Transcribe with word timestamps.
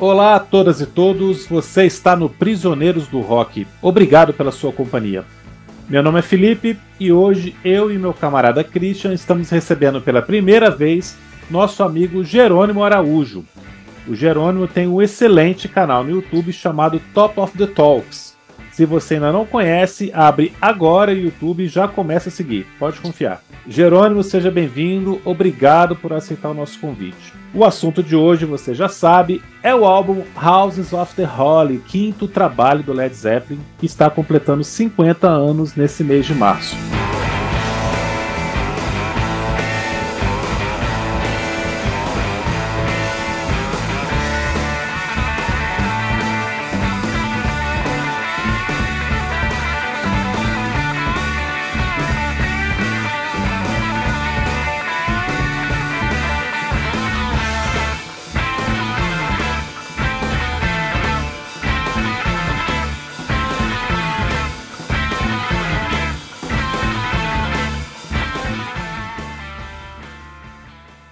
Olá 0.00 0.36
a 0.36 0.40
todas 0.40 0.80
e 0.80 0.86
todos, 0.86 1.44
você 1.46 1.84
está 1.84 2.14
no 2.14 2.30
Prisioneiros 2.30 3.08
do 3.08 3.20
Rock. 3.20 3.66
Obrigado 3.82 4.32
pela 4.32 4.52
sua 4.52 4.72
companhia. 4.72 5.24
Meu 5.88 6.04
nome 6.04 6.20
é 6.20 6.22
Felipe 6.22 6.78
e 7.00 7.10
hoje 7.10 7.56
eu 7.64 7.90
e 7.90 7.98
meu 7.98 8.14
camarada 8.14 8.62
Christian 8.62 9.12
estamos 9.12 9.50
recebendo 9.50 10.00
pela 10.00 10.22
primeira 10.22 10.70
vez 10.70 11.16
nosso 11.50 11.82
amigo 11.82 12.22
Jerônimo 12.22 12.84
Araújo. 12.84 13.44
O 14.06 14.14
Jerônimo 14.14 14.68
tem 14.68 14.86
um 14.86 15.02
excelente 15.02 15.68
canal 15.68 16.04
no 16.04 16.10
YouTube 16.10 16.52
chamado 16.52 17.02
Top 17.12 17.40
of 17.40 17.58
the 17.58 17.66
Talks. 17.66 18.36
Se 18.70 18.86
você 18.86 19.14
ainda 19.14 19.32
não 19.32 19.44
conhece, 19.44 20.12
abre 20.14 20.52
agora 20.60 21.10
o 21.10 21.18
YouTube 21.18 21.64
e 21.64 21.68
já 21.68 21.88
começa 21.88 22.28
a 22.28 22.32
seguir. 22.32 22.68
Pode 22.78 23.00
confiar. 23.00 23.42
Jerônimo, 23.66 24.22
seja 24.22 24.48
bem-vindo. 24.48 25.20
Obrigado 25.24 25.96
por 25.96 26.12
aceitar 26.12 26.50
o 26.50 26.54
nosso 26.54 26.78
convite. 26.78 27.37
O 27.54 27.64
assunto 27.64 28.02
de 28.02 28.14
hoje, 28.14 28.44
você 28.44 28.74
já 28.74 28.88
sabe, 28.88 29.42
é 29.62 29.74
o 29.74 29.84
álbum 29.84 30.22
Houses 30.36 30.92
of 30.92 31.14
the 31.14 31.26
Holy, 31.26 31.78
quinto 31.78 32.28
trabalho 32.28 32.82
do 32.82 32.92
Led 32.92 33.14
Zeppelin, 33.14 33.60
que 33.78 33.86
está 33.86 34.10
completando 34.10 34.62
50 34.62 35.26
anos 35.26 35.74
nesse 35.74 36.04
mês 36.04 36.26
de 36.26 36.34
março. 36.34 36.76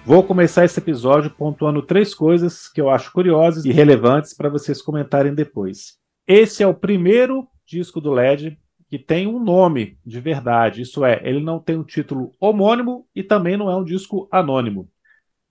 Vou 0.07 0.23
começar 0.23 0.63
esse 0.63 0.79
episódio 0.79 1.29
pontuando 1.29 1.81
três 1.81 2.15
coisas 2.15 2.69
que 2.69 2.79
eu 2.79 2.89
acho 2.89 3.11
curiosas 3.11 3.65
e 3.65 3.73
relevantes 3.73 4.33
para 4.33 4.47
vocês 4.47 4.81
comentarem 4.81 5.35
depois. 5.35 5.97
Esse 6.25 6.63
é 6.63 6.67
o 6.67 6.73
primeiro 6.73 7.45
disco 7.65 7.99
do 7.99 8.13
LED 8.13 8.57
que 8.89 8.97
tem 8.97 9.27
um 9.27 9.37
nome 9.37 9.99
de 10.05 10.21
verdade, 10.21 10.83
isso 10.83 11.03
é, 11.03 11.19
ele 11.25 11.41
não 11.41 11.59
tem 11.59 11.77
um 11.77 11.83
título 11.83 12.33
homônimo 12.39 13.05
e 13.13 13.21
também 13.21 13.57
não 13.57 13.69
é 13.69 13.75
um 13.75 13.83
disco 13.83 14.29
anônimo. 14.31 14.89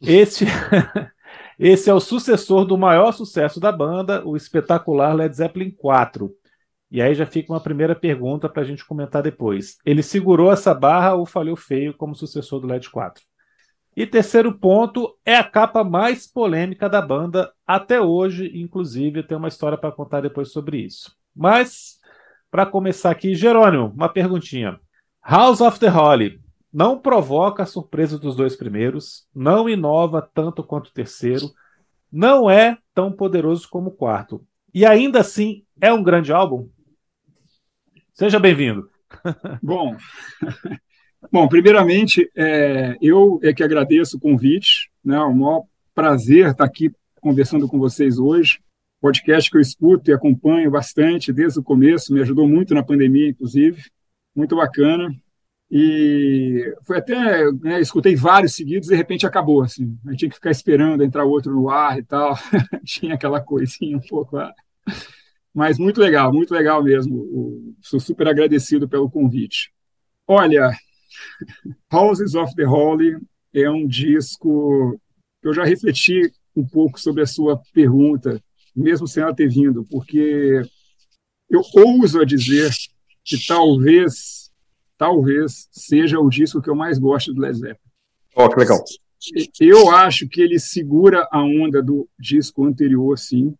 Esse, 0.01 0.47
esse 1.61 1.91
é 1.91 1.93
o 1.93 2.01
sucessor 2.01 2.65
do 2.65 2.79
maior 2.79 3.13
sucesso 3.13 3.61
da 3.61 3.71
banda, 3.71 4.27
o 4.27 4.39
espetacular 4.39 5.15
Led 5.15 5.37
Zeppelin 5.37 5.71
4. 5.71 6.35
E 6.91 7.03
aí 7.03 7.15
já 7.15 7.27
fica 7.27 7.53
uma 7.53 7.61
primeira 7.61 7.95
pergunta 7.95 8.49
para 8.49 8.63
a 8.63 8.65
gente 8.65 8.87
comentar 8.87 9.23
depois. 9.23 9.77
Ele 9.85 10.03
segurou 10.03 10.51
essa 10.51 10.73
barra 10.73 11.13
ou 11.13 11.27
falhou 11.27 11.57
feio 11.57 11.93
como 11.93 12.15
sucessor 12.15 12.59
do 12.59 12.67
Led 12.67 12.89
4? 12.89 13.23
E 13.97 14.07
terceiro 14.07 14.53
ponto 14.53 15.17
é 15.25 15.37
a 15.37 15.43
capa 15.43 15.83
mais 15.83 16.27
polêmica 16.27 16.87
da 16.87 17.01
banda 17.01 17.51
até 17.67 17.99
hoje, 17.99 18.53
inclusive 18.55 19.23
tem 19.23 19.39
uma 19.39 19.49
história 19.49 19.79
para 19.79 19.91
contar 19.91 20.21
depois 20.21 20.53
sobre 20.53 20.77
isso. 20.77 21.17
Mas 21.35 21.99
para 22.51 22.67
começar 22.67 23.11
aqui, 23.11 23.35
Jerônimo, 23.35 23.87
uma 23.87 24.11
perguntinha. 24.11 24.79
House 25.27 25.63
of 25.63 25.81
the 25.81 25.91
Holy 25.91 26.39
não 26.71 27.01
provoca 27.01 27.63
a 27.63 27.67
surpresa 27.67 28.19
dos 28.19 28.37
dois 28.37 28.55
primeiros, 28.55 29.27
não 29.35 29.67
inova 29.67 30.21
tanto 30.21 30.63
quanto 30.63 30.89
o 30.89 30.93
terceiro, 30.93 31.51
não 32.13 32.51
é 32.51 32.77
tão 32.95 33.11
poderoso 33.11 33.67
como 33.67 33.89
o 33.89 33.95
quarto. 33.95 34.47
E 34.75 34.85
ainda 34.85 35.21
assim 35.21 35.65
é 35.81 35.91
um 35.91 36.03
grande 36.03 36.35
álbum? 36.35 36.69
Seja 38.13 38.39
bem-vindo. 38.39 38.91
Bom, 39.63 39.97
Bom, 41.33 41.49
primeiramente, 41.49 42.31
é, 42.37 42.97
eu 43.01 43.41
é 43.43 43.53
que 43.53 43.63
agradeço 43.63 44.17
o 44.17 44.21
convite, 44.21 44.91
né? 45.05 45.17
É 45.17 45.21
um 45.21 45.35
maior 45.35 45.65
prazer 45.95 46.51
estar 46.51 46.65
aqui 46.65 46.93
conversando 47.21 47.67
com 47.69 47.79
vocês 47.79 48.19
hoje. 48.19 48.61
Podcast 49.01 49.51
que 49.51 49.57
eu 49.57 49.61
escuto 49.61 50.11
e 50.11 50.15
acompanho 50.15 50.71
bastante 50.71 51.33
desde 51.33 51.59
o 51.59 51.63
começo, 51.63 52.13
me 52.13 52.21
ajudou 52.21 52.49
muito 52.49 52.75
na 52.75 52.83
pandemia, 52.83 53.29
inclusive. 53.29 53.83
Muito 54.35 54.57
bacana. 54.57 55.15
E 55.71 56.73
foi 56.85 56.99
até, 56.99 57.51
né, 57.53 57.81
escutei 57.81 58.15
vários 58.15 58.55
seguidos 58.55 58.89
e 58.89 58.91
de 58.93 58.97
repente 58.97 59.27
acabou, 59.27 59.63
assim. 59.63 59.99
Eu 60.07 60.17
tinha 60.17 60.29
que 60.29 60.37
ficar 60.37 60.51
esperando 60.51 61.03
entrar 61.03 61.25
outro 61.25 61.53
no 61.53 61.69
ar 61.69 61.99
e 61.99 62.03
tal. 62.03 62.37
tinha 62.85 63.15
aquela 63.15 63.41
coisinha 63.41 63.97
um 63.97 64.01
pouco. 64.01 64.37
Ah. 64.37 64.53
Mas 65.53 65.79
muito 65.79 66.01
legal, 66.01 66.33
muito 66.33 66.55
legal 66.55 66.83
mesmo. 66.83 67.75
sou 67.81 67.99
super 67.99 68.29
agradecido 68.29 68.89
pelo 68.89 69.11
convite. 69.11 69.73
Olha, 70.27 70.71
Houses 71.93 72.35
of 72.35 72.55
the 72.55 72.67
Holy 72.67 73.17
é 73.53 73.71
um 73.71 73.87
disco 73.87 74.99
que 75.41 75.49
eu 75.49 75.55
já 75.55 75.65
refleti 75.65 76.33
um 76.55 76.67
pouco 76.67 77.01
sobre 77.01 77.23
a 77.23 77.27
sua 77.27 77.61
pergunta, 77.73 78.41
mesmo 78.75 79.07
sem 79.07 79.23
ela 79.23 79.35
ter 79.35 79.49
vindo, 79.49 79.85
porque 79.91 80.63
eu 81.49 81.63
ouso 81.75 82.21
a 82.21 82.25
dizer 82.25 82.71
que 83.25 83.47
talvez, 83.47 84.51
talvez 84.97 85.69
seja 85.71 86.19
o 86.19 86.29
disco 86.29 86.61
que 86.61 86.71
eu 86.71 86.75
mais 86.75 86.99
gosto 86.99 87.33
do 87.33 87.41
Led 87.41 87.57
Zeppelin. 87.57 87.79
Oh, 88.35 88.49
que 88.49 88.61
legal. 88.61 88.85
Eu 89.61 89.91
acho 89.91 90.29
que 90.29 90.41
ele 90.41 90.59
segura 90.59 91.27
a 91.33 91.43
onda 91.43 91.83
do 91.83 92.09
disco 92.19 92.65
anterior, 92.65 93.19
sim. 93.19 93.55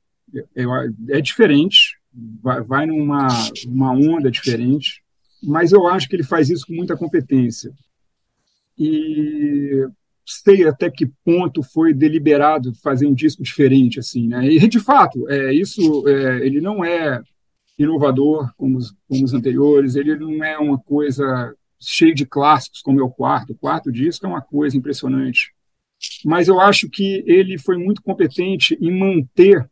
É, 0.55 1.17
é 1.17 1.21
diferente, 1.21 1.99
vai, 2.43 2.61
vai 2.63 2.87
numa 2.87 3.29
uma 3.67 3.93
onda 3.93 4.31
diferente 4.31 5.03
mas 5.43 5.73
eu 5.73 5.87
acho 5.87 6.09
que 6.09 6.17
ele 6.17 6.23
faz 6.23 6.51
isso 6.51 6.67
com 6.67 6.75
muita 6.75 6.97
competência. 6.97 7.73
E 8.79 9.87
sei 10.25 10.67
até 10.67 10.91
que 10.91 11.07
ponto 11.25 11.63
foi 11.63 11.95
deliberado 11.95 12.75
fazer 12.83 13.07
um 13.07 13.15
disco 13.15 13.43
diferente 13.43 14.01
assim, 14.01 14.27
né? 14.27 14.47
E 14.47 14.69
de 14.69 14.81
fato, 14.81 15.29
é 15.29 15.53
isso. 15.55 16.07
É, 16.09 16.45
ele 16.45 16.61
não 16.61 16.85
é 16.85 17.23
inovador 17.79 18.53
como 18.57 18.79
os, 18.79 18.95
como 19.09 19.25
os 19.25 19.33
anteriores. 19.33 19.95
Ele 19.95 20.17
não 20.17 20.43
é 20.43 20.59
uma 20.59 20.79
coisa 20.79 21.55
cheia 21.81 22.15
de 22.15 22.27
clássicos 22.27 22.83
como 22.83 23.01
é 23.01 23.03
o 23.03 23.11
quarto. 23.11 23.53
O 23.53 23.57
quarto 23.57 23.93
disco 23.93 24.27
é 24.27 24.29
uma 24.29 24.43
coisa 24.43 24.77
impressionante. 24.77 25.55
Mas 26.25 26.49
eu 26.49 26.61
acho 26.61 26.89
que 26.91 27.23
ele 27.27 27.59
foi 27.59 27.77
muito 27.79 28.03
competente 28.03 28.77
em 28.81 28.91
manter 28.91 29.69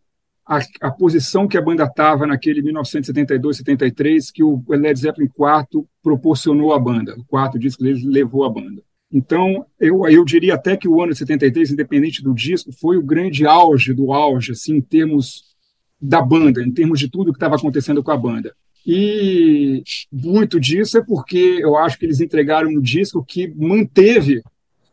a, 0.47 0.61
a, 0.83 0.91
posição 0.91 1.49
que 1.49 1.57
a 1.57 1.63
banda 1.63 1.85
estava 1.85 2.27
naquele 2.27 2.61
1972, 2.63 3.57
73, 3.59 4.31
que 4.31 4.43
o 4.43 4.63
Led 4.69 4.99
Zeppelin 4.99 5.29
IV 5.29 5.85
proporcionou 6.03 6.73
à 6.73 6.79
banda. 6.79 7.15
O 7.19 7.25
quarto 7.25 7.59
disco 7.59 7.83
dele 7.83 8.07
levou 8.07 8.45
a 8.45 8.51
banda. 8.51 8.83
Então, 9.11 9.65
eu, 9.81 10.07
eu 10.09 10.25
diria 10.25 10.55
até 10.55 10.77
que 10.77 10.89
o 10.89 11.01
ano 11.01 11.13
de 11.13 11.19
73, 11.19 11.71
independente 11.71 12.23
do 12.23 12.35
disco, 12.35 12.73
foi 12.73 12.97
o 12.97 13.03
grande 13.03 13.47
auge 13.47 13.95
do 13.95 14.13
auge, 14.13 14.53
assim, 14.53 14.77
em 14.77 14.81
termos 14.81 15.55
da 16.01 16.21
banda, 16.21 16.63
em 16.63 16.73
termos 16.73 16.99
de 16.99 17.09
tudo 17.09 17.33
que 17.33 17.37
estava 17.37 17.57
acontecendo 17.57 18.03
com 18.03 18.11
a 18.11 18.17
banda. 18.17 18.55
E 18.87 19.83
muito 20.13 20.61
disso 20.61 20.99
é 20.99 21.03
porque 21.03 21.59
eu 21.61 21.77
acho 21.77 21.99
que 21.99 22.05
eles 22.05 22.21
entregaram 22.21 22.69
um 22.69 22.81
disco 22.81 23.25
que 23.25 23.49
manteve, 23.57 24.43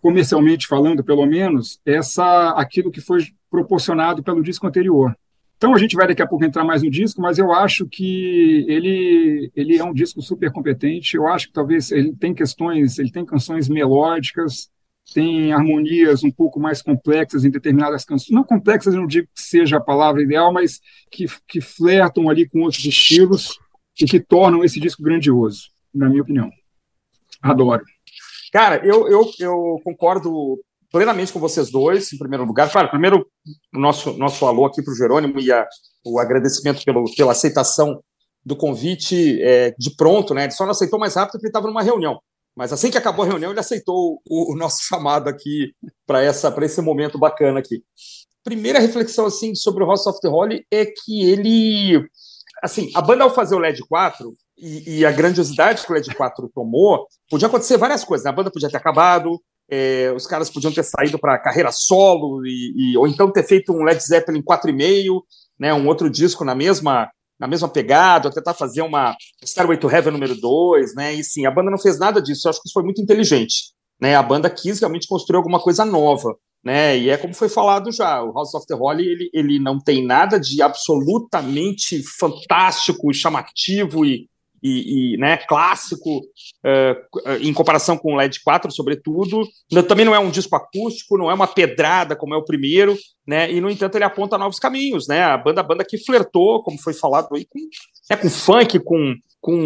comercialmente 0.01 0.67
falando, 0.67 1.03
pelo 1.03 1.25
menos, 1.25 1.79
essa 1.85 2.51
aquilo 2.51 2.91
que 2.91 3.01
foi 3.01 3.25
proporcionado 3.49 4.23
pelo 4.23 4.41
disco 4.41 4.65
anterior. 4.65 5.13
Então 5.61 5.75
a 5.75 5.77
gente 5.77 5.95
vai 5.95 6.07
daqui 6.07 6.23
a 6.23 6.27
pouco 6.27 6.43
entrar 6.43 6.63
mais 6.63 6.81
no 6.81 6.89
disco, 6.89 7.21
mas 7.21 7.37
eu 7.37 7.53
acho 7.53 7.85
que 7.85 8.65
ele 8.67 9.51
ele 9.55 9.77
é 9.77 9.83
um 9.83 9.93
disco 9.93 10.19
super 10.19 10.51
competente. 10.51 11.15
Eu 11.15 11.27
acho 11.27 11.49
que 11.49 11.53
talvez 11.53 11.91
ele 11.91 12.15
tem 12.15 12.33
questões, 12.33 12.97
ele 12.97 13.11
tem 13.11 13.23
canções 13.23 13.69
melódicas, 13.69 14.71
tem 15.13 15.53
harmonias 15.53 16.23
um 16.23 16.31
pouco 16.31 16.59
mais 16.59 16.81
complexas 16.81 17.45
em 17.45 17.51
determinadas 17.51 18.03
canções. 18.03 18.35
Não 18.35 18.43
complexas, 18.43 18.95
eu 18.95 19.01
não 19.01 19.07
digo 19.07 19.27
que 19.27 19.39
seja 19.39 19.77
a 19.77 19.79
palavra 19.81 20.23
ideal, 20.23 20.51
mas 20.51 20.79
que, 21.11 21.27
que 21.47 21.61
flertam 21.61 22.27
ali 22.27 22.49
com 22.49 22.61
outros 22.61 22.83
estilos 22.83 23.59
e 24.01 24.05
que 24.05 24.19
tornam 24.19 24.63
esse 24.63 24.79
disco 24.79 25.03
grandioso, 25.03 25.69
na 25.93 26.09
minha 26.09 26.23
opinião. 26.23 26.49
Adoro. 27.39 27.83
Cara, 28.51 28.83
eu, 28.83 29.07
eu, 29.07 29.29
eu 29.39 29.79
concordo 29.83 30.59
plenamente 30.91 31.31
com 31.31 31.39
vocês 31.39 31.71
dois, 31.71 32.11
em 32.11 32.17
primeiro 32.17 32.45
lugar. 32.45 32.71
Claro, 32.71 32.89
primeiro, 32.89 33.25
o 33.73 33.79
nosso, 33.79 34.13
nosso 34.17 34.45
alô 34.45 34.65
aqui 34.65 34.83
para 34.83 34.93
o 34.93 34.95
Jerônimo 34.95 35.39
e 35.39 35.51
a, 35.51 35.67
o 36.05 36.19
agradecimento 36.19 36.83
pelo, 36.83 37.05
pela 37.15 37.31
aceitação 37.31 38.03
do 38.43 38.55
convite 38.55 39.41
é, 39.41 39.73
de 39.77 39.95
pronto, 39.95 40.33
né? 40.33 40.43
Ele 40.43 40.51
só 40.51 40.63
não 40.63 40.71
aceitou 40.71 40.99
mais 40.99 41.15
rápido 41.15 41.33
porque 41.33 41.45
ele 41.45 41.51
estava 41.51 41.67
numa 41.67 41.83
reunião. 41.83 42.19
Mas 42.55 42.73
assim 42.73 42.91
que 42.91 42.97
acabou 42.97 43.23
a 43.23 43.27
reunião, 43.27 43.51
ele 43.51 43.59
aceitou 43.59 44.21
o, 44.27 44.53
o 44.53 44.55
nosso 44.55 44.83
chamado 44.87 45.29
aqui 45.29 45.73
para 46.05 46.25
esse 46.25 46.81
momento 46.81 47.17
bacana 47.17 47.59
aqui. 47.59 47.83
Primeira 48.43 48.79
reflexão 48.79 49.27
assim 49.27 49.55
sobre 49.55 49.83
o 49.83 49.87
House 49.87 50.07
of 50.07 50.19
the 50.19 50.27
Holy 50.27 50.65
é 50.71 50.85
que 50.85 51.23
ele 51.29 52.03
assim, 52.61 52.91
a 52.93 53.01
banda 53.01 53.23
ao 53.23 53.33
fazer 53.33 53.55
o 53.55 53.59
LED 53.59 53.81
4 53.87 54.35
e, 54.57 54.99
e 54.99 55.05
a 55.05 55.11
grandiosidade 55.11 55.83
que 55.83 55.91
o 55.91 55.95
LED 55.95 56.13
4 56.13 56.51
tomou, 56.53 57.07
podia 57.29 57.47
acontecer 57.47 57.77
várias 57.77 58.03
coisas. 58.03 58.25
Né? 58.25 58.29
A 58.29 58.33
banda 58.33 58.51
podia 58.51 58.69
ter 58.69 58.77
acabado, 58.77 59.41
é, 59.71 60.11
os 60.13 60.27
caras 60.27 60.49
podiam 60.49 60.73
ter 60.73 60.83
saído 60.83 61.17
para 61.17 61.39
carreira 61.39 61.71
solo, 61.71 62.45
e, 62.45 62.73
e, 62.75 62.97
ou 62.97 63.07
então 63.07 63.31
ter 63.31 63.43
feito 63.43 63.71
um 63.71 63.83
Led 63.83 64.03
Zeppelin 64.03 64.43
4,5, 64.43 65.21
né, 65.57 65.73
um 65.73 65.87
outro 65.87 66.09
disco 66.09 66.43
na 66.43 66.53
mesma 66.53 67.09
na 67.39 67.47
mesma 67.47 67.67
pegada, 67.67 68.27
ou 68.27 68.33
tentar 68.33 68.53
fazer 68.53 68.83
uma 68.83 69.15
Starway 69.43 69.75
to 69.75 69.89
Heaven 69.89 70.13
número 70.13 70.39
2, 70.39 70.93
né? 70.93 71.11
E 71.15 71.23
sim, 71.23 71.47
a 71.47 71.49
banda 71.49 71.71
não 71.71 71.77
fez 71.79 71.97
nada 71.97 72.21
disso, 72.21 72.47
eu 72.47 72.51
acho 72.51 72.61
que 72.61 72.67
isso 72.67 72.73
foi 72.73 72.83
muito 72.83 73.01
inteligente. 73.01 73.73
Né? 73.99 74.15
A 74.15 74.21
banda 74.21 74.47
quis 74.47 74.79
realmente 74.79 75.07
construir 75.07 75.37
alguma 75.37 75.59
coisa 75.59 75.83
nova. 75.83 76.35
Né? 76.63 76.99
E 76.99 77.09
é 77.09 77.17
como 77.17 77.33
foi 77.33 77.49
falado 77.49 77.91
já, 77.91 78.21
o 78.23 78.31
House 78.31 78.53
of 78.53 78.67
the 78.67 78.75
Holy 78.75 79.07
ele, 79.07 79.29
ele 79.33 79.59
não 79.59 79.79
tem 79.79 80.05
nada 80.05 80.39
de 80.39 80.61
absolutamente 80.61 82.03
fantástico 82.19 83.11
chamativo 83.11 84.05
e, 84.05 84.27
e, 84.61 85.13
e 85.13 85.17
né, 85.17 85.37
clássico 85.37 86.19
uh, 86.19 87.37
em 87.41 87.53
comparação 87.53 87.97
com 87.97 88.13
o 88.13 88.15
LED 88.15 88.41
4, 88.43 88.71
sobretudo. 88.71 89.47
Também 89.87 90.05
não 90.05 90.15
é 90.15 90.19
um 90.19 90.29
disco 90.29 90.55
acústico, 90.55 91.17
não 91.17 91.31
é 91.31 91.33
uma 91.33 91.47
pedrada 91.47 92.15
como 92.15 92.33
é 92.33 92.37
o 92.37 92.45
primeiro, 92.45 92.97
né? 93.25 93.51
E 93.51 93.59
no 93.59 93.69
entanto 93.69 93.95
ele 93.95 94.03
aponta 94.03 94.37
novos 94.37 94.59
caminhos, 94.59 95.07
né? 95.07 95.23
A 95.23 95.37
banda, 95.37 95.61
a 95.61 95.63
banda 95.63 95.85
que 95.87 95.97
flertou, 95.97 96.63
como 96.63 96.77
foi 96.77 96.93
falado 96.93 97.29
aí, 97.33 97.45
com, 97.45 97.59
né, 98.09 98.17
com 98.17 98.29
funk, 98.29 98.79
com 98.79 99.15
com 99.41 99.57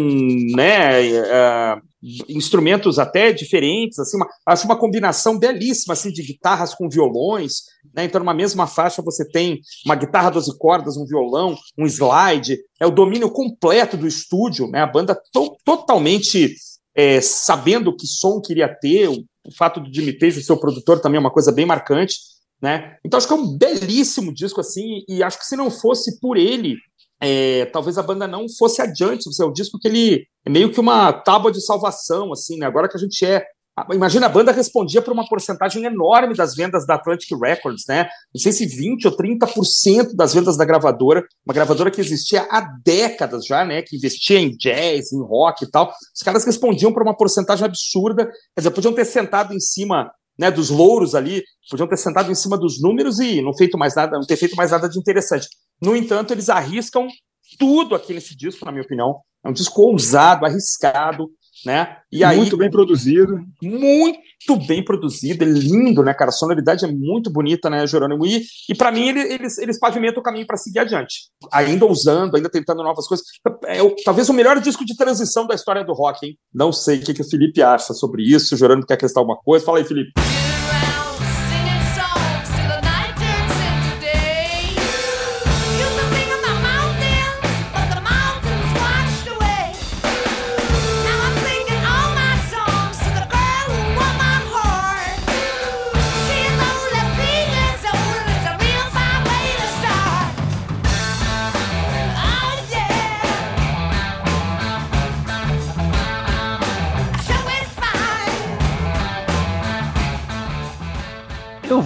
né, 0.56 1.02
uh, 1.20 1.80
instrumentos 2.28 2.98
até 2.98 3.30
diferentes, 3.32 3.98
assim, 3.98 4.16
uma, 4.16 4.26
acho 4.46 4.64
uma 4.64 4.78
combinação 4.78 5.38
belíssima 5.38 5.92
assim, 5.92 6.10
de 6.10 6.22
guitarras 6.22 6.74
com 6.74 6.88
violões. 6.88 7.64
Né? 7.94 8.04
Então, 8.04 8.18
numa 8.18 8.34
mesma 8.34 8.66
faixa, 8.66 9.02
você 9.02 9.28
tem 9.28 9.60
uma 9.84 9.94
guitarra 9.94 10.30
12 10.30 10.56
cordas, 10.58 10.96
um 10.96 11.04
violão, 11.04 11.56
um 11.78 11.84
slide. 11.86 12.58
É 12.80 12.86
o 12.86 12.90
domínio 12.90 13.30
completo 13.30 13.96
do 13.96 14.06
estúdio, 14.06 14.68
né? 14.68 14.80
a 14.80 14.86
banda 14.86 15.14
to 15.32 15.56
totalmente 15.64 16.54
é, 16.94 17.20
sabendo 17.20 17.94
que 17.94 18.06
som 18.06 18.40
queria 18.40 18.68
ter. 18.68 19.08
O, 19.08 19.24
o 19.46 19.54
fato 19.56 19.80
do 19.80 19.90
ser 19.92 20.52
o 20.52 20.60
produtor 20.60 21.00
também 21.00 21.18
é 21.18 21.20
uma 21.20 21.32
coisa 21.32 21.52
bem 21.52 21.66
marcante. 21.66 22.16
Né? 22.62 22.96
Então, 23.04 23.18
acho 23.18 23.26
que 23.26 23.34
é 23.34 23.36
um 23.36 23.56
belíssimo 23.56 24.32
disco, 24.32 24.60
assim, 24.60 25.04
e 25.06 25.22
acho 25.22 25.38
que 25.38 25.44
se 25.44 25.56
não 25.56 25.70
fosse 25.70 26.18
por 26.20 26.38
ele, 26.38 26.76
é, 27.20 27.66
talvez 27.66 27.98
a 27.98 28.02
banda 28.02 28.26
não 28.26 28.46
fosse 28.48 28.82
adiante. 28.82 29.28
É 29.40 29.44
o 29.44 29.52
disco 29.52 29.78
que 29.78 29.88
ele 29.88 30.26
é 30.44 30.50
meio 30.50 30.70
que 30.70 30.80
uma 30.80 31.12
tábua 31.12 31.50
de 31.50 31.60
salvação, 31.60 32.32
assim, 32.32 32.58
né? 32.58 32.66
Agora 32.66 32.88
que 32.88 32.96
a 32.96 33.00
gente 33.00 33.24
é. 33.24 33.44
Imagina, 33.92 34.24
a 34.24 34.30
banda 34.30 34.52
respondia 34.52 35.02
por 35.02 35.12
uma 35.12 35.28
porcentagem 35.28 35.84
enorme 35.84 36.34
das 36.34 36.54
vendas 36.54 36.86
da 36.86 36.94
Atlantic 36.94 37.28
Records, 37.38 37.84
né? 37.86 38.08
Não 38.34 38.40
sei 38.40 38.50
se 38.50 38.64
20 38.64 39.06
ou 39.06 39.14
30% 39.14 40.14
das 40.14 40.32
vendas 40.32 40.56
da 40.56 40.64
gravadora, 40.64 41.22
uma 41.44 41.52
gravadora 41.52 41.90
que 41.90 42.00
existia 42.00 42.48
há 42.50 42.62
décadas 42.82 43.44
já, 43.44 43.66
né? 43.66 43.82
Que 43.82 43.96
investia 43.96 44.38
em 44.38 44.56
jazz, 44.56 45.12
em 45.12 45.22
rock 45.22 45.64
e 45.64 45.70
tal. 45.70 45.92
Os 46.14 46.22
caras 46.22 46.44
respondiam 46.44 46.90
por 46.90 47.02
uma 47.02 47.14
porcentagem 47.14 47.66
absurda, 47.66 48.24
quer 48.24 48.60
dizer, 48.60 48.70
podiam 48.70 48.94
ter 48.94 49.04
sentado 49.04 49.52
em 49.52 49.60
cima 49.60 50.10
né, 50.38 50.50
dos 50.50 50.70
louros 50.70 51.14
ali, 51.14 51.42
podiam 51.70 51.88
ter 51.88 51.96
sentado 51.96 52.30
em 52.30 52.34
cima 52.34 52.56
dos 52.56 52.80
números 52.80 53.18
e 53.20 53.40
não 53.42 53.54
feito 53.54 53.78
mais 53.78 53.94
nada, 53.94 54.16
não 54.16 54.26
ter 54.26 54.36
feito 54.36 54.56
mais 54.56 54.70
nada 54.70 54.88
de 54.88 54.98
interessante. 54.98 55.48
No 55.80 55.94
entanto, 55.94 56.32
eles 56.32 56.48
arriscam 56.48 57.06
tudo 57.58 57.94
aqui 57.94 58.12
nesse 58.12 58.36
disco, 58.36 58.64
na 58.64 58.72
minha 58.72 58.84
opinião. 58.84 59.20
É 59.44 59.48
um 59.48 59.52
disco 59.52 59.82
ousado, 59.82 60.44
arriscado, 60.44 61.30
né? 61.64 61.98
E 62.10 62.24
aí, 62.24 62.36
muito 62.36 62.56
bem 62.56 62.70
produzido. 62.70 63.40
Muito 63.62 64.56
bem 64.66 64.84
produzido, 64.84 65.44
é 65.44 65.46
lindo, 65.46 66.02
né, 66.02 66.12
cara? 66.12 66.30
A 66.30 66.32
sonoridade 66.32 66.84
é 66.84 66.88
muito 66.88 67.30
bonita, 67.30 67.70
né, 67.70 67.86
Jerônimo? 67.86 68.26
E, 68.26 68.42
e 68.68 68.74
para 68.74 68.90
mim, 68.90 69.08
ele, 69.08 69.20
eles, 69.20 69.58
eles 69.58 69.78
pavimentam 69.78 70.20
o 70.20 70.22
caminho 70.22 70.46
para 70.46 70.56
seguir 70.56 70.80
adiante. 70.80 71.30
Ainda 71.52 71.86
usando, 71.86 72.36
ainda 72.36 72.50
tentando 72.50 72.82
novas 72.82 73.06
coisas. 73.06 73.24
É 73.64 73.82
o, 73.82 73.94
talvez 74.04 74.28
o 74.28 74.34
melhor 74.34 74.60
disco 74.60 74.84
de 74.84 74.96
transição 74.96 75.46
da 75.46 75.54
história 75.54 75.84
do 75.84 75.92
rock, 75.92 76.26
hein? 76.26 76.38
Não 76.52 76.72
sei 76.72 76.98
o 76.98 77.02
que, 77.02 77.14
que 77.14 77.22
o 77.22 77.28
Felipe 77.28 77.62
acha 77.62 77.94
sobre 77.94 78.22
isso. 78.22 78.54
O 78.54 78.58
Jerônimo 78.58 78.86
quer 78.86 78.94
acrescentar 78.94 79.22
alguma 79.22 79.38
coisa? 79.38 79.64
Fala 79.64 79.78
aí, 79.78 79.84
Felipe. 79.84 80.12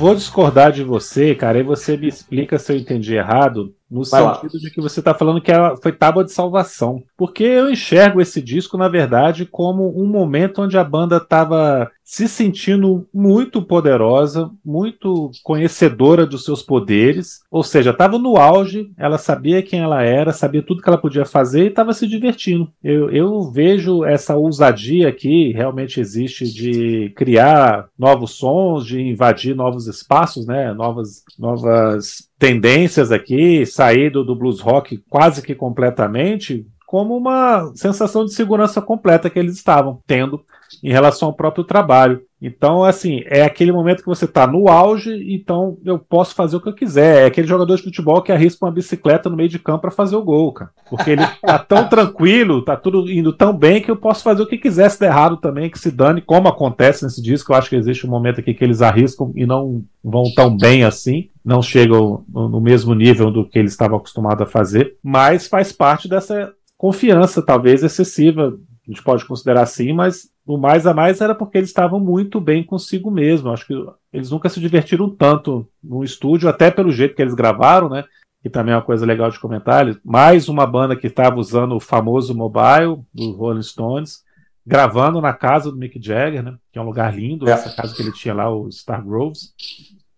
Vou 0.01 0.15
discordar 0.15 0.73
de 0.73 0.83
você, 0.83 1.35
cara, 1.35 1.59
e 1.59 1.63
você 1.63 1.95
me 1.95 2.09
explica 2.09 2.59
se 2.59 2.73
eu 2.73 2.77
entendi 2.77 3.15
errado, 3.15 3.75
no 3.91 4.05
Vai 4.05 4.23
sentido 4.23 4.53
lá. 4.55 4.61
de 4.61 4.71
que 4.71 4.81
você 4.81 5.01
está 5.01 5.13
falando 5.13 5.41
que 5.41 5.51
ela 5.51 5.77
foi 5.77 5.93
tábua 5.93 6.25
de 6.25 6.33
salvação. 6.33 7.03
Porque 7.17 7.43
eu 7.43 7.71
enxergo 7.71 8.21
esse 8.21 8.41
disco, 8.41 8.79
na 8.79 8.89
verdade, 8.89 9.45
como 9.45 10.01
um 10.01 10.07
momento 10.07 10.63
onde 10.63 10.79
a 10.79 10.85
banda 10.85 11.17
estava 11.17 11.91
se 12.05 12.27
sentindo 12.27 13.07
muito 13.15 13.63
poderosa, 13.63 14.51
muito 14.65 15.31
conhecedora 15.45 16.27
dos 16.27 16.45
seus 16.45 16.61
poderes, 16.61 17.41
ou 17.49 17.63
seja, 17.63 17.91
estava 17.91 18.19
no 18.19 18.37
auge, 18.37 18.91
ela 18.97 19.17
sabia 19.17 19.63
quem 19.63 19.79
ela 19.79 20.03
era, 20.03 20.33
sabia 20.33 20.61
tudo 20.61 20.83
que 20.83 20.89
ela 20.89 20.99
podia 20.99 21.25
fazer 21.25 21.65
e 21.65 21.69
estava 21.69 21.93
se 21.93 22.09
divertindo. 22.09 22.69
Eu, 22.83 23.11
eu 23.11 23.51
vejo 23.53 24.05
essa 24.05 24.35
ousadia 24.35 25.13
que 25.13 25.53
realmente 25.53 26.01
existe 26.01 26.53
de 26.53 27.13
criar 27.17 27.89
novos 27.97 28.33
sons, 28.33 28.87
de 28.87 29.01
invadir 29.01 29.55
novos 29.55 29.87
espaços, 29.87 30.45
né, 30.47 30.73
novas, 30.73 31.23
novas 31.39 32.30
tendências 32.41 33.13
aqui, 33.13 33.67
sair 33.67 34.11
do, 34.11 34.25
do 34.25 34.35
blues 34.35 34.61
rock 34.61 35.05
quase 35.11 35.43
que 35.43 35.55
completamente, 35.55 36.67
como 36.87 37.15
uma 37.15 37.71
sensação 37.77 38.25
de 38.25 38.33
segurança 38.33 38.81
completa 38.81 39.29
que 39.29 39.39
eles 39.39 39.55
estavam 39.55 40.01
tendo 40.07 40.43
em 40.83 40.91
relação 40.91 41.29
ao 41.29 41.35
próprio 41.35 41.65
trabalho. 41.65 42.23
Então, 42.41 42.83
assim, 42.83 43.23
é 43.27 43.43
aquele 43.43 43.71
momento 43.71 44.01
que 44.01 44.09
você 44.09 44.25
está 44.25 44.47
no 44.47 44.69
auge, 44.69 45.35
então 45.35 45.77
eu 45.85 45.99
posso 45.99 46.35
fazer 46.35 46.57
o 46.57 46.61
que 46.61 46.69
eu 46.69 46.75
quiser. 46.75 47.23
É 47.23 47.27
aquele 47.27 47.47
jogador 47.47 47.77
de 47.77 47.83
futebol 47.83 48.23
que 48.23 48.33
arrisca 48.33 48.65
uma 48.65 48.73
bicicleta 48.73 49.29
no 49.29 49.37
meio 49.37 49.49
de 49.49 49.59
campo 49.59 49.83
para 49.83 49.91
fazer 49.91 50.17
o 50.17 50.23
gol, 50.23 50.53
cara. 50.53 50.71
Porque 50.89 51.11
ele 51.11 51.27
tá 51.43 51.59
tão 51.59 51.87
tranquilo, 51.91 52.63
tá 52.63 52.77
tudo 52.77 53.11
indo 53.11 53.33
tão 53.33 53.53
bem 53.53 53.83
que 53.83 53.91
eu 53.91 53.97
posso 53.97 54.23
fazer 54.23 54.43
o 54.43 54.47
que 54.47 54.57
quiser 54.57 54.91
se 54.91 54.99
der 54.99 55.09
errado 55.09 55.37
também, 55.37 55.69
que 55.69 55.79
se 55.79 55.91
dane, 55.91 56.23
como 56.23 56.49
acontece 56.49 57.05
nesse 57.05 57.21
disco. 57.21 57.53
Eu 57.53 57.57
acho 57.57 57.69
que 57.69 57.77
existe 57.77 58.07
um 58.07 58.11
momento 58.11 58.41
aqui 58.41 58.55
que 58.55 58.65
eles 58.65 58.81
arriscam 58.81 59.33
e 59.37 59.45
não 59.45 59.85
vão 60.03 60.25
tão 60.35 60.57
bem 60.57 60.83
assim, 60.83 61.29
não 61.45 61.63
chegam 61.63 62.25
no 62.29 62.61
mesmo 62.61 62.95
nível 62.95 63.31
do 63.31 63.49
que 63.49 63.59
eles 63.59 63.73
estavam 63.73 63.97
acostumados 63.97 64.43
a 64.43 64.51
fazer, 64.51 64.97
mas 65.03 65.47
faz 65.47 65.73
parte 65.73 66.09
dessa 66.09 66.53
confiança, 66.77 67.43
talvez 67.43 67.83
excessiva, 67.83 68.59
a 68.87 68.91
gente 68.91 69.03
pode 69.03 69.25
considerar 69.25 69.63
assim, 69.63 69.93
mas 69.93 70.29
o 70.45 70.59
mais 70.59 70.87
a 70.87 70.93
mais 70.93 71.21
era 71.21 71.35
porque 71.35 71.59
eles 71.59 71.71
estavam 71.71 72.01
muito 72.01 72.41
bem 72.41 72.65
consigo 72.65 73.11
mesmo. 73.11 73.51
Acho 73.51 73.67
que 73.67 73.75
eles 74.13 74.31
nunca 74.31 74.49
se 74.49 74.59
divertiram 74.59 75.09
tanto 75.09 75.69
no 75.83 76.03
estúdio, 76.03 76.49
até 76.49 76.71
pelo 76.71 76.91
jeito 76.91 77.15
que 77.15 77.23
eles 77.23 77.35
gravaram, 77.35 77.89
né? 77.89 78.05
Que 78.43 78.51
também 78.51 78.73
é 78.73 78.77
uma 78.77 78.83
coisa 78.83 79.07
legal 79.07 79.31
de 79.31 79.39
comentar. 79.39 79.87
Mais 80.05 80.49
uma 80.49 80.67
banda 80.67 80.97
que 80.97 81.07
estava 81.07 81.39
usando 81.39 81.77
o 81.77 81.81
famoso 81.81 82.35
mobile 82.35 83.01
do 83.15 83.31
Rolling 83.33 83.63
Stones, 83.63 84.25
gravando 84.67 85.21
na 85.21 85.33
casa 85.33 85.71
do 85.71 85.77
Mick 85.77 86.01
Jagger, 86.03 86.43
né? 86.43 86.57
Que 86.73 86.79
é 86.79 86.83
um 86.83 86.87
lugar 86.87 87.15
lindo, 87.15 87.49
é. 87.49 87.53
essa 87.53 87.71
casa 87.71 87.95
que 87.95 88.03
ele 88.03 88.13
tinha 88.13 88.35
lá, 88.35 88.51
o 88.51 88.73
Star 88.73 89.05
Groves. 89.05 89.55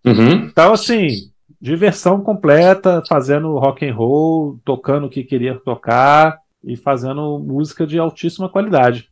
Uhum. 0.05 0.45
Então, 0.45 0.73
assim, 0.73 1.31
diversão 1.61 2.21
completa, 2.21 3.01
fazendo 3.07 3.57
rock 3.57 3.85
and 3.85 3.95
roll, 3.95 4.59
tocando 4.65 5.07
o 5.07 5.09
que 5.09 5.23
queria 5.23 5.57
tocar 5.59 6.37
e 6.63 6.75
fazendo 6.75 7.39
música 7.39 7.87
de 7.87 7.97
altíssima 7.97 8.49
qualidade. 8.49 9.09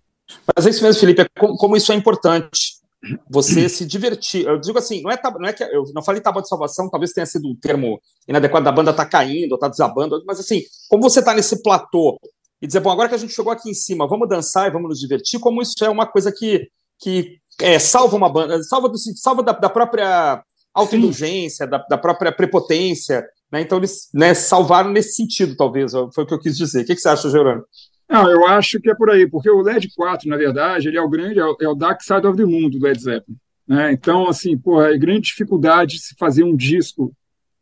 Mas 0.56 0.66
é 0.66 0.70
isso 0.70 0.84
mesmo, 0.84 1.00
Felipe, 1.00 1.22
é 1.22 1.28
como, 1.40 1.56
como 1.56 1.78
isso 1.78 1.92
é 1.92 1.96
importante. 1.96 2.82
Você 3.30 3.68
se 3.68 3.86
divertir. 3.86 4.46
Eu 4.46 4.60
digo 4.60 4.78
assim, 4.78 5.02
não 5.02 5.10
é, 5.10 5.20
não 5.40 5.48
é 5.48 5.54
que 5.54 5.64
eu 5.64 5.84
não 5.94 6.04
falei 6.04 6.22
tábua 6.22 6.42
de 6.42 6.48
salvação, 6.48 6.90
talvez 6.90 7.12
tenha 7.12 7.26
sido 7.26 7.48
um 7.48 7.56
termo 7.56 8.00
inadequado 8.28 8.64
da 8.64 8.72
banda 8.72 8.94
tá 8.94 9.06
caindo, 9.06 9.58
tá 9.58 9.68
desabando, 9.68 10.22
mas 10.28 10.40
assim, 10.40 10.62
como 10.88 11.02
você 11.02 11.24
tá 11.24 11.34
nesse 11.34 11.64
platô 11.64 12.20
e 12.62 12.68
dizer, 12.68 12.80
bom, 12.80 12.92
agora 12.92 13.10
que 13.10 13.16
a 13.16 13.18
gente 13.18 13.34
chegou 13.34 13.52
aqui 13.52 13.70
em 13.70 13.74
cima, 13.74 14.08
vamos 14.08 14.30
dançar 14.30 14.68
e 14.68 14.72
vamos 14.72 14.90
nos 14.90 15.00
divertir, 15.00 15.40
como 15.40 15.64
isso 15.64 15.84
é 15.84 15.90
uma 15.90 16.06
coisa 16.06 16.32
que, 16.32 16.68
que 17.00 17.38
é, 17.60 17.80
salva 17.80 18.16
uma 18.16 18.30
banda, 18.30 18.62
salva, 18.64 18.88
do, 18.88 18.98
salva 18.98 19.42
da, 19.42 19.54
da 19.54 19.70
própria 19.70 20.44
autoindulgência, 20.74 21.68
da, 21.68 21.78
da 21.90 21.98
própria 21.98 22.32
prepotência, 22.32 23.26
né? 23.52 23.62
Então 23.62 23.78
eles 23.78 24.10
né, 24.14 24.34
salvaram 24.34 24.92
nesse 24.92 25.14
sentido, 25.14 25.56
talvez, 25.56 25.92
foi 26.14 26.24
o 26.24 26.28
que 26.28 26.34
eu 26.34 26.40
quis 26.40 26.58
dizer. 26.58 26.82
O 26.82 26.86
que, 26.86 26.96
que 26.96 27.02
você 27.02 27.10
acha, 27.10 27.30
Gerando? 27.30 27.64
Não, 28.10 28.30
eu 28.30 28.46
acho 28.46 28.80
que 28.80 28.90
é 28.90 28.96
por 28.96 29.10
aí, 29.10 29.30
porque 29.30 29.50
o 29.50 29.62
LED 29.62 29.90
4, 29.96 30.30
na 30.30 30.36
verdade, 30.36 30.88
ele 30.88 30.98
é 30.98 31.02
o 31.02 31.10
grande, 31.10 31.40
é 31.40 31.46
o, 31.46 31.56
é 31.62 31.68
o 31.68 31.76
Dark 31.76 32.02
Side 32.02 32.28
of 32.28 32.38
the 32.38 32.46
Moon 32.46 32.70
do 32.70 32.78
Led 32.78 33.02
Zeppelin. 33.02 33.38
Né? 33.68 33.94
Então, 33.94 34.28
assim, 34.28 34.58
porra, 34.58 34.94
é 34.94 34.98
grande 34.98 35.28
dificuldade 35.28 35.96
de 35.96 36.02
se 36.02 36.16
fazer 36.20 36.44
um 36.44 36.56
disco 36.56 37.14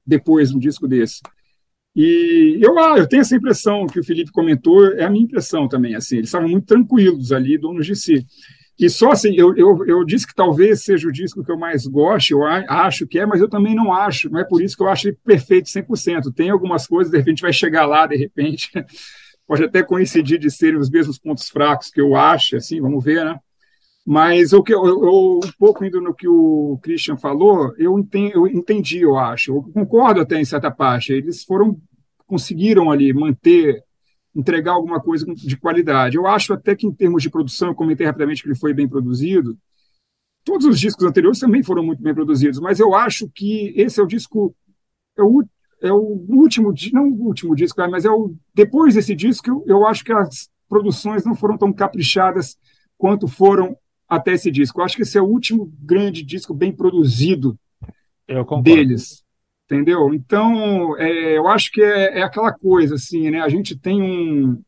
depois, 0.05 0.51
um 0.51 0.57
disco 0.57 0.87
desse. 0.87 1.21
E 1.95 2.57
eu, 2.61 2.79
ah, 2.79 2.97
eu 2.97 3.07
tenho 3.07 3.21
essa 3.21 3.35
impressão 3.35 3.85
que 3.85 3.99
o 3.99 4.03
Felipe 4.03 4.31
comentou, 4.31 4.87
é 4.93 5.03
a 5.03 5.09
minha 5.09 5.23
impressão 5.23 5.67
também, 5.67 5.95
assim, 5.95 6.17
eles 6.17 6.29
estavam 6.29 6.49
muito 6.49 6.65
tranquilos 6.65 7.31
ali, 7.31 7.57
donos 7.57 7.85
de 7.85 7.95
si. 7.95 8.25
E 8.79 8.89
só 8.89 9.11
assim, 9.11 9.33
eu, 9.35 9.53
eu, 9.57 9.85
eu 9.85 10.05
disse 10.05 10.25
que 10.25 10.33
talvez 10.33 10.83
seja 10.83 11.07
o 11.07 11.11
disco 11.11 11.43
que 11.43 11.51
eu 11.51 11.57
mais 11.57 11.85
gosto, 11.85 12.31
eu 12.31 12.45
acho 12.45 13.05
que 13.05 13.19
é, 13.19 13.25
mas 13.25 13.41
eu 13.41 13.49
também 13.49 13.75
não 13.75 13.91
acho, 13.91 14.29
não 14.29 14.39
é 14.39 14.45
por 14.45 14.61
isso 14.61 14.77
que 14.77 14.81
eu 14.81 14.87
acho 14.87 15.09
ele 15.09 15.17
perfeito 15.23 15.67
100%. 15.67 16.33
Tem 16.33 16.49
algumas 16.49 16.87
coisas, 16.87 17.11
de 17.11 17.17
repente 17.17 17.41
vai 17.41 17.51
chegar 17.51 17.85
lá, 17.85 18.07
de 18.07 18.15
repente, 18.15 18.71
pode 19.45 19.65
até 19.65 19.83
coincidir 19.83 20.39
de 20.39 20.49
serem 20.49 20.79
os 20.79 20.89
mesmos 20.89 21.19
pontos 21.19 21.49
fracos 21.49 21.89
que 21.89 21.99
eu 21.99 22.15
acho, 22.15 22.55
assim, 22.55 22.79
vamos 22.79 23.03
ver, 23.03 23.25
né? 23.25 23.37
Mas 24.05 24.53
o 24.53 24.63
que 24.63 24.73
eu, 24.73 24.83
eu, 24.85 25.39
um 25.43 25.51
pouco 25.59 25.83
indo 25.83 25.99
no 26.01 26.15
que 26.15 26.27
o 26.27 26.79
Christian 26.81 27.17
falou, 27.17 27.75
eu 27.77 27.99
entendi, 27.99 28.31
eu 28.33 28.47
entendi, 28.47 29.01
eu 29.01 29.17
acho. 29.17 29.51
Eu 29.53 29.63
concordo 29.73 30.21
até 30.21 30.39
em 30.39 30.45
certa 30.45 30.71
parte. 30.71 31.13
Eles 31.13 31.43
foram 31.43 31.77
conseguiram 32.25 32.89
ali 32.89 33.11
manter 33.13 33.83
entregar 34.35 34.73
alguma 34.73 34.99
coisa 34.99 35.25
de 35.25 35.57
qualidade. 35.57 36.17
Eu 36.17 36.27
acho 36.27 36.53
até 36.53 36.75
que, 36.75 36.85
em 36.85 36.93
termos 36.93 37.23
de 37.23 37.29
produção, 37.29 37.69
eu 37.69 37.75
comentei 37.75 38.05
rapidamente 38.05 38.41
que 38.41 38.47
ele 38.47 38.57
foi 38.57 38.73
bem 38.73 38.87
produzido. 38.87 39.57
Todos 40.43 40.65
os 40.65 40.79
discos 40.79 41.05
anteriores 41.05 41.39
também 41.39 41.63
foram 41.63 41.83
muito 41.83 42.01
bem 42.01 42.13
produzidos, 42.13 42.59
mas 42.59 42.79
eu 42.79 42.95
acho 42.95 43.29
que 43.33 43.73
esse 43.75 43.99
é 43.99 44.03
o 44.03 44.07
disco. 44.07 44.55
É 45.17 45.23
o, 45.23 45.43
é 45.81 45.91
o 45.91 46.25
último, 46.29 46.73
não 46.93 47.09
o 47.09 47.25
último 47.25 47.55
disco, 47.55 47.81
mas 47.89 48.05
é 48.05 48.09
o. 48.09 48.35
Depois 48.53 48.95
desse 48.95 49.15
disco, 49.15 49.49
eu, 49.49 49.63
eu 49.67 49.87
acho 49.87 50.03
que 50.03 50.13
as 50.13 50.49
produções 50.67 51.25
não 51.25 51.35
foram 51.35 51.57
tão 51.57 51.73
caprichadas 51.73 52.57
quanto 52.97 53.27
foram 53.27 53.75
até 54.07 54.33
esse 54.33 54.49
disco. 54.49 54.79
Eu 54.79 54.85
acho 54.85 54.95
que 54.95 55.01
esse 55.01 55.17
é 55.17 55.21
o 55.21 55.27
último 55.27 55.71
grande 55.79 56.23
disco 56.23 56.53
bem 56.53 56.71
produzido 56.71 57.59
deles 58.61 59.23
entendeu? 59.69 60.11
Então, 60.13 60.97
é, 60.97 61.37
eu 61.37 61.47
acho 61.47 61.71
que 61.71 61.81
é, 61.81 62.19
é, 62.19 62.23
aquela 62.23 62.51
coisa, 62.51 62.95
assim, 62.95 63.29
né? 63.29 63.41
A 63.41 63.49
gente 63.49 63.77
tem 63.77 64.01
um, 64.01 64.61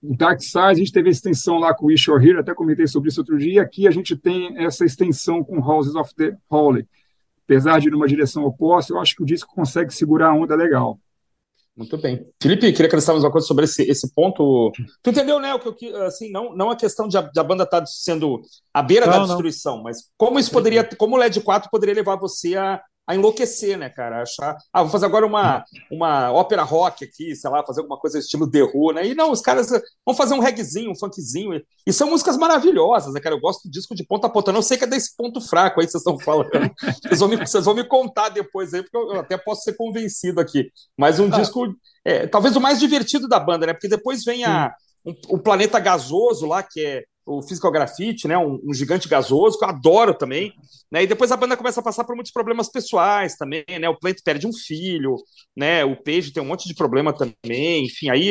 um 0.00 0.16
Dark 0.16 0.40
Side, 0.40 0.58
a 0.58 0.74
gente 0.74 0.92
teve 0.92 1.08
a 1.08 1.12
extensão 1.12 1.58
lá 1.58 1.74
com 1.74 1.86
o 1.86 1.88
Wish 1.88 2.08
Here, 2.08 2.38
até 2.38 2.54
comentei 2.54 2.86
sobre 2.86 3.08
isso 3.08 3.20
outro 3.20 3.36
dia, 3.36 3.54
e 3.54 3.58
aqui 3.58 3.88
a 3.88 3.90
gente 3.90 4.16
tem 4.16 4.56
essa 4.64 4.84
extensão 4.84 5.42
com 5.42 5.60
Houses 5.60 5.96
of 5.96 6.14
the 6.14 6.36
Holy. 6.48 6.86
Apesar 7.44 7.80
de 7.80 7.88
ir 7.88 7.90
numa 7.90 8.06
direção 8.06 8.44
oposta, 8.44 8.92
eu 8.92 9.00
acho 9.00 9.16
que 9.16 9.22
o 9.22 9.26
disco 9.26 9.52
consegue 9.54 9.92
segurar 9.92 10.30
a 10.30 10.34
onda 10.34 10.54
legal. 10.54 10.98
Muito 11.76 11.98
bem. 11.98 12.26
Felipe, 12.40 12.72
queria 12.72 12.86
acrescentar 12.86 13.16
mais 13.16 13.24
uma 13.24 13.30
coisa 13.30 13.46
sobre 13.46 13.64
esse, 13.66 13.82
esse 13.82 14.10
ponto. 14.14 14.72
Tu 15.02 15.10
entendeu, 15.10 15.38
né? 15.38 15.52
O 15.52 15.74
que, 15.74 15.92
assim, 15.96 16.30
não, 16.30 16.56
não 16.56 16.70
a 16.70 16.76
questão 16.76 17.06
de 17.06 17.18
a, 17.18 17.20
de 17.20 17.38
a 17.38 17.44
banda 17.44 17.64
estar 17.64 17.80
tá 17.80 17.86
sendo 17.86 18.40
à 18.72 18.82
beira 18.82 19.04
não, 19.04 19.12
da 19.12 19.24
destruição, 19.26 19.76
não. 19.76 19.82
mas 19.82 20.10
como 20.16 20.38
isso 20.38 20.50
poderia, 20.50 20.82
como 20.96 21.16
o 21.16 21.18
LED 21.18 21.40
4 21.42 21.68
poderia 21.70 21.94
levar 21.94 22.16
você 22.16 22.56
a, 22.56 22.80
a 23.06 23.14
enlouquecer, 23.14 23.78
né, 23.78 23.88
cara? 23.88 24.22
Achar, 24.22 24.56
ah, 24.72 24.82
vou 24.82 24.90
fazer 24.90 25.06
agora 25.06 25.24
uma, 25.24 25.64
uma 25.90 26.32
ópera 26.32 26.62
rock 26.62 27.04
aqui, 27.04 27.36
sei 27.36 27.48
lá, 27.48 27.64
fazer 27.64 27.80
alguma 27.80 27.98
coisa 27.98 28.18
estilo 28.18 28.50
The 28.50 28.62
Who, 28.62 28.92
né? 28.92 29.06
E 29.06 29.14
não, 29.14 29.30
os 29.30 29.40
caras 29.40 29.70
vão 30.04 30.14
fazer 30.14 30.34
um 30.34 30.40
reggaezinho, 30.40 30.90
um 30.90 30.98
funkzinho, 30.98 31.62
e 31.86 31.92
são 31.92 32.10
músicas 32.10 32.36
maravilhosas, 32.36 33.14
né, 33.14 33.20
cara? 33.20 33.34
Eu 33.34 33.40
gosto 33.40 33.68
do 33.68 33.70
disco 33.70 33.94
de 33.94 34.04
ponta 34.04 34.26
a 34.26 34.30
ponta, 34.30 34.52
não 34.52 34.62
sei 34.62 34.76
que 34.76 34.84
é 34.84 34.88
desse 34.88 35.16
ponto 35.16 35.40
fraco 35.40 35.80
aí 35.80 35.86
que 35.86 35.92
vocês 35.92 36.02
estão 36.02 36.18
falando. 36.18 36.50
Vocês 37.06 37.20
vão 37.20 37.28
me, 37.28 37.36
vocês 37.36 37.64
vão 37.64 37.74
me 37.74 37.84
contar 37.84 38.28
depois 38.30 38.74
aí, 38.74 38.82
porque 38.82 38.96
eu 38.96 39.20
até 39.20 39.36
posso 39.36 39.62
ser 39.62 39.74
convencido 39.74 40.40
aqui. 40.40 40.70
Mas 40.96 41.18
um 41.20 41.26
ah. 41.32 41.38
disco, 41.38 41.66
é, 42.04 42.26
talvez 42.26 42.56
o 42.56 42.60
mais 42.60 42.78
divertido 42.78 43.28
da 43.28 43.38
banda, 43.38 43.66
né? 43.66 43.72
Porque 43.72 43.88
depois 43.88 44.24
vem 44.24 44.44
a, 44.44 44.72
um, 45.04 45.14
o 45.28 45.38
Planeta 45.38 45.78
Gasoso 45.78 46.46
lá, 46.46 46.62
que 46.62 46.84
é 46.84 47.04
o 47.26 47.42
Physical 47.42 47.72
Graffiti, 47.72 48.28
né, 48.28 48.38
um, 48.38 48.60
um, 48.64 48.72
gigante 48.72 49.08
gasoso, 49.08 49.58
que 49.58 49.64
eu 49.64 49.68
adoro 49.68 50.14
também, 50.14 50.54
né, 50.90 51.02
e 51.02 51.06
depois 51.08 51.32
a 51.32 51.36
banda 51.36 51.56
começa 51.56 51.80
a 51.80 51.82
passar 51.82 52.04
por 52.04 52.14
muitos 52.14 52.32
problemas 52.32 52.70
pessoais 52.70 53.36
também, 53.36 53.64
né, 53.80 53.88
o 53.88 53.98
Plant 53.98 54.18
perde 54.24 54.46
um 54.46 54.52
filho, 54.52 55.16
né, 55.56 55.84
o 55.84 55.96
Page 55.96 56.32
tem 56.32 56.42
um 56.42 56.46
monte 56.46 56.68
de 56.68 56.74
problema 56.74 57.12
também, 57.12 57.84
enfim, 57.84 58.08
aí, 58.10 58.30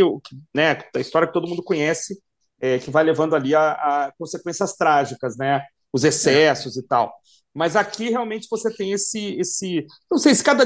né, 0.53 0.79
a 0.95 0.99
história 0.99 1.27
que 1.27 1.33
todo 1.33 1.47
mundo 1.47 1.61
conhece, 1.61 2.17
é, 2.61 2.79
que 2.79 2.89
vai 2.89 3.03
levando 3.03 3.35
ali 3.35 3.53
a, 3.53 3.71
a, 3.71 4.13
consequências 4.17 4.73
trágicas, 4.77 5.35
né, 5.37 5.61
os 5.91 6.05
excessos 6.05 6.77
e 6.77 6.87
tal. 6.87 7.13
Mas 7.53 7.77
aqui 7.77 8.09
realmente 8.09 8.47
você 8.51 8.69
tem 8.73 8.91
esse, 8.91 9.35
esse, 9.39 9.85
não 10.11 10.17
sei, 10.17 10.35
se 10.35 10.43
cada, 10.43 10.65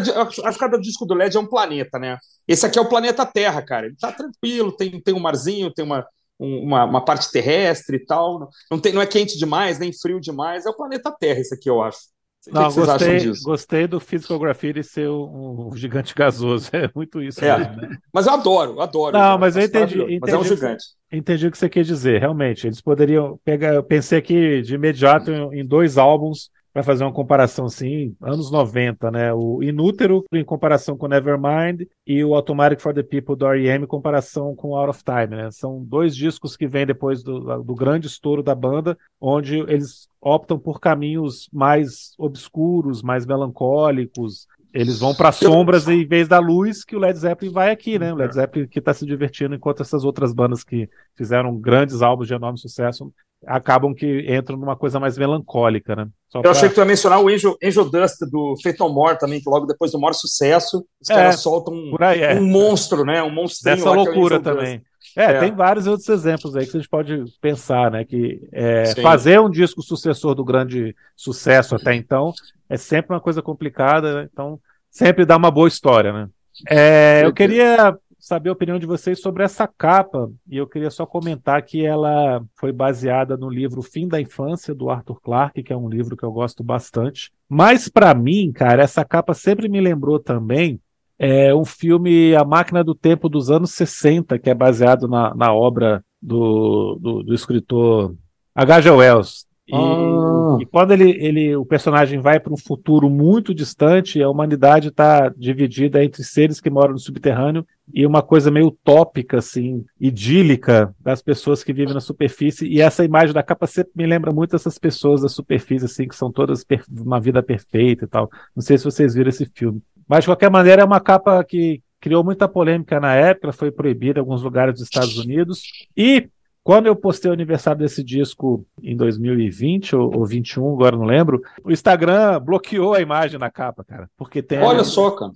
cada 0.58 0.78
disco 0.80 1.06
do 1.06 1.14
LED 1.14 1.38
é 1.38 1.40
um 1.40 1.46
planeta, 1.46 2.00
né? 2.00 2.18
Esse 2.48 2.66
aqui 2.66 2.80
é 2.80 2.82
o 2.82 2.90
planeta 2.90 3.24
Terra, 3.28 3.62
cara. 3.62 3.86
Ele 3.86 3.96
tá 3.96 4.12
tranquilo, 4.12 4.76
tem, 4.76 5.00
tem 5.00 5.14
um 5.14 5.20
marzinho, 5.20 5.72
tem 5.72 5.86
uma, 5.86 6.04
uma, 6.40 6.86
uma, 6.86 7.04
parte 7.04 7.30
terrestre 7.32 7.98
e 7.98 8.06
tal. 8.06 8.50
Não, 8.72 8.80
tem, 8.80 8.94
não 8.94 9.02
é 9.02 9.06
quente 9.06 9.38
demais, 9.38 9.78
nem 9.78 9.92
frio 9.92 10.20
demais. 10.20 10.66
É 10.66 10.70
o 10.70 10.76
planeta 10.76 11.12
Terra, 11.12 11.42
isso 11.42 11.54
aqui, 11.54 11.70
eu 11.70 11.82
acho. 11.84 12.00
O 12.48 12.54
não, 12.54 12.70
que 12.70 12.76
gostei, 12.76 13.34
gostei 13.44 13.88
do 13.88 14.00
Physical 14.00 14.40
Graffiti 14.40 14.82
ser 14.82 15.10
um, 15.10 15.68
um, 15.68 15.76
gigante 15.76 16.16
gasoso. 16.16 16.70
É 16.74 16.90
muito 16.96 17.22
isso. 17.22 17.44
É, 17.44 17.58
mesmo, 17.58 17.82
né? 17.82 17.98
Mas 18.14 18.28
eu 18.28 18.34
adoro, 18.34 18.72
eu 18.74 18.82
adoro. 18.82 19.18
Não, 19.18 19.38
mas 19.38 19.58
eu 19.58 19.64
entendi, 19.64 20.00
entendi. 20.00 20.20
Mas 20.22 20.34
é 20.34 20.38
um 20.38 20.44
gigante. 20.44 20.86
Entendi 21.12 21.48
o 21.48 21.52
que 21.52 21.58
você 21.58 21.68
quer 21.68 21.84
dizer, 21.84 22.22
realmente. 22.22 22.66
Eles 22.66 22.80
poderiam 22.80 23.38
pegar. 23.44 23.74
Eu 23.74 23.84
pensei 23.84 24.20
aqui 24.20 24.62
de 24.62 24.76
imediato 24.76 25.32
em, 25.32 25.60
em 25.60 25.68
dois 25.68 25.98
álbuns 25.98 26.50
para 26.74 26.84
fazer 26.84 27.04
uma 27.04 27.14
comparação 27.14 27.66
assim, 27.66 28.16
anos 28.22 28.52
90, 28.52 29.12
né? 29.12 29.34
O 29.34 29.62
Inútero 29.64 30.24
em 30.34 30.44
comparação 30.44 30.98
com 30.98 31.08
Nevermind 31.08 31.88
e 32.06 32.24
o 32.24 32.36
Automatic 32.36 32.80
for 32.80 32.94
the 32.94 33.04
People 33.04 33.36
do 33.36 33.46
R.E.M. 33.46 33.84
em 33.84 33.88
comparação 33.88 34.56
com 34.56 34.76
Out 34.76 34.90
of 34.90 35.04
Time, 35.04 35.36
né? 35.36 35.52
São 35.52 35.84
dois 35.84 36.16
discos 36.16 36.56
que 36.56 36.68
vêm 36.68 36.86
depois 36.86 37.24
do, 37.24 37.64
do 37.64 37.76
grande 37.76 38.08
estouro 38.08 38.44
da 38.44 38.54
banda, 38.54 38.98
onde 39.20 39.60
eles 39.60 40.08
optam 40.22 40.60
por 40.60 40.80
caminhos 40.80 41.50
mais 41.52 42.14
obscuros, 42.18 43.02
mais 43.02 43.26
melancólicos, 43.26 44.48
eles 44.74 45.00
vão 45.00 45.16
para 45.16 45.32
sombras 45.32 45.88
em 45.88 46.06
vez 46.06 46.28
da 46.28 46.40
luz 46.40 46.84
que 46.84 46.96
o 46.96 47.00
Led 47.00 47.18
Zeppelin 47.18 47.52
vai 47.52 47.72
aqui, 47.72 47.98
né? 47.98 48.14
O 48.14 48.16
Led 48.16 48.34
Zeppelin 48.34 48.68
que 48.68 48.80
está 48.80 48.94
se 48.94 49.06
divertindo 49.06 49.56
enquanto 49.56 49.82
essas 49.82 50.04
outras 50.04 50.32
bandas 50.32 50.64
que 50.64 50.88
fizeram 51.16 51.58
grandes 51.58 52.02
álbuns 52.02 52.28
de 52.28 52.36
enorme 52.36 52.60
sucesso 52.60 53.12
acabam 53.46 53.94
que 53.94 54.26
entram 54.28 54.58
numa 54.58 54.76
coisa 54.76 55.00
mais 55.00 55.18
melancólica, 55.18 55.96
né? 55.96 56.08
Só 56.28 56.40
Eu 56.40 56.44
pra... 56.44 56.52
achei 56.52 56.70
que 56.70 56.76
tu 56.76 56.82
ia 56.82 56.86
mencionar 56.86 57.22
o 57.22 57.30
Angel, 57.30 57.58
Angel 57.64 57.90
Dust 57.90 58.20
do 58.30 58.56
Phantom 58.62 58.90
More 58.90 59.18
também, 59.18 59.42
que 59.42 59.50
logo 59.50 59.66
depois 59.66 59.92
do 59.92 60.00
maior 60.00 60.14
sucesso, 60.14 60.86
os 61.02 61.10
é, 61.10 61.16
caras 61.16 61.40
soltam 61.40 61.74
um, 61.74 61.96
é. 62.00 62.40
um 62.40 62.46
monstro, 62.46 63.06
né? 63.06 63.24
Um 63.24 63.32
monstrinho. 63.32 63.78
Dessa 63.78 63.92
loucura 63.92 64.36
é 64.36 64.40
também. 64.40 64.82
É, 65.16 65.24
é, 65.24 65.40
tem 65.40 65.52
vários 65.52 65.88
outros 65.88 66.08
exemplos 66.10 66.56
aí 66.56 66.66
que 66.66 66.78
a 66.78 66.80
gente 66.80 66.90
pode 66.90 67.24
pensar, 67.42 67.92
né? 67.92 68.04
Que 68.04 68.40
é, 68.52 68.94
fazer 69.02 69.40
um 69.40 69.50
disco 69.50 69.82
sucessor 69.82 70.36
do 70.36 70.44
grande 70.44 70.96
sucesso 71.16 71.76
até 71.76 71.96
então 71.96 72.34
é 72.70 72.78
sempre 72.78 73.14
uma 73.14 73.22
coisa 73.22 73.42
complicada, 73.42 74.22
né? 74.22 74.30
então 74.32 74.60
sempre 74.92 75.26
dá 75.26 75.36
uma 75.36 75.50
boa 75.50 75.68
história, 75.68 76.14
né? 76.14 76.30
É, 76.68 77.22
eu 77.24 77.34
queria 77.34 77.98
saber 78.20 78.50
a 78.50 78.54
opinião 78.54 78.78
de 78.78 78.86
vocês 78.86 79.22
sobre 79.22 79.44
essa 79.44 79.68
capa. 79.68 80.30
E 80.48 80.58
eu 80.58 80.68
queria 80.68 80.92
só 80.92 81.06
comentar 81.06 81.62
que 81.64 81.86
ela 81.86 82.44
foi 82.56 82.72
baseada 82.72 83.38
no 83.38 83.50
livro 83.50 83.82
Fim 83.82 84.08
da 84.08 84.20
Infância, 84.20 84.76
do 84.76 84.90
Arthur 84.90 85.22
Clarke, 85.22 85.64
que 85.64 85.74
é 85.74 85.78
um 85.78 85.90
livro 85.90 86.18
que 86.18 86.24
eu 86.24 86.32
gosto 86.32 86.64
bastante. 86.64 87.32
Mas, 87.48 87.88
para 87.88 88.14
mim, 88.14 88.52
cara, 88.52 88.84
essa 88.84 89.06
capa 89.06 89.34
sempre 89.34 89.70
me 89.70 89.80
lembrou 89.80 90.20
também 90.20 90.80
é, 91.18 91.54
um 91.56 91.66
filme 91.66 92.36
A 92.36 92.44
Máquina 92.44 92.84
do 92.84 92.94
Tempo 92.94 93.28
dos 93.28 93.50
anos 93.50 93.72
60, 93.72 94.38
que 94.38 94.50
é 94.50 94.54
baseado 94.54 95.08
na, 95.08 95.34
na 95.34 95.54
obra 95.54 96.04
do, 96.22 96.98
do, 97.02 97.24
do 97.24 97.34
escritor 97.34 98.16
H.G. 98.54 98.90
Wells. 98.92 99.49
E, 99.70 99.76
ah. 99.76 100.58
e, 100.60 100.66
quando 100.66 100.92
ele, 100.92 101.12
ele, 101.12 101.56
o 101.56 101.64
personagem 101.64 102.20
vai 102.20 102.40
para 102.40 102.52
um 102.52 102.58
futuro 102.58 103.08
muito 103.10 103.54
distante, 103.54 104.22
a 104.22 104.30
humanidade 104.30 104.88
está 104.88 105.30
dividida 105.30 106.04
entre 106.04 106.24
seres 106.24 106.60
que 106.60 106.70
moram 106.70 106.94
no 106.94 107.00
subterrâneo 107.00 107.66
e 107.94 108.06
uma 108.06 108.24
coisa 108.24 108.50
meio 108.50 108.68
utópica, 108.68 109.38
assim, 109.38 109.86
idílica 110.00 110.94
das 111.00 111.22
pessoas 111.22 111.64
que 111.64 111.72
vivem 111.72 111.94
na 111.94 112.02
superfície. 112.02 112.68
E 112.68 112.82
essa 112.82 113.06
imagem 113.06 113.34
da 113.34 113.44
capa 113.44 113.68
sempre 113.68 113.92
me 113.96 114.08
lembra 114.08 114.32
muito 114.32 114.56
essas 114.56 114.80
pessoas 114.80 115.22
da 115.22 115.30
superfície, 115.30 115.86
assim, 115.86 116.08
que 116.08 116.16
são 116.16 116.32
todas 116.32 116.66
uma 116.90 117.20
vida 117.20 117.44
perfeita 117.44 118.06
e 118.06 118.08
tal. 118.08 118.30
Não 118.56 118.64
sei 118.64 118.78
se 118.78 118.86
vocês 118.86 119.14
viram 119.14 119.30
esse 119.30 119.46
filme. 119.54 119.82
Mas, 120.08 120.24
de 120.24 120.30
qualquer 120.30 120.50
maneira, 120.50 120.82
é 120.82 120.86
uma 120.86 121.00
capa 121.00 121.44
que 121.44 121.82
criou 122.02 122.24
muita 122.24 122.48
polêmica 122.48 123.00
na 123.00 123.14
época, 123.14 123.52
foi 123.52 123.72
proibida 123.72 124.20
em 124.20 124.22
alguns 124.22 124.42
lugares 124.42 124.74
dos 124.74 124.84
Estados 124.84 125.18
Unidos. 125.18 125.62
E 125.96 126.28
quando 126.70 126.86
eu 126.86 126.96
postei 126.96 127.32
o 127.32 127.34
aniversário 127.34 127.80
desse 127.80 128.04
disco 128.04 128.64
em 128.84 128.96
2020 128.96 129.96
ou, 129.96 130.20
ou 130.20 130.24
21, 130.24 130.72
agora 130.76 130.96
não 130.96 131.04
lembro, 131.04 131.42
o 131.64 131.72
Instagram 131.72 132.40
bloqueou 132.40 132.94
a 132.94 133.02
imagem 133.02 133.40
na 133.40 133.50
capa, 133.50 133.84
cara. 133.84 134.08
Porque 134.16 134.44
tem. 134.44 134.60
Olha 134.60 134.82
a, 134.82 134.86
só, 134.86 135.10
cara. 135.10 135.32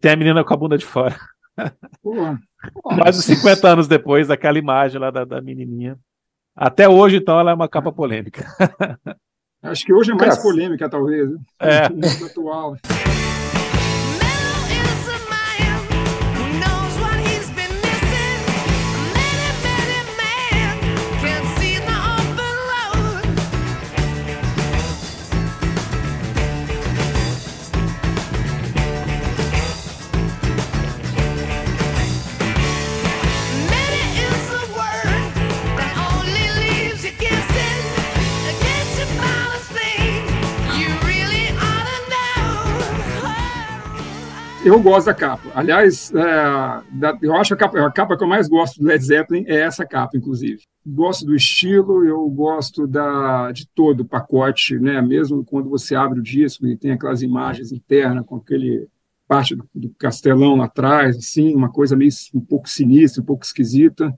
Tem 0.00 0.12
a 0.12 0.16
menina 0.16 0.44
com 0.44 0.54
a 0.54 0.56
bunda 0.56 0.78
de 0.78 0.84
fora. 0.84 1.16
Mais 2.84 3.16
de 3.16 3.22
50 3.24 3.68
anos 3.68 3.88
depois 3.88 4.28
daquela 4.28 4.60
imagem 4.60 5.00
lá 5.00 5.10
da, 5.10 5.24
da 5.24 5.40
menininha. 5.40 5.98
Até 6.54 6.88
hoje, 6.88 7.16
então, 7.16 7.40
ela 7.40 7.50
é 7.50 7.54
uma 7.54 7.68
capa 7.68 7.90
polêmica. 7.90 8.46
Acho 9.64 9.84
que 9.84 9.92
hoje 9.92 10.12
é 10.12 10.14
mais 10.14 10.38
polêmica, 10.38 10.88
talvez. 10.88 11.28
Né? 11.28 11.38
É. 11.58 11.86
Atual. 12.26 12.76
Eu 44.66 44.80
gosto 44.80 45.06
da 45.06 45.14
capa. 45.14 45.48
Aliás, 45.54 46.12
é, 46.12 46.82
da, 46.92 47.16
eu 47.22 47.34
acho 47.36 47.54
a 47.54 47.56
capa, 47.56 47.86
a 47.86 47.90
capa 47.90 48.16
que 48.16 48.24
eu 48.24 48.28
mais 48.28 48.48
gosto 48.48 48.80
do 48.80 48.86
Led 48.86 49.04
Zeppelin 49.04 49.44
é 49.46 49.60
essa 49.60 49.86
capa, 49.86 50.16
inclusive. 50.16 50.62
Gosto 50.84 51.24
do 51.24 51.36
estilo, 51.36 52.04
eu 52.04 52.28
gosto 52.28 52.86
da, 52.86 53.52
de 53.52 53.66
todo 53.68 54.00
o 54.00 54.04
pacote, 54.04 54.78
né? 54.78 55.00
Mesmo 55.00 55.44
quando 55.44 55.68
você 55.68 55.94
abre 55.94 56.18
o 56.18 56.22
disco 56.22 56.66
e 56.66 56.76
tem 56.76 56.90
aquelas 56.90 57.22
imagens 57.22 57.70
internas 57.70 58.24
com 58.26 58.36
aquele 58.36 58.88
parte 59.28 59.54
do, 59.54 59.68
do 59.74 59.90
castelão 59.98 60.56
lá 60.56 60.64
atrás, 60.64 61.16
assim, 61.16 61.54
uma 61.54 61.70
coisa 61.70 61.96
meio 61.96 62.10
um 62.34 62.40
pouco 62.40 62.68
sinistra, 62.68 63.22
um 63.22 63.26
pouco 63.26 63.44
esquisita. 63.44 64.12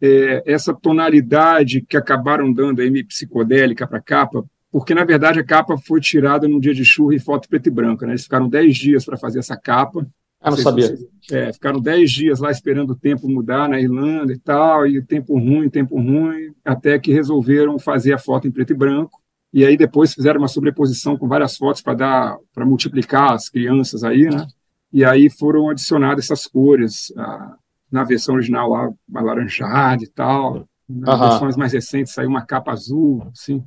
É, 0.00 0.42
essa 0.44 0.74
tonalidade 0.74 1.80
que 1.80 1.96
acabaram 1.96 2.52
dando 2.52 2.80
aí 2.82 3.04
psicodélica 3.04 3.86
para 3.86 3.98
a 3.98 4.02
capa, 4.02 4.44
porque 4.70 4.94
na 4.94 5.04
verdade 5.04 5.38
a 5.40 5.44
capa 5.44 5.76
foi 5.78 6.00
tirada 6.00 6.46
num 6.48 6.60
dia 6.60 6.74
de 6.74 6.84
chuva 6.84 7.14
e 7.14 7.20
foto 7.20 7.48
preto 7.48 7.68
e 7.68 7.70
branco. 7.70 8.04
Né? 8.04 8.12
Eles 8.12 8.24
ficaram 8.24 8.48
10 8.48 8.76
dias 8.76 9.04
para 9.04 9.16
fazer 9.16 9.38
essa 9.38 9.56
capa. 9.56 10.06
Ah, 10.40 10.50
não 10.50 10.58
sabia. 10.58 10.88
Vocês, 10.88 11.08
é, 11.32 11.52
ficaram 11.52 11.80
10 11.80 12.10
dias 12.10 12.40
lá 12.40 12.50
esperando 12.50 12.90
o 12.90 12.96
tempo 12.96 13.28
mudar 13.28 13.68
na 13.68 13.80
Irlanda 13.80 14.32
e 14.32 14.38
tal, 14.38 14.86
e 14.86 15.02
tempo 15.02 15.38
ruim, 15.38 15.68
tempo 15.68 15.96
ruim, 15.96 16.54
até 16.64 16.98
que 16.98 17.12
resolveram 17.12 17.78
fazer 17.78 18.12
a 18.12 18.18
foto 18.18 18.46
em 18.46 18.50
preto 18.50 18.72
e 18.72 18.76
branco. 18.76 19.20
E 19.52 19.64
aí 19.64 19.76
depois 19.76 20.12
fizeram 20.12 20.40
uma 20.40 20.48
sobreposição 20.48 21.16
com 21.16 21.26
várias 21.26 21.56
fotos 21.56 21.80
para 21.80 21.94
dar 21.94 22.36
para 22.54 22.66
multiplicar 22.66 23.32
as 23.32 23.48
crianças 23.48 24.04
aí, 24.04 24.24
né? 24.24 24.46
E 24.92 25.04
aí 25.04 25.30
foram 25.30 25.70
adicionadas 25.70 26.26
essas 26.26 26.46
cores. 26.46 27.12
A, 27.16 27.56
na 27.90 28.04
versão 28.04 28.34
original 28.34 28.68
lá, 28.70 28.90
alaranjada 29.14 30.02
e 30.02 30.08
tal. 30.08 30.68
Nas 30.88 31.20
uhum. 31.20 31.28
versões 31.28 31.56
mais 31.56 31.72
recentes 31.72 32.12
saiu 32.12 32.28
uma 32.28 32.44
capa 32.44 32.72
azul, 32.72 33.26
assim. 33.32 33.64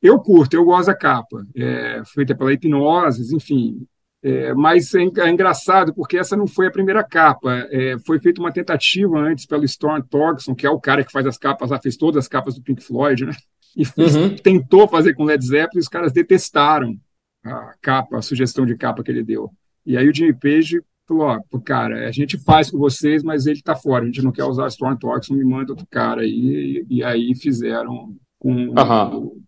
Eu 0.00 0.20
curto, 0.20 0.54
eu 0.54 0.64
gosto 0.64 0.86
da 0.86 0.94
capa, 0.94 1.44
é, 1.56 2.02
feita 2.06 2.34
pela 2.34 2.52
Hipnose, 2.52 3.34
enfim. 3.34 3.86
É, 4.22 4.52
mas 4.52 4.92
é, 4.94 5.02
é, 5.02 5.30
engraçado 5.30 5.94
porque 5.94 6.18
essa 6.18 6.36
não 6.36 6.46
foi 6.46 6.66
a 6.66 6.70
primeira 6.70 7.04
capa. 7.04 7.66
É, 7.70 7.96
foi 8.06 8.18
feita 8.18 8.40
uma 8.40 8.52
tentativa 8.52 9.18
antes 9.18 9.46
pelo 9.46 9.64
Storm 9.64 10.02
Torgerson, 10.02 10.54
que 10.54 10.66
é 10.66 10.70
o 10.70 10.80
cara 10.80 11.04
que 11.04 11.12
faz 11.12 11.26
as 11.26 11.38
capas 11.38 11.70
lá, 11.70 11.80
fez 11.80 11.96
todas 11.96 12.24
as 12.24 12.28
capas 12.28 12.54
do 12.54 12.62
Pink 12.62 12.82
Floyd, 12.82 13.26
né? 13.26 13.32
E 13.76 13.84
fez, 13.84 14.16
uhum. 14.16 14.34
tentou 14.36 14.88
fazer 14.88 15.14
com 15.14 15.24
Led 15.24 15.44
Zeppelin 15.44 15.76
e 15.76 15.80
os 15.80 15.88
caras 15.88 16.12
detestaram 16.12 16.96
a 17.44 17.74
capa, 17.80 18.18
a 18.18 18.22
sugestão 18.22 18.66
de 18.66 18.76
capa 18.76 19.02
que 19.02 19.10
ele 19.10 19.22
deu. 19.22 19.50
E 19.86 19.96
aí 19.96 20.08
o 20.08 20.14
Jimmy 20.14 20.34
Page 20.34 20.80
falou, 21.06 21.26
ó, 21.26 21.58
cara, 21.60 22.08
a 22.08 22.10
gente 22.10 22.36
faz 22.38 22.70
com 22.70 22.78
vocês, 22.78 23.22
mas 23.22 23.46
ele 23.46 23.62
tá 23.62 23.76
fora, 23.76 24.02
a 24.02 24.06
gente 24.06 24.22
não 24.22 24.32
quer 24.32 24.44
usar 24.44 24.66
Storm 24.68 24.96
Torgerson, 24.96 25.34
me 25.34 25.44
manda 25.44 25.72
outro 25.72 25.86
cara 25.88 26.22
aí. 26.22 26.84
E, 26.90 26.96
e 26.96 27.04
aí 27.04 27.34
fizeram 27.36 28.16
com 28.38 28.52
uhum 28.52 29.38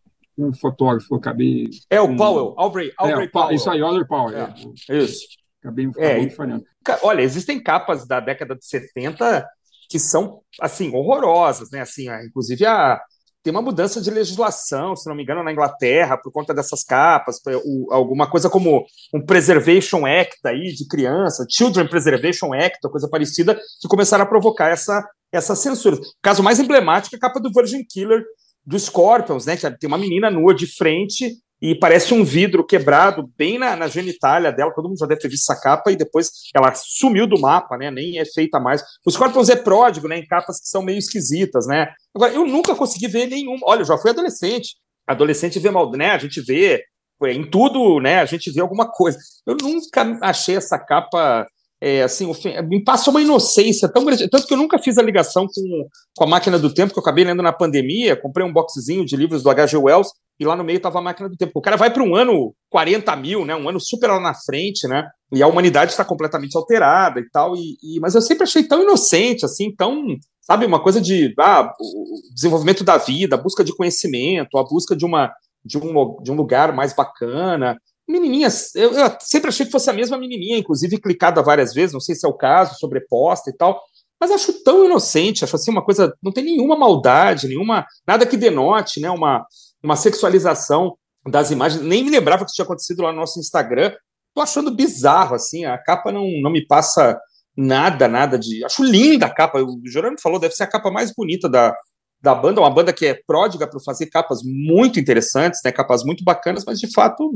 um 0.45 0.53
fotógrafo, 0.53 1.15
acabei. 1.15 1.69
É 1.89 2.01
o 2.01 2.17
Powell, 2.17 2.55
Aubrey, 2.57 2.93
Aubrey 2.97 3.27
é, 3.27 3.29
Powell. 3.29 3.55
Isso 3.55 3.71
aí, 3.71 3.81
Aubrey 3.81 4.07
Powell. 4.07 4.37
É, 4.37 4.55
é. 4.89 4.99
Isso. 4.99 5.27
Acabei, 5.61 5.87
acabei 5.87 6.27
é, 6.27 6.31
falhando. 6.31 6.65
Olha, 7.03 7.23
existem 7.23 7.63
capas 7.63 8.07
da 8.07 8.21
década 8.21 8.55
de 8.55 8.65
70 8.65 9.47
que 9.91 9.99
são, 9.99 10.41
assim, 10.61 10.95
horrorosas, 10.95 11.71
né? 11.71 11.81
Assim, 11.81 12.09
inclusive 12.25 12.65
a, 12.65 13.01
tem 13.43 13.51
uma 13.51 13.63
mudança 13.63 14.01
de 14.01 14.11
legislação, 14.11 14.95
se 14.95 15.09
não 15.09 15.17
me 15.17 15.23
engano, 15.23 15.43
na 15.43 15.53
Inglaterra, 15.53 16.19
por 16.19 16.31
conta 16.31 16.53
dessas 16.53 16.85
capas, 16.85 17.41
o, 17.65 17.93
alguma 17.93 18.29
coisa 18.29 18.51
como 18.51 18.85
um 19.15 19.25
Preservation 19.25 20.05
Act 20.05 20.39
aí 20.45 20.75
de 20.75 20.87
criança, 20.87 21.47
Children 21.51 21.89
Preservation 21.89 22.53
Act, 22.53 22.81
coisa 22.91 23.09
parecida, 23.09 23.59
que 23.81 23.89
começaram 23.89 24.25
a 24.25 24.29
provocar 24.29 24.69
essa, 24.69 25.03
essa 25.33 25.57
censura. 25.57 25.97
O 25.97 26.01
caso 26.23 26.43
mais 26.43 26.61
emblemático 26.61 27.17
é 27.17 27.19
a 27.19 27.21
capa 27.21 27.41
do 27.41 27.51
Virgin 27.51 27.83
Killer, 27.85 28.23
do 28.71 28.79
Scorpions, 28.79 29.45
né? 29.47 29.57
Que 29.57 29.69
tem 29.79 29.89
uma 29.89 29.99
menina 29.99 30.31
nua 30.31 30.55
de 30.55 30.65
frente 30.65 31.37
e 31.61 31.75
parece 31.75 32.15
um 32.15 32.23
vidro 32.23 32.65
quebrado 32.65 33.29
bem 33.37 33.59
na, 33.59 33.75
na, 33.75 33.89
genitália 33.89 34.53
dela. 34.53 34.73
Todo 34.73 34.89
mundo 34.89 34.99
já 34.99 35.07
deve 35.07 35.21
ter 35.21 35.29
visto 35.29 35.51
essa 35.51 35.61
capa 35.61 35.91
e 35.91 35.97
depois 35.97 36.31
ela 36.55 36.73
sumiu 36.75 37.27
do 37.27 37.39
mapa, 37.39 37.77
né? 37.77 37.91
Nem 37.91 38.21
é 38.21 38.25
feita 38.25 38.61
mais. 38.61 38.81
O 39.05 39.11
Scorpions 39.11 39.49
é 39.49 39.57
pródigo, 39.57 40.07
né? 40.07 40.19
Em 40.19 40.27
capas 40.27 40.61
que 40.61 40.69
são 40.69 40.83
meio 40.83 40.99
esquisitas, 40.99 41.67
né? 41.67 41.93
Agora, 42.15 42.33
eu 42.33 42.47
nunca 42.47 42.75
consegui 42.77 43.09
ver 43.09 43.27
nenhum. 43.27 43.59
Olha, 43.65 43.81
eu 43.81 43.87
já 43.87 43.99
fui 43.99 44.11
adolescente. 44.11 44.77
Adolescente 45.05 45.59
vê 45.59 45.71
mal, 45.71 45.91
né? 45.91 46.13
A 46.13 46.19
gente 46.19 46.41
vê 46.41 46.81
em 47.25 47.45
tudo, 47.51 47.99
né? 47.99 48.21
A 48.21 48.25
gente 48.25 48.53
vê 48.53 48.61
alguma 48.61 48.89
coisa. 48.89 49.19
Eu 49.45 49.57
nunca 49.61 50.17
achei 50.23 50.57
essa 50.57 50.79
capa 50.79 51.45
é, 51.81 52.03
assim, 52.03 52.31
me 52.69 52.85
passa 52.85 53.11
uma 53.11 53.23
inocência 53.23 53.89
tão 53.89 54.05
grande, 54.05 54.29
tanto 54.29 54.47
que 54.47 54.53
eu 54.53 54.59
nunca 54.59 54.79
fiz 54.79 54.99
a 54.99 55.03
ligação 55.03 55.47
com, 55.47 55.89
com 56.15 56.25
a 56.25 56.27
máquina 56.27 56.59
do 56.59 56.73
tempo, 56.73 56.93
que 56.93 56.99
eu 56.99 57.03
acabei 57.03 57.25
lendo 57.25 57.43
na 57.43 57.53
pandemia, 57.53 58.21
comprei 58.21 58.47
um 58.47 58.53
boxezinho 58.53 59.05
de 59.05 59.17
livros 59.17 59.43
do 59.43 59.51
H.G. 59.51 59.79
Wells, 59.79 60.11
e 60.39 60.45
lá 60.45 60.55
no 60.55 60.65
meio 60.65 60.77
estava 60.77 60.99
a 60.99 61.03
máquina 61.03 61.29
do 61.29 61.37
tempo. 61.37 61.53
O 61.55 61.61
cara 61.61 61.77
vai 61.77 61.91
para 61.91 62.03
um 62.03 62.15
ano 62.15 62.55
40 62.69 63.17
mil, 63.17 63.45
né, 63.45 63.57
um 63.57 63.69
ano 63.69 63.81
super 63.81 64.09
lá 64.09 64.21
na 64.21 64.35
frente, 64.35 64.87
né, 64.87 65.09
e 65.33 65.43
a 65.43 65.47
humanidade 65.47 65.93
está 65.93 66.05
completamente 66.05 66.57
alterada 66.57 67.19
e 67.19 67.29
tal, 67.31 67.57
e, 67.57 67.77
e, 67.83 67.99
mas 68.01 68.15
eu 68.15 68.21
sempre 68.21 68.45
achei 68.45 68.63
tão 68.63 68.83
inocente, 68.83 69.47
assim, 69.47 69.75
tão, 69.75 70.05
sabe, 70.43 70.67
uma 70.67 70.83
coisa 70.83 71.01
de 71.01 71.33
ah, 71.39 71.73
o 71.81 72.35
desenvolvimento 72.35 72.85
da 72.85 72.99
vida, 72.99 73.37
a 73.37 73.41
busca 73.41 73.65
de 73.65 73.75
conhecimento, 73.75 74.59
a 74.59 74.65
busca 74.65 74.95
de 74.95 75.05
uma 75.05 75.33
de 75.65 75.79
um, 75.79 76.23
de 76.23 76.33
um 76.33 76.35
lugar 76.35 76.75
mais 76.75 76.95
bacana, 76.95 77.77
menininha, 78.11 78.49
eu, 78.75 78.93
eu, 78.93 79.17
sempre 79.21 79.49
achei 79.49 79.65
que 79.65 79.73
fosse 79.73 79.89
a 79.89 79.93
mesma 79.93 80.19
menininha, 80.19 80.59
inclusive 80.59 80.99
clicada 80.99 81.43
várias 81.43 81.73
vezes, 81.73 81.93
não 81.93 82.01
sei 82.01 82.15
se 82.15 82.27
é 82.27 82.29
o 82.29 82.37
caso, 82.37 82.79
sobreposta 82.79 83.51
e 83.51 83.57
tal, 83.57 83.81
mas 84.21 84.31
acho 84.31 84.63
tão 84.63 84.85
inocente, 84.85 85.45
acho 85.45 85.57
assim 85.57 85.71
uma 85.71 85.85
coisa, 85.85 86.15
não 86.23 86.33
tem 86.33 86.45
nenhuma 86.45 86.77
maldade, 86.77 87.49
nenhuma, 87.49 87.87
nada 88.07 88.27
que 88.27 88.37
denote, 88.37 89.01
né, 89.01 89.11
uma, 89.11 89.47
uma 89.83 89.97
sexualização 89.97 90.97
das 91.27 91.51
imagens, 91.51 91.83
nem 91.83 92.05
me 92.05 92.11
lembrava 92.11 92.45
que 92.45 92.51
isso 92.51 92.57
tinha 92.57 92.65
acontecido 92.65 93.03
lá 93.03 93.13
no 93.13 93.19
nosso 93.19 93.39
Instagram, 93.39 93.93
tô 94.35 94.43
achando 94.43 94.71
bizarro, 94.75 95.35
assim, 95.35 95.65
a 95.65 95.79
capa 95.79 96.13
não, 96.13 96.27
não 96.43 96.51
me 96.51 96.67
passa 96.67 97.19
nada, 97.57 98.09
nada 98.09 98.39
de, 98.39 98.65
acho 98.65 98.83
linda 98.83 99.27
a 99.27 99.35
capa, 99.35 99.61
o 99.63 99.81
Jerônimo 99.87 100.21
falou, 100.21 100.39
deve 100.39 100.55
ser 100.55 100.65
a 100.65 100.71
capa 100.71 100.91
mais 100.91 101.13
bonita 101.15 101.49
da, 101.49 101.75
da 102.23 102.35
banda, 102.35 102.61
uma 102.61 102.71
banda 102.71 102.93
que 102.93 103.07
é 103.07 103.15
pródiga 103.27 103.67
para 103.67 103.81
fazer 103.81 104.07
capas 104.07 104.41
muito 104.45 105.01
interessantes, 105.01 105.61
né, 105.65 105.73
capas 105.73 106.05
muito 106.05 106.23
bacanas, 106.23 106.65
mas 106.67 106.79
de 106.79 106.93
fato, 106.93 107.31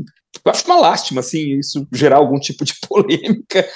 eu 0.44 0.52
acho 0.52 0.66
uma 0.66 0.78
lástima, 0.78 1.20
assim, 1.20 1.58
isso 1.58 1.86
gerar 1.92 2.16
algum 2.16 2.38
tipo 2.38 2.64
de 2.64 2.74
polêmica. 2.86 3.66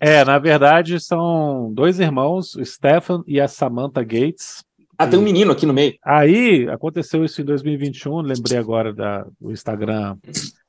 É, 0.00 0.24
na 0.24 0.38
verdade, 0.38 1.00
são 1.00 1.70
dois 1.72 2.00
irmãos, 2.00 2.54
o 2.54 2.64
Stefan 2.64 3.22
e 3.26 3.40
a 3.40 3.48
Samantha 3.48 4.02
Gates. 4.02 4.62
Ah, 4.98 5.06
tem 5.06 5.18
um 5.18 5.22
menino 5.22 5.52
aqui 5.52 5.66
no 5.66 5.74
meio. 5.74 5.94
Aí, 6.04 6.68
aconteceu 6.70 7.24
isso 7.24 7.42
em 7.42 7.44
2021, 7.44 8.20
lembrei 8.20 8.58
agora 8.58 8.94
da, 8.94 9.26
do 9.38 9.52
Instagram 9.52 10.16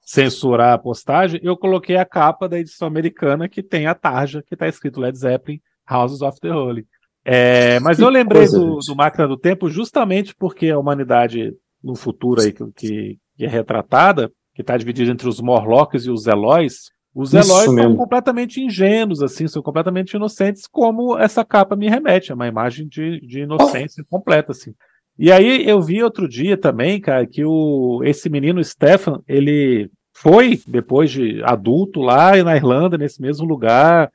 censurar 0.08 0.74
a 0.74 0.78
postagem, 0.78 1.38
eu 1.44 1.58
coloquei 1.58 1.98
a 1.98 2.06
capa 2.06 2.48
da 2.48 2.58
edição 2.58 2.88
americana 2.88 3.50
que 3.50 3.62
tem 3.62 3.88
a 3.88 3.94
tarja 3.94 4.42
que 4.42 4.56
está 4.56 4.66
escrito 4.66 5.02
Led 5.02 5.18
Zeppelin, 5.18 5.60
Houses 5.90 6.22
of 6.22 6.40
the 6.40 6.50
Holy. 6.50 6.88
É, 7.30 7.78
mas 7.82 8.00
eu 8.00 8.08
lembrei 8.08 8.48
do, 8.48 8.78
do 8.78 8.96
Máquina 8.96 9.28
do 9.28 9.36
Tempo 9.36 9.70
justamente 9.70 10.34
porque 10.34 10.70
a 10.70 10.80
humanidade 10.80 11.54
no 11.84 11.94
futuro 11.94 12.42
aí 12.42 12.54
que, 12.54 13.18
que 13.36 13.46
é 13.46 13.48
retratada, 13.48 14.32
que 14.56 14.62
está 14.62 14.78
dividida 14.78 15.12
entre 15.12 15.28
os 15.28 15.42
Morlocks 15.42 16.06
e 16.06 16.10
os 16.10 16.26
Eloys, 16.26 16.90
os 17.14 17.34
Eloys 17.34 17.66
são 17.66 17.96
completamente 17.98 18.62
ingênuos, 18.62 19.22
assim, 19.22 19.46
são 19.46 19.62
completamente 19.62 20.14
inocentes, 20.14 20.68
como 20.72 21.18
essa 21.18 21.44
capa 21.44 21.76
me 21.76 21.90
remete, 21.90 22.32
é 22.32 22.36
uma 22.36 22.48
imagem 22.48 22.88
de, 22.88 23.20
de 23.20 23.42
inocência 23.42 24.02
oh. 24.04 24.10
completa, 24.10 24.54
assim. 24.54 24.74
E 25.20 25.30
aí 25.30 25.68
eu 25.68 25.82
vi 25.82 26.02
outro 26.02 26.30
dia 26.30 26.56
também, 26.56 27.02
cara, 27.02 27.28
que 27.28 27.44
o, 27.44 28.02
esse 28.06 28.30
menino 28.30 28.64
Stefan, 28.64 29.22
ele 29.28 29.90
foi, 30.16 30.62
depois 30.66 31.12
de 31.12 31.42
adulto, 31.44 32.00
lá 32.00 32.42
na 32.42 32.56
Irlanda, 32.56 32.98
nesse 32.98 33.22
mesmo 33.22 33.46
lugar, 33.46 34.12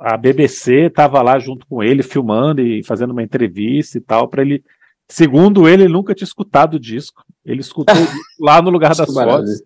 a 0.00 0.16
BBC 0.16 0.86
estava 0.86 1.22
lá 1.22 1.38
junto 1.38 1.66
com 1.66 1.82
ele, 1.82 2.02
filmando 2.02 2.60
e 2.60 2.82
fazendo 2.84 3.10
uma 3.10 3.22
entrevista 3.22 3.98
e 3.98 4.00
tal, 4.00 4.28
para 4.28 4.42
ele. 4.42 4.62
Segundo 5.08 5.66
ele, 5.66 5.84
ele 5.84 5.92
nunca 5.92 6.14
tinha 6.14 6.26
escutado 6.26 6.74
o 6.74 6.80
disco. 6.80 7.24
Ele 7.44 7.60
escutou 7.60 7.94
lá 8.38 8.60
no 8.60 8.70
lugar 8.70 8.94
das 8.94 9.12
fotos. 9.12 9.62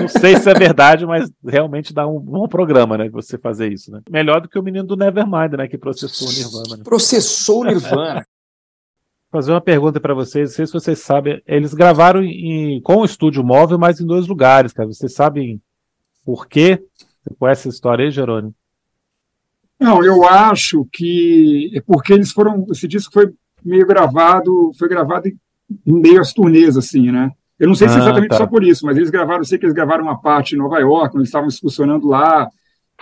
Não 0.00 0.08
sei 0.08 0.36
se 0.36 0.48
é 0.48 0.54
verdade, 0.54 1.04
mas 1.04 1.30
realmente 1.44 1.92
dá 1.92 2.06
um 2.06 2.18
bom 2.18 2.46
programa, 2.46 2.96
né? 2.96 3.08
Você 3.10 3.36
fazer 3.36 3.72
isso, 3.72 3.90
né? 3.90 4.00
Melhor 4.08 4.40
do 4.40 4.48
que 4.48 4.58
o 4.58 4.62
menino 4.62 4.86
do 4.86 4.96
Nevermind, 4.96 5.52
né? 5.54 5.68
Que 5.68 5.76
processou 5.76 6.28
o 6.28 6.32
Nirvana. 6.32 6.76
Né? 6.76 6.84
Processou 6.84 7.62
o 7.62 7.64
Nirvana. 7.64 8.26
fazer 9.30 9.52
uma 9.52 9.60
pergunta 9.60 10.00
para 10.00 10.14
vocês, 10.14 10.50
não 10.50 10.56
sei 10.56 10.66
se 10.66 10.72
vocês 10.72 10.98
sabem, 11.00 11.42
eles 11.46 11.74
gravaram 11.74 12.22
em, 12.22 12.80
com 12.80 12.96
o 12.96 13.04
estúdio 13.04 13.44
móvel, 13.44 13.78
mas 13.78 14.00
em 14.00 14.06
dois 14.06 14.26
lugares, 14.26 14.72
cara. 14.72 14.88
Vocês 14.88 15.12
sabem 15.12 15.60
por 16.24 16.46
quê? 16.46 16.82
Você 16.96 17.34
conhece 17.38 17.62
essa 17.62 17.68
história 17.68 18.04
aí, 18.04 18.10
Jerônimo? 18.10 18.54
Não, 19.80 20.04
eu 20.04 20.24
acho 20.24 20.86
que 20.92 21.70
é 21.74 21.80
porque 21.80 22.12
eles 22.12 22.32
foram. 22.32 22.66
Esse 22.70 22.88
disco 22.88 23.12
foi 23.12 23.32
meio 23.64 23.86
gravado, 23.86 24.72
foi 24.78 24.88
gravado 24.88 25.28
em 25.28 25.38
meio 25.86 26.20
às 26.20 26.32
turnês, 26.32 26.76
assim, 26.76 27.12
né? 27.12 27.30
Eu 27.58 27.68
não 27.68 27.74
sei 27.74 27.88
ah, 27.88 27.90
se 27.90 27.98
exatamente 27.98 28.30
tá. 28.30 28.36
só 28.36 28.46
por 28.46 28.62
isso, 28.62 28.86
mas 28.86 28.96
eles 28.96 29.10
gravaram, 29.10 29.40
eu 29.40 29.44
sei 29.44 29.58
que 29.58 29.64
eles 29.64 29.74
gravaram 29.74 30.04
uma 30.04 30.20
parte 30.20 30.54
em 30.54 30.58
Nova 30.58 30.78
York, 30.78 31.16
eles 31.16 31.28
estavam 31.28 31.48
excursionando 31.48 32.06
lá, 32.06 32.48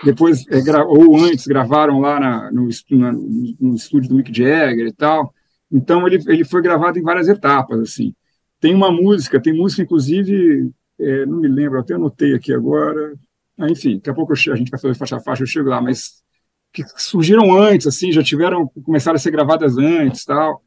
depois, 0.03 0.45
é, 0.49 0.83
ou 0.83 1.15
antes, 1.17 1.45
gravaram 1.45 1.99
lá 1.99 2.19
na, 2.19 2.51
no, 2.51 2.67
na, 2.91 3.11
no, 3.11 3.75
estúdio 3.75 4.09
do 4.09 4.15
Mick 4.15 4.35
Jagger 4.35 4.87
e 4.87 4.93
tal. 4.93 5.33
Então, 5.71 6.07
ele, 6.07 6.23
ele 6.27 6.43
foi 6.43 6.61
gravado 6.61 6.97
em 6.97 7.03
várias 7.03 7.27
etapas, 7.27 7.79
assim. 7.79 8.13
Tem 8.59 8.73
uma 8.73 8.91
música, 8.91 9.39
tem 9.39 9.53
música, 9.53 9.83
inclusive, 9.83 10.71
é, 10.99 11.25
não 11.25 11.39
me 11.39 11.47
lembro, 11.47 11.79
até 11.79 11.93
anotei 11.93 12.33
aqui 12.33 12.51
agora, 12.53 13.13
enfim, 13.59 13.95
daqui 13.97 14.09
a 14.09 14.13
pouco 14.13 14.33
a 14.33 14.35
gente 14.35 14.71
vai 14.71 14.79
fazer 14.79 14.95
faixa 14.95 15.17
a 15.17 15.19
faixa, 15.19 15.43
eu 15.43 15.47
chego 15.47 15.69
lá, 15.69 15.81
mas 15.81 16.23
que 16.73 16.83
surgiram 16.95 17.55
antes, 17.57 17.87
assim, 17.87 18.11
já 18.11 18.23
tiveram, 18.23 18.67
começaram 18.83 19.15
a 19.15 19.19
ser 19.19 19.31
gravadas 19.31 19.77
antes, 19.77 20.25
tal. 20.25 20.61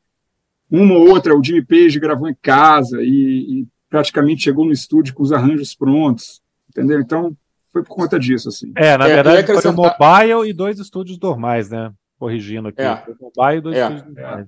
Uma 0.70 0.94
ou 0.94 1.08
outra, 1.08 1.36
o 1.36 1.42
Jimmy 1.42 1.64
Page 1.64 1.98
gravou 1.98 2.28
em 2.28 2.36
casa 2.40 3.00
e, 3.00 3.62
e 3.62 3.66
praticamente 3.88 4.42
chegou 4.42 4.64
no 4.64 4.72
estúdio 4.72 5.14
com 5.14 5.22
os 5.22 5.32
arranjos 5.32 5.74
prontos, 5.74 6.40
entendeu? 6.68 7.00
Então, 7.00 7.36
foi 7.72 7.82
por 7.82 7.94
conta 7.94 8.18
disso, 8.18 8.48
assim. 8.48 8.72
É, 8.76 8.96
na 8.96 9.08
é, 9.08 9.14
verdade, 9.14 9.46
foi 9.46 9.70
o 9.70 9.74
mobile 9.74 10.48
e 10.48 10.52
dois 10.52 10.78
estúdios 10.78 11.18
normais, 11.18 11.70
né? 11.70 11.92
Corrigindo 12.18 12.68
aqui. 12.68 12.82
É. 12.82 13.04
O 13.20 13.32
mobile 13.36 13.58
e 13.58 13.60
dois 13.60 13.76
é. 13.76 13.82
estúdios 13.82 14.16
normais. 14.16 14.46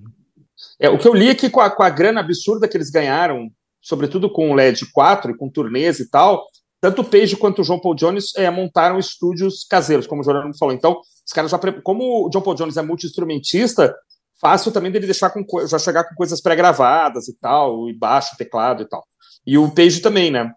É, 0.79 0.89
o 0.89 0.97
que 0.97 1.07
eu 1.07 1.13
li 1.13 1.29
é 1.29 1.35
que 1.35 1.49
com 1.49 1.59
a, 1.59 1.69
com 1.69 1.83
a 1.83 1.89
grana 1.89 2.19
absurda 2.19 2.67
que 2.67 2.77
eles 2.77 2.89
ganharam, 2.89 3.49
sobretudo 3.81 4.29
com 4.29 4.51
o 4.51 4.53
LED 4.53 4.91
4 4.91 5.31
e 5.31 5.37
com 5.37 5.49
turnês 5.49 5.99
e 5.99 6.09
tal, 6.09 6.45
tanto 6.79 7.01
o 7.01 7.05
Page 7.05 7.35
quanto 7.37 7.61
o 7.61 7.63
João 7.63 7.79
Paul 7.79 7.95
Jones 7.95 8.35
é, 8.35 8.49
montaram 8.49 8.99
estúdios 8.99 9.65
caseiros, 9.69 10.05
como 10.05 10.21
o 10.21 10.23
Jornal 10.23 10.51
falou. 10.57 10.73
Então, 10.73 10.99
os 11.25 11.33
caras 11.33 11.51
já. 11.51 11.59
Como 11.81 12.25
o 12.25 12.29
John 12.29 12.41
Paul 12.41 12.55
Jones 12.55 12.77
é 12.77 12.81
multi-instrumentista, 12.81 13.95
fácil 14.39 14.71
também 14.71 14.91
dele 14.91 15.05
deixar 15.05 15.29
com 15.29 15.45
já 15.65 15.79
chegar 15.79 16.03
com 16.03 16.15
coisas 16.15 16.41
pré-gravadas 16.41 17.27
e 17.27 17.37
tal, 17.39 17.89
e 17.89 17.93
baixo, 17.93 18.37
teclado 18.37 18.83
e 18.83 18.89
tal. 18.89 19.03
E 19.45 19.57
o 19.57 19.71
Page 19.71 20.01
também, 20.01 20.31
né? 20.31 20.51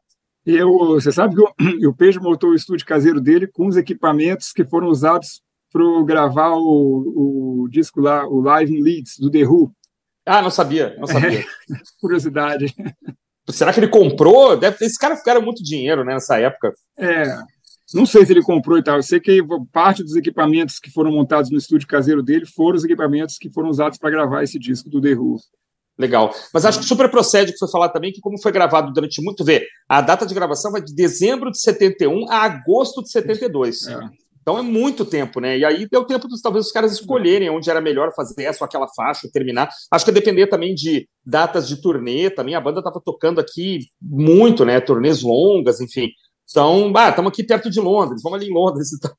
Eu, 0.44 0.70
você 0.88 1.10
sabe 1.10 1.34
que 1.34 1.40
o, 1.40 1.90
o 1.90 1.94
Page 1.94 2.20
montou 2.20 2.50
o 2.50 2.54
estúdio 2.54 2.86
caseiro 2.86 3.20
dele 3.20 3.46
com 3.46 3.66
os 3.66 3.76
equipamentos 3.76 4.52
que 4.52 4.64
foram 4.64 4.88
usados 4.88 5.42
para 5.72 5.82
gravar 6.04 6.52
o, 6.54 7.62
o, 7.64 7.68
disco 7.68 8.00
lá, 8.00 8.26
o 8.26 8.40
Live 8.40 8.72
in 8.72 8.82
Leeds, 8.82 9.18
do 9.18 9.30
The 9.30 9.44
Who. 9.44 9.72
Ah, 10.24 10.40
não 10.40 10.50
sabia, 10.50 10.96
não 10.98 11.06
sabia. 11.06 11.40
É, 11.40 11.44
curiosidade. 12.00 12.74
Será 13.50 13.72
que 13.72 13.80
ele 13.80 13.88
comprou? 13.88 14.56
Deve, 14.56 14.84
esse 14.84 14.98
cara 14.98 15.16
ficaram 15.16 15.42
muito 15.42 15.62
dinheiro 15.62 16.04
né, 16.04 16.14
nessa 16.14 16.38
época. 16.38 16.72
É, 16.98 17.38
não 17.94 18.06
sei 18.06 18.26
se 18.26 18.32
ele 18.32 18.42
comprou 18.42 18.78
e 18.78 18.82
tal. 18.82 18.96
Eu 18.96 19.02
sei 19.02 19.20
que 19.20 19.40
parte 19.72 20.02
dos 20.02 20.16
equipamentos 20.16 20.78
que 20.78 20.90
foram 20.90 21.12
montados 21.12 21.50
no 21.50 21.58
estúdio 21.58 21.86
caseiro 21.86 22.22
dele 22.22 22.46
foram 22.46 22.76
os 22.76 22.84
equipamentos 22.84 23.36
que 23.38 23.50
foram 23.50 23.68
usados 23.68 23.98
para 23.98 24.10
gravar 24.10 24.42
esse 24.42 24.58
disco 24.58 24.90
do 24.90 25.00
The 25.00 25.14
Who. 25.14 25.36
Legal. 25.98 26.34
Mas 26.52 26.64
acho 26.66 26.80
que 26.80 26.84
super 26.84 27.10
procede 27.10 27.52
que 27.52 27.58
foi 27.58 27.70
falar 27.70 27.88
também 27.88 28.12
que, 28.12 28.20
como 28.20 28.40
foi 28.40 28.52
gravado 28.52 28.92
durante 28.92 29.22
muito, 29.22 29.44
vê, 29.44 29.66
a 29.88 30.00
data 30.00 30.26
de 30.26 30.34
gravação 30.34 30.70
vai 30.70 30.82
de 30.82 30.94
dezembro 30.94 31.50
de 31.50 31.58
71 31.60 32.30
a 32.30 32.42
agosto 32.42 33.02
de 33.02 33.10
72. 33.10 33.86
É. 33.86 33.98
Então 34.42 34.58
é 34.58 34.62
muito 34.62 35.04
tempo, 35.04 35.40
né? 35.40 35.58
E 35.58 35.64
aí 35.64 35.88
deu 35.90 36.04
tempo 36.04 36.28
dos 36.28 36.40
talvez 36.40 36.66
os 36.66 36.72
caras 36.72 36.92
escolherem 36.92 37.50
onde 37.50 37.68
era 37.68 37.80
melhor 37.80 38.12
fazer 38.14 38.44
essa 38.44 38.62
ou 38.62 38.66
aquela 38.66 38.86
faixa, 38.86 39.28
terminar. 39.32 39.68
Acho 39.90 40.04
que 40.04 40.10
ia 40.10 40.14
depender 40.14 40.46
também 40.46 40.72
de 40.72 41.08
datas 41.24 41.66
de 41.66 41.80
turnê 41.80 42.30
também. 42.30 42.54
A 42.54 42.60
banda 42.60 42.78
estava 42.78 43.00
tocando 43.04 43.40
aqui 43.40 43.80
muito, 44.00 44.64
né? 44.64 44.78
Turnês 44.80 45.22
longas, 45.22 45.80
enfim. 45.80 46.10
Então, 46.48 46.92
ah, 46.96 47.08
estamos 47.08 47.30
aqui 47.30 47.42
perto 47.42 47.70
de 47.70 47.80
Londres, 47.80 48.22
vamos 48.22 48.38
ali 48.38 48.48
em 48.48 48.54
Londres 48.54 48.92
e 48.92 49.00
tal. 49.00 49.16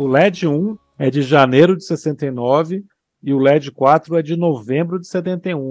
O 0.00 0.06
LED 0.06 0.48
1 0.48 0.78
é 0.98 1.10
de 1.10 1.20
janeiro 1.20 1.76
de 1.76 1.84
69 1.84 2.82
e 3.22 3.34
o 3.34 3.38
LED 3.38 3.70
4 3.70 4.16
é 4.16 4.22
de 4.22 4.34
novembro 4.34 4.98
de 4.98 5.06
71. 5.06 5.68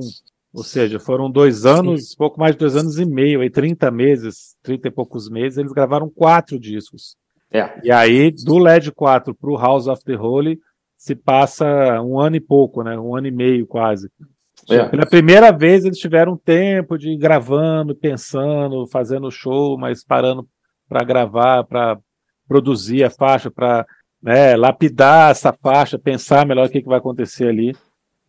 Ou 0.54 0.64
seja, 0.64 1.00
foram 1.00 1.32
dois 1.32 1.66
anos, 1.66 2.12
Sim. 2.12 2.16
pouco 2.16 2.40
mais 2.40 2.54
de 2.54 2.60
dois 2.60 2.76
anos 2.76 3.00
e 3.00 3.06
meio, 3.06 3.42
aí 3.42 3.50
30 3.50 3.90
meses, 3.90 4.56
30 4.62 4.88
e 4.88 4.92
poucos 4.92 5.28
meses, 5.32 5.58
eles 5.58 5.72
gravaram 5.72 6.08
quatro 6.08 6.60
discos. 6.60 7.18
É. 7.52 7.80
E 7.84 7.92
aí, 7.92 8.30
do 8.30 8.60
LED 8.60 8.92
4 8.92 9.34
para 9.34 9.50
o 9.50 9.58
House 9.58 9.88
of 9.88 10.04
the 10.04 10.16
Holy, 10.16 10.60
se 10.96 11.16
passa 11.16 12.00
um 12.00 12.20
ano 12.20 12.36
e 12.36 12.40
pouco, 12.40 12.84
né? 12.84 13.00
Um 13.00 13.16
ano 13.16 13.26
e 13.26 13.32
meio 13.32 13.66
quase. 13.66 14.12
É. 14.70 14.90
Pela 14.90 15.08
primeira 15.08 15.52
vez 15.52 15.86
eles 15.86 15.98
tiveram 15.98 16.38
tempo 16.38 17.00
de 17.00 17.10
ir 17.10 17.18
gravando, 17.18 17.96
pensando, 17.96 18.86
fazendo 18.86 19.32
show, 19.32 19.76
mas 19.76 20.04
parando 20.04 20.48
para 20.88 21.04
gravar, 21.04 21.64
para 21.64 21.98
produzir 22.48 23.04
a 23.04 23.10
faixa, 23.10 23.50
para 23.50 23.88
né, 24.22 24.56
lapidar 24.56 25.32
essa 25.32 25.54
faixa, 25.54 25.98
pensar 25.98 26.46
melhor 26.46 26.68
o 26.68 26.70
que, 26.70 26.82
que 26.82 26.88
vai 26.88 26.98
acontecer 26.98 27.48
ali. 27.48 27.76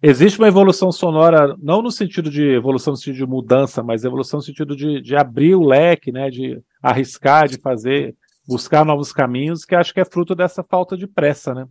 Existe 0.03 0.39
uma 0.39 0.49
evolução 0.49 0.91
sonora, 0.91 1.55
não 1.59 1.83
no 1.83 1.91
sentido 1.91 2.31
de 2.31 2.43
evolução 2.43 2.93
no 2.93 2.97
sentido 2.97 3.17
de 3.17 3.27
mudança, 3.27 3.83
mas 3.83 4.03
evolução 4.03 4.39
no 4.39 4.45
sentido 4.45 4.75
de, 4.75 5.01
de 5.01 5.15
abrir 5.15 5.55
o 5.55 5.67
leque, 5.67 6.11
né, 6.11 6.31
de 6.31 6.59
arriscar, 6.83 7.49
de 7.49 7.59
fazer, 7.59 8.17
buscar 8.47 8.85
novos 8.85 9.13
caminhos, 9.13 9.65
que 9.65 9.75
acho 9.75 9.93
que 9.93 10.01
é 10.01 10.05
fruto 10.05 10.35
dessa 10.35 10.63
falta 10.63 10.97
de 10.97 11.07
pressa, 11.07 11.53
né? 11.53 11.67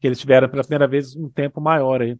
Que 0.00 0.06
eles 0.06 0.20
tiveram 0.20 0.48
pela 0.48 0.62
primeira 0.62 0.86
vez 0.86 1.16
um 1.16 1.28
tempo 1.28 1.60
maior 1.60 2.02
aí. 2.02 2.16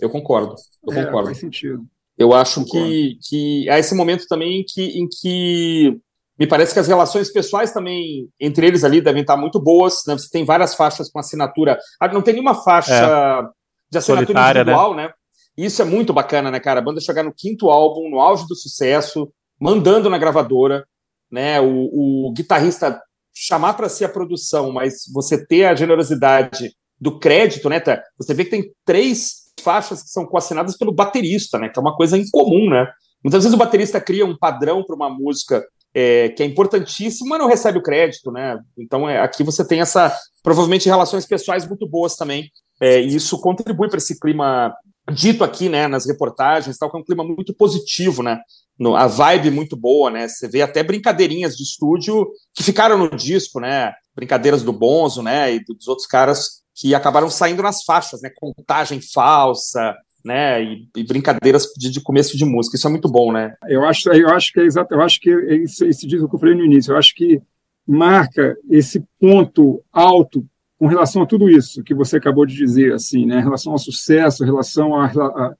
Eu 0.00 0.08
concordo, 0.08 0.54
eu 0.86 0.92
é, 0.92 1.04
concordo. 1.04 1.26
Faz 1.26 1.38
sentido. 1.38 1.84
Eu 2.16 2.32
acho 2.32 2.64
que, 2.64 3.18
que 3.28 3.68
há 3.68 3.78
esse 3.78 3.94
momento 3.94 4.26
também 4.28 4.60
em 4.60 4.64
que, 4.64 4.82
em 5.00 5.08
que 5.08 6.00
me 6.38 6.46
parece 6.46 6.72
que 6.72 6.80
as 6.80 6.88
relações 6.88 7.30
pessoais 7.30 7.72
também, 7.72 8.28
entre 8.40 8.66
eles 8.66 8.84
ali, 8.84 9.00
devem 9.00 9.22
estar 9.22 9.36
muito 9.36 9.60
boas. 9.60 10.02
Né? 10.06 10.16
Você 10.16 10.28
tem 10.30 10.44
várias 10.44 10.74
faixas 10.74 11.10
com 11.10 11.18
assinatura. 11.18 11.78
Ah, 12.00 12.08
não 12.08 12.22
tem 12.22 12.34
nenhuma 12.34 12.54
faixa 12.54 12.94
é. 12.94 13.42
de 13.90 13.98
assinatura 13.98 14.26
Solitária, 14.26 14.60
individual, 14.60 14.94
né? 14.94 15.08
né? 15.08 15.12
Isso 15.56 15.82
é 15.82 15.84
muito 15.84 16.12
bacana, 16.12 16.50
né, 16.50 16.58
cara? 16.58 16.80
A 16.80 16.82
banda 16.82 17.00
chegar 17.00 17.22
no 17.22 17.34
quinto 17.34 17.68
álbum, 17.68 18.08
no 18.08 18.20
auge 18.20 18.46
do 18.46 18.56
sucesso, 18.56 19.30
mandando 19.60 20.08
na 20.08 20.16
gravadora, 20.16 20.86
né? 21.30 21.60
O, 21.60 22.28
o 22.28 22.32
guitarrista 22.32 23.00
chamar 23.34 23.74
para 23.74 23.88
si 23.88 24.04
a 24.04 24.08
produção, 24.08 24.72
mas 24.72 25.02
você 25.12 25.44
ter 25.46 25.66
a 25.66 25.74
generosidade 25.74 26.72
do 26.98 27.18
crédito, 27.18 27.68
né? 27.68 27.80
Tá? 27.80 28.02
Você 28.16 28.32
vê 28.32 28.44
que 28.44 28.50
tem 28.50 28.72
três 28.84 29.42
faixas 29.60 30.02
que 30.02 30.08
são 30.08 30.26
coassinadas 30.26 30.76
pelo 30.76 30.92
baterista, 30.92 31.58
né? 31.58 31.68
Que 31.68 31.78
é 31.78 31.82
uma 31.82 31.96
coisa 31.96 32.16
incomum, 32.16 32.70
né? 32.70 32.90
Muitas 33.22 33.44
vezes 33.44 33.54
o 33.54 33.58
baterista 33.58 34.00
cria 34.00 34.24
um 34.24 34.36
padrão 34.36 34.82
para 34.82 34.96
uma 34.96 35.10
música 35.10 35.62
é, 35.94 36.30
que 36.30 36.42
é 36.42 36.46
importantíssimo, 36.46 37.28
mas 37.28 37.38
não 37.38 37.48
recebe 37.48 37.78
o 37.78 37.82
crédito, 37.82 38.30
né? 38.30 38.58
Então 38.78 39.08
é, 39.08 39.20
aqui 39.20 39.42
você 39.42 39.66
tem 39.66 39.80
essa 39.80 40.16
provavelmente 40.42 40.88
relações 40.88 41.26
pessoais 41.26 41.66
muito 41.66 41.88
boas 41.88 42.16
também, 42.16 42.50
é, 42.80 43.00
e 43.00 43.14
isso 43.14 43.40
contribui 43.40 43.88
para 43.88 43.98
esse 43.98 44.18
clima 44.18 44.74
dito 45.12 45.42
aqui, 45.44 45.68
né, 45.68 45.88
nas 45.88 46.06
reportagens, 46.06 46.78
tal, 46.78 46.90
que 46.90 46.96
é 46.96 47.00
um 47.00 47.04
clima 47.04 47.24
muito 47.24 47.54
positivo, 47.54 48.22
né? 48.22 48.40
No, 48.78 48.96
a 48.96 49.06
vibe 49.06 49.50
muito 49.50 49.76
boa, 49.76 50.10
né? 50.10 50.26
Você 50.26 50.48
vê 50.48 50.62
até 50.62 50.82
brincadeirinhas 50.82 51.56
de 51.56 51.62
estúdio 51.62 52.28
que 52.54 52.62
ficaram 52.62 52.96
no 52.96 53.10
disco, 53.10 53.60
né? 53.60 53.92
Brincadeiras 54.14 54.62
do 54.62 54.72
Bonzo, 54.72 55.22
né? 55.22 55.54
E 55.54 55.64
dos 55.64 55.86
outros 55.88 56.06
caras 56.06 56.62
que 56.74 56.94
acabaram 56.94 57.28
saindo 57.28 57.62
nas 57.62 57.84
faixas, 57.84 58.22
né? 58.22 58.30
Contagem 58.34 59.00
falsa, 59.00 59.94
né, 60.24 60.62
e, 60.62 60.88
e 60.96 61.04
brincadeiras 61.04 61.66
de, 61.76 61.90
de, 61.90 62.00
começo 62.00 62.36
de 62.36 62.44
música. 62.44 62.76
Isso 62.76 62.86
é 62.86 62.90
muito 62.90 63.08
bom, 63.08 63.32
né? 63.32 63.54
Eu 63.66 63.84
acho, 63.84 64.08
eu 64.10 64.28
acho 64.28 64.52
que 64.52 64.60
é 64.60 64.64
exato, 64.64 64.94
eu 64.94 65.02
acho 65.02 65.20
que 65.20 65.30
é 65.30 65.54
esse, 65.56 65.86
esse 65.86 66.06
disco 66.06 66.28
que 66.28 66.34
eu 66.34 66.38
falei 66.40 66.54
no 66.54 66.64
início, 66.64 66.92
eu 66.92 66.96
acho 66.96 67.14
que 67.14 67.40
marca 67.86 68.56
esse 68.70 69.04
ponto 69.18 69.82
alto 69.92 70.46
com 70.78 70.86
relação 70.86 71.22
a 71.22 71.26
tudo 71.26 71.48
isso 71.48 71.82
que 71.82 71.94
você 71.94 72.16
acabou 72.16 72.46
de 72.46 72.56
dizer, 72.56 72.92
assim, 72.92 73.26
né, 73.26 73.38
em 73.38 73.42
relação 73.42 73.72
ao 73.72 73.78
sucesso, 73.78 74.42
em 74.42 74.46
relação 74.46 74.94
a, 74.94 75.06
a 75.06 75.54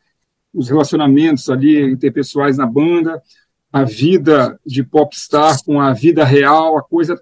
os 0.53 0.68
relacionamentos 0.68 1.48
ali 1.48 1.81
interpessoais 1.81 2.59
na 2.59 2.66
banda, 2.66 3.22
a 3.72 3.85
vida 3.85 4.61
de 4.66 4.83
popstar 4.83 5.62
com 5.64 5.81
a 5.81 5.92
vida 5.92 6.25
real, 6.25 6.77
a 6.77 6.83
coisa 6.83 7.18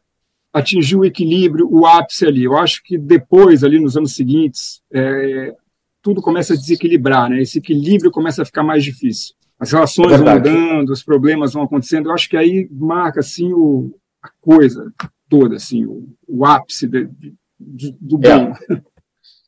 atingiu 0.53 1.01
o 1.01 1.05
equilíbrio, 1.05 1.69
o 1.71 1.87
ápice 1.87 2.27
ali. 2.27 2.43
Eu 2.43 2.57
acho 2.57 2.83
que 2.83 2.99
depois, 2.99 3.63
ali 3.63 3.79
nos 3.79 3.97
anos 3.97 4.15
seguintes, 4.15 4.83
é, 4.93 5.55
tudo 6.03 6.23
começa 6.23 6.55
a 6.55 6.57
desequilibrar, 6.57 7.29
né? 7.29 7.43
Esse 7.43 7.59
equilíbrio 7.59 8.11
começa 8.11 8.43
a 8.43 8.45
ficar 8.45 8.63
mais 8.63 8.83
difícil. 8.83 9.35
As 9.59 9.73
relações 9.73 10.13
é 10.13 10.17
vão 10.17 10.35
mudando, 10.35 10.91
os 10.91 11.03
problemas 11.03 11.53
vão 11.53 11.63
acontecendo. 11.63 12.09
Eu 12.09 12.15
acho 12.15 12.29
que 12.29 12.37
aí 12.37 12.67
marca 12.73 13.21
assim 13.21 13.53
o, 13.53 13.95
a 14.23 14.31
coisa 14.41 14.91
toda, 15.29 15.57
assim, 15.57 15.85
o, 15.85 16.09
o 16.27 16.47
ápice 16.47 16.89
de, 16.89 17.09
de, 17.59 17.97
do 18.01 18.17
bom. 18.17 18.53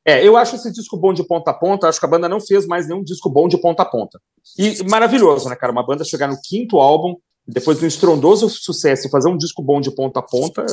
É. 0.05 0.15
é. 0.21 0.27
eu 0.29 0.37
acho 0.37 0.57
esse 0.57 0.71
disco 0.71 0.97
bom 0.99 1.15
de 1.15 1.25
ponta 1.25 1.51
a 1.51 1.55
ponta. 1.55 1.89
Acho 1.89 1.99
que 1.99 2.07
a 2.07 2.09
banda 2.09 2.29
não 2.29 2.41
fez 2.41 2.67
mais 2.67 2.87
nenhum 2.87 3.03
disco 3.03 3.31
bom 3.31 3.49
de 3.49 3.59
ponta 3.59 3.83
a 3.83 3.87
ponta. 3.87 4.21
E 4.59 4.85
maravilhoso, 4.85 5.49
né, 5.49 5.57
cara? 5.57 5.73
Uma 5.73 5.85
banda 5.85 6.05
chegar 6.05 6.29
no 6.29 6.41
quinto 6.43 6.79
álbum, 6.79 7.17
depois 7.47 7.79
do 7.79 7.87
estrondoso 7.87 8.51
sucesso, 8.51 9.11
fazer 9.11 9.31
um 9.31 9.37
disco 9.37 9.63
bom 9.63 9.81
de 9.81 9.91
ponta 9.91 10.21
a 10.21 10.23
ponta. 10.23 10.65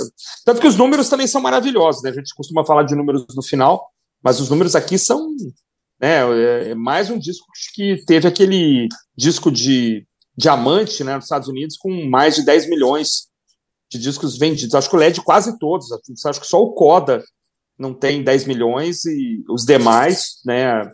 Tanto 0.45 0.59
que 0.59 0.67
os 0.67 0.75
números 0.75 1.09
também 1.09 1.27
são 1.27 1.41
maravilhosos, 1.41 2.03
né? 2.03 2.09
A 2.09 2.13
gente 2.13 2.35
costuma 2.35 2.65
falar 2.65 2.83
de 2.83 2.95
números 2.95 3.25
no 3.33 3.41
final, 3.41 3.87
mas 4.21 4.39
os 4.39 4.49
números 4.49 4.75
aqui 4.75 4.99
são 4.99 5.33
né? 5.99 6.69
É, 6.69 6.75
mais 6.75 7.09
um 7.09 7.19
disco 7.19 7.45
que 7.73 8.03
teve 8.05 8.27
aquele 8.27 8.87
disco 9.15 9.51
de 9.51 10.05
diamante 10.37 11.03
né, 11.03 11.15
nos 11.15 11.25
Estados 11.25 11.49
Unidos 11.49 11.75
com 11.77 12.05
mais 12.09 12.35
de 12.35 12.45
10 12.45 12.69
milhões 12.69 13.27
de 13.91 13.99
discos 13.99 14.37
vendidos. 14.37 14.75
Acho 14.75 14.89
que 14.89 14.95
o 14.95 14.99
LED 14.99 15.21
quase 15.21 15.57
todos. 15.59 15.87
Acho 16.25 16.39
que 16.39 16.47
só 16.47 16.61
o 16.61 16.73
Coda 16.73 17.23
não 17.77 17.93
tem 17.93 18.23
10 18.23 18.45
milhões 18.45 19.03
e 19.05 19.43
os 19.49 19.65
demais, 19.65 20.39
né? 20.45 20.89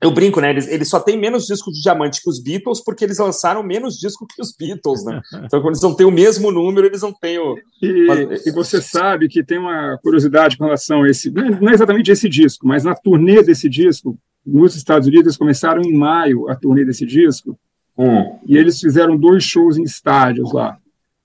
Eu 0.00 0.10
brinco, 0.10 0.40
né? 0.40 0.50
Eles, 0.50 0.68
eles 0.68 0.88
só 0.88 1.00
têm 1.00 1.18
menos 1.18 1.46
disco 1.46 1.72
de 1.72 1.80
diamante 1.80 2.20
que 2.22 2.28
os 2.28 2.38
Beatles 2.38 2.82
porque 2.84 3.02
eles 3.02 3.18
lançaram 3.18 3.62
menos 3.62 3.96
disco 3.96 4.26
que 4.26 4.42
os 4.42 4.54
Beatles, 4.54 5.04
né? 5.04 5.20
Então, 5.44 5.60
quando 5.60 5.72
eles 5.74 5.82
não 5.82 5.94
têm 5.94 6.06
o 6.06 6.10
mesmo 6.10 6.52
número, 6.52 6.86
eles 6.86 7.00
não 7.00 7.12
têm 7.12 7.38
o. 7.38 7.56
E, 7.82 8.06
e 8.46 8.52
você 8.52 8.80
sabe 8.80 9.26
que 9.26 9.42
tem 9.42 9.58
uma 9.58 9.98
curiosidade 10.02 10.58
com 10.58 10.64
relação 10.64 11.02
a 11.02 11.08
esse. 11.08 11.30
Não 11.30 11.70
é 11.70 11.74
exatamente 11.74 12.10
esse 12.10 12.28
disco, 12.28 12.66
mas 12.68 12.84
na 12.84 12.94
turnê 12.94 13.42
desse 13.42 13.70
disco, 13.70 14.18
nos 14.46 14.76
Estados 14.76 15.08
Unidos, 15.08 15.26
eles 15.26 15.36
começaram 15.36 15.82
em 15.82 15.92
maio 15.92 16.48
a 16.48 16.54
turnê 16.54 16.84
desse 16.84 17.04
disco. 17.04 17.58
Hum. 17.98 18.38
E 18.46 18.56
eles 18.56 18.78
fizeram 18.78 19.16
dois 19.16 19.42
shows 19.42 19.76
em 19.76 19.82
estádios 19.82 20.52
lá. 20.52 20.78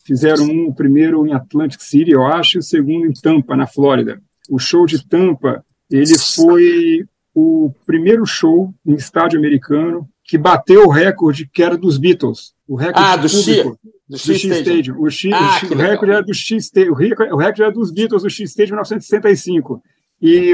Fizeram 0.04 0.46
um 0.46 0.74
primeiro 0.74 1.28
em 1.28 1.34
Atlantic 1.34 1.82
City, 1.82 2.12
eu 2.12 2.26
acho, 2.26 2.58
e 2.58 2.60
o 2.60 2.64
segundo 2.64 3.06
em 3.06 3.14
Tampa, 3.14 3.56
na 3.56 3.68
Flórida. 3.68 4.20
O 4.50 4.58
show 4.58 4.86
de 4.86 5.06
Tampa, 5.08 5.64
ele 5.90 6.18
foi 6.18 7.06
o 7.36 7.72
primeiro 7.86 8.26
show 8.26 8.74
em 8.86 8.96
estádio 8.96 9.38
americano 9.38 10.10
que 10.24 10.38
bateu 10.38 10.86
o 10.86 10.90
recorde 10.90 11.46
que 11.46 11.62
era 11.62 11.78
dos 11.78 11.98
Beatles. 11.98 12.54
O 12.68 12.76
recorde 12.76 13.08
ah, 13.08 13.16
do 13.18 13.30
X, 13.30 13.64
do 14.08 14.18
X, 14.18 14.42
X 14.42 14.58
Stadium. 14.58 15.00
O, 15.00 15.10
X, 15.10 15.32
ah, 15.34 15.62
o, 15.70 15.76
recorde 15.76 16.12
era 16.12 16.24
do 16.24 16.34
X 16.34 16.66
Stadium. 16.66 16.94
O 16.94 16.96
recorde 16.96 17.62
era 17.62 17.72
dos 17.72 17.92
Beatles 17.92 18.24
do 18.24 18.30
X 18.30 18.50
Stadium 18.50 18.74
em 18.74 18.78
1965 18.78 19.84
e 20.22 20.54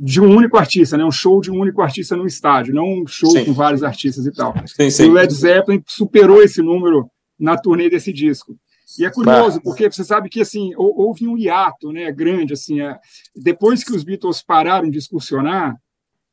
de 0.00 0.20
um 0.20 0.34
único 0.34 0.56
artista, 0.56 0.96
né? 0.96 1.04
Um 1.04 1.10
show 1.10 1.40
de 1.40 1.50
um 1.50 1.60
único 1.60 1.82
artista 1.82 2.16
no 2.16 2.26
estádio, 2.26 2.74
não 2.74 3.02
um 3.02 3.06
show 3.06 3.30
sim. 3.30 3.44
com 3.44 3.52
vários 3.52 3.82
artistas 3.82 4.24
e 4.24 4.32
tal. 4.32 4.54
Sim, 4.66 4.90
sim. 4.90 5.04
E 5.04 5.08
o 5.10 5.12
Led 5.12 5.32
Zeppelin 5.32 5.82
superou 5.86 6.42
esse 6.42 6.62
número 6.62 7.10
na 7.38 7.58
turnê 7.58 7.90
desse 7.90 8.10
disco. 8.12 8.56
E 8.98 9.04
é 9.04 9.10
curioso, 9.10 9.56
bah. 9.56 9.62
porque 9.62 9.90
você 9.90 10.02
sabe 10.02 10.28
que 10.28 10.40
assim 10.40 10.72
houve 10.76 11.28
um 11.28 11.36
hiato, 11.36 11.92
né, 11.92 12.10
grande 12.10 12.54
assim, 12.54 12.80
é, 12.80 12.98
depois 13.36 13.84
que 13.84 13.92
os 13.92 14.02
Beatles 14.02 14.42
pararam 14.42 14.90
de 14.90 14.98
excursionar, 14.98 15.76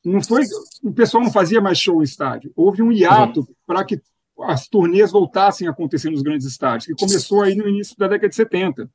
não 0.03 0.21
foi 0.21 0.43
o 0.83 0.91
pessoal 0.91 1.23
não 1.23 1.31
fazia 1.31 1.60
mais 1.60 1.77
show 1.77 1.99
em 1.99 2.05
estádio. 2.05 2.51
Houve 2.55 2.81
um 2.81 2.91
hiato 2.91 3.41
uhum. 3.41 3.47
para 3.65 3.83
que 3.83 4.01
as 4.43 4.67
turnês 4.67 5.12
voltassem 5.12 5.67
a 5.67 5.71
acontecer 5.71 6.10
nos 6.10 6.21
grandes 6.21 6.47
estádios, 6.47 6.86
que 6.86 7.05
começou 7.05 7.41
aí 7.41 7.55
no 7.55 7.67
início 7.67 7.95
da 7.97 8.07
década 8.07 8.29
de 8.29 8.36
70. 8.36 8.89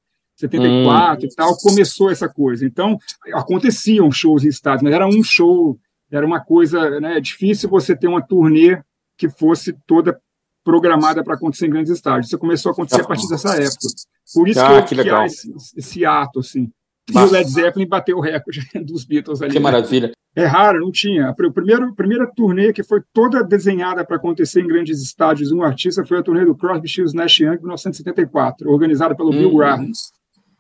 74 0.48 1.24
hum. 1.24 1.28
e 1.30 1.34
tal, 1.34 1.56
começou 1.56 2.10
essa 2.10 2.28
coisa. 2.28 2.64
Então, 2.64 2.98
aconteciam 3.34 4.10
shows 4.10 4.44
em 4.44 4.48
estádios, 4.48 4.82
mas 4.82 4.92
era 4.92 5.06
um 5.06 5.22
show, 5.22 5.78
era 6.10 6.26
uma 6.26 6.40
coisa, 6.40 7.00
né, 7.00 7.20
difícil 7.20 7.68
você 7.68 7.96
ter 7.96 8.08
uma 8.08 8.22
turnê 8.22 8.80
que 9.16 9.28
fosse 9.28 9.74
toda 9.86 10.18
programada 10.64 11.22
para 11.24 11.34
acontecer 11.34 11.66
em 11.66 11.70
grandes 11.70 11.92
estádios. 11.92 12.26
Isso 12.26 12.38
começou 12.38 12.70
a 12.70 12.72
acontecer 12.72 13.02
a 13.02 13.06
partir 13.06 13.28
dessa 13.28 13.54
época. 13.54 13.88
Por 14.34 14.48
isso 14.48 14.60
ah, 14.60 14.82
que, 14.82 14.94
que, 14.94 15.02
que 15.02 15.10
há 15.10 15.26
esse, 15.26 15.52
esse, 15.76 16.04
ato, 16.04 16.40
assim. 16.40 16.70
E 17.12 17.18
o 17.18 17.30
Led 17.30 17.50
Zeppelin 17.50 17.86
bateu 17.86 18.16
o 18.16 18.20
recorde 18.20 18.60
dos 18.84 19.04
Beatles 19.04 19.42
ali. 19.42 19.52
Que 19.52 19.58
maravilha. 19.58 20.12
É 20.34 20.46
raro, 20.46 20.80
não 20.80 20.90
tinha. 20.90 21.28
A 21.28 21.34
primeira, 21.34 21.92
primeira 21.92 22.26
turnê 22.34 22.72
que 22.72 22.82
foi 22.82 23.02
toda 23.12 23.44
desenhada 23.44 24.04
para 24.04 24.16
acontecer 24.16 24.60
em 24.60 24.66
grandes 24.66 25.02
estádios 25.02 25.52
um 25.52 25.62
artista 25.62 26.04
foi 26.06 26.18
a 26.18 26.22
turnê 26.22 26.44
do 26.44 26.54
Crosby, 26.54 26.88
Stills, 26.88 27.14
Nash 27.14 27.40
Young, 27.40 27.56
em 27.56 27.60
1974, 27.60 28.70
organizada 28.70 29.14
pelo 29.14 29.28
hum. 29.30 29.38
Bill 29.38 29.56
Graham. 29.56 29.90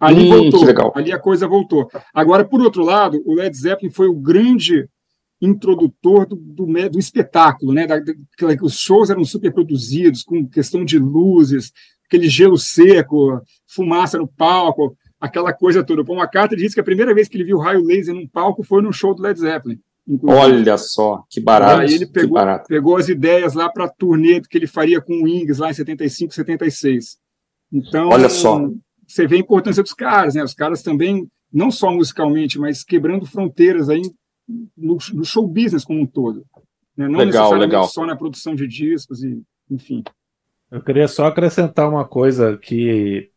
Ali 0.02 0.24
hum, 0.24 0.50
voltou, 0.50 0.92
ali 0.96 1.12
a 1.12 1.18
coisa 1.18 1.46
voltou. 1.46 1.88
Agora, 2.12 2.44
por 2.44 2.60
outro 2.60 2.82
lado, 2.82 3.22
o 3.24 3.34
Led 3.34 3.56
Zeppelin 3.56 3.92
foi 3.92 4.08
o 4.08 4.16
grande 4.16 4.88
introdutor 5.40 6.26
do, 6.26 6.34
do, 6.34 6.66
do 6.66 6.98
espetáculo, 6.98 7.72
né? 7.72 7.86
Da, 7.86 8.00
da, 8.00 8.12
os 8.62 8.80
shows 8.80 9.10
eram 9.10 9.24
super 9.24 9.52
produzidos, 9.52 10.24
com 10.24 10.44
questão 10.48 10.84
de 10.84 10.98
luzes, 10.98 11.70
aquele 12.04 12.28
gelo 12.28 12.58
seco, 12.58 13.40
fumaça 13.64 14.18
no 14.18 14.26
palco, 14.26 14.96
aquela 15.20 15.52
coisa 15.52 15.84
toda. 15.84 16.04
Paul 16.04 16.18
McCartney 16.18 16.58
disse 16.58 16.74
que 16.74 16.80
a 16.80 16.84
primeira 16.84 17.14
vez 17.14 17.28
que 17.28 17.36
ele 17.36 17.44
viu 17.44 17.58
raio 17.58 17.84
laser 17.84 18.12
num 18.12 18.26
palco 18.26 18.64
foi 18.64 18.82
no 18.82 18.92
show 18.92 19.14
do 19.14 19.22
Led 19.22 19.38
Zeppelin. 19.38 19.78
Inclusive. 20.08 20.42
Olha 20.42 20.76
só, 20.78 21.22
que 21.30 21.40
barato. 21.40 21.82
Aí 21.82 21.94
ele 21.94 22.06
pegou, 22.06 22.40
pegou 22.66 22.96
as 22.96 23.08
ideias 23.08 23.54
lá 23.54 23.68
para 23.68 23.84
a 23.84 23.88
turnê 23.88 24.40
que 24.40 24.58
ele 24.58 24.66
faria 24.66 25.00
com 25.00 25.12
o 25.12 25.22
Wings 25.26 25.58
lá 25.58 25.70
em 25.70 25.74
75, 25.74 26.34
76. 26.34 27.18
Então, 27.72 28.08
Olha 28.08 28.28
só 28.28 28.68
você 29.12 29.26
vê 29.26 29.36
a 29.36 29.40
importância 29.40 29.82
dos 29.82 29.92
caras, 29.92 30.34
né? 30.34 30.42
Os 30.42 30.54
caras 30.54 30.82
também, 30.82 31.28
não 31.52 31.70
só 31.70 31.90
musicalmente, 31.90 32.58
mas 32.58 32.82
quebrando 32.82 33.26
fronteiras 33.26 33.88
aí 33.90 34.00
no, 34.76 34.96
no 35.12 35.24
show 35.24 35.46
business 35.46 35.84
como 35.84 36.00
um 36.00 36.06
todo. 36.06 36.44
Né? 36.96 37.08
Não 37.08 37.18
legal, 37.18 37.26
necessariamente 37.26 37.70
legal. 37.70 37.84
só 37.88 38.06
na 38.06 38.16
produção 38.16 38.54
de 38.54 38.66
discos 38.66 39.22
e, 39.22 39.42
enfim. 39.70 40.02
Eu 40.70 40.82
queria 40.82 41.06
só 41.06 41.26
acrescentar 41.26 41.88
uma 41.88 42.06
coisa 42.06 42.56
que 42.56 43.30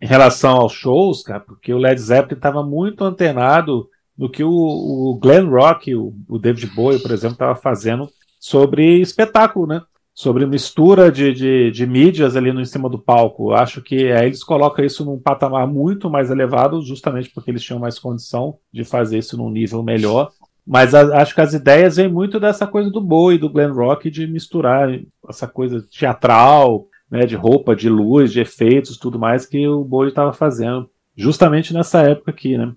em 0.00 0.06
relação 0.06 0.56
aos 0.58 0.72
shows, 0.72 1.22
cara, 1.22 1.40
porque 1.40 1.72
o 1.72 1.78
Led 1.78 2.00
Zeppelin 2.00 2.36
estava 2.36 2.62
muito 2.62 3.02
antenado 3.02 3.88
no 4.16 4.30
que 4.30 4.44
o, 4.44 4.50
o 4.50 5.18
Glenn 5.20 5.48
Rock, 5.48 5.94
o, 5.94 6.14
o 6.28 6.38
David 6.38 6.68
Bowie, 6.74 7.02
por 7.02 7.10
exemplo, 7.10 7.34
estava 7.34 7.56
fazendo 7.56 8.08
sobre 8.38 9.00
espetáculo, 9.00 9.66
né? 9.66 9.82
Sobre 10.16 10.46
mistura 10.46 11.12
de, 11.12 11.34
de, 11.34 11.70
de, 11.70 11.86
mídias 11.86 12.36
ali 12.36 12.50
no 12.50 12.62
em 12.62 12.64
cima 12.64 12.88
do 12.88 12.98
palco. 12.98 13.52
Acho 13.52 13.82
que 13.82 14.10
aí 14.10 14.28
eles 14.28 14.42
colocam 14.42 14.82
isso 14.82 15.04
num 15.04 15.18
patamar 15.18 15.66
muito 15.66 16.08
mais 16.08 16.30
elevado, 16.30 16.80
justamente 16.80 17.28
porque 17.28 17.50
eles 17.50 17.62
tinham 17.62 17.78
mais 17.78 17.98
condição 17.98 18.56
de 18.72 18.82
fazer 18.82 19.18
isso 19.18 19.36
num 19.36 19.50
nível 19.50 19.82
melhor. 19.82 20.30
Mas 20.66 20.94
a, 20.94 21.20
acho 21.20 21.34
que 21.34 21.40
as 21.42 21.52
ideias 21.52 21.96
vêm 21.96 22.08
muito 22.08 22.40
dessa 22.40 22.66
coisa 22.66 22.90
do 22.90 23.00
Bowie, 23.00 23.36
do 23.36 23.50
Glen 23.50 23.72
Rock, 23.72 24.10
de 24.10 24.26
misturar 24.26 24.88
essa 25.28 25.46
coisa 25.46 25.86
teatral, 25.86 26.86
né, 27.10 27.26
de 27.26 27.36
roupa, 27.36 27.76
de 27.76 27.90
luz, 27.90 28.32
de 28.32 28.40
efeitos, 28.40 28.96
tudo 28.96 29.18
mais 29.18 29.44
que 29.44 29.68
o 29.68 29.84
Bowie 29.84 30.08
estava 30.08 30.32
fazendo, 30.32 30.88
justamente 31.14 31.74
nessa 31.74 32.00
época 32.00 32.30
aqui, 32.30 32.56
né? 32.56 32.72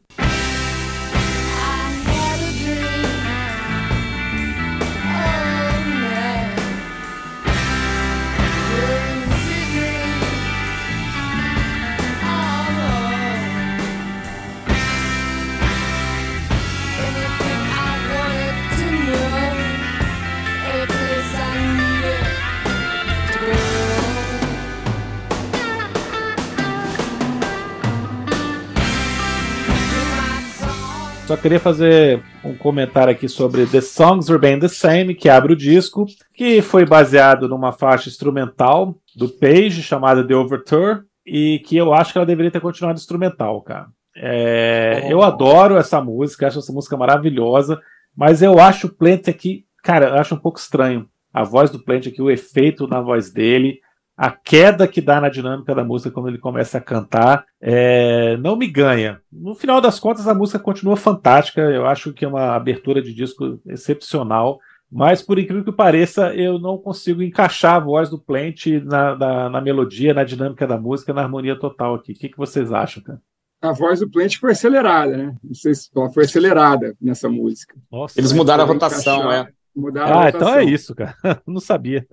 Só 31.29 31.37
queria 31.37 31.59
fazer 31.59 32.23
um 32.43 32.55
comentário 32.55 33.11
aqui 33.11 33.29
sobre 33.29 33.67
The 33.67 33.81
Songs 33.81 34.27
Remain 34.29 34.57
the 34.57 34.67
Same, 34.67 35.13
que 35.13 35.29
abre 35.29 35.53
o 35.53 35.55
disco, 35.55 36.07
que 36.33 36.59
foi 36.59 36.87
baseado 36.87 37.47
numa 37.47 37.71
faixa 37.71 38.09
instrumental 38.09 38.95
do 39.15 39.29
Page 39.29 39.83
chamada 39.83 40.25
The 40.25 40.33
Overture, 40.33 41.01
e 41.23 41.59
que 41.59 41.77
eu 41.77 41.93
acho 41.93 42.11
que 42.11 42.17
ela 42.17 42.25
deveria 42.25 42.49
ter 42.49 42.59
continuado 42.59 42.97
instrumental, 42.97 43.61
cara. 43.61 43.89
É, 44.15 45.03
oh. 45.05 45.07
Eu 45.07 45.21
adoro 45.21 45.77
essa 45.77 46.01
música, 46.01 46.47
acho 46.47 46.57
essa 46.57 46.73
música 46.73 46.97
maravilhosa, 46.97 47.79
mas 48.17 48.41
eu 48.41 48.57
acho 48.57 48.87
o 48.87 48.91
Plant 48.91 49.27
aqui, 49.27 49.65
cara, 49.83 50.07
eu 50.07 50.15
acho 50.15 50.33
um 50.33 50.39
pouco 50.39 50.57
estranho. 50.57 51.07
A 51.31 51.43
voz 51.43 51.69
do 51.69 51.77
Plant 51.77 52.07
aqui, 52.07 52.23
o 52.23 52.31
efeito 52.31 52.87
na 52.87 53.01
voz 53.01 53.31
dele, 53.31 53.81
a 54.19 54.31
queda 54.31 54.85
que 54.85 54.99
dá 54.99 55.21
na 55.21 55.29
dinâmica 55.29 55.73
da 55.73 55.81
música 55.81 56.11
quando 56.11 56.27
ele 56.27 56.37
começa 56.37 56.77
a 56.77 56.81
cantar 56.81 57.45
é, 57.61 58.35
não 58.35 58.57
me 58.57 58.67
ganha. 58.67 59.21
No 59.31 59.55
final 59.55 59.79
das 59.79 59.97
contas, 59.97 60.27
a 60.27 60.33
música 60.33 60.59
continua 60.59 60.97
fantástica. 60.97 61.61
Eu 61.61 61.85
acho 61.85 62.11
que 62.11 62.25
é 62.25 62.27
uma 62.27 62.53
abertura 62.53 63.01
de 63.01 63.13
disco 63.13 63.61
excepcional. 63.65 64.59
Mas, 64.91 65.21
por 65.21 65.39
incrível 65.39 65.63
que 65.63 65.71
pareça, 65.71 66.35
eu 66.35 66.59
não 66.59 66.77
consigo 66.77 67.23
encaixar 67.23 67.75
a 67.75 67.79
voz 67.79 68.09
do 68.09 68.19
Plant 68.19 68.65
na, 68.83 69.15
na, 69.15 69.49
na 69.51 69.61
melodia, 69.61 70.13
na 70.13 70.25
dinâmica 70.25 70.67
da 70.67 70.77
música, 70.77 71.13
na 71.13 71.21
harmonia 71.21 71.57
total 71.57 71.95
aqui. 71.95 72.11
O 72.11 72.15
que, 72.15 72.27
que 72.27 72.37
vocês 72.37 72.73
acham, 72.73 73.01
cara? 73.01 73.21
A 73.61 73.71
voz 73.71 74.01
do 74.01 74.09
Plant 74.09 74.35
foi 74.35 74.51
acelerada, 74.51 75.15
né? 75.15 75.33
Não 75.41 75.53
sei 75.53 75.73
se 75.73 75.89
ela 75.95 76.09
foi 76.09 76.25
acelerada 76.25 76.93
nessa 77.01 77.29
música. 77.29 77.73
Nossa, 77.89 78.19
Eles 78.19 78.33
mudaram 78.33 78.65
a 78.65 78.67
rotação, 78.67 79.31
é. 79.31 79.47
Mudaram 79.73 80.13
ah, 80.13 80.21
a 80.23 80.25
rotação. 80.25 80.49
então 80.49 80.59
é 80.59 80.65
isso, 80.65 80.93
cara. 80.93 81.15
não 81.47 81.61
sabia 81.61 82.05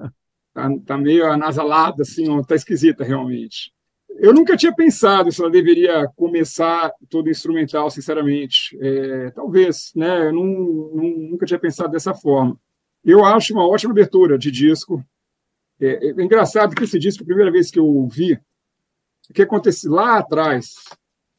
tá, 0.57 0.71
tá 0.87 0.97
meio 0.97 1.31
anasalada, 1.31 2.03
assim, 2.03 2.25
tá 2.45 2.55
esquisita 2.55 3.05
realmente. 3.05 3.71
Eu 4.19 4.33
nunca 4.33 4.57
tinha 4.57 4.75
pensado 4.75 5.31
se 5.31 5.43
ela 5.43 5.51
deveria 5.51 6.09
começar 6.17 6.91
todo 7.11 7.29
instrumental, 7.29 7.91
sinceramente. 7.91 8.77
É, 8.81 9.31
talvez, 9.33 9.93
né? 9.95 10.29
Eu 10.29 10.33
não, 10.33 10.45
não, 10.47 11.31
nunca 11.31 11.45
tinha 11.45 11.59
pensado 11.59 11.91
dessa 11.91 12.15
forma. 12.15 12.59
Eu 13.05 13.23
acho 13.23 13.53
uma 13.53 13.69
ótima 13.69 13.93
abertura 13.93 14.39
de 14.39 14.51
disco. 14.51 15.05
É, 15.79 16.09
é 16.09 16.11
engraçado 16.23 16.75
que 16.75 16.85
esse 16.85 16.99
disco, 16.99 17.23
a 17.23 17.27
primeira 17.27 17.53
vez 17.53 17.71
que 17.71 17.79
eu 17.79 17.85
ouvi, 17.85 18.41
o 19.29 19.35
que 19.35 19.43
aconteceu 19.43 19.93
lá 19.93 20.19
atrás, 20.19 20.73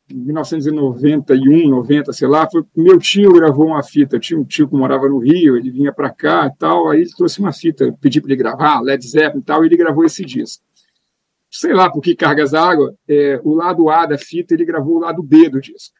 1991, 0.09 1.69
90, 1.69 2.13
sei 2.13 2.27
lá, 2.27 2.49
foi, 2.49 2.63
meu 2.75 2.97
tio 2.97 3.33
gravou 3.33 3.67
uma 3.67 3.83
fita. 3.83 4.19
Tinha 4.19 4.39
um 4.39 4.43
tio 4.45 4.67
que 4.67 4.75
morava 4.75 5.09
no 5.09 5.19
Rio, 5.19 5.57
ele 5.57 5.69
vinha 5.69 5.91
para 5.91 6.09
cá 6.09 6.47
e 6.47 6.57
tal. 6.57 6.89
Aí 6.89 7.01
ele 7.01 7.09
trouxe 7.09 7.39
uma 7.39 7.51
fita, 7.51 7.93
pedi 7.99 8.21
para 8.21 8.31
ele 8.31 8.37
gravar, 8.37 8.81
Led 8.81 9.05
Zeppelin 9.05 9.41
e 9.41 9.43
tal, 9.43 9.63
e 9.63 9.67
ele 9.67 9.77
gravou 9.77 10.05
esse 10.05 10.23
disco. 10.23 10.63
sei 11.49 11.73
lá 11.73 11.89
por 11.89 12.01
que 12.01 12.15
cargas 12.15 12.53
água, 12.53 12.93
é, 13.07 13.39
o 13.43 13.53
lado 13.53 13.89
A 13.89 14.05
da 14.05 14.17
fita 14.17 14.53
ele 14.53 14.65
gravou 14.65 14.97
o 14.97 14.99
lado 14.99 15.21
B 15.21 15.49
do 15.49 15.59
disco. 15.59 15.93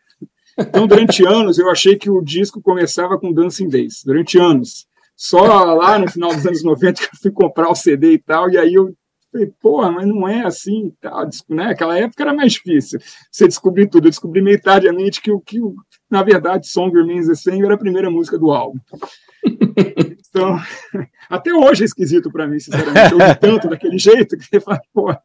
Então, 0.58 0.88
durante 0.88 1.26
anos, 1.28 1.58
eu 1.58 1.70
achei 1.70 1.96
que 1.98 2.10
o 2.10 2.22
disco 2.22 2.62
começava 2.62 3.18
com 3.18 3.34
Dancing 3.34 3.70
Days, 3.70 4.04
durante 4.06 4.40
anos. 4.40 4.88
Só 5.16 5.74
lá 5.74 5.98
no 5.98 6.10
final 6.10 6.34
dos 6.34 6.46
anos 6.46 6.64
90 6.64 7.02
que 7.02 7.16
eu 7.16 7.20
fui 7.22 7.32
comprar 7.32 7.70
o 7.70 7.76
CD 7.76 8.14
e 8.14 8.20
tal, 8.20 8.50
e 8.50 8.58
aí 8.58 8.74
eu 8.74 8.96
falei, 9.32 9.52
pô, 9.62 9.92
mas 9.92 10.08
não 10.08 10.28
é 10.28 10.46
assim, 10.46 10.94
tal, 11.02 11.28
né? 11.50 11.72
Aquela 11.72 11.98
época 11.98 12.24
era 12.24 12.34
mais 12.34 12.54
difícil 12.54 13.00
você 13.32 13.48
descobrir 13.48 13.88
tudo. 13.88 14.08
Eu 14.08 14.12
descobri 14.12 14.42
meio 14.42 14.62
tardiamente 14.62 15.22
que 15.22 15.32
o 15.32 15.40
que, 15.40 15.60
na 16.10 16.24
verdade, 16.24 16.68
Song 16.68 16.96
Remains 16.96 17.28
the 17.28 17.36
Same 17.36 17.64
era 17.64 17.76
a 17.76 17.80
primeira 17.80 18.10
música 18.10 18.38
do 18.38 18.52
álbum. 18.52 18.80
Então, 20.30 20.58
até 21.30 21.54
hoje 21.54 21.84
é 21.84 21.86
esquisito 21.86 22.32
para 22.32 22.48
mim, 22.48 22.60
sinceramente. 22.60 23.14
Eu 23.14 23.20
tanto 23.40 23.70
daquele 23.70 23.98
jeito 23.98 24.38
que 24.38 24.44
você 24.44 24.60
fala, 24.60 24.82
pô. 24.94 25.16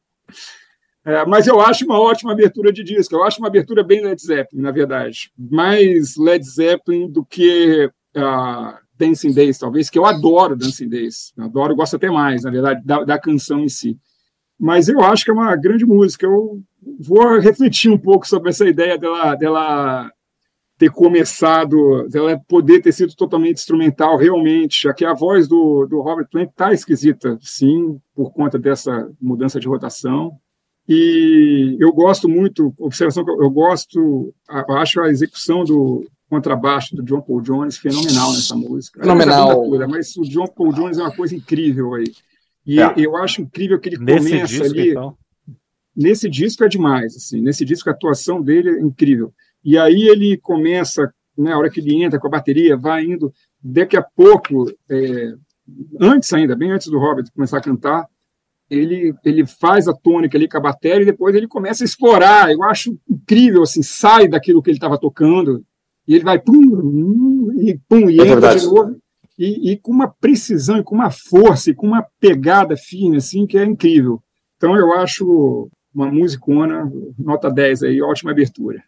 É, 1.05 1.27
mas 1.27 1.47
eu 1.47 1.61
acho 1.61 1.85
uma 1.85 2.01
ótima 2.01 2.33
abertura 2.33 2.73
de 2.73 2.85
disco. 2.85 3.15
Eu 3.15 3.25
acho 3.25 3.39
uma 3.39 3.49
abertura 3.49 3.83
bem 3.83 4.05
Led 4.05 4.21
Zeppelin, 4.23 4.63
na 4.63 4.71
verdade. 4.71 5.33
Mais 5.37 6.17
Led 6.17 6.45
Zeppelin 6.45 7.11
do 7.11 7.25
que 7.25 7.91
uh, 8.17 8.82
Dancing 9.03 9.33
Days, 9.33 9.59
talvez, 9.59 9.91
que 9.91 9.99
eu 9.99 10.07
adoro 10.07 10.55
Dancing 10.55 10.89
Days. 10.89 11.33
Eu 11.37 11.45
adoro, 11.45 11.75
gosto 11.75 11.97
até 11.97 12.09
mais, 12.09 12.45
na 12.45 12.51
verdade, 12.51 12.81
da, 12.85 13.03
da 13.03 13.19
canção 13.19 13.61
em 13.61 13.69
si. 13.69 13.99
Mas 14.59 14.89
eu 14.89 15.01
acho 15.01 15.25
que 15.25 15.31
é 15.31 15.35
uma 15.35 15.57
grande 15.57 15.85
música. 15.85 16.25
Eu 16.25 16.63
vou 17.01 17.41
refletir 17.41 17.91
um 17.91 17.99
pouco 17.99 18.29
sobre 18.29 18.51
essa 18.51 18.65
ideia 18.65 18.97
dela, 18.97 19.35
dela 19.35 20.11
ter 20.79 20.91
começado, 20.91 22.07
dela 22.09 22.41
poder 22.47 22.81
ter 22.81 22.93
sido 22.93 23.15
totalmente 23.17 23.57
instrumental, 23.57 24.17
realmente. 24.17 24.89
Aqui 24.89 25.05
a 25.05 25.15
voz 25.15 25.49
do, 25.49 25.85
do 25.87 26.01
Robert 26.01 26.29
Plant 26.31 26.51
está 26.51 26.73
esquisita, 26.73 27.37
sim, 27.41 27.99
por 28.15 28.33
conta 28.33 28.57
dessa 28.57 29.11
mudança 29.21 29.59
de 29.59 29.67
rotação. 29.67 30.33
E 30.89 31.77
eu 31.81 31.93
gosto 31.93 32.29
muito, 32.29 32.73
observação 32.79 33.25
que 33.25 33.31
eu 33.31 33.51
gosto, 33.51 34.33
acho 34.49 35.01
a 35.01 35.09
execução 35.09 35.65
do 35.65 36.05
contrabaixo 36.33 36.97
do 36.97 37.03
John 37.03 37.21
Paul 37.21 37.43
Jones 37.43 37.77
fenomenal 37.77 38.33
nessa 38.33 38.57
música. 38.57 39.01
Fenomenal. 39.01 39.69
Toda, 39.69 39.87
mas 39.87 40.17
o 40.17 40.23
John 40.23 40.47
Paul 40.47 40.73
Jones 40.73 40.97
é 40.97 41.03
uma 41.03 41.15
coisa 41.15 41.37
incrível 41.37 41.93
aí. 41.93 42.11
E 42.65 42.81
é. 42.81 42.95
eu 42.97 43.19
acho 43.19 43.43
incrível 43.43 43.79
que 43.79 43.91
ele 43.91 43.99
nesse 43.99 44.31
começa 44.31 44.47
disco, 44.47 44.65
ali. 44.65 44.91
Então. 44.93 45.15
Nesse 45.95 46.31
disco 46.31 46.65
é 46.65 46.69
demais, 46.69 47.15
assim. 47.17 47.43
Nesse 47.43 47.67
disco 47.67 47.91
a 47.91 47.93
atuação 47.93 48.41
dele 48.41 48.71
é 48.71 48.81
incrível. 48.81 49.31
E 49.63 49.77
aí 49.77 50.09
ele 50.09 50.39
começa, 50.39 51.13
né, 51.37 51.53
a 51.53 51.59
hora 51.59 51.69
que 51.69 51.81
ele 51.81 52.03
entra 52.03 52.19
com 52.19 52.29
a 52.29 52.31
bateria, 52.31 52.79
vai 52.79 53.05
indo. 53.05 53.31
Daqui 53.63 53.99
a 53.99 54.03
pouco, 54.03 54.73
é, 54.89 55.35
antes 56.01 56.33
ainda, 56.33 56.57
bem 56.57 56.71
antes 56.71 56.87
do 56.87 56.99
Robert 56.99 57.27
começar 57.35 57.59
a 57.59 57.63
cantar, 57.63 58.07
ele, 58.71 59.15
ele 59.23 59.45
faz 59.45 59.87
a 59.87 59.93
tônica 59.93 60.39
ali 60.39 60.49
com 60.49 60.57
a 60.57 60.63
bateria 60.63 61.03
e 61.03 61.05
depois 61.05 61.35
ele 61.35 61.47
começa 61.47 61.85
a 61.85 61.87
explorar. 61.87 62.51
Eu 62.51 62.63
acho 62.63 62.99
incrível, 63.07 63.61
assim, 63.65 63.83
sai 63.83 64.27
daquilo 64.27 64.63
que 64.63 64.71
ele 64.71 64.79
estava 64.79 64.97
tocando 64.97 65.63
e 66.07 66.15
ele 66.15 66.25
vai 66.25 66.39
pum, 66.39 67.53
e 67.59 67.79
pum, 67.89 68.11
e 68.11 68.19
é 68.19 68.23
entra 68.23 68.41
verdade. 68.41 68.61
de 68.61 68.67
novo. 68.67 68.97
E, 69.39 69.73
e, 69.73 69.77
com 69.79 69.91
uma 69.91 70.09
precisão, 70.09 70.79
e 70.79 70.85
com 70.85 70.95
uma 70.95 71.11
força, 71.11 71.71
e 71.71 71.75
com 71.75 71.87
uma 71.87 72.07
pegada 72.21 72.77
fina, 72.77 73.17
assim, 73.17 73.47
que 73.47 73.57
é 73.57 73.65
incrível. 73.65 74.23
Então 74.57 74.77
eu 74.77 74.93
acho 74.93 75.71
uma 75.95 76.11
musicona, 76.11 76.91
nota 77.19 77.51
10 77.51 77.83
aí, 77.83 78.03
ótima 78.03 78.31
abertura. 78.31 78.83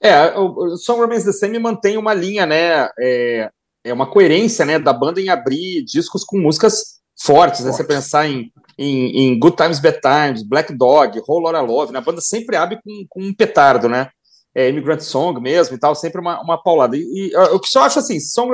É, 0.00 0.36
o 0.38 0.76
Song 0.76 1.00
Remains 1.00 1.24
the 1.24 1.32
Same 1.32 1.58
mantém 1.58 1.96
uma 1.96 2.12
linha, 2.12 2.44
né, 2.44 2.88
é, 2.98 3.50
é 3.84 3.92
uma 3.92 4.10
coerência, 4.10 4.64
né, 4.64 4.78
da 4.78 4.92
banda 4.92 5.20
em 5.20 5.30
abrir 5.30 5.82
discos 5.84 6.24
com 6.24 6.38
músicas 6.38 7.00
fortes, 7.18 7.64
né, 7.64 7.72
você 7.72 7.82
pensar 7.82 8.28
em, 8.28 8.52
em, 8.76 9.22
em, 9.22 9.38
Good 9.38 9.56
Times, 9.56 9.80
Bad 9.80 10.00
Times, 10.00 10.42
Black 10.42 10.74
Dog, 10.74 11.18
Whole 11.26 11.44
Lotta 11.44 11.60
Love, 11.60 11.92
né, 11.92 11.98
a 11.98 12.02
banda 12.02 12.20
sempre 12.20 12.56
abre 12.56 12.78
com, 12.84 13.04
com 13.08 13.22
um 13.22 13.34
petardo, 13.34 13.88
né, 13.88 14.10
é, 14.54 14.68
Immigrant 14.68 15.00
Song 15.00 15.40
mesmo 15.40 15.76
e 15.76 15.78
tal, 15.78 15.94
sempre 15.94 16.20
uma, 16.20 16.40
uma 16.42 16.62
paulada. 16.62 16.96
E, 16.96 17.00
e 17.00 17.36
o 17.36 17.60
que 17.60 17.68
só 17.68 17.82
acho 17.82 17.98
assim, 17.98 18.18
Song 18.20 18.52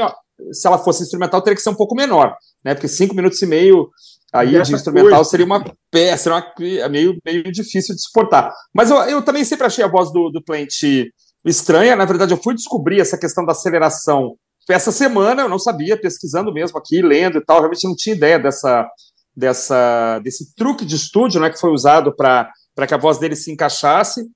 ó, 0.00 0.12
se 0.52 0.66
ela 0.66 0.78
fosse 0.78 1.02
instrumental, 1.02 1.42
teria 1.42 1.56
que 1.56 1.62
ser 1.62 1.70
um 1.70 1.74
pouco 1.74 1.94
menor, 1.94 2.36
né, 2.64 2.74
porque 2.74 2.88
cinco 2.88 3.14
minutos 3.14 3.40
e 3.42 3.46
meio 3.46 3.90
Aí 4.32 4.62
de 4.62 4.74
instrumental 4.74 5.10
coisa. 5.10 5.30
seria 5.30 5.46
uma 5.46 5.64
peça, 5.90 6.24
seria 6.24 6.38
uma, 6.38 6.84
é 6.84 6.88
meio, 6.88 7.18
meio 7.24 7.42
difícil 7.50 7.96
de 7.96 8.02
suportar. 8.02 8.52
Mas 8.72 8.88
eu, 8.88 8.96
eu 8.98 9.22
também 9.22 9.44
sempre 9.44 9.66
achei 9.66 9.84
a 9.84 9.88
voz 9.88 10.12
do, 10.12 10.30
do 10.30 10.40
Plant 10.40 10.68
estranha. 11.44 11.96
Na 11.96 12.04
verdade, 12.04 12.32
eu 12.32 12.36
fui 12.40 12.54
descobrir 12.54 13.00
essa 13.00 13.18
questão 13.18 13.44
da 13.44 13.50
aceleração 13.50 14.36
essa 14.68 14.92
semana, 14.92 15.42
eu 15.42 15.48
não 15.48 15.58
sabia, 15.58 16.00
pesquisando 16.00 16.52
mesmo 16.52 16.78
aqui, 16.78 17.02
lendo 17.02 17.38
e 17.38 17.44
tal, 17.44 17.58
realmente 17.58 17.86
não 17.86 17.96
tinha 17.96 18.14
ideia 18.14 18.38
dessa, 18.38 18.88
dessa, 19.36 20.18
desse 20.20 20.54
truque 20.54 20.84
de 20.84 20.96
estúdio 20.96 21.40
né, 21.40 21.50
que 21.50 21.58
foi 21.58 21.70
usado 21.70 22.14
para 22.14 22.52
que 22.86 22.94
a 22.94 22.98
voz 22.98 23.18
dele 23.18 23.36
se 23.36 23.50
encaixasse. 23.50 24.26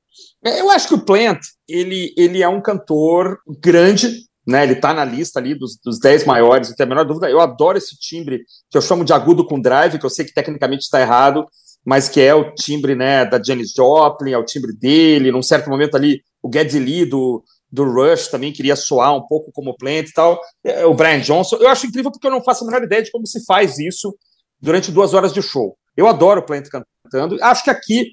É, 0.45 0.61
eu 0.61 0.71
acho 0.71 0.89
que 0.89 0.95
o 0.95 1.05
Plant, 1.05 1.41
ele, 1.69 2.13
ele 2.17 2.43
é 2.43 2.49
um 2.49 2.61
cantor 2.61 3.39
grande, 3.61 4.25
né? 4.47 4.63
Ele 4.63 4.75
está 4.75 4.93
na 4.93 5.05
lista 5.05 5.39
ali 5.41 5.55
dos, 5.55 5.79
dos 5.83 5.99
10 5.99 6.25
maiores, 6.27 6.69
não 6.69 6.77
tem 6.77 6.85
a 6.85 6.89
menor 6.89 7.05
dúvida. 7.05 7.31
Eu 7.31 7.41
adoro 7.41 7.79
esse 7.79 7.97
timbre 7.99 8.45
que 8.71 8.77
eu 8.77 8.83
chamo 8.83 9.05
de 9.05 9.13
agudo 9.13 9.47
com 9.47 9.61
drive, 9.61 9.99
que 9.99 10.05
eu 10.05 10.11
sei 10.11 10.25
que 10.25 10.35
tecnicamente 10.35 10.83
está 10.83 11.01
errado, 11.01 11.47
mas 11.85 12.09
que 12.09 12.21
é 12.21 12.35
o 12.35 12.55
timbre 12.55 12.95
né, 12.95 13.25
da 13.25 13.43
Janis 13.43 13.73
Joplin, 13.73 14.33
é 14.33 14.39
o 14.39 14.45
timbre 14.45 14.73
dele. 14.73 15.33
Num 15.33 15.43
certo 15.43 15.71
momento 15.71 15.97
ali, 15.97 16.23
o 16.43 16.51
Geddy 16.53 16.79
Lee 16.79 17.07
do, 17.07 17.43
do 17.71 17.85
Rush 17.85 18.29
também 18.29 18.53
queria 18.53 18.77
soar 18.77 19.15
um 19.17 19.27
pouco 19.27 19.51
como 19.53 19.77
Plant 19.77 20.09
e 20.09 20.13
tal. 20.13 20.41
É, 20.63 20.85
o 20.87 20.95
Brian 20.95 21.21
Johnson. 21.21 21.57
Eu 21.57 21.69
acho 21.69 21.87
incrível 21.87 22.11
porque 22.11 22.27
eu 22.27 22.31
não 22.31 22.45
faço 22.45 22.65
a 22.65 22.67
menor 22.67 22.83
ideia 22.83 23.03
de 23.03 23.11
como 23.11 23.27
se 23.27 23.45
faz 23.45 23.79
isso 23.79 24.15
durante 24.61 24.93
duas 24.93 25.15
horas 25.15 25.33
de 25.33 25.43
show. 25.43 25.77
Eu 25.97 26.07
adoro 26.07 26.41
o 26.41 26.45
Plant 26.45 26.69
cantando. 26.69 27.43
Acho 27.43 27.65
que 27.65 27.71
aqui 27.71 28.11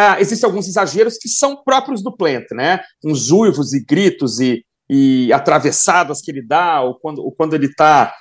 ah, 0.00 0.20
existem 0.20 0.46
alguns 0.48 0.68
exageros 0.68 1.18
que 1.18 1.28
são 1.28 1.62
próprios 1.62 2.02
do 2.02 2.16
Plant, 2.16 2.46
né? 2.52 2.80
Uns 3.04 3.30
uivos 3.30 3.72
e 3.72 3.84
gritos 3.84 4.40
e 4.40 4.64
e 4.92 5.32
atravessadas 5.32 6.20
que 6.20 6.32
ele 6.32 6.44
dá, 6.44 6.82
ou 6.82 6.98
quando, 6.98 7.20
ou 7.22 7.30
quando 7.30 7.54
ele 7.54 7.66
está 7.66 8.12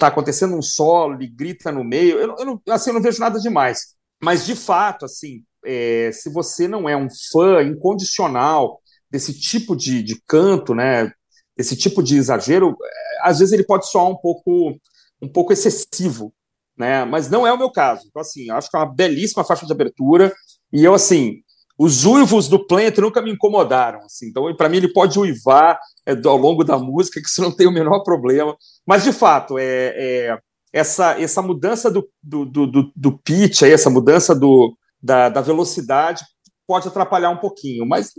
tá 0.00 0.08
acontecendo 0.08 0.56
um 0.56 0.62
solo, 0.62 1.14
ele 1.14 1.28
grita 1.28 1.70
no 1.70 1.84
meio. 1.84 2.18
Eu, 2.18 2.34
eu, 2.36 2.44
não, 2.44 2.60
assim, 2.68 2.90
eu 2.90 2.94
não 2.94 3.00
vejo 3.00 3.20
nada 3.20 3.38
demais. 3.38 3.94
Mas, 4.20 4.44
de 4.44 4.56
fato, 4.56 5.04
assim, 5.04 5.44
é, 5.64 6.10
se 6.12 6.28
você 6.28 6.66
não 6.66 6.88
é 6.88 6.96
um 6.96 7.06
fã 7.30 7.62
incondicional 7.62 8.80
desse 9.08 9.38
tipo 9.38 9.76
de, 9.76 10.02
de 10.02 10.20
canto, 10.26 10.74
né, 10.74 11.12
desse 11.56 11.76
tipo 11.76 12.02
de 12.02 12.16
exagero, 12.16 12.76
é, 12.82 13.28
às 13.28 13.38
vezes 13.38 13.52
ele 13.52 13.64
pode 13.64 13.88
soar 13.88 14.08
um 14.08 14.16
pouco, 14.16 14.76
um 15.22 15.28
pouco 15.28 15.52
excessivo, 15.52 16.34
né? 16.76 17.04
Mas 17.04 17.30
não 17.30 17.46
é 17.46 17.52
o 17.52 17.58
meu 17.58 17.70
caso. 17.70 18.04
Então, 18.08 18.20
assim, 18.20 18.50
acho 18.50 18.68
que 18.68 18.76
é 18.76 18.80
uma 18.80 18.92
belíssima 18.92 19.44
faixa 19.44 19.64
de 19.64 19.72
abertura. 19.72 20.34
E 20.72 20.84
eu, 20.84 20.94
assim, 20.94 21.42
os 21.78 22.04
uivos 22.04 22.48
do 22.48 22.66
Plant 22.66 22.96
nunca 22.98 23.20
me 23.20 23.30
incomodaram. 23.30 24.00
Assim. 24.00 24.28
Então, 24.28 24.54
para 24.56 24.68
mim, 24.68 24.78
ele 24.78 24.92
pode 24.92 25.18
uivar 25.18 25.78
é, 26.06 26.12
ao 26.24 26.36
longo 26.36 26.64
da 26.64 26.78
música, 26.78 27.20
que 27.20 27.28
isso 27.28 27.42
não 27.42 27.54
tem 27.54 27.66
o 27.66 27.72
menor 27.72 28.02
problema. 28.02 28.56
Mas, 28.86 29.04
de 29.04 29.12
fato, 29.12 29.58
é, 29.58 29.92
é 29.96 30.38
essa, 30.72 31.20
essa 31.20 31.40
mudança 31.40 31.90
do, 31.90 32.08
do, 32.22 32.44
do, 32.44 32.92
do 32.94 33.18
pitch, 33.18 33.62
aí, 33.62 33.72
essa 33.72 33.90
mudança 33.90 34.34
do, 34.34 34.76
da, 35.02 35.28
da 35.28 35.40
velocidade, 35.40 36.24
pode 36.66 36.88
atrapalhar 36.88 37.30
um 37.30 37.36
pouquinho, 37.36 37.86
mas 37.86 38.12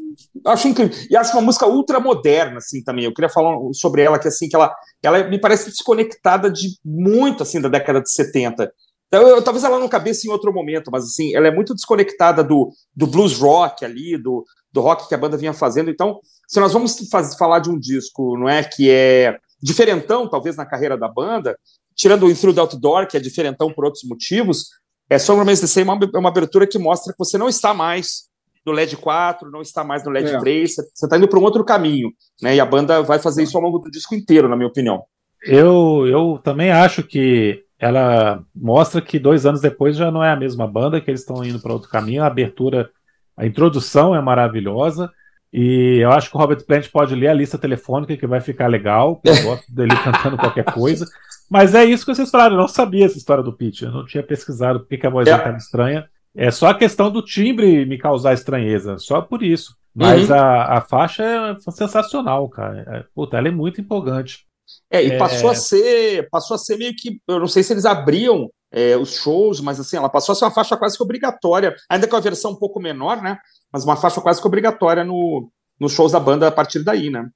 acho 0.46 0.68
incrível. 0.68 0.98
E 1.10 1.18
acho 1.18 1.34
uma 1.34 1.42
música 1.42 1.68
ultra 1.68 2.00
moderna, 2.00 2.58
assim, 2.58 2.82
também. 2.82 3.06
Eu 3.06 3.14
queria 3.14 3.30
falar 3.30 3.58
sobre 3.74 4.02
ela, 4.04 4.18
que 4.18 4.28
assim, 4.28 4.48
que 4.48 4.56
ela, 4.56 4.74
ela 5.04 5.24
me 5.26 5.40
parece 5.40 5.70
desconectada 5.70 6.50
de 6.50 6.70
muito, 6.84 7.44
assim, 7.44 7.60
da 7.60 7.68
década 7.68 8.02
de 8.02 8.12
70. 8.12 8.72
Então, 9.08 9.28
eu, 9.28 9.42
talvez 9.42 9.64
ela 9.64 9.80
não 9.80 9.88
cabesse 9.88 10.28
em 10.28 10.32
outro 10.32 10.54
momento, 10.54 10.92
mas 10.92 11.06
assim, 11.06 11.34
ela 11.34 11.48
é 11.48 11.52
muito 11.52 11.74
desconectada 11.74 12.44
do, 12.44 12.72
do 12.96 13.08
blues 13.08 13.40
rock 13.40 13.86
ali, 13.86 14.18
do, 14.18 14.44
do 14.72 14.82
rock 14.82 15.08
que 15.08 15.16
a 15.16 15.18
banda 15.18 15.38
vinha 15.38 15.54
fazendo. 15.54 15.90
Então, 15.90 16.20
se 16.48 16.60
nós 16.60 16.74
vamos 16.74 16.98
faz, 17.10 17.36
falar 17.36 17.60
de 17.60 17.70
um 17.70 17.80
disco, 17.80 18.38
não 18.38 18.50
é, 18.50 18.64
que 18.64 18.90
é 18.90 19.38
diferentão, 19.62 20.30
talvez, 20.30 20.58
na 20.58 20.66
carreira 20.66 20.98
da 20.98 21.08
banda, 21.08 21.58
tirando 21.96 22.26
o 22.26 22.36
Through 22.36 22.54
the 22.54 22.62
Outdoor, 22.62 23.08
que 23.08 23.18
é 23.18 23.20
diferentão 23.20 23.72
por 23.72 23.86
outros 23.86 24.04
motivos, 24.04 24.68
é 25.10 25.18
Song 25.18 25.40
Remains 25.40 25.62
the 25.62 25.68
Same 25.68 25.90
é 26.14 26.18
uma 26.18 26.30
abertura 26.30 26.68
que 26.68 26.78
mostra 26.78 27.14
que 27.14 27.20
você 27.20 27.38
não 27.38 27.48
está 27.48 27.74
mais 27.74 28.28
no 28.66 28.74
LED 28.74 28.98
4, 28.98 29.50
não 29.50 29.62
está 29.62 29.84
mais 29.84 30.04
no 30.04 30.12
LED 30.12 30.36
é. 30.36 30.40
3, 30.40 30.76
você 30.76 31.06
está 31.06 31.18
indo 31.18 31.28
para 31.30 31.40
um 31.40 31.44
outro 31.44 31.64
caminho, 31.64 32.12
né? 32.42 32.56
E 32.56 32.60
a 32.60 32.66
banda 32.66 33.02
vai 33.02 33.18
fazer 33.18 33.44
isso 33.44 33.56
ao 33.58 33.64
longo 33.64 33.80
do 33.80 33.90
disco 33.90 34.14
inteiro, 34.14 34.50
na 34.50 34.58
minha 34.58 34.68
opinião. 34.68 35.04
Eu, 35.42 36.06
eu 36.06 36.40
também 36.44 36.72
acho 36.72 37.04
que 37.04 37.64
ela 37.80 38.44
mostra 38.56 39.02
que 39.02 39.20
dois 39.20 39.46
anos 39.46 39.62
depois 39.62 39.96
já 39.96 40.10
não 40.10 40.24
é 40.24 40.32
a 40.32 40.36
mesma 40.36 40.68
banda, 40.68 41.00
que 41.00 41.10
eles 41.10 41.22
estão 41.22 41.44
indo 41.44 41.60
para 41.60 41.74
outro 41.74 41.90
caminho. 41.90 42.24
A 42.24 42.28
abertura, 42.28 42.90
a 43.36 43.46
introdução 43.46 44.16
é 44.16 44.22
maravilhosa. 44.22 45.12
E 45.54 46.00
eu 46.02 46.12
acho 46.12 46.30
que 46.30 46.36
o 46.36 46.40
Robert 46.40 46.66
Plant 46.66 46.90
pode 46.90 47.16
ler 47.16 47.28
a 47.28 47.34
lista 47.34 47.58
telefônica, 47.58 48.18
que 48.18 48.28
vai 48.28 48.42
ficar 48.42 48.68
legal. 48.68 49.22
Eu 49.24 49.44
gosto 49.44 49.74
dele 49.74 49.96
cantando 50.04 50.38
qualquer 50.38 50.66
coisa. 50.66 51.06
Mas 51.50 51.74
é 51.76 51.86
isso 51.86 52.06
que 52.06 52.14
vocês 52.14 52.30
falaram. 52.30 52.56
Eu 52.56 52.62
não 52.62 52.68
sabia 52.68 53.06
essa 53.06 53.18
história 53.18 53.44
do 53.44 53.54
Pitch. 53.54 53.84
Eu 53.84 53.92
não 53.92 54.06
tinha 54.06 54.24
pesquisado 54.24 54.82
porque 54.82 55.06
a 55.06 55.10
voz 55.10 55.26
dele 55.26 55.38
estava 55.38 55.58
estranha. 55.58 56.10
É 56.36 56.52
só 56.52 56.68
a 56.68 56.76
questão 56.76 57.12
do 57.12 57.22
timbre 57.22 57.86
me 57.86 57.98
causar 57.98 58.34
estranheza. 58.34 58.98
Só 58.98 59.22
por 59.22 59.44
isso. 59.44 59.76
Mas 59.96 60.30
uhum. 60.30 60.36
a, 60.36 60.78
a 60.78 60.82
faixa 60.82 61.24
é 61.24 61.72
sensacional, 61.72 62.48
cara. 62.50 62.86
É, 62.88 63.04
puta, 63.16 63.38
ela 63.38 63.48
é 63.48 63.52
muito 63.52 63.82
empolgante. 63.82 64.47
É, 64.90 65.02
e 65.02 65.18
passou 65.18 65.50
é... 65.50 65.54
a 65.54 65.56
ser, 65.56 66.30
passou 66.30 66.56
a 66.56 66.58
ser 66.58 66.78
meio 66.78 66.94
que, 66.96 67.20
eu 67.28 67.40
não 67.40 67.48
sei 67.48 67.64
se 67.64 67.74
eles 67.74 67.86
abriam 67.86 68.50
é, 68.72 68.98
os 68.98 69.16
shows, 69.16 69.62
mas 69.62 69.80
assim, 69.80 69.98
ela 69.98 70.10
passou 70.10 70.34
a 70.34 70.36
ser 70.36 70.46
uma 70.46 70.52
faixa 70.52 70.78
quase 70.78 70.98
que 70.98 71.04
obrigatória, 71.04 71.76
ainda 71.90 72.08
com 72.08 72.16
a 72.16 72.22
versão 72.22 72.52
um 72.52 72.56
pouco 72.56 72.80
menor, 72.80 73.22
né? 73.22 73.38
Mas 73.72 73.84
uma 73.84 73.96
faixa 73.96 74.22
quase 74.22 74.42
que 74.42 74.48
obrigatória 74.48 75.04
no, 75.04 75.50
nos 75.80 75.92
shows 75.92 76.12
da 76.12 76.20
banda 76.20 76.48
a 76.48 76.52
partir 76.52 76.84
daí, 76.84 77.10
né? 77.10 77.30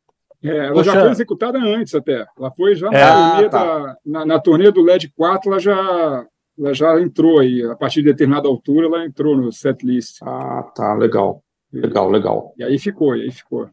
É, 0.43 0.65
ela 0.65 0.73
Poxa. 0.73 0.91
já 0.91 1.01
foi 1.01 1.11
executada 1.11 1.59
antes 1.59 1.93
até. 1.93 2.25
Ela 2.37 2.51
foi 2.51 2.75
já 2.75 2.87
é, 2.87 2.91
na, 2.91 3.31
turnê 3.31 3.49
tá. 3.49 3.63
da, 3.63 3.97
na, 4.05 4.25
na, 4.25 4.39
turnê 4.39 4.71
do 4.71 4.81
LED 4.81 5.13
4, 5.15 5.51
ela 5.51 5.59
já, 5.59 6.25
ela 6.59 6.73
já 6.73 6.99
entrou 6.99 7.39
aí. 7.39 7.63
A 7.63 7.75
partir 7.75 8.01
de 8.01 8.09
determinada 8.09 8.47
altura, 8.47 8.87
ela 8.87 9.05
entrou 9.05 9.37
no 9.37 9.51
setlist. 9.51 10.17
Ah, 10.23 10.63
tá, 10.75 10.95
legal. 10.95 11.43
Legal, 11.71 12.09
legal. 12.09 12.53
E 12.57 12.63
aí 12.63 12.77
ficou, 12.79 13.15
e 13.15 13.21
aí 13.21 13.31
ficou. 13.31 13.69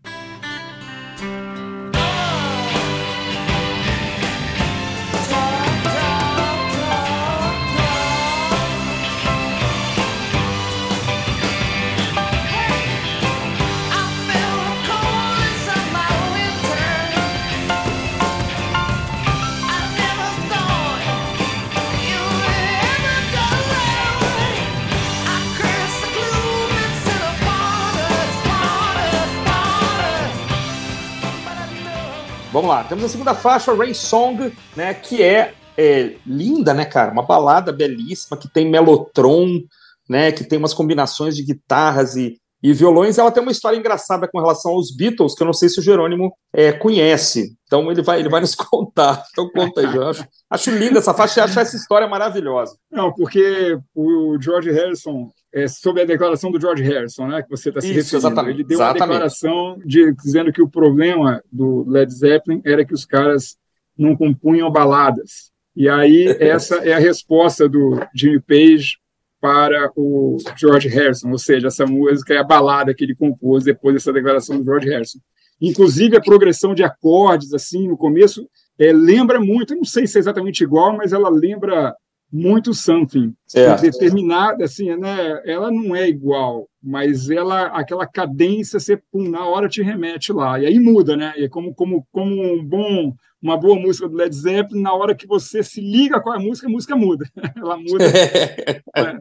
Vamos 32.51 32.71
lá, 32.71 32.83
temos 32.83 33.05
a 33.05 33.09
segunda 33.09 33.35
faixa, 33.35 33.75
Rain 33.75 33.93
Song, 33.93 34.51
né, 34.75 34.95
que 34.95 35.23
é, 35.23 35.53
é, 35.77 36.15
linda, 36.27 36.73
né, 36.73 36.87
cara? 36.87 37.13
Uma 37.13 37.23
balada 37.23 37.71
belíssima, 37.71 38.39
que 38.39 38.49
tem 38.49 38.67
melotron, 38.67 39.61
né, 40.09 40.33
que 40.33 40.43
tem 40.43 40.59
umas 40.59 40.73
combinações 40.73 41.37
de 41.37 41.45
guitarras 41.45 42.17
e, 42.17 42.41
e 42.63 42.73
violões. 42.73 43.19
Ela 43.19 43.31
tem 43.31 43.43
uma 43.43 43.53
história 43.53 43.77
engraçada 43.77 44.29
com 44.29 44.39
relação 44.39 44.73
aos 44.73 44.95
Beatles, 44.95 45.35
que 45.35 45.43
eu 45.43 45.47
não 45.47 45.53
sei 45.53 45.69
se 45.69 45.79
o 45.81 45.83
Jerônimo 45.83 46.33
é, 46.53 46.73
conhece. 46.73 47.57
Então 47.65 47.91
ele 47.91 48.03
vai, 48.03 48.21
ele 48.21 48.29
vai 48.29 48.41
nos 48.41 48.55
contar. 48.57 49.23
Então 49.31 49.49
conta 49.51 49.81
aí, 49.81 49.87
Acho, 49.87 50.27
acho 50.51 50.71
linda 50.71 50.99
essa 50.99 51.15
faixa 51.15 51.41
e 51.41 51.43
acho 51.43 51.59
essa 51.59 51.77
história 51.77 52.09
maravilhosa. 52.09 52.77
Não, 52.91 53.13
porque 53.13 53.79
o 53.95 54.37
George 54.41 54.71
Harrison 54.71 55.31
é, 55.53 55.67
sobre 55.67 56.03
a 56.03 56.05
declaração 56.05 56.51
do 56.51 56.61
George 56.61 56.83
Harrison, 56.83 57.27
né, 57.27 57.43
que 57.43 57.51
você 57.51 57.71
está 57.71 57.81
se 57.81 57.89
Isso, 57.89 57.97
referindo. 57.97 58.27
Exatamente, 58.27 58.57
Ele 58.57 58.65
deu 58.65 58.77
exatamente. 58.77 59.03
uma 59.03 59.07
declaração 59.07 59.79
de, 59.85 60.15
dizendo 60.15 60.53
que 60.53 60.63
o 60.63 60.69
problema 60.69 61.43
do 61.51 61.85
Led 61.89 62.13
Zeppelin 62.13 62.61
era 62.65 62.85
que 62.85 62.95
os 62.95 63.05
caras 63.05 63.57
não 63.97 64.17
compunham 64.17 64.71
baladas. 64.71 65.51
E 65.75 65.89
aí 65.89 66.27
essa 66.41 66.77
é 66.77 66.93
a 66.93 66.99
resposta 66.99 67.69
do 67.69 67.99
Jimmy 68.15 68.41
Page 68.41 68.99
para 69.41 69.91
o 69.97 70.37
George 70.57 70.89
Harrison, 70.89 71.31
ou 71.31 71.39
seja, 71.39 71.69
essa 71.69 71.87
música 71.87 72.35
é 72.35 72.39
a 72.39 72.45
balada 72.45 72.93
que 72.95 73.05
ele 73.05 73.15
compôs 73.15 73.65
depois 73.65 73.95
dessa 73.95 74.13
declaração 74.13 74.59
do 74.59 74.65
George 74.65 74.89
Harrison. 74.89 75.19
Inclusive 75.61 76.17
a 76.17 76.21
progressão 76.21 76.75
de 76.75 76.83
acordes 76.83 77.53
assim 77.53 77.89
no 77.89 77.97
começo 77.97 78.49
é, 78.79 78.93
lembra 78.93 79.41
muito, 79.41 79.75
não 79.75 79.85
sei 79.85 80.07
se 80.07 80.19
é 80.19 80.21
exatamente 80.21 80.63
igual, 80.63 80.97
mas 80.97 81.13
ela 81.13 81.29
lembra 81.29 81.95
muito 82.33 82.73
something. 82.75 83.35
É. 83.55 83.75
Determinada, 83.77 84.65
assim, 84.65 84.95
né? 84.97 85.41
Ela 85.45 85.71
não 85.71 85.97
é 85.97 86.09
igual, 86.09 86.69
mas 86.89 87.29
ela, 87.29 87.67
aquela 87.67 88.07
cadência, 88.07 88.81
você, 88.81 88.97
pum, 88.97 89.29
na 89.29 89.47
hora 89.47 89.69
te 89.69 89.83
remete 89.83 90.33
lá. 90.33 90.59
E 90.59 90.65
aí 90.65 90.79
muda, 90.79 91.19
né? 91.19 91.35
E 91.37 91.45
é 91.45 91.49
como, 91.49 91.75
como, 91.75 92.07
como 92.11 92.55
um 92.55 92.65
bom, 92.65 93.15
uma 93.43 93.59
boa 93.59 93.79
música 93.79 94.09
do 94.09 94.17
Led 94.17 94.35
Zeppelin, 94.35 94.81
na 94.81 94.95
hora 94.95 95.15
que 95.15 95.27
você 95.27 95.63
se 95.63 95.83
liga 95.83 96.19
com 96.19 96.33
a 96.33 96.39
música, 96.39 96.67
a 96.67 96.71
música 96.71 96.97
muda. 96.97 97.29
ela 97.55 97.77
muda. 97.77 98.05
é. 98.97 99.19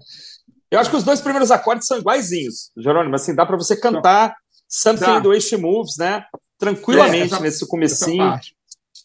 Eu 0.72 0.80
acho 0.80 0.90
que 0.90 0.96
os 0.96 1.04
dois 1.04 1.20
primeiros 1.20 1.52
acordes 1.52 1.88
são 1.88 1.98
iguaizinhos, 1.98 2.72
Jerônimo. 2.78 3.16
Assim, 3.16 3.36
dá 3.36 3.46
para 3.46 3.58
você 3.58 3.76
cantar 3.76 4.34
Something 4.70 5.06
dá. 5.06 5.20
do 5.20 5.30
Way 5.30 5.42
Moves, 5.60 5.98
né? 5.98 6.24
Tranquilamente 6.58 7.34
é, 7.34 7.36
essa, 7.36 7.40
nesse 7.42 7.68
comecinho 7.68 8.34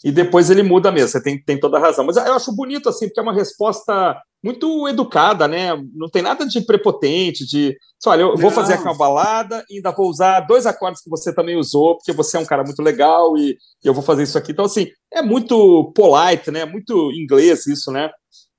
e 0.04 0.10
depois 0.10 0.50
ele 0.50 0.62
muda 0.62 0.90
mesmo. 0.90 1.08
Você 1.08 1.22
tem, 1.22 1.42
tem 1.42 1.58
toda 1.58 1.78
a 1.78 1.80
razão. 1.80 2.04
Mas 2.04 2.16
eu 2.16 2.34
acho 2.34 2.54
bonito, 2.54 2.88
assim, 2.88 3.06
porque 3.06 3.20
é 3.20 3.22
uma 3.22 3.32
resposta 3.32 4.20
muito 4.42 4.88
educada, 4.88 5.46
né? 5.46 5.70
Não 5.94 6.08
tem 6.10 6.22
nada 6.22 6.44
de 6.46 6.60
prepotente, 6.62 7.46
de. 7.46 7.76
Olha, 8.04 8.22
eu 8.22 8.36
vou 8.36 8.50
fazer 8.50 8.74
aqui 8.74 8.82
uma 8.82 8.96
balada 8.96 9.64
e 9.70 9.76
ainda 9.76 9.92
vou 9.92 10.08
usar 10.08 10.40
dois 10.40 10.66
acordes 10.66 11.00
que 11.00 11.08
você 11.08 11.32
também 11.32 11.56
usou, 11.56 11.96
porque 11.96 12.12
você 12.12 12.36
é 12.36 12.40
um 12.40 12.44
cara 12.44 12.64
muito 12.64 12.82
legal 12.82 13.36
e, 13.38 13.56
e 13.84 13.86
eu 13.86 13.94
vou 13.94 14.02
fazer 14.02 14.24
isso 14.24 14.36
aqui. 14.36 14.50
Então, 14.50 14.64
assim, 14.64 14.88
é 15.12 15.22
muito 15.22 15.92
polite, 15.94 16.50
né? 16.50 16.64
Muito 16.64 17.12
inglês 17.12 17.66
isso, 17.68 17.92
né? 17.92 18.10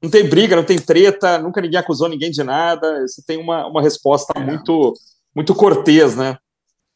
Não 0.01 0.09
tem 0.09 0.27
briga, 0.27 0.55
não 0.55 0.63
tem 0.63 0.77
treta, 0.77 1.37
nunca 1.37 1.61
ninguém 1.61 1.79
acusou 1.79 2.07
ninguém 2.07 2.31
de 2.31 2.43
nada. 2.43 3.01
Você 3.01 3.21
tem 3.25 3.37
uma, 3.37 3.67
uma 3.67 3.81
resposta 3.81 4.33
é. 4.35 4.39
muito, 4.39 4.93
muito 5.35 5.53
cortês, 5.53 6.15
né? 6.15 6.37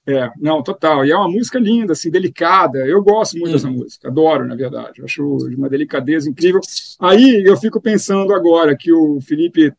É, 0.07 0.31
não, 0.39 0.63
total. 0.63 1.05
E 1.05 1.11
é 1.11 1.15
uma 1.17 1.29
música 1.29 1.59
linda, 1.59 1.91
assim, 1.91 2.09
delicada. 2.09 2.79
Eu 2.79 3.03
gosto 3.03 3.33
muito 3.33 3.49
hum. 3.49 3.51
dessa 3.51 3.69
música, 3.69 4.07
adoro, 4.07 4.45
na 4.45 4.55
verdade. 4.55 5.03
Acho 5.03 5.37
de 5.49 5.55
uma 5.55 5.69
delicadeza 5.69 6.29
incrível. 6.29 6.61
Aí 7.01 7.43
eu 7.45 7.57
fico 7.57 7.81
pensando 7.81 8.33
agora 8.33 8.75
que 8.77 8.91
o 8.91 9.19
Felipe 9.19 9.73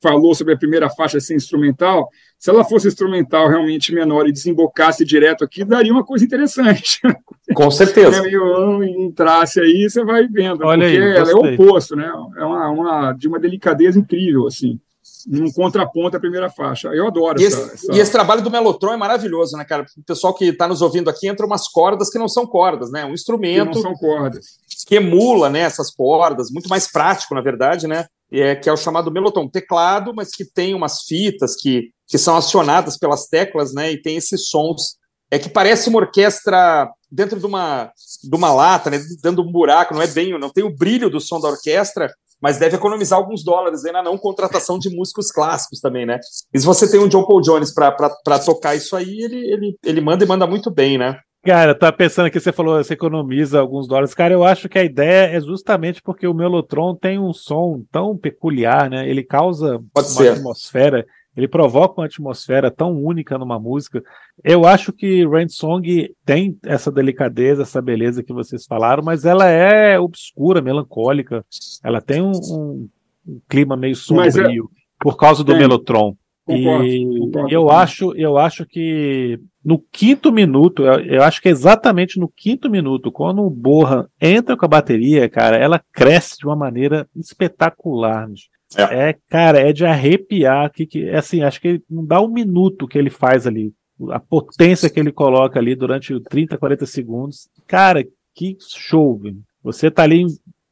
falou 0.00 0.34
sobre 0.34 0.54
a 0.54 0.58
primeira 0.58 0.88
faixa 0.88 1.18
ser 1.18 1.34
instrumental. 1.34 2.08
Se 2.38 2.50
ela 2.50 2.64
fosse 2.64 2.88
instrumental 2.88 3.48
realmente 3.48 3.92
menor 3.92 4.28
e 4.28 4.32
desembocasse 4.32 5.04
direto 5.04 5.44
aqui, 5.44 5.64
daria 5.64 5.92
uma 5.92 6.04
coisa 6.04 6.24
interessante. 6.24 7.00
Com 7.54 7.70
certeza. 7.70 8.22
Se 8.22 8.36
o 8.36 8.84
entrasse 8.84 9.60
aí, 9.60 9.88
você 9.88 10.04
vai 10.04 10.28
vendo. 10.28 10.64
Olha 10.64 10.86
porque 10.86 11.02
aí, 11.02 11.16
ela 11.16 11.30
é 11.30 11.34
o 11.34 11.54
oposto, 11.54 11.96
né? 11.96 12.06
É 12.36 12.44
uma, 12.44 12.70
uma, 12.70 13.12
de 13.12 13.26
uma 13.26 13.38
delicadeza 13.38 13.98
incrível, 13.98 14.46
assim 14.46 14.78
num 15.26 15.50
contraponto 15.52 16.16
à 16.16 16.20
primeira 16.20 16.50
faixa. 16.50 16.88
Eu 16.88 17.06
adoro 17.06 17.40
e 17.40 17.46
essa, 17.46 17.60
esse, 17.60 17.74
essa... 17.74 17.92
E 17.94 17.98
esse 17.98 18.12
trabalho 18.12 18.42
do 18.42 18.50
Melotron 18.50 18.92
é 18.92 18.96
maravilhoso, 18.96 19.56
né, 19.56 19.64
cara? 19.64 19.86
O 19.96 20.04
pessoal 20.04 20.34
que 20.34 20.46
está 20.46 20.66
nos 20.68 20.82
ouvindo 20.82 21.08
aqui 21.08 21.28
entra 21.28 21.46
umas 21.46 21.68
cordas 21.68 22.10
que 22.10 22.18
não 22.18 22.28
são 22.28 22.46
cordas, 22.46 22.90
né? 22.90 23.04
Um 23.04 23.14
instrumento. 23.14 23.70
Que 23.70 23.74
não 23.76 23.82
são 23.82 23.94
cordas. 23.94 24.46
Que 24.86 24.96
emula, 24.96 25.48
né, 25.48 25.60
essas 25.60 25.94
cordas, 25.94 26.50
muito 26.50 26.68
mais 26.68 26.90
prático, 26.90 27.34
na 27.34 27.40
verdade, 27.40 27.86
né? 27.86 28.06
É, 28.30 28.56
que 28.56 28.68
é 28.68 28.72
o 28.72 28.76
chamado 28.76 29.10
Melotron, 29.10 29.48
teclado, 29.48 30.12
mas 30.14 30.30
que 30.30 30.44
tem 30.44 30.74
umas 30.74 31.02
fitas 31.02 31.54
que, 31.54 31.90
que 32.06 32.16
são 32.16 32.36
acionadas 32.36 32.96
pelas 32.96 33.26
teclas, 33.26 33.74
né? 33.74 33.92
E 33.92 34.00
tem 34.00 34.16
esses 34.16 34.48
sons. 34.48 34.96
É 35.30 35.38
que 35.38 35.48
parece 35.48 35.88
uma 35.88 35.98
orquestra 35.98 36.90
dentro 37.10 37.38
de 37.38 37.46
uma, 37.46 37.92
de 38.22 38.34
uma 38.34 38.52
lata, 38.52 38.90
né? 38.90 38.98
Dando 39.22 39.42
um 39.42 39.52
buraco, 39.52 39.94
não 39.94 40.02
é 40.02 40.06
bem, 40.06 40.38
não 40.38 40.50
tem 40.50 40.64
o 40.64 40.74
brilho 40.74 41.10
do 41.10 41.20
som 41.20 41.38
da 41.40 41.48
orquestra, 41.48 42.10
mas 42.42 42.58
deve 42.58 42.76
economizar 42.76 43.18
alguns 43.18 43.44
dólares 43.44 43.84
aí 43.84 43.92
na 43.92 44.02
não 44.02 44.18
contratação 44.18 44.78
de 44.78 44.90
músicos 44.94 45.30
clássicos 45.30 45.80
também, 45.80 46.04
né? 46.04 46.18
E 46.52 46.58
se 46.58 46.66
você 46.66 46.90
tem 46.90 47.00
um 47.00 47.08
John 47.08 47.24
Paul 47.24 47.40
Jones 47.40 47.72
para 47.72 48.38
tocar 48.44 48.74
isso 48.74 48.96
aí, 48.96 49.20
ele, 49.20 49.52
ele, 49.52 49.76
ele 49.84 50.00
manda 50.00 50.24
e 50.24 50.26
manda 50.26 50.46
muito 50.46 50.70
bem, 50.70 50.98
né? 50.98 51.18
Cara, 51.44 51.74
tá 51.74 51.90
pensando 51.90 52.30
que 52.30 52.38
você 52.38 52.52
falou 52.52 52.82
você 52.82 52.94
economiza 52.94 53.58
alguns 53.58 53.88
dólares. 53.88 54.14
Cara, 54.14 54.32
eu 54.32 54.44
acho 54.44 54.68
que 54.68 54.78
a 54.78 54.84
ideia 54.84 55.36
é 55.36 55.40
justamente 55.40 56.00
porque 56.00 56.26
o 56.26 56.34
Melotron 56.34 56.94
tem 56.94 57.18
um 57.18 57.32
som 57.32 57.82
tão 57.90 58.16
peculiar, 58.16 58.88
né? 58.88 59.08
Ele 59.08 59.24
causa 59.24 59.80
Pode 59.92 60.08
uma 60.08 60.22
ser. 60.22 60.28
atmosfera 60.28 61.04
ele 61.36 61.48
provoca 61.48 62.00
uma 62.00 62.06
atmosfera 62.06 62.70
tão 62.70 62.92
única 62.92 63.38
numa 63.38 63.58
música. 63.58 64.02
Eu 64.44 64.66
acho 64.66 64.92
que 64.92 65.26
Rain 65.26 65.48
Song 65.48 66.14
tem 66.24 66.58
essa 66.64 66.92
delicadeza, 66.92 67.62
essa 67.62 67.80
beleza 67.80 68.22
que 68.22 68.32
vocês 68.32 68.66
falaram, 68.66 69.02
mas 69.02 69.24
ela 69.24 69.48
é 69.48 69.98
obscura, 69.98 70.60
melancólica. 70.60 71.44
Ela 71.82 72.00
tem 72.00 72.20
um, 72.20 72.32
um, 72.32 72.88
um 73.26 73.40
clima 73.48 73.76
meio 73.76 73.92
é 73.92 73.96
sombrio 73.96 74.70
é... 74.72 74.82
por 75.00 75.16
causa 75.16 75.42
do 75.42 75.52
tem. 75.52 75.60
Melotron. 75.60 76.14
Concordo, 76.44 76.86
e 76.86 77.18
concordo. 77.20 77.48
eu 77.54 77.70
acho, 77.70 78.16
eu 78.16 78.36
acho 78.36 78.66
que 78.66 79.38
no 79.64 79.78
quinto 79.78 80.32
minuto, 80.32 80.84
eu, 80.84 80.98
eu, 81.00 81.22
acho 81.22 81.40
que 81.40 81.48
é 81.48 81.52
exatamente 81.52 82.18
no 82.18 82.28
quinto 82.28 82.68
minuto, 82.68 83.12
quando 83.12 83.42
o 83.42 83.50
Borra 83.50 84.10
entra 84.20 84.56
com 84.56 84.64
a 84.64 84.68
bateria, 84.68 85.28
cara, 85.28 85.56
ela 85.56 85.80
cresce 85.92 86.38
de 86.38 86.46
uma 86.46 86.56
maneira 86.56 87.08
espetacular. 87.14 88.28
É. 88.76 89.10
é, 89.10 89.16
cara, 89.28 89.58
é 89.58 89.72
de 89.72 89.84
arrepiar. 89.84 90.70
Que, 90.70 90.86
que, 90.86 91.08
é 91.08 91.18
assim, 91.18 91.42
acho 91.42 91.60
que 91.60 91.82
não 91.88 92.04
dá 92.04 92.20
um 92.20 92.28
minuto 92.28 92.88
que 92.88 92.98
ele 92.98 93.10
faz 93.10 93.46
ali. 93.46 93.72
A 94.10 94.18
potência 94.18 94.90
que 94.90 94.98
ele 94.98 95.12
coloca 95.12 95.58
ali 95.58 95.74
durante 95.74 96.18
30, 96.20 96.58
40 96.58 96.86
segundos. 96.86 97.48
Cara, 97.66 98.04
que 98.34 98.56
show? 98.60 99.20
Você 99.62 99.90
tá 99.90 100.02
ali 100.02 100.26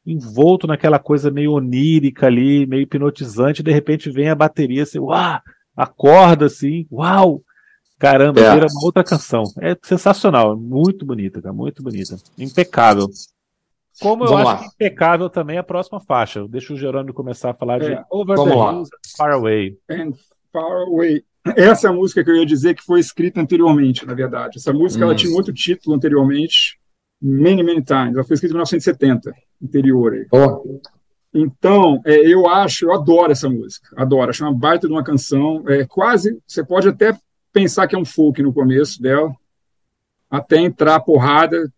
envolto 0.05 0.67
naquela 0.67 0.99
coisa 0.99 1.29
meio 1.29 1.53
onírica 1.53 2.27
ali, 2.27 2.65
meio 2.65 2.81
hipnotizante, 2.81 3.63
de 3.63 3.71
repente 3.71 4.09
vem 4.09 4.29
a 4.29 4.35
bateria, 4.35 4.83
assim, 4.83 4.99
uau, 4.99 5.39
acorda 5.75 6.47
assim, 6.47 6.87
uau, 6.91 7.41
caramba, 7.99 8.41
é. 8.41 8.53
vira 8.53 8.67
uma 8.67 8.83
outra 8.83 9.03
canção. 9.03 9.43
É 9.59 9.77
sensacional, 9.83 10.57
muito 10.57 11.05
bonita, 11.05 11.41
cara, 11.41 11.53
muito 11.53 11.83
bonita, 11.83 12.15
impecável. 12.37 13.07
Como 14.01 14.23
eu 14.23 14.29
Vamos 14.29 14.49
acho 14.49 14.65
impecável 14.65 15.29
também 15.29 15.59
a 15.59 15.63
próxima 15.63 15.99
faixa. 15.99 16.47
Deixa 16.47 16.73
o 16.73 16.77
Gerônimo 16.77 17.13
começar 17.13 17.51
a 17.51 17.53
falar 17.53 17.81
é. 17.83 17.89
de 17.89 18.05
Over 18.09 18.35
Vamos 18.35 18.51
the 18.51 18.59
lá. 18.59 18.73
Hills 18.73 18.89
Far 19.15 19.31
Away. 19.33 19.77
And 19.89 20.11
Far 20.51 20.87
Away. 20.87 21.23
Essa 21.55 21.87
é 21.87 21.89
a 21.91 21.93
música 21.93 22.23
que 22.23 22.29
eu 22.31 22.35
ia 22.35 22.45
dizer 22.45 22.75
que 22.75 22.83
foi 22.83 22.99
escrita 22.99 23.39
anteriormente, 23.39 24.05
na 24.05 24.15
verdade. 24.15 24.57
Essa 24.57 24.73
música 24.73 25.05
hum. 25.05 25.09
ela 25.09 25.15
tinha 25.15 25.35
outro 25.35 25.53
título 25.53 25.95
anteriormente, 25.95 26.79
Many, 27.21 27.63
Many 27.63 27.83
Times. 27.83 28.15
Ela 28.15 28.23
foi 28.23 28.33
escrita 28.33 28.53
em 28.53 28.57
1970, 28.57 29.33
anterior 29.63 30.13
aí. 30.13 30.27
Oh. 30.31 30.79
Então, 31.33 32.01
é, 32.03 32.15
eu 32.27 32.47
acho, 32.49 32.85
eu 32.85 32.93
adoro 32.93 33.31
essa 33.31 33.47
música, 33.47 33.87
adoro, 33.95 34.29
acho 34.29 34.43
uma 34.43 34.53
baita 34.53 34.87
de 34.87 34.93
uma 34.93 35.03
canção, 35.03 35.63
é 35.65 35.85
quase, 35.85 36.37
você 36.45 36.61
pode 36.61 36.89
até 36.89 37.17
pensar 37.53 37.87
que 37.87 37.95
é 37.95 37.97
um 37.97 38.03
folk 38.03 38.41
no 38.43 38.51
começo 38.51 39.01
dela, 39.01 39.33
até 40.29 40.57
entrar 40.57 40.95
a 40.95 40.99
porrada, 40.99 41.71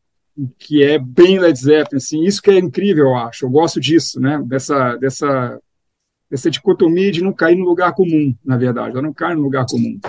que 0.57 0.83
é 0.83 0.97
bem 0.97 1.39
Led 1.39 1.57
Zeppelin, 1.57 1.97
assim, 1.97 2.23
isso 2.23 2.41
que 2.41 2.49
é 2.49 2.57
incrível, 2.57 3.05
eu 3.05 3.15
acho, 3.15 3.45
eu 3.45 3.49
gosto 3.49 3.79
disso, 3.79 4.19
né, 4.19 4.41
dessa, 4.45 4.95
dessa, 4.97 5.59
dessa 6.29 6.49
dicotomia 6.49 7.11
de 7.11 7.23
não 7.23 7.33
cair 7.33 7.55
no 7.55 7.65
lugar 7.65 7.93
comum, 7.93 8.35
na 8.43 8.57
verdade, 8.57 8.91
ela 8.91 9.01
não 9.01 9.13
cai 9.13 9.35
no 9.35 9.41
lugar 9.41 9.65
comum. 9.67 9.99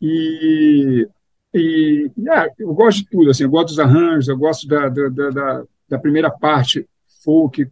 E, 0.00 1.08
e 1.54 2.10
é, 2.28 2.50
eu 2.58 2.74
gosto 2.74 2.98
de 2.98 3.08
tudo, 3.08 3.30
assim, 3.30 3.44
eu 3.44 3.50
gosto 3.50 3.68
dos 3.68 3.78
arranjos, 3.78 4.28
eu 4.28 4.36
gosto 4.36 4.66
da, 4.68 4.88
da, 4.88 5.08
da, 5.08 5.64
da 5.88 5.98
primeira 5.98 6.30
parte 6.30 6.86
folk, 7.22 7.66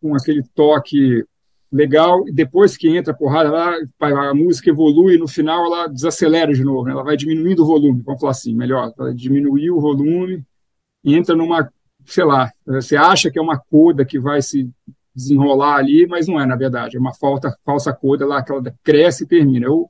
com 0.00 0.14
aquele 0.14 0.42
toque 0.54 1.24
legal, 1.70 2.26
e 2.28 2.32
depois 2.32 2.76
que 2.76 2.88
entra 2.88 3.12
a 3.12 3.16
porrada 3.16 3.50
lá, 3.50 3.74
a 4.00 4.34
música 4.34 4.70
evolui, 4.70 5.18
no 5.18 5.28
final 5.28 5.66
ela 5.66 5.86
desacelera 5.86 6.52
de 6.52 6.64
novo, 6.64 6.84
né? 6.84 6.92
ela 6.92 7.04
vai 7.04 7.16
diminuindo 7.16 7.62
o 7.62 7.66
volume, 7.66 8.02
vamos 8.04 8.20
falar 8.20 8.32
assim, 8.32 8.54
melhor, 8.54 8.92
ela 8.98 9.14
diminuiu 9.14 9.76
o 9.76 9.80
volume, 9.80 10.44
entra 11.14 11.34
numa, 11.34 11.70
sei 12.04 12.24
lá, 12.24 12.50
você 12.66 12.96
acha 12.96 13.30
que 13.30 13.38
é 13.38 13.42
uma 13.42 13.58
coda 13.58 14.04
que 14.04 14.18
vai 14.18 14.42
se 14.42 14.70
desenrolar 15.14 15.76
ali, 15.76 16.06
mas 16.06 16.28
não 16.28 16.40
é, 16.40 16.44
na 16.44 16.56
verdade, 16.56 16.96
é 16.96 17.00
uma 17.00 17.14
falta, 17.14 17.56
falsa 17.64 17.92
coda 17.92 18.26
lá, 18.26 18.42
que 18.42 18.52
ela 18.52 18.62
cresce 18.84 19.24
e 19.24 19.26
termina. 19.26 19.66
Eu 19.66 19.88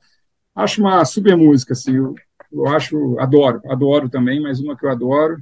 acho 0.55 0.81
uma 0.81 1.03
super 1.03 1.35
música, 1.35 1.73
assim, 1.73 1.95
eu, 1.95 2.15
eu 2.51 2.67
acho, 2.67 3.19
adoro, 3.19 3.61
adoro 3.65 4.09
também, 4.09 4.41
mas 4.41 4.59
uma 4.59 4.77
que 4.77 4.85
eu 4.85 4.89
adoro, 4.89 5.37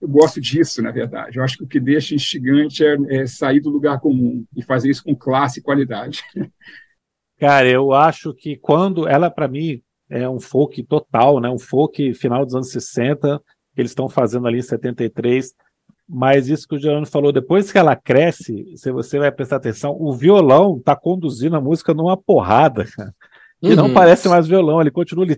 eu 0.00 0.08
gosto 0.08 0.40
disso, 0.40 0.82
na 0.82 0.90
verdade. 0.90 1.38
Eu 1.38 1.44
acho 1.44 1.56
que 1.56 1.64
o 1.64 1.68
que 1.68 1.78
deixa 1.78 2.14
instigante 2.14 2.84
é, 2.84 2.96
é 3.08 3.26
sair 3.26 3.60
do 3.60 3.70
lugar 3.70 4.00
comum 4.00 4.44
e 4.54 4.62
fazer 4.62 4.90
isso 4.90 5.04
com 5.04 5.14
classe 5.14 5.60
e 5.60 5.62
qualidade. 5.62 6.22
Cara, 7.38 7.68
eu 7.68 7.92
acho 7.92 8.34
que 8.34 8.56
quando 8.56 9.08
ela, 9.08 9.30
para 9.30 9.48
mim, 9.48 9.82
é 10.10 10.28
um 10.28 10.38
folk 10.38 10.82
total, 10.84 11.40
né? 11.40 11.48
Um 11.48 11.58
folk 11.58 12.12
final 12.14 12.44
dos 12.44 12.54
anos 12.54 12.70
60, 12.70 13.40
que 13.74 13.80
eles 13.80 13.90
estão 13.90 14.08
fazendo 14.08 14.46
ali 14.46 14.58
em 14.58 14.62
73. 14.62 15.54
Mas 16.08 16.48
isso 16.48 16.68
que 16.68 16.74
o 16.74 16.78
Gerando 16.78 17.06
falou, 17.06 17.32
depois 17.32 17.72
que 17.72 17.78
ela 17.78 17.96
cresce, 17.96 18.76
se 18.76 18.90
você 18.90 19.18
vai 19.18 19.32
prestar 19.32 19.56
atenção, 19.56 19.96
o 19.98 20.12
violão 20.12 20.76
está 20.76 20.94
conduzindo 20.94 21.56
a 21.56 21.60
música 21.60 21.94
numa 21.94 22.16
porrada, 22.16 22.84
cara. 22.96 23.14
E 23.62 23.70
uhum. 23.70 23.76
não 23.76 23.94
parece 23.94 24.28
mais 24.28 24.48
violão, 24.48 24.80
ele 24.80 24.90
continua 24.90 25.24
ali. 25.24 25.36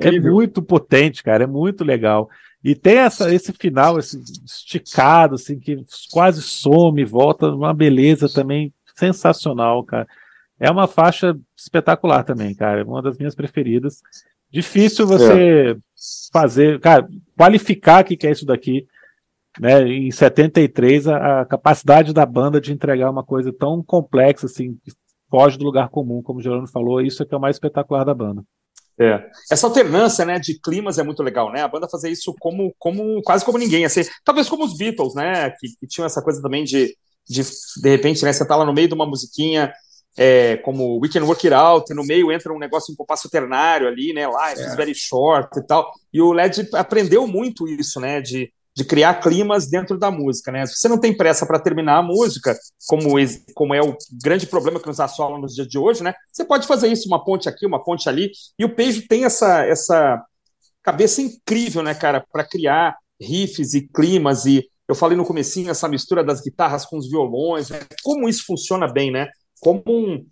É, 0.00 0.08
é 0.16 0.20
muito 0.20 0.60
potente, 0.60 1.22
cara, 1.22 1.44
é 1.44 1.46
muito 1.46 1.84
legal. 1.84 2.28
E 2.62 2.74
tem 2.74 2.96
essa, 2.98 3.32
esse 3.32 3.52
final, 3.52 4.00
esse 4.00 4.20
esticado, 4.44 5.36
assim, 5.36 5.60
que 5.60 5.84
quase 6.10 6.42
some, 6.42 7.04
volta, 7.04 7.46
uma 7.54 7.72
beleza 7.72 8.28
também 8.28 8.74
sensacional, 8.96 9.84
cara. 9.84 10.08
É 10.58 10.68
uma 10.68 10.88
faixa 10.88 11.38
espetacular 11.56 12.24
também, 12.24 12.52
cara. 12.52 12.84
Uma 12.84 13.00
das 13.00 13.16
minhas 13.16 13.36
preferidas. 13.36 14.02
Difícil 14.50 15.06
você 15.06 15.72
é. 15.72 15.76
fazer, 16.32 16.80
cara, 16.80 17.06
qualificar 17.36 18.02
o 18.02 18.04
que 18.04 18.26
é 18.26 18.30
isso 18.30 18.46
daqui 18.46 18.86
né, 19.60 19.82
em 19.86 20.10
73, 20.10 21.08
a, 21.08 21.40
a, 21.40 21.44
capacidade 21.44 22.12
da 22.12 22.24
banda 22.24 22.60
de 22.60 22.72
entregar 22.72 23.10
uma 23.10 23.24
coisa 23.24 23.52
tão 23.52 23.82
complexa, 23.82 24.46
assim, 24.46 24.78
que 24.84 24.92
foge 25.30 25.58
do 25.58 25.64
lugar 25.64 25.88
comum, 25.88 26.22
como 26.22 26.38
o 26.38 26.42
Gerando 26.42 26.68
falou, 26.68 27.00
isso 27.00 27.22
é 27.22 27.26
que 27.26 27.34
é 27.34 27.36
o 27.36 27.40
mais 27.40 27.56
espetacular 27.56 28.04
da 28.04 28.14
banda. 28.14 28.42
É. 29.00 29.28
Essa 29.50 29.66
alternância, 29.66 30.24
né, 30.24 30.38
de 30.38 30.58
climas 30.60 30.98
é 30.98 31.04
muito 31.04 31.22
legal, 31.22 31.52
né? 31.52 31.62
A 31.62 31.68
banda 31.68 31.88
fazer 31.88 32.10
isso 32.10 32.34
como, 32.40 32.74
como 32.78 33.22
quase 33.22 33.44
como 33.44 33.58
ninguém, 33.58 33.84
assim, 33.84 34.02
talvez 34.24 34.48
como 34.48 34.64
os 34.64 34.76
Beatles, 34.76 35.14
né, 35.14 35.50
que, 35.50 35.68
que 35.78 35.86
tinham 35.86 36.06
essa 36.06 36.22
coisa 36.22 36.42
também 36.42 36.64
de, 36.64 36.96
de 37.28 37.42
de 37.82 37.88
repente, 37.88 38.24
né, 38.24 38.32
você 38.32 38.46
tá 38.46 38.56
lá 38.56 38.64
no 38.64 38.72
meio 38.72 38.88
de 38.88 38.94
uma 38.94 39.06
musiquinha 39.06 39.72
é, 40.18 40.56
como 40.58 40.98
We 41.00 41.08
Can 41.08 41.24
Work 41.24 41.46
It 41.46 41.54
Out, 41.54 41.92
e 41.92 41.96
no 41.96 42.04
meio 42.04 42.32
entra 42.32 42.52
um 42.52 42.58
negócio, 42.58 42.92
um 42.92 42.96
compasso 42.96 43.30
ternário 43.30 43.86
ali, 43.86 44.12
né, 44.12 44.26
Life 44.26 44.60
é. 44.60 44.66
is 44.66 44.74
very 44.74 44.94
short 44.94 45.58
e 45.58 45.62
tal, 45.66 45.90
e 46.12 46.20
o 46.20 46.32
Led 46.32 46.68
aprendeu 46.74 47.26
muito 47.26 47.68
isso, 47.68 48.00
né, 48.00 48.20
de 48.20 48.52
de 48.78 48.84
criar 48.84 49.14
climas 49.14 49.68
dentro 49.68 49.98
da 49.98 50.08
música, 50.08 50.52
né? 50.52 50.64
Se 50.64 50.76
você 50.76 50.86
não 50.86 51.00
tem 51.00 51.12
pressa 51.12 51.44
para 51.44 51.58
terminar 51.58 51.98
a 51.98 52.02
música, 52.02 52.56
como, 52.86 53.16
como 53.52 53.74
é 53.74 53.80
o 53.82 53.96
grande 54.22 54.46
problema 54.46 54.78
que 54.78 54.86
nos 54.86 55.00
assola 55.00 55.36
nos 55.36 55.52
dias 55.52 55.66
de 55.66 55.76
hoje, 55.76 56.00
né? 56.00 56.14
Você 56.32 56.44
pode 56.44 56.64
fazer 56.64 56.86
isso, 56.86 57.08
uma 57.08 57.24
ponte 57.24 57.48
aqui, 57.48 57.66
uma 57.66 57.82
ponte 57.82 58.08
ali, 58.08 58.30
e 58.56 58.64
o 58.64 58.72
Peixe 58.72 59.02
tem 59.02 59.24
essa, 59.24 59.66
essa 59.66 60.22
cabeça 60.80 61.20
incrível, 61.20 61.82
né, 61.82 61.92
cara, 61.92 62.24
para 62.32 62.44
criar 62.44 62.96
riffs 63.20 63.74
e 63.74 63.88
climas 63.88 64.46
e 64.46 64.64
eu 64.88 64.94
falei 64.94 65.16
no 65.16 65.26
comecinho 65.26 65.70
essa 65.70 65.88
mistura 65.88 66.22
das 66.22 66.40
guitarras 66.40 66.86
com 66.86 66.96
os 66.96 67.10
violões, 67.10 67.70
né? 67.70 67.80
como 68.04 68.28
isso 68.28 68.44
funciona 68.46 68.86
bem, 68.86 69.10
né? 69.10 69.28
Como 69.60 69.82
um, 69.86 70.26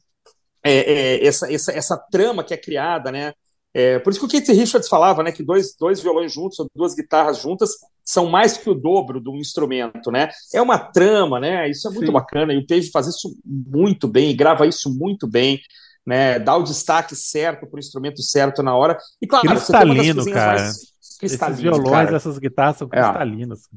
é, 0.62 0.72
é, 0.72 1.26
essa, 1.26 1.52
essa, 1.52 1.72
essa 1.72 1.96
trama 1.96 2.42
que 2.42 2.52
é 2.52 2.56
criada, 2.56 3.12
né? 3.12 3.32
É, 3.72 3.98
por 3.98 4.10
isso 4.10 4.18
que 4.18 4.26
o 4.26 4.28
Keith 4.28 4.48
Richards 4.48 4.88
falava, 4.88 5.22
né, 5.22 5.30
que 5.30 5.42
dois, 5.42 5.76
dois 5.78 6.00
violões 6.00 6.32
juntos 6.32 6.58
ou 6.58 6.66
duas 6.74 6.94
guitarras 6.94 7.38
juntas 7.38 7.72
são 8.02 8.26
mais 8.26 8.56
que 8.56 8.70
o 8.70 8.74
dobro 8.74 9.20
do 9.20 9.36
instrumento, 9.36 10.10
né? 10.10 10.30
É 10.54 10.62
uma 10.62 10.78
trama, 10.78 11.38
né? 11.38 11.68
Isso 11.68 11.86
é 11.86 11.90
muito 11.90 12.06
Sim. 12.06 12.12
bacana 12.12 12.54
e 12.54 12.58
o 12.58 12.66
Page 12.66 12.90
faz 12.90 13.06
isso 13.06 13.36
muito 13.44 14.08
bem, 14.08 14.34
grava 14.34 14.66
isso 14.66 14.88
muito 14.88 15.26
bem, 15.26 15.60
né? 16.06 16.38
Dá 16.38 16.56
o 16.56 16.62
destaque 16.62 17.14
certo 17.14 17.66
para 17.66 17.76
o 17.76 17.78
instrumento 17.78 18.22
certo 18.22 18.62
na 18.62 18.74
hora. 18.74 18.96
E 19.20 19.26
claro, 19.26 19.46
cristalino, 19.46 20.24
cara. 20.24 20.62
Mais... 20.62 20.96
Esses 21.22 21.60
violões, 21.60 21.90
cara. 21.90 22.16
essas 22.16 22.38
guitarras 22.38 22.76
são 22.78 22.88
cristalinas. 22.88 23.68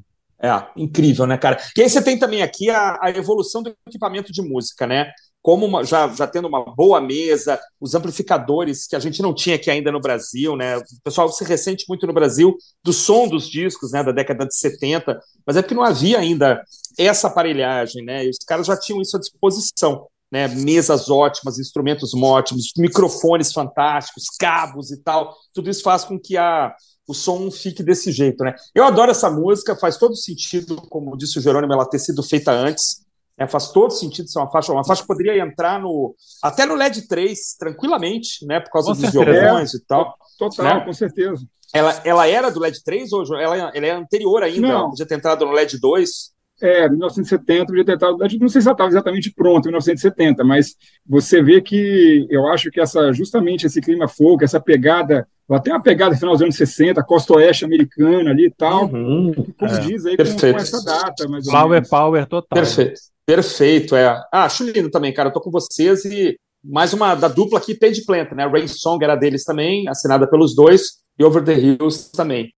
É. 0.41 0.47
é. 0.47 0.67
incrível, 0.77 1.25
né, 1.25 1.37
cara? 1.37 1.57
E 1.75 1.81
aí 1.81 1.89
você 1.89 2.01
tem 2.01 2.17
também 2.17 2.41
aqui 2.41 2.69
a, 2.69 2.97
a 3.01 3.09
evolução 3.09 3.61
do 3.61 3.75
equipamento 3.85 4.31
de 4.31 4.41
música, 4.41 4.87
né? 4.87 5.11
Como 5.41 5.65
uma, 5.65 5.83
já, 5.83 6.07
já 6.09 6.27
tendo 6.27 6.47
uma 6.47 6.63
boa 6.63 6.99
mesa, 6.99 7.59
os 7.79 7.95
amplificadores 7.95 8.87
que 8.87 8.95
a 8.95 8.99
gente 8.99 9.21
não 9.21 9.33
tinha 9.33 9.55
aqui 9.55 9.71
ainda 9.71 9.91
no 9.91 10.01
Brasil, 10.01 10.55
né? 10.55 10.77
O 10.77 10.83
pessoal 11.03 11.29
se 11.31 11.43
ressente 11.43 11.85
muito 11.87 12.05
no 12.05 12.13
Brasil 12.13 12.55
do 12.83 12.91
som 12.91 13.27
dos 13.27 13.49
discos, 13.49 13.91
né, 13.91 14.03
da 14.03 14.11
década 14.11 14.45
de 14.45 14.55
70, 14.55 15.19
mas 15.45 15.55
é 15.55 15.61
porque 15.61 15.75
não 15.75 15.83
havia 15.83 16.19
ainda 16.19 16.61
essa 16.97 17.27
aparelhagem, 17.27 18.03
né? 18.03 18.25
E 18.25 18.29
os 18.29 18.37
caras 18.45 18.67
já 18.67 18.77
tinham 18.77 19.01
isso 19.01 19.15
à 19.15 19.19
disposição, 19.19 20.07
né? 20.31 20.47
Mesas 20.47 21.09
ótimas, 21.09 21.57
instrumentos 21.57 22.13
ótimos, 22.13 22.73
microfones 22.77 23.53
fantásticos, 23.53 24.25
cabos 24.37 24.91
e 24.91 25.01
tal. 25.01 25.35
Tudo 25.53 25.69
isso 25.69 25.81
faz 25.81 26.03
com 26.03 26.19
que 26.19 26.37
a 26.37 26.75
o 27.09 27.13
som 27.15 27.49
fique 27.49 27.81
desse 27.81 28.11
jeito, 28.11 28.43
né? 28.43 28.53
Eu 28.73 28.83
adoro 28.83 29.09
essa 29.09 29.31
música, 29.31 29.75
faz 29.75 29.97
todo 29.97 30.15
sentido, 30.15 30.79
como 30.89 31.17
disse 31.17 31.39
o 31.39 31.41
Jerônimo, 31.41 31.73
ela 31.73 31.89
ter 31.89 31.97
sido 31.97 32.21
feita 32.21 32.51
antes. 32.51 33.03
É, 33.39 33.47
faz 33.47 33.71
todo 33.71 33.91
sentido 33.91 34.29
ser 34.29 34.37
uma 34.37 34.51
faixa. 34.51 34.73
Uma 34.73 34.83
faixa 34.83 35.05
poderia 35.07 35.41
entrar 35.41 35.79
no 35.79 36.13
até 36.43 36.65
no 36.65 36.75
LED 36.75 37.07
3 37.07 37.55
tranquilamente, 37.57 38.45
né? 38.45 38.59
Por 38.59 38.69
causa 38.69 38.87
com 38.89 38.93
dos 38.93 39.01
certeza. 39.09 39.39
violões 39.39 39.73
e 39.73 39.85
tal. 39.85 40.13
Total, 40.37 40.79
né? 40.79 40.85
com 40.85 40.91
certeza. 40.91 41.47
Ela, 41.73 42.01
ela 42.03 42.27
era 42.27 42.51
do 42.51 42.59
LED 42.59 42.83
3 42.83 43.13
ou 43.13 43.23
ela, 43.39 43.71
ela 43.73 43.85
é 43.85 43.91
anterior 43.91 44.43
ainda? 44.43 44.67
Não. 44.67 44.89
Podia 44.89 45.05
ter 45.05 45.15
entrado 45.15 45.45
no 45.45 45.53
LED 45.53 45.79
2? 45.79 46.31
É, 46.61 46.89
1970 46.89 47.67
podia 47.67 47.85
ter 47.85 47.93
entrado. 47.93 48.17
Não 48.17 48.49
sei 48.49 48.61
se 48.61 48.67
ela 48.67 48.73
estava 48.73 48.89
exatamente 48.89 49.31
pronta 49.31 49.69
em 49.69 49.71
1970, 49.71 50.43
mas 50.43 50.75
você 51.07 51.41
vê 51.41 51.61
que 51.61 52.27
eu 52.29 52.45
acho 52.47 52.69
que 52.69 52.81
essa 52.81 53.13
justamente 53.13 53.65
esse 53.65 53.79
clima 53.79 54.09
folk, 54.09 54.43
essa 54.43 54.59
pegada, 54.59 55.25
tem 55.63 55.71
uma 55.71 55.81
pegada 55.81 56.15
final 56.17 56.33
dos 56.33 56.41
anos 56.41 56.57
60, 56.57 57.01
costa 57.03 57.35
oeste 57.35 57.63
americana 57.63 58.31
ali 58.31 58.47
e 58.47 58.51
tal, 58.51 58.91
uhum, 58.91 59.31
que 59.31 59.53
condiz 59.53 60.05
é, 60.05 60.09
aí 60.09 60.17
com, 60.17 60.23
com, 60.25 60.57
essa 60.57 60.83
data. 60.83 61.27
Mais 61.29 61.47
power, 61.47 61.87
power 61.87 62.25
total. 62.25 62.59
Perfeito. 62.61 62.99
Perfeito, 63.29 63.95
é. 63.95 64.07
Ah, 64.31 64.45
acho 64.45 64.63
lindo 64.63 64.89
também, 64.89 65.13
cara. 65.13 65.29
Eu 65.29 65.33
tô 65.33 65.39
com 65.39 65.51
vocês 65.51 66.03
e 66.03 66.35
mais 66.63 66.93
uma 66.93 67.13
da 67.13 67.27
dupla 67.27 67.59
aqui, 67.59 67.75
Page 67.75 68.03
Plant, 68.03 68.31
né? 68.31 68.47
Rain 68.47 68.67
Song 68.67 69.03
era 69.03 69.15
deles 69.15 69.43
também, 69.43 69.87
assinada 69.87 70.27
pelos 70.27 70.55
dois, 70.55 70.93
e 71.15 71.23
Over 71.23 71.43
the 71.43 71.53
Hills 71.53 72.11
também. 72.11 72.51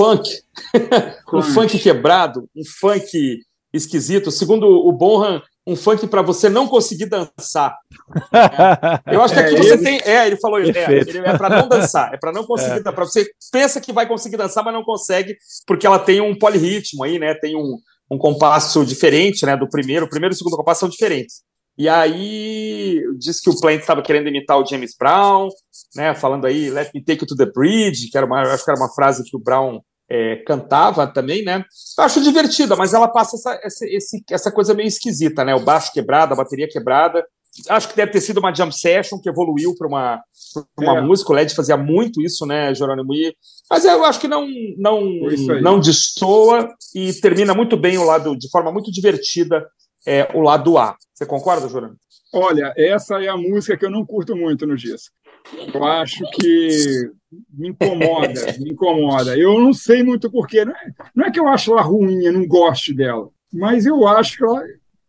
Funk, 0.00 0.30
um 1.34 1.42
funk 1.42 1.78
quebrado, 1.78 2.48
um 2.56 2.62
funk 2.80 3.38
esquisito. 3.70 4.30
Segundo 4.30 4.64
o 4.66 4.90
Bonham, 4.92 5.42
um 5.66 5.76
funk 5.76 6.06
para 6.06 6.22
você 6.22 6.48
não 6.48 6.66
conseguir 6.66 7.06
dançar. 7.06 7.76
É. 9.06 9.14
Eu 9.14 9.22
acho 9.22 9.34
que 9.34 9.40
aqui 9.40 9.54
é, 9.56 9.58
você 9.58 9.74
ele... 9.74 9.82
tem. 9.82 10.00
É, 10.04 10.26
ele 10.26 10.36
falou, 10.38 10.58
é, 10.58 10.68
é 10.70 11.36
para 11.36 11.50
não 11.50 11.68
dançar, 11.68 12.14
é 12.14 12.16
para 12.16 12.32
não 12.32 12.44
conseguir, 12.44 12.78
é. 12.78 12.92
para 12.92 13.04
você 13.04 13.26
pensa 13.52 13.78
que 13.78 13.92
vai 13.92 14.08
conseguir 14.08 14.38
dançar, 14.38 14.64
mas 14.64 14.72
não 14.72 14.82
consegue, 14.82 15.36
porque 15.66 15.86
ela 15.86 15.98
tem 15.98 16.20
um 16.20 16.36
polirritmo 16.36 17.04
aí, 17.04 17.18
né? 17.18 17.34
Tem 17.34 17.54
um, 17.54 17.76
um 18.10 18.16
compasso 18.16 18.84
diferente, 18.86 19.44
né? 19.44 19.54
Do 19.54 19.68
primeiro, 19.68 20.06
o 20.06 20.08
primeiro 20.08 20.32
e 20.32 20.34
o 20.34 20.38
segundo 20.38 20.56
compasso 20.56 20.80
são 20.80 20.88
diferentes. 20.88 21.42
E 21.76 21.88
aí 21.88 23.00
diz 23.18 23.40
que 23.40 23.48
o 23.48 23.58
Plant 23.58 23.80
estava 23.80 24.02
querendo 24.02 24.28
imitar 24.28 24.58
o 24.58 24.66
James 24.66 24.94
Brown, 24.98 25.48
né? 25.94 26.14
Falando 26.14 26.46
aí, 26.46 26.70
let 26.70 26.90
me 26.94 27.02
take 27.02 27.22
you 27.22 27.26
to 27.26 27.36
the 27.36 27.46
bridge, 27.46 28.10
que 28.10 28.16
era 28.16 28.26
uma, 28.26 28.42
acho 28.42 28.64
que 28.64 28.70
era 28.70 28.80
uma 28.80 28.92
frase 28.92 29.24
que 29.24 29.36
o 29.36 29.40
Brown 29.40 29.80
é, 30.10 30.36
cantava 30.44 31.06
também, 31.06 31.44
né? 31.44 31.64
Eu 31.96 32.04
acho 32.04 32.20
divertida, 32.20 32.74
mas 32.74 32.92
ela 32.92 33.06
passa 33.06 33.36
essa, 33.36 33.60
essa, 33.62 33.86
esse, 33.86 34.24
essa 34.28 34.50
coisa 34.50 34.74
meio 34.74 34.88
esquisita, 34.88 35.44
né? 35.44 35.54
O 35.54 35.60
baixo 35.60 35.92
quebrado, 35.92 36.34
a 36.34 36.36
bateria 36.36 36.68
quebrada. 36.68 37.24
Acho 37.68 37.88
que 37.88 37.96
deve 37.96 38.12
ter 38.12 38.20
sido 38.20 38.38
uma 38.38 38.54
jam 38.54 38.70
session 38.70 39.18
que 39.18 39.28
evoluiu 39.28 39.74
para 39.76 39.86
uma, 39.86 40.20
uma 40.78 40.98
é. 40.98 41.00
música. 41.00 41.32
O 41.32 41.34
Led 41.34 41.54
fazia 41.54 41.76
muito 41.76 42.20
isso, 42.20 42.44
né, 42.46 42.74
Jerônimo? 42.74 43.14
E, 43.14 43.34
mas 43.68 43.84
eu 43.84 44.04
acho 44.04 44.20
que 44.20 44.28
não 44.28 44.46
não 44.78 45.00
não 45.60 45.80
destoa 45.80 46.68
e 46.94 47.12
termina 47.14 47.54
muito 47.54 47.76
bem 47.76 47.98
o 47.98 48.04
lado, 48.04 48.36
de 48.36 48.48
forma 48.50 48.72
muito 48.72 48.90
divertida, 48.90 49.66
é, 50.06 50.28
o 50.34 50.40
lado 50.40 50.78
A. 50.78 50.96
Você 51.14 51.26
concorda, 51.26 51.68
Jerônimo? 51.68 51.98
Olha, 52.32 52.72
essa 52.76 53.20
é 53.22 53.28
a 53.28 53.36
música 53.36 53.76
que 53.76 53.84
eu 53.84 53.90
não 53.90 54.06
curto 54.06 54.36
muito 54.36 54.64
no 54.64 54.76
disco. 54.76 55.12
Eu 55.74 55.84
acho 55.84 56.24
que 56.32 57.10
me 57.52 57.68
incomoda, 57.68 58.58
me 58.58 58.70
incomoda. 58.70 59.38
Eu 59.38 59.60
não 59.60 59.72
sei 59.72 60.02
muito 60.02 60.30
porquê. 60.30 60.64
Não 60.64 60.72
é, 60.72 60.92
não 61.14 61.26
é 61.26 61.30
que 61.30 61.40
eu 61.40 61.48
acho 61.48 61.72
ela 61.72 61.82
ruim, 61.82 62.24
eu 62.24 62.32
não 62.32 62.46
gosto 62.46 62.94
dela, 62.94 63.30
mas 63.52 63.86
eu 63.86 64.06
acho 64.06 64.36
que 64.36 64.44
ela 64.44 64.62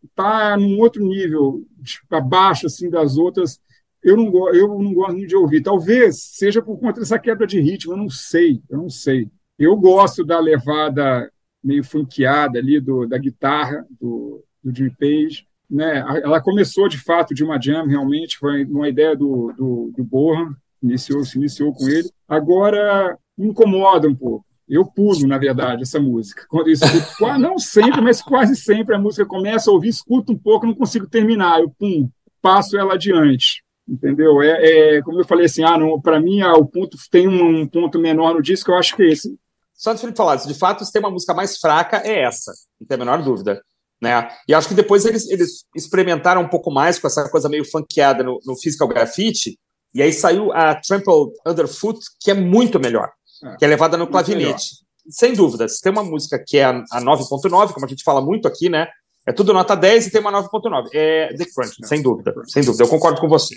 está 0.03 0.57
num 0.57 0.79
outro 0.79 1.05
nível, 1.05 1.63
abaixo 2.09 2.67
assim 2.67 2.89
das 2.89 3.17
outras. 3.17 3.59
Eu 4.03 4.17
não, 4.17 4.53
eu 4.53 4.67
não 4.79 4.93
gosto 4.93 5.15
muito 5.15 5.29
de 5.29 5.35
ouvir. 5.35 5.61
Talvez 5.61 6.23
seja 6.23 6.61
por 6.61 6.79
conta 6.79 6.99
dessa 6.99 7.19
quebra 7.19 7.45
de 7.45 7.59
ritmo, 7.59 7.93
eu 7.93 7.97
não 7.97 8.09
sei, 8.09 8.61
eu 8.69 8.77
não 8.79 8.89
sei. 8.89 9.29
Eu 9.59 9.75
gosto 9.77 10.25
da 10.25 10.39
levada 10.39 11.31
meio 11.63 11.83
funkeada 11.83 12.57
ali 12.57 12.79
do, 12.79 13.05
da 13.05 13.17
guitarra 13.17 13.85
do, 13.99 14.43
do 14.63 14.75
Jimmy 14.75 14.95
Page. 14.99 15.47
Né? 15.71 16.03
Ela 16.21 16.41
começou 16.41 16.89
de 16.89 16.97
fato 16.97 17.33
de 17.33 17.45
uma 17.45 17.59
jam, 17.59 17.87
realmente, 17.87 18.37
foi 18.37 18.65
uma 18.65 18.89
ideia 18.89 19.15
do, 19.15 19.53
do, 19.57 19.93
do 19.95 20.03
Bohan, 20.03 20.53
iniciou, 20.83 21.23
se 21.23 21.37
iniciou 21.37 21.73
com 21.73 21.87
ele. 21.87 22.09
Agora, 22.27 23.17
me 23.37 23.47
incomoda 23.47 24.07
um 24.07 24.15
pouco. 24.15 24.45
Eu 24.67 24.85
pulo, 24.85 25.27
na 25.27 25.37
verdade, 25.37 25.83
essa 25.83 25.99
música. 25.99 26.45
Quando 26.49 26.67
eu 26.67 26.73
escuto, 26.73 27.25
não 27.39 27.57
sempre, 27.57 28.01
mas 28.01 28.21
quase 28.21 28.55
sempre 28.55 28.95
a 28.95 28.99
música 28.99 29.25
começa 29.25 29.69
a 29.69 29.73
ouvir, 29.73 29.89
escuto 29.89 30.33
um 30.33 30.37
pouco, 30.37 30.65
não 30.65 30.75
consigo 30.75 31.07
terminar. 31.07 31.61
Eu, 31.61 31.69
pum, 31.69 32.09
passo 32.41 32.77
ela 32.77 32.95
adiante. 32.95 33.63
Entendeu? 33.87 34.41
É, 34.41 34.97
é 34.97 35.01
como 35.01 35.19
eu 35.19 35.25
falei 35.25 35.45
assim, 35.45 35.63
ah, 35.63 35.77
para 36.01 36.19
mim 36.19 36.41
ah, 36.41 36.53
o 36.53 36.65
ponto 36.65 36.97
tem 37.09 37.27
um, 37.27 37.61
um, 37.61 37.67
ponto 37.67 37.99
menor 37.99 38.33
no 38.33 38.41
disco, 38.41 38.71
eu 38.71 38.75
acho 38.75 38.95
que 38.95 39.03
é 39.03 39.09
esse. 39.09 39.37
Só 39.73 39.93
de 39.93 39.99
Felipe 39.99 40.17
falar, 40.17 40.35
de 40.35 40.53
fato, 40.53 40.85
se 40.85 40.91
tem 40.91 41.01
uma 41.01 41.09
música 41.09 41.33
mais 41.33 41.57
fraca, 41.57 41.97
é 41.97 42.21
essa, 42.21 42.53
não 42.79 42.87
tem 42.87 42.95
a 42.95 42.99
menor 42.99 43.21
dúvida. 43.23 43.61
Né? 44.01 44.27
E 44.47 44.53
acho 44.53 44.67
que 44.67 44.73
depois 44.73 45.05
eles, 45.05 45.29
eles 45.29 45.63
experimentaram 45.75 46.41
um 46.41 46.47
pouco 46.47 46.71
mais 46.71 46.97
com 46.97 47.05
essa 47.05 47.29
coisa 47.29 47.47
meio 47.47 47.63
funkeada 47.63 48.23
no, 48.23 48.39
no 48.45 48.55
Physical 48.55 48.87
Graffiti, 48.87 49.59
e 49.93 50.01
aí 50.01 50.11
saiu 50.11 50.51
a 50.53 50.73
Trampled 50.75 51.33
Underfoot, 51.45 51.99
que 52.19 52.31
é 52.31 52.33
muito 52.33 52.79
melhor, 52.79 53.11
é, 53.43 53.57
que 53.57 53.65
é 53.65 53.67
levada 53.67 53.97
no 53.97 54.07
clavinete. 54.07 54.81
Sem 55.09 55.33
dúvida, 55.33 55.67
se 55.67 55.81
tem 55.81 55.91
uma 55.91 56.03
música 56.03 56.43
que 56.45 56.57
é 56.57 56.63
a, 56.63 56.83
a 56.91 57.01
9.9, 57.01 57.73
como 57.73 57.85
a 57.85 57.89
gente 57.89 58.03
fala 58.03 58.21
muito 58.21 58.47
aqui, 58.47 58.69
né? 58.69 58.87
É 59.27 59.31
tudo 59.31 59.53
nota 59.53 59.75
10 59.75 60.07
e 60.07 60.11
tem 60.11 60.21
uma 60.21 60.31
9.9. 60.31 60.89
É 60.93 61.33
The 61.35 61.45
Crunch, 61.53 61.75
é. 61.83 61.87
sem 61.87 62.01
dúvida, 62.01 62.33
sem 62.47 62.63
dúvida. 62.63 62.83
Eu 62.83 62.87
concordo 62.87 63.21
com 63.21 63.27
você. 63.27 63.55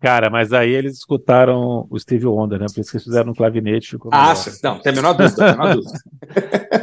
Cara, 0.00 0.30
mas 0.30 0.52
aí 0.52 0.70
eles 0.70 0.96
escutaram 0.96 1.86
o 1.90 1.98
Steve 1.98 2.26
Wonder, 2.26 2.58
né? 2.58 2.66
Por 2.72 2.80
isso 2.80 2.90
que 2.90 2.96
eles 2.96 3.04
fizeram 3.04 3.26
no 3.26 3.34
clavinete. 3.34 3.98
Ah, 4.10 4.32
não, 4.62 4.78
tem 4.78 4.92
a 4.92 4.96
menor 4.96 5.12
dúvida, 5.12 5.50
a 5.50 5.52
menor 5.52 5.74
dúvida. 5.76 5.98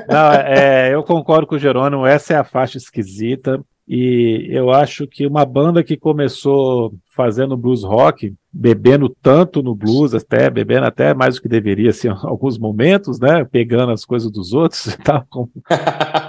não, 0.07 0.33
é, 0.33 0.93
eu 0.93 1.03
concordo 1.03 1.47
com 1.47 1.55
o 1.55 1.59
Jerônimo, 1.59 2.05
essa 2.05 2.33
é 2.33 2.37
a 2.37 2.43
faixa 2.43 2.77
esquisita. 2.77 3.59
E 3.87 4.49
eu 4.51 4.69
acho 4.69 5.07
que 5.07 5.25
uma 5.25 5.45
banda 5.45 5.81
que 5.81 5.95
começou 5.95 6.93
fazendo 7.15 7.55
blues 7.55 7.83
rock, 7.83 8.35
bebendo 8.51 9.07
tanto 9.21 9.63
no 9.63 9.73
blues, 9.73 10.13
até 10.13 10.49
bebendo 10.49 10.85
até 10.85 11.13
mais 11.13 11.35
do 11.35 11.41
que 11.41 11.47
deveria, 11.47 11.91
assim, 11.91 12.09
alguns 12.23 12.59
momentos, 12.59 13.17
né? 13.17 13.45
Pegando 13.45 13.93
as 13.93 14.03
coisas 14.03 14.29
dos 14.29 14.51
outros, 14.53 14.95
tá? 15.05 15.25
com 15.29 15.49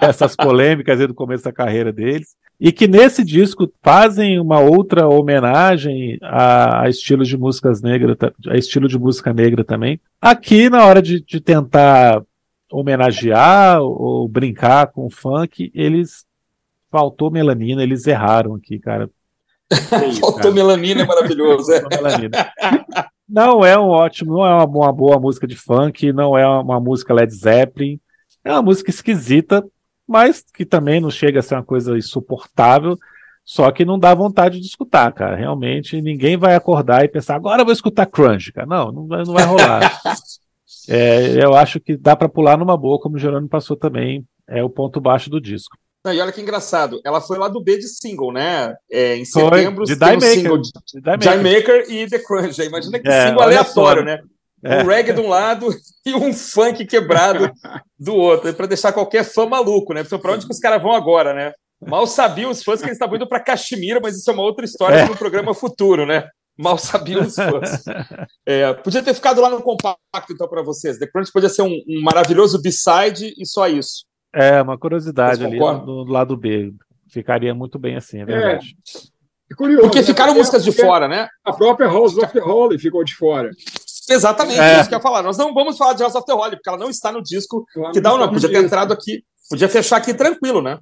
essas 0.00 0.36
polêmicas 0.36 1.00
aí 1.00 1.06
do 1.08 1.14
começo 1.14 1.44
da 1.44 1.52
carreira 1.52 1.92
deles. 1.92 2.36
E 2.60 2.72
que 2.72 2.88
nesse 2.88 3.24
disco 3.24 3.72
fazem 3.82 4.40
uma 4.40 4.58
outra 4.58 5.06
homenagem 5.08 6.18
a, 6.22 6.82
a 6.82 6.88
estilos 6.88 7.28
de 7.28 7.36
músicas 7.36 7.80
negras, 7.80 8.16
a 8.48 8.56
estilo 8.56 8.88
de 8.88 8.98
música 8.98 9.32
negra 9.32 9.64
também. 9.64 10.00
Aqui, 10.20 10.68
na 10.68 10.84
hora 10.84 11.00
de, 11.00 11.20
de 11.20 11.40
tentar 11.40 12.22
homenagear 12.70 13.80
ou 13.80 14.28
brincar 14.28 14.88
com 14.88 15.06
o 15.06 15.10
funk, 15.10 15.70
eles 15.74 16.26
faltou 16.90 17.30
melanina, 17.30 17.82
eles 17.82 18.06
erraram 18.06 18.54
aqui, 18.54 18.78
cara. 18.78 19.08
faltou 20.20 20.34
cara. 20.34 20.50
melanina, 20.50 21.02
é 21.02 21.06
maravilhoso. 21.06 21.72
É. 21.72 21.82
melanina. 21.88 22.50
Não 23.28 23.64
é 23.64 23.78
um 23.78 23.88
ótimo, 23.88 24.32
não 24.32 24.46
é 24.46 24.54
uma, 24.54 24.64
uma, 24.64 24.92
boa 24.92 25.20
música 25.20 25.46
de 25.46 25.54
funk, 25.54 26.12
não 26.12 26.36
é 26.36 26.46
uma 26.46 26.80
música 26.80 27.12
Led 27.12 27.30
Zeppelin, 27.32 28.00
é 28.42 28.50
uma 28.52 28.62
música 28.62 28.88
esquisita, 28.88 29.62
mas 30.08 30.42
que 30.54 30.64
também 30.64 31.00
não 31.00 31.10
chega 31.10 31.40
a 31.40 31.42
ser 31.42 31.54
uma 31.54 31.62
coisa 31.62 31.96
insuportável, 31.96 32.96
só 33.44 33.70
que 33.70 33.84
não 33.84 33.98
dá 33.98 34.14
vontade 34.14 34.58
de 34.58 34.66
escutar, 34.66 35.12
cara. 35.12 35.36
Realmente 35.36 36.00
ninguém 36.00 36.36
vai 36.36 36.54
acordar 36.54 37.04
e 37.04 37.08
pensar, 37.08 37.36
agora 37.36 37.60
eu 37.60 37.64
vou 37.64 37.72
escutar 37.72 38.06
crunch, 38.06 38.52
cara. 38.52 38.66
Não, 38.66 38.90
não 38.90 39.06
vai, 39.06 39.24
não 39.24 39.34
vai 39.34 39.44
rolar. 39.44 40.00
é, 40.88 41.44
eu 41.44 41.54
acho 41.54 41.78
que 41.78 41.96
dá 41.96 42.16
para 42.16 42.28
pular 42.28 42.56
numa 42.56 42.76
boa, 42.76 42.98
como 42.98 43.16
o 43.16 43.18
Gerônimo 43.18 43.48
passou 43.48 43.76
também, 43.76 44.26
é 44.48 44.64
o 44.64 44.70
ponto 44.70 45.00
baixo 45.00 45.28
do 45.28 45.40
disco. 45.40 45.76
Não, 46.04 46.14
e 46.14 46.20
olha 46.20 46.32
que 46.32 46.40
engraçado, 46.40 47.00
ela 47.04 47.20
foi 47.20 47.38
lá 47.38 47.48
do 47.48 47.62
B 47.62 47.76
de 47.76 47.88
single, 47.88 48.32
né? 48.32 48.74
É, 48.90 49.16
em 49.16 49.24
setembro, 49.24 49.84
de 49.84 49.98
tem 49.98 50.16
um 50.16 50.20
single 50.20 50.58
de, 50.58 50.70
de 50.94 51.36
Maker 51.36 51.84
e 51.90 52.08
The 52.08 52.18
Crunch. 52.20 52.62
Imagina 52.62 52.98
que 52.98 53.08
é, 53.08 53.28
single 53.28 53.42
aleatório, 53.42 54.04
né? 54.04 54.20
É. 54.64 54.82
Um 54.82 54.86
reggae 54.86 55.12
de 55.12 55.20
um 55.20 55.28
lado 55.28 55.68
e 56.04 56.14
um 56.14 56.32
funk 56.32 56.84
quebrado 56.86 57.50
do 57.98 58.14
outro, 58.14 58.52
para 58.54 58.66
deixar 58.66 58.92
qualquer 58.92 59.24
fã 59.24 59.46
maluco, 59.46 59.94
né? 59.94 60.02
Para 60.04 60.32
onde 60.32 60.46
que 60.46 60.52
os 60.52 60.58
caras 60.58 60.82
vão 60.82 60.92
agora, 60.92 61.32
né? 61.32 61.52
Mal 61.80 62.06
sabiam 62.06 62.50
os 62.50 62.62
fãs 62.62 62.80
que 62.80 62.86
eles 62.86 62.96
estavam 62.96 63.16
indo 63.16 63.28
para 63.28 63.40
Caxemira, 63.40 64.00
mas 64.02 64.16
isso 64.16 64.28
é 64.30 64.34
uma 64.34 64.42
outra 64.42 64.64
história 64.64 64.96
é. 64.96 65.08
no 65.08 65.16
programa 65.16 65.54
futuro, 65.54 66.04
né? 66.04 66.28
Mal 66.58 66.76
sabiam 66.76 67.22
os 67.22 67.36
fãs. 67.36 67.84
É, 68.44 68.72
podia 68.72 69.02
ter 69.02 69.14
ficado 69.14 69.40
lá 69.40 69.48
no 69.48 69.62
compacto, 69.62 70.32
então, 70.32 70.48
para 70.48 70.62
vocês. 70.62 70.98
The 70.98 71.06
Crunch 71.06 71.30
podia 71.30 71.48
ser 71.48 71.62
um, 71.62 71.80
um 71.88 72.02
maravilhoso 72.02 72.60
B-side 72.60 73.32
e 73.38 73.46
só 73.46 73.68
isso. 73.68 74.04
É, 74.34 74.60
uma 74.60 74.76
curiosidade 74.76 75.44
ali 75.44 75.58
no, 75.58 76.04
lado 76.04 76.36
B. 76.36 76.72
Ficaria 77.08 77.54
muito 77.54 77.78
bem 77.78 77.96
assim, 77.96 78.18
é, 78.18 78.22
é. 78.22 78.24
verdade. 78.24 78.76
É. 79.50 79.54
curioso, 79.54 79.82
Porque 79.82 80.00
né? 80.00 80.04
ficaram 80.04 80.32
Porque 80.32 80.40
músicas 80.40 80.64
de 80.64 80.72
fora, 80.72 81.06
né? 81.06 81.28
A 81.44 81.52
própria 81.52 81.86
House 81.86 82.18
of 82.18 82.32
the 82.32 82.40
Holy 82.40 82.78
ficou 82.78 83.04
de 83.04 83.14
fora. 83.14 83.50
Exatamente, 84.08 84.60
é. 84.60 84.80
isso 84.80 84.88
que 84.88 84.94
eu 84.94 84.98
ia 84.98 85.02
falar. 85.02 85.22
Nós 85.22 85.36
não 85.36 85.52
vamos 85.52 85.76
falar 85.76 85.92
de 85.92 86.02
House 86.02 86.14
of 86.14 86.26
the 86.26 86.32
Holy, 86.32 86.56
porque 86.56 86.68
ela 86.68 86.78
não 86.78 86.90
está 86.90 87.12
no 87.12 87.22
disco 87.22 87.64
que 87.92 88.00
dá 88.00 88.12
ou 88.12 88.18
não. 88.18 88.30
Podia 88.30 88.50
ter 88.50 88.64
entrado 88.64 88.92
aqui, 88.92 89.22
podia 89.48 89.68
fechar 89.68 89.96
aqui 89.96 90.14
tranquilo, 90.14 90.62
né? 90.62 90.78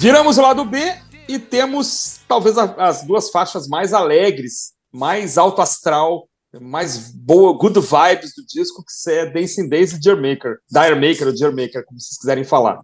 Viramos 0.00 0.38
o 0.38 0.42
lado 0.42 0.64
B 0.64 0.78
e 1.28 1.40
temos 1.40 2.20
talvez 2.28 2.56
as 2.56 3.04
duas 3.04 3.30
faixas 3.30 3.66
mais 3.66 3.92
alegres, 3.92 4.72
mais 4.92 5.36
alto 5.36 5.60
astral, 5.60 6.28
mais 6.60 7.10
boa, 7.10 7.52
good 7.58 7.80
vibes 7.80 8.32
do 8.36 8.46
disco, 8.46 8.84
que 8.84 9.10
é 9.10 9.28
Dancing 9.28 9.68
Days 9.68 9.94
e 9.94 9.98
Dear 9.98 10.16
Maker, 10.16 10.58
Dire 10.70 10.94
Maker 10.94 11.26
ou 11.26 11.34
Dear 11.34 11.50
Maker, 11.50 11.84
como 11.84 12.00
vocês 12.00 12.16
quiserem 12.16 12.44
falar. 12.44 12.80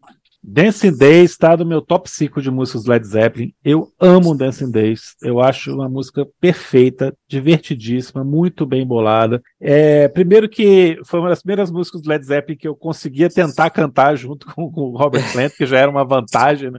Dancing 0.46 0.94
Days 0.94 1.30
está 1.30 1.56
no 1.56 1.64
meu 1.64 1.80
top 1.80 2.08
5 2.10 2.42
de 2.42 2.50
músicas 2.50 2.84
Led 2.84 3.06
Zeppelin. 3.06 3.54
Eu 3.64 3.90
amo 3.98 4.36
Dancing 4.36 4.70
Days. 4.70 5.16
Eu 5.22 5.40
acho 5.40 5.72
uma 5.72 5.88
música 5.88 6.26
perfeita, 6.38 7.16
divertidíssima, 7.26 8.22
muito 8.22 8.66
bem 8.66 8.86
bolada. 8.86 9.42
É, 9.58 10.06
primeiro 10.08 10.46
que 10.46 10.98
foi 11.06 11.20
uma 11.20 11.30
das 11.30 11.40
primeiras 11.40 11.70
músicas 11.70 12.02
do 12.02 12.10
Led 12.10 12.26
Zeppelin 12.26 12.58
que 12.58 12.68
eu 12.68 12.76
conseguia 12.76 13.30
tentar 13.30 13.70
cantar 13.70 14.16
junto 14.16 14.46
com, 14.54 14.70
com 14.70 14.82
o 14.82 14.96
Robert 14.96 15.24
Plant, 15.32 15.52
que 15.56 15.64
já 15.64 15.78
era 15.78 15.90
uma 15.90 16.04
vantagem, 16.04 16.70
né? 16.70 16.78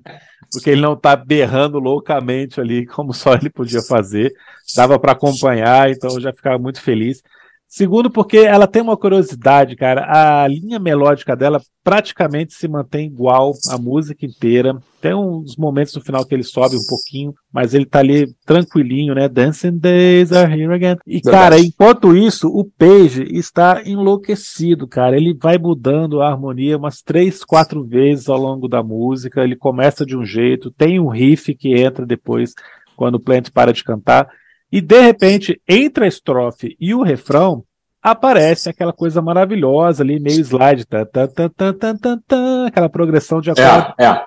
porque 0.51 0.70
ele 0.70 0.82
não 0.82 0.93
está 0.93 1.16
berrando 1.16 1.80
loucamente 1.80 2.61
ali 2.61 2.86
como 2.86 3.13
só 3.13 3.34
ele 3.34 3.49
podia 3.49 3.82
fazer. 3.82 4.32
Dava 4.76 4.99
para 4.99 5.13
acompanhar, 5.13 5.89
então 5.89 6.11
eu 6.11 6.22
já 6.22 6.32
ficava 6.32 6.59
muito 6.59 6.82
feliz. 6.82 7.24
Segundo, 7.68 8.09
porque 8.09 8.38
ela 8.38 8.68
tem 8.68 8.82
uma 8.82 8.95
curiosidade, 8.95 9.76
cara. 9.76 10.05
A 10.07 10.47
linha 10.47 10.80
melódica 10.80 11.36
dela 11.36 11.59
praticamente 11.84 12.53
se 12.53 12.68
mantém 12.68 13.07
igual 13.07 13.53
a 13.70 13.78
música 13.78 14.26
inteira. 14.26 14.78
Tem 15.01 15.13
uns 15.13 15.57
momentos 15.57 15.93
no 15.93 16.01
final 16.01 16.26
que 16.26 16.34
ele 16.34 16.43
sobe 16.43 16.76
um 16.76 16.86
pouquinho, 16.88 17.34
mas 17.51 17.74
ele 17.74 17.86
tá 17.86 17.99
ali 17.99 18.34
tranquilinho, 18.45 19.13
né? 19.13 19.28
Dancing 19.28 19.78
Days 19.78 20.32
are 20.32 20.51
here 20.51 20.74
again. 20.74 20.95
E, 21.05 21.20
cara, 21.20 21.59
enquanto 21.59 22.16
isso, 22.16 22.47
o 22.47 22.63
Page 22.63 23.24
está 23.32 23.82
enlouquecido, 23.86 24.88
cara. 24.88 25.18
Ele 25.18 25.34
vai 25.34 25.57
mudando 25.57 26.22
a 26.22 26.30
harmonia 26.30 26.78
umas 26.78 27.01
três, 27.01 27.43
quatro 27.43 27.84
vezes 27.84 28.30
ao 28.30 28.38
longo 28.38 28.68
da 28.68 28.82
música. 28.82 29.43
Ele 29.43 29.55
começa 29.55 30.05
de 30.05 30.16
um 30.16 30.24
jeito, 30.24 30.72
tem 30.72 30.99
um 30.99 31.09
riff 31.09 31.53
que 31.53 31.76
entra 31.76 32.05
depois 32.05 32.53
quando 32.95 33.16
o 33.16 33.20
Plant 33.20 33.49
para 33.51 33.74
de 33.74 33.84
cantar. 33.84 34.30
E 34.76 34.82
de 34.82 34.99
repente, 34.99 35.61
entre 35.65 36.03
a 36.03 36.07
estrofe 36.09 36.76
e 36.78 36.93
o 36.93 37.01
refrão, 37.01 37.63
aparece 38.01 38.67
aquela 38.67 38.91
coisa 38.91 39.21
maravilhosa 39.21 40.03
ali, 40.03 40.19
meio 40.19 40.41
slide, 40.41 40.86
tá, 40.86 41.05
tá, 41.05 41.30
tá, 41.30 41.47
tá, 41.47 41.73
tá, 41.73 41.93
tá, 41.93 42.19
tá 42.28 42.65
aquela 42.67 42.89
progressão 42.89 43.39
de 43.39 43.51
acorde. 43.51 43.93
É, 43.97 44.03
é. 44.03 44.26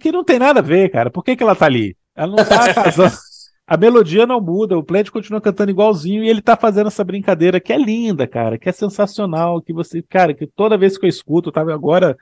Que 0.00 0.10
não 0.10 0.24
tem 0.24 0.40
nada 0.40 0.58
a 0.58 0.64
ver, 0.64 0.90
cara. 0.90 1.12
Por 1.12 1.22
que, 1.22 1.36
que 1.36 1.44
ela 1.44 1.54
tá 1.54 1.66
ali? 1.66 1.96
Ela 2.16 2.34
não 2.36 2.44
tá 2.44 2.74
casando. 2.74 3.14
A 3.68 3.76
melodia 3.76 4.26
não 4.26 4.40
muda, 4.40 4.76
o 4.76 4.82
Plant 4.82 5.10
continua 5.10 5.40
cantando 5.40 5.70
igualzinho 5.70 6.24
e 6.24 6.28
ele 6.28 6.42
tá 6.42 6.56
fazendo 6.56 6.88
essa 6.88 7.04
brincadeira 7.04 7.60
que 7.60 7.72
é 7.72 7.78
linda, 7.78 8.26
cara, 8.26 8.58
que 8.58 8.68
é 8.68 8.72
sensacional, 8.72 9.62
que 9.62 9.72
você, 9.72 10.02
cara, 10.02 10.34
que 10.34 10.44
toda 10.44 10.76
vez 10.76 10.98
que 10.98 11.06
eu 11.06 11.08
escuto, 11.08 11.50
eu 11.50 11.52
tava 11.52 11.72
agora 11.72 12.16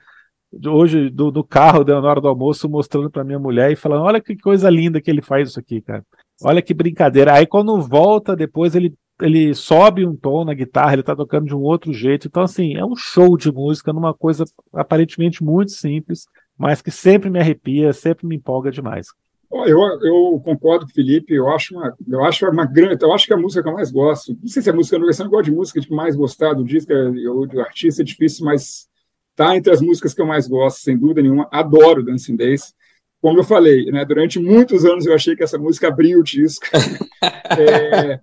hoje 0.65 1.09
do, 1.09 1.31
do 1.31 1.43
carro 1.43 1.83
na 1.83 1.99
hora 1.99 2.21
do 2.21 2.27
almoço 2.27 2.69
mostrando 2.69 3.09
para 3.09 3.23
minha 3.23 3.39
mulher 3.39 3.71
e 3.71 3.75
falando: 3.75 4.03
olha 4.03 4.21
que 4.21 4.35
coisa 4.37 4.69
linda 4.69 5.01
que 5.01 5.09
ele 5.09 5.21
faz 5.21 5.49
isso 5.49 5.59
aqui, 5.59 5.81
cara. 5.81 6.03
Olha 6.43 6.61
que 6.61 6.73
brincadeira. 6.73 7.33
Aí 7.33 7.45
quando 7.45 7.81
volta, 7.81 8.35
depois 8.35 8.75
ele, 8.75 8.93
ele 9.21 9.53
sobe 9.53 10.05
um 10.05 10.15
tom 10.15 10.43
na 10.43 10.53
guitarra, 10.53 10.93
ele 10.93 11.03
tá 11.03 11.15
tocando 11.15 11.47
de 11.47 11.55
um 11.55 11.61
outro 11.61 11.93
jeito. 11.93 12.27
Então, 12.27 12.43
assim, 12.43 12.75
é 12.75 12.85
um 12.85 12.95
show 12.95 13.37
de 13.37 13.51
música 13.51 13.93
numa 13.93 14.13
coisa 14.13 14.43
aparentemente 14.73 15.43
muito 15.43 15.71
simples, 15.71 16.25
mas 16.57 16.81
que 16.81 16.91
sempre 16.91 17.29
me 17.29 17.39
arrepia, 17.39 17.93
sempre 17.93 18.27
me 18.27 18.35
empolga 18.35 18.71
demais. 18.71 19.07
Eu, 19.51 19.79
eu 20.01 20.41
concordo 20.43 20.85
com 20.85 20.91
o 20.91 20.93
Felipe, 20.95 21.31
eu 21.31 21.47
acho 21.49 21.75
uma, 21.75 21.95
eu 22.07 22.23
acho 22.25 22.49
uma 22.49 22.65
grande, 22.65 23.03
eu 23.03 23.13
acho 23.13 23.27
que 23.27 23.33
é 23.33 23.35
a 23.35 23.39
música 23.39 23.61
que 23.61 23.69
eu 23.69 23.73
mais 23.73 23.91
gosto, 23.91 24.35
não 24.41 24.47
sei 24.47 24.63
se 24.63 24.69
é 24.69 24.73
música, 24.73 24.95
eu 24.95 24.99
não 24.99 25.29
gosto 25.29 25.43
de 25.43 25.51
música 25.51 25.79
de 25.79 25.91
mais 25.91 26.15
gostar 26.15 26.53
do 26.53 26.63
disco 26.63 26.91
ou 26.91 27.45
do 27.45 27.61
artista, 27.61 28.01
é 28.01 28.05
difícil, 28.05 28.43
mas 28.45 28.87
Tá 29.35 29.55
entre 29.55 29.73
as 29.73 29.81
músicas 29.81 30.13
que 30.13 30.21
eu 30.21 30.27
mais 30.27 30.47
gosto, 30.47 30.81
sem 30.81 30.97
dúvida 30.97 31.21
nenhuma. 31.21 31.47
Adoro 31.51 32.03
Dancing 32.03 32.35
Days. 32.35 32.73
Como 33.21 33.39
eu 33.39 33.43
falei, 33.43 33.85
né, 33.85 34.03
durante 34.03 34.37
muitos 34.37 34.85
anos 34.85 35.05
eu 35.05 35.13
achei 35.13 35.35
que 35.35 35.43
essa 35.43 35.57
música 35.57 35.87
abriu 35.87 36.19
o 36.19 36.23
disco. 36.23 36.65
é, 37.57 38.19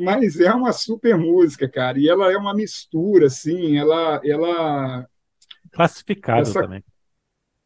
mas 0.00 0.40
é 0.40 0.52
uma 0.52 0.72
super 0.72 1.16
música, 1.16 1.68
cara. 1.68 1.98
E 1.98 2.08
ela 2.08 2.32
é 2.32 2.36
uma 2.36 2.54
mistura, 2.54 3.26
assim. 3.26 3.76
Ela, 3.76 4.20
ela 4.24 5.06
classificada 5.72 6.42
essa, 6.42 6.62
também. 6.62 6.82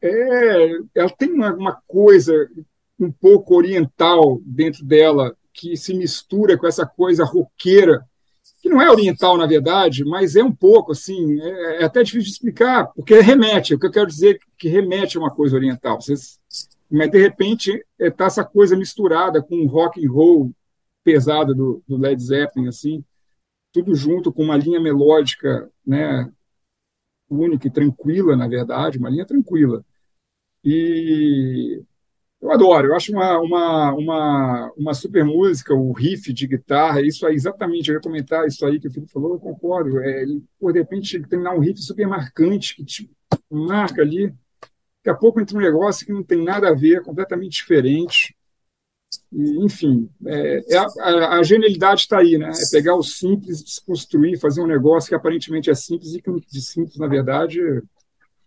É, 0.01 0.77
ela 0.95 1.09
tem 1.11 1.31
uma, 1.31 1.53
uma 1.53 1.81
coisa 1.87 2.33
um 2.99 3.11
pouco 3.11 3.55
oriental 3.55 4.41
dentro 4.45 4.83
dela 4.85 5.35
que 5.53 5.77
se 5.77 5.93
mistura 5.93 6.57
com 6.57 6.67
essa 6.67 6.85
coisa 6.85 7.23
roqueira 7.23 8.03
que 8.63 8.69
não 8.69 8.81
é 8.81 8.89
oriental, 8.89 9.37
na 9.37 9.45
verdade, 9.45 10.05
mas 10.05 10.37
é 10.37 10.43
um 10.43 10.55
pouco 10.55 10.93
assim, 10.93 11.37
é, 11.41 11.81
é 11.81 11.83
até 11.83 12.01
difícil 12.01 12.27
de 12.27 12.31
explicar, 12.31 12.87
porque 12.95 13.19
remete, 13.19 13.75
o 13.75 13.79
que 13.79 13.85
eu 13.85 13.91
quero 13.91 14.07
dizer 14.07 14.35
é 14.35 14.39
que 14.57 14.69
remete 14.69 15.17
a 15.17 15.19
uma 15.19 15.29
coisa 15.29 15.57
oriental. 15.57 15.99
Vocês, 15.99 16.39
mas, 16.89 17.11
de 17.11 17.19
repente, 17.19 17.71
está 17.71 18.05
é, 18.05 18.09
tá 18.09 18.25
essa 18.25 18.45
coisa 18.45 18.77
misturada 18.77 19.43
com 19.43 19.55
o 19.57 19.67
rock 19.67 20.03
and 20.03 20.09
roll 20.09 20.53
pesado 21.03 21.53
do, 21.53 21.83
do 21.85 21.97
Led 21.97 22.23
Zeppelin, 22.23 22.69
assim, 22.69 23.03
tudo 23.73 23.93
junto 23.95 24.31
com 24.31 24.43
uma 24.43 24.55
linha 24.55 24.79
melódica, 24.79 25.69
né, 25.85 26.31
única 27.29 27.67
e 27.67 27.71
tranquila, 27.71 28.37
na 28.37 28.47
verdade, 28.47 28.97
uma 28.97 29.09
linha 29.09 29.25
tranquila. 29.25 29.83
E 30.63 31.83
eu 32.43 32.51
adoro, 32.51 32.87
eu 32.87 32.95
acho 32.95 33.13
uma, 33.13 33.39
uma, 33.39 33.93
uma, 33.93 34.73
uma 34.75 34.93
super 34.93 35.23
música, 35.23 35.73
o 35.73 35.93
riff 35.93 36.33
de 36.33 36.45
guitarra, 36.45 37.01
isso 37.01 37.25
aí, 37.25 37.35
exatamente, 37.35 37.89
eu 37.89 37.95
ia 37.95 38.01
comentar 38.01 38.45
isso 38.45 38.65
aí 38.65 38.81
que 38.81 38.89
o 38.89 38.91
Felipe 38.91 39.13
falou, 39.13 39.35
eu 39.35 39.39
concordo. 39.39 39.97
É, 40.01 40.23
ele, 40.23 40.43
por 40.59 40.73
de 40.73 40.79
repente, 40.79 41.21
terminar 41.21 41.55
um 41.55 41.59
riff 41.59 41.81
super 41.81 42.05
marcante, 42.05 42.75
que 42.75 42.83
te 42.83 43.09
marca 43.49 44.01
ali. 44.01 44.27
Daqui 44.27 45.09
a 45.09 45.15
pouco 45.15 45.39
entra 45.39 45.57
um 45.57 45.61
negócio 45.61 46.05
que 46.05 46.11
não 46.11 46.21
tem 46.21 46.43
nada 46.43 46.67
a 46.67 46.73
ver, 46.73 47.01
completamente 47.01 47.53
diferente. 47.53 48.35
E, 49.31 49.63
enfim, 49.63 50.09
é, 50.25 50.75
é 50.75 50.77
a, 50.77 50.85
a, 50.99 51.39
a, 51.39 51.43
genialidade 51.43 52.01
está 52.01 52.19
aí, 52.19 52.37
né? 52.37 52.49
É 52.49 52.69
pegar 52.71 52.95
o 52.95 53.03
simples, 53.03 53.63
desconstruir, 53.63 54.37
fazer 54.37 54.61
um 54.61 54.67
negócio 54.67 55.07
que 55.07 55.15
aparentemente 55.15 55.69
é 55.69 55.73
simples 55.73 56.13
e 56.13 56.21
que 56.21 56.29
de 56.29 56.61
simples, 56.61 56.97
na 56.97 57.07
verdade, 57.07 57.61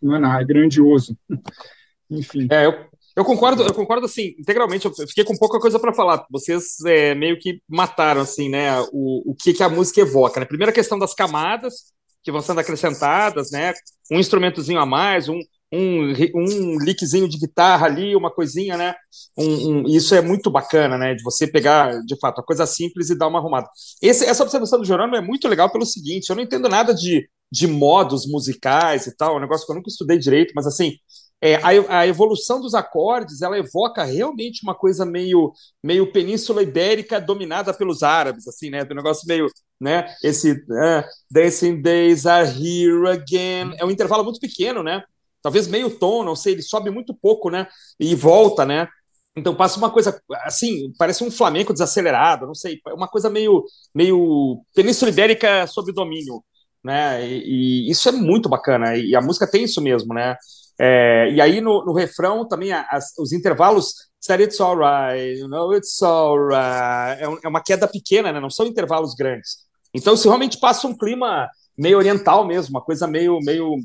não 0.03 0.17
é 0.17 0.19
nada, 0.19 0.43
é 0.43 0.45
grandioso. 0.45 1.17
Enfim. 2.11 2.47
É, 2.51 2.67
eu, 2.67 2.73
eu 3.17 3.25
concordo, 3.25 3.63
eu 3.63 3.73
concordo 3.73 4.05
assim, 4.05 4.35
integralmente. 4.39 4.85
Eu 4.87 4.93
fiquei 5.09 5.25
com 5.25 5.37
pouca 5.37 5.59
coisa 5.59 5.79
para 5.79 5.95
falar. 5.95 6.27
Vocês 6.31 6.85
é, 6.85 7.15
meio 7.15 7.39
que 7.39 7.63
mataram 7.67 8.21
assim, 8.21 8.51
né? 8.51 8.79
O, 8.93 9.31
o 9.31 9.35
que, 9.35 9.55
que 9.55 9.63
a 9.63 9.69
música 9.71 10.03
evoca. 10.03 10.39
Né? 10.39 10.45
Primeira 10.45 10.73
questão 10.73 10.99
das 10.99 11.15
camadas 11.15 11.95
que 12.23 12.31
vão 12.31 12.43
sendo 12.43 12.61
acrescentadas, 12.61 13.51
né? 13.51 13.73
Um 14.13 14.19
instrumentozinho 14.19 14.81
a 14.81 14.85
mais, 14.85 15.29
um, 15.29 15.39
um, 15.73 16.13
um 16.35 16.79
lickzinho 16.79 17.29
de 17.29 17.39
guitarra 17.39 17.87
ali, 17.87 18.15
uma 18.15 18.31
coisinha, 18.31 18.77
né? 18.77 18.95
Um, 19.39 19.71
um, 19.71 19.83
isso 19.87 20.15
é 20.15 20.21
muito 20.21 20.51
bacana, 20.51 20.99
né? 20.99 21.15
De 21.15 21.23
você 21.23 21.47
pegar, 21.47 22.01
de 22.05 22.19
fato, 22.19 22.41
a 22.41 22.45
coisa 22.45 22.67
simples 22.67 23.09
e 23.09 23.17
dar 23.17 23.29
uma 23.29 23.39
arrumada. 23.39 23.67
Esse, 24.03 24.27
essa 24.27 24.43
observação 24.43 24.79
do 24.79 24.85
Jerônimo 24.85 25.17
é 25.17 25.23
muito 25.23 25.49
legal 25.49 25.71
pelo 25.71 25.87
seguinte: 25.87 26.29
eu 26.29 26.37
não 26.37 26.43
entendo 26.43 26.69
nada 26.69 26.93
de, 26.95 27.27
de 27.51 27.67
modos 27.67 28.27
musicais 28.27 29.07
e 29.07 29.17
tal, 29.17 29.35
é 29.35 29.37
um 29.39 29.41
negócio 29.41 29.65
que 29.65 29.73
eu 29.73 29.77
nunca 29.77 29.89
estudei 29.89 30.19
direito, 30.19 30.53
mas 30.55 30.67
assim, 30.67 30.97
é, 31.41 31.57
a, 31.57 32.01
a, 32.01 32.07
evolução 32.07 32.61
dos 32.61 32.75
acordes 32.75 33.43
ela 33.43 33.59
evoca 33.59 34.03
realmente 34.05 34.63
uma 34.63 34.75
coisa 34.75 35.05
meio 35.05 35.53
meio 35.83 36.11
península 36.11 36.63
ibérica 36.63 37.21
dominada 37.21 37.75
pelos 37.75 38.03
árabes 38.03 38.49
assim 38.49 38.71
né? 38.71 38.83
Um 38.91 38.95
negócio 38.95 39.27
meio 39.29 39.47
né? 39.79 40.15
Esse 40.23 40.53
uh, 40.53 41.05
dancing 41.31 41.83
days 41.83 42.25
are 42.25 42.49
here 42.49 43.09
again. 43.11 43.75
É 43.79 43.85
um 43.85 43.91
intervalo 43.91 44.25
muito 44.25 44.41
pequeno 44.41 44.83
né? 44.83 45.03
Talvez 45.43 45.67
meio 45.67 45.91
tom 45.91 46.25
não 46.25 46.35
sei 46.35 46.55
ele 46.55 46.63
sobe 46.63 46.91
muito 46.91 47.15
pouco 47.15 47.51
né? 47.51 47.69
E 48.01 48.15
volta 48.15 48.65
né? 48.65 48.89
Então 49.37 49.55
passa 49.55 49.79
uma 49.79 49.91
coisa 49.91 50.19
assim 50.43 50.91
parece 50.99 51.23
um 51.23 51.31
flamenco 51.31 51.73
desacelerado 51.75 52.47
não 52.47 52.55
sei 52.55 52.81
uma 52.95 53.09
coisa 53.09 53.29
meio 53.29 53.63
meio 53.95 54.63
península 54.75 55.11
ibérica 55.11 55.67
sob 55.67 55.93
domínio 55.93 56.43
né? 56.83 57.29
E, 57.29 57.89
e 57.89 57.91
isso 57.91 58.09
é 58.09 58.13
muito 58.13 58.49
bacana 58.49 58.97
e 58.97 59.15
a 59.15 59.21
música 59.21 59.47
tem 59.47 59.65
isso 59.65 59.83
mesmo 59.83 60.15
né 60.15 60.35
é, 60.79 61.31
e 61.33 61.41
aí 61.41 61.61
no, 61.61 61.85
no 61.85 61.93
refrão 61.93 62.47
também 62.47 62.73
as, 62.73 63.13
os 63.19 63.33
intervalos 63.33 63.95
said 64.21 64.43
it's 64.43 64.61
alright, 64.61 65.39
you 65.39 65.49
know, 65.49 65.73
it's 65.75 66.03
alright. 66.03 67.23
É, 67.23 67.29
um, 67.29 67.39
é 67.45 67.49
uma 67.49 67.63
queda 67.63 67.87
pequena, 67.87 68.33
né? 68.33 68.41
Não 68.41 68.51
são 68.51 68.67
intervalos 68.67 69.15
grandes. 69.15 69.59
Então, 69.95 70.17
se 70.17 70.27
realmente 70.27 70.59
passa 70.59 70.87
um 70.87 70.97
clima 70.97 71.49
meio 71.79 71.97
oriental 71.97 72.45
mesmo, 72.45 72.77
uma 72.77 72.83
coisa 72.83 73.07
meio, 73.07 73.39
meio 73.43 73.77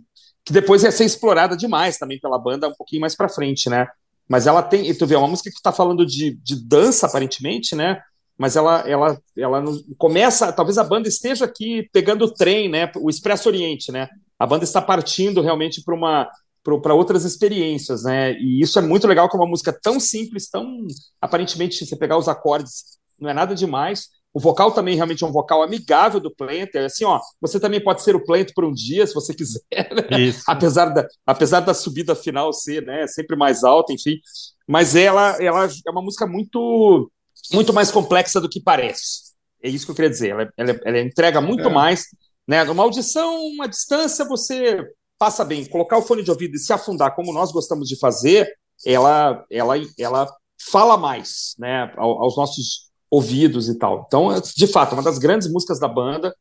que 0.44 0.52
depois 0.52 0.84
ia 0.84 0.92
ser 0.92 1.06
explorada 1.06 1.56
demais 1.56 1.98
também 1.98 2.20
pela 2.20 2.40
banda 2.40 2.68
um 2.68 2.74
pouquinho 2.74 3.02
mais 3.02 3.16
para 3.16 3.30
frente, 3.30 3.70
né? 3.70 3.88
Mas 4.28 4.48
ela 4.48 4.64
tem, 4.64 4.90
e 4.90 4.94
tu 4.94 5.06
vê, 5.06 5.16
é 5.16 5.18
uma 5.18 5.28
música 5.28 5.50
que 5.50 5.58
está 5.58 5.72
falando 5.72 6.06
de, 6.06 6.32
de 6.42 6.56
dança 6.68 7.06
aparentemente, 7.06 7.76
né? 7.76 8.02
Mas 8.38 8.56
ela, 8.56 8.80
ela, 8.88 9.22
ela 9.38 9.64
começa, 9.98 10.52
talvez 10.52 10.78
a 10.78 10.84
banda 10.84 11.08
esteja 11.08 11.46
aqui 11.46 11.88
pegando 11.94 12.26
o 12.26 12.34
trem, 12.34 12.68
né? 12.70 12.92
O 12.96 13.10
Expresso 13.10 13.50
Oriente, 13.50 13.92
né? 13.92 14.10
A 14.40 14.48
banda 14.48 14.64
está 14.64 14.82
partindo 14.82 15.42
realmente 15.42 15.84
para 15.84 15.94
uma 15.94 16.28
para 16.64 16.94
outras 16.94 17.26
experiências, 17.26 18.04
né? 18.04 18.34
E 18.34 18.62
isso 18.62 18.78
é 18.78 18.82
muito 18.82 19.08
legal 19.08 19.28
com 19.28 19.38
uma 19.38 19.48
música 19.48 19.74
tão 19.74 20.00
simples, 20.00 20.50
tão 20.50 20.86
aparentemente 21.20 21.86
você 21.86 21.96
pegar 21.96 22.18
os 22.18 22.28
acordes 22.28 23.00
não 23.20 23.30
é 23.30 23.34
nada 23.34 23.54
demais. 23.54 24.10
O 24.34 24.40
vocal 24.40 24.72
também 24.72 24.96
realmente 24.96 25.24
é 25.24 25.28
um 25.28 25.32
vocal 25.32 25.62
amigável 25.62 26.20
do 26.20 26.34
Plant. 26.34 26.70
É 26.74 26.86
assim, 26.86 27.04
ó, 27.04 27.20
você 27.40 27.60
também 27.60 27.84
pode 27.84 28.02
ser 28.02 28.16
o 28.16 28.24
Plant 28.24 28.52
por 28.56 28.64
um 28.64 28.72
dia, 28.72 29.06
se 29.06 29.14
você 29.14 29.34
quiser, 29.36 29.62
né? 29.72 30.34
apesar 30.48 30.86
da 30.86 31.08
apesar 31.26 31.60
da 31.60 31.74
subida 31.74 32.16
final 32.16 32.52
ser, 32.54 32.84
né, 32.84 33.06
sempre 33.08 33.36
mais 33.36 33.64
alta, 33.64 33.94
enfim. 33.94 34.20
Mas 34.68 34.96
ela 34.96 35.38
ela 35.42 35.66
é 35.66 35.92
uma 35.92 36.02
música 36.02 36.26
muito 36.26 37.12
muito 37.54 37.74
mais 37.74 37.92
complexa 37.92 38.40
do 38.40 38.50
que 38.50 38.62
parece. 38.62 39.32
É 39.64 39.70
isso 39.70 39.86
que 39.86 39.92
eu 39.92 39.96
queria 39.96 40.10
dizer. 40.10 40.30
Ela, 40.30 40.50
ela, 40.58 40.80
ela 40.86 41.00
entrega 41.00 41.42
muito 41.42 41.68
é. 41.68 41.72
mais, 41.72 42.06
né? 42.48 42.64
Numa 42.64 42.84
audição, 42.84 43.42
uma 43.48 43.68
distância, 43.68 44.26
você 44.26 44.84
passa 45.22 45.46
bem. 45.46 45.64
Colocar 45.66 46.00
o 46.00 46.02
fone 46.02 46.24
de 46.24 46.32
ouvido 46.32 46.56
e 46.56 46.58
se 46.58 46.74
afundar 46.74 47.14
como 47.14 47.32
nós 47.32 47.52
gostamos 47.52 47.88
de 47.88 47.96
fazer, 48.00 48.52
ela, 48.84 49.46
ela, 49.52 49.76
ela 50.00 50.36
fala 50.72 50.98
mais, 50.98 51.54
né, 51.60 51.94
aos 51.96 52.36
nossos 52.36 52.90
ouvidos 53.08 53.70
e 53.70 53.78
tal. 53.78 54.06
Então, 54.08 54.30
de 54.42 54.66
fato, 54.66 54.94
uma 54.94 55.04
das 55.04 55.20
grandes 55.20 55.48
músicas 55.52 55.80
da 55.80 55.88
banda 55.88 56.36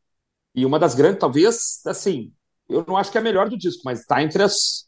e 0.54 0.64
uma 0.64 0.78
das 0.78 0.94
grandes, 0.94 1.20
talvez, 1.20 1.80
assim, 1.84 2.32
eu 2.70 2.82
não 2.88 2.96
acho 2.96 3.12
que 3.12 3.18
é 3.18 3.20
a 3.20 3.24
melhor 3.24 3.50
do 3.50 3.58
disco, 3.58 3.82
mas 3.84 4.00
está 4.00 4.22
entre 4.22 4.42
as 4.42 4.86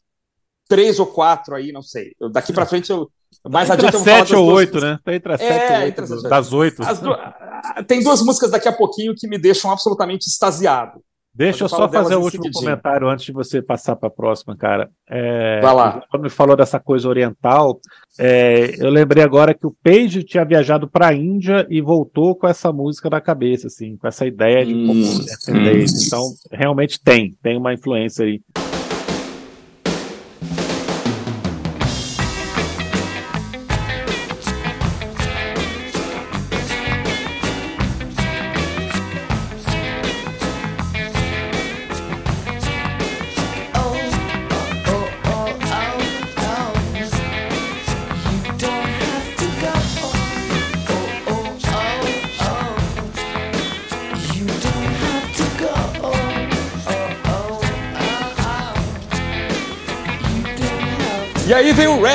três 0.67 0.97
ou 0.97 1.05
quatro 1.05 1.53
aí, 1.53 1.71
não 1.71 1.83
sei. 1.83 2.15
Eu, 2.19 2.31
daqui 2.31 2.51
para 2.51 2.65
frente 2.65 2.89
eu 2.89 3.07
mais 3.47 3.69
entre 3.69 3.85
adiante 3.85 3.93
eu 3.93 4.15
vou 4.15 4.25
sete 4.25 4.35
ou 4.35 4.51
oito, 4.53 4.79
né? 4.79 4.97
Tá 5.03 5.13
entre 5.13 5.33
as 5.33 5.41
é, 5.41 5.47
sete 5.47 5.71
ou 5.71 5.83
oito, 5.83 6.23
das 6.23 6.51
oito. 6.51 6.81
Du... 6.81 7.83
Tem 7.85 8.01
duas 8.01 8.23
músicas 8.23 8.49
daqui 8.49 8.67
a 8.67 8.73
pouquinho 8.73 9.13
que 9.15 9.27
me 9.27 9.37
deixam 9.37 9.69
absolutamente 9.69 10.27
extasiado. 10.27 10.99
Deixa 11.35 11.63
eu 11.63 11.69
só 11.69 11.89
fazer 11.89 12.15
o 12.15 12.21
último 12.21 12.51
comentário 12.51 13.09
antes 13.09 13.25
de 13.25 13.31
você 13.31 13.59
passar 13.59 13.95
para 13.95 14.07
a 14.07 14.11
próxima, 14.11 14.55
cara. 14.55 14.89
É, 15.09 15.59
Vai 15.61 15.73
lá. 15.73 16.03
Quando 16.11 16.23
me 16.23 16.29
falou 16.29 16.55
dessa 16.55 16.79
coisa 16.79 17.09
oriental, 17.09 17.79
é, 18.19 18.75
eu 18.77 18.91
lembrei 18.91 19.23
agora 19.23 19.53
que 19.55 19.65
o 19.65 19.75
Page 19.83 20.23
tinha 20.23 20.45
viajado 20.45 20.87
para 20.87 21.07
a 21.07 21.13
Índia 21.13 21.65
e 21.71 21.81
voltou 21.81 22.35
com 22.35 22.47
essa 22.47 22.71
música 22.71 23.09
na 23.09 23.19
cabeça, 23.19 23.65
assim, 23.65 23.97
com 23.97 24.07
essa 24.07 24.27
ideia 24.27 24.63
de 24.63 24.73
como 24.73 24.93
hum, 24.93 25.25
defender 25.25 25.83
hum. 25.83 25.85
Então, 26.05 26.23
realmente 26.51 27.01
tem, 27.01 27.35
tem 27.41 27.57
uma 27.57 27.73
influência 27.73 28.25
aí. 28.25 28.39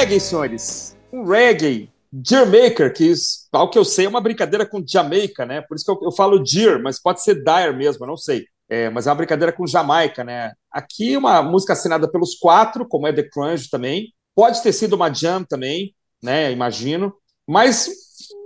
Reggae, 0.09 0.21
senhores. 0.21 0.97
Um 1.13 1.25
reggae. 1.25 1.91
Deermaker, 2.11 2.91
que, 2.95 3.13
ao 3.53 3.69
que 3.69 3.79
eu 3.79 3.85
sei, 3.85 4.07
é 4.07 4.09
uma 4.09 4.23
brincadeira 4.23 4.65
com 4.65 4.83
Jamaica, 4.87 5.45
né? 5.45 5.61
Por 5.61 5.77
isso 5.77 5.85
que 5.85 5.91
eu, 5.91 5.99
eu 6.09 6.11
falo 6.11 6.43
Deer, 6.43 6.83
mas 6.83 6.99
pode 6.99 7.23
ser 7.23 7.35
Dire 7.35 7.77
mesmo, 7.77 8.05
eu 8.05 8.09
não 8.09 8.17
sei. 8.17 8.47
É, 8.71 8.89
mas 8.89 9.07
é 9.07 9.11
uma 9.11 9.17
brincadeira 9.17 9.53
com 9.53 9.67
Jamaica, 9.67 10.25
né? 10.25 10.53
Aqui 10.73 11.15
uma 11.19 11.43
música 11.43 11.75
assinada 11.75 12.11
pelos 12.11 12.35
quatro, 12.35 12.89
como 12.89 13.07
é 13.07 13.13
The 13.13 13.29
Crunch 13.29 13.69
também. 13.69 14.15
Pode 14.35 14.63
ter 14.63 14.73
sido 14.73 14.95
uma 14.95 15.13
jam 15.13 15.45
também, 15.45 15.95
né? 16.23 16.51
Imagino. 16.51 17.13
Mas 17.47 17.91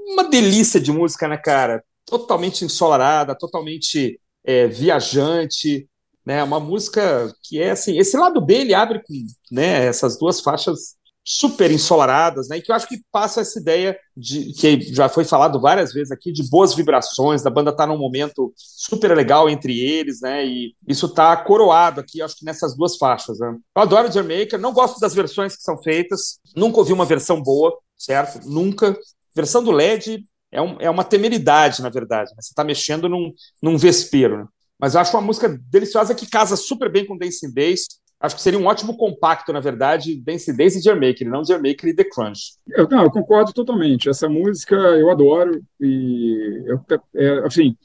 uma 0.08 0.24
delícia 0.24 0.80
de 0.80 0.90
música, 0.90 1.28
né, 1.28 1.36
cara? 1.36 1.84
Totalmente 2.04 2.64
ensolarada, 2.64 3.36
totalmente 3.38 4.20
é, 4.44 4.66
viajante, 4.66 5.88
né? 6.26 6.42
Uma 6.42 6.58
música 6.58 7.32
que 7.44 7.62
é 7.62 7.70
assim, 7.70 7.96
esse 7.96 8.16
lado 8.16 8.40
B 8.40 8.54
ele 8.54 8.74
abre 8.74 9.00
com, 9.06 9.14
né, 9.52 9.86
essas 9.86 10.18
duas 10.18 10.40
faixas 10.40 10.96
super 11.24 11.70
ensolaradas, 11.70 12.48
né? 12.48 12.58
E 12.58 12.62
que 12.62 12.70
eu 12.70 12.74
acho 12.74 12.88
que 12.88 13.00
passa 13.10 13.40
essa 13.40 13.58
ideia 13.58 13.96
de 14.16 14.52
que 14.54 14.80
já 14.92 15.08
foi 15.08 15.24
falado 15.24 15.60
várias 15.60 15.92
vezes 15.92 16.10
aqui 16.10 16.32
de 16.32 16.48
boas 16.48 16.74
vibrações, 16.74 17.42
da 17.42 17.50
banda 17.50 17.74
tá 17.74 17.86
num 17.86 17.98
momento 17.98 18.52
super 18.56 19.16
legal 19.16 19.48
entre 19.48 19.78
eles, 19.78 20.20
né? 20.20 20.44
E 20.44 20.74
isso 20.86 21.08
tá 21.08 21.36
coroado 21.36 22.00
aqui, 22.00 22.20
acho 22.20 22.36
que 22.36 22.44
nessas 22.44 22.76
duas 22.76 22.96
faixas, 22.96 23.38
né? 23.38 23.54
Eu 23.76 23.82
adoro 23.82 24.10
Jamaica, 24.10 24.58
não 24.58 24.72
gosto 24.72 24.98
das 24.98 25.14
versões 25.14 25.56
que 25.56 25.62
são 25.62 25.80
feitas, 25.82 26.40
nunca 26.56 26.78
ouvi 26.78 26.92
uma 26.92 27.04
versão 27.04 27.40
boa, 27.40 27.72
certo? 27.96 28.48
Nunca. 28.48 28.96
Versão 29.34 29.62
do 29.62 29.70
LED 29.70 30.24
é, 30.50 30.60
um, 30.60 30.76
é 30.78 30.90
uma 30.90 31.04
temeridade, 31.04 31.80
na 31.80 31.88
verdade. 31.88 32.30
Né? 32.32 32.36
Você 32.40 32.50
está 32.50 32.62
mexendo 32.62 33.08
num, 33.08 33.32
num 33.62 33.78
vespeiro. 33.78 34.38
Né? 34.38 34.44
Mas 34.78 34.94
eu 34.94 35.00
acho 35.00 35.16
uma 35.16 35.22
música 35.22 35.48
deliciosa 35.70 36.14
que 36.14 36.28
casa 36.28 36.56
super 36.56 36.90
bem 36.90 37.06
com 37.06 37.16
Dancing 37.16 37.52
Days. 37.52 37.86
Acho 38.22 38.36
que 38.36 38.42
seria 38.42 38.58
um 38.58 38.66
ótimo 38.66 38.96
compacto, 38.96 39.52
na 39.52 39.58
verdade, 39.58 40.14
Dancing 40.14 40.54
Days 40.54 40.76
e 40.76 40.80
Jermaker, 40.80 41.28
não 41.28 41.44
Jermaker 41.44 41.90
e 41.90 41.94
The 41.94 42.04
Crunch. 42.04 42.52
Eu, 42.68 42.88
não, 42.88 43.02
eu 43.02 43.10
concordo 43.10 43.52
totalmente. 43.52 44.08
Essa 44.08 44.28
música 44.28 44.76
eu 44.76 45.10
adoro. 45.10 45.60
E, 45.80 46.62
eu, 46.66 46.80
é, 47.16 47.38
assim, 47.44 47.76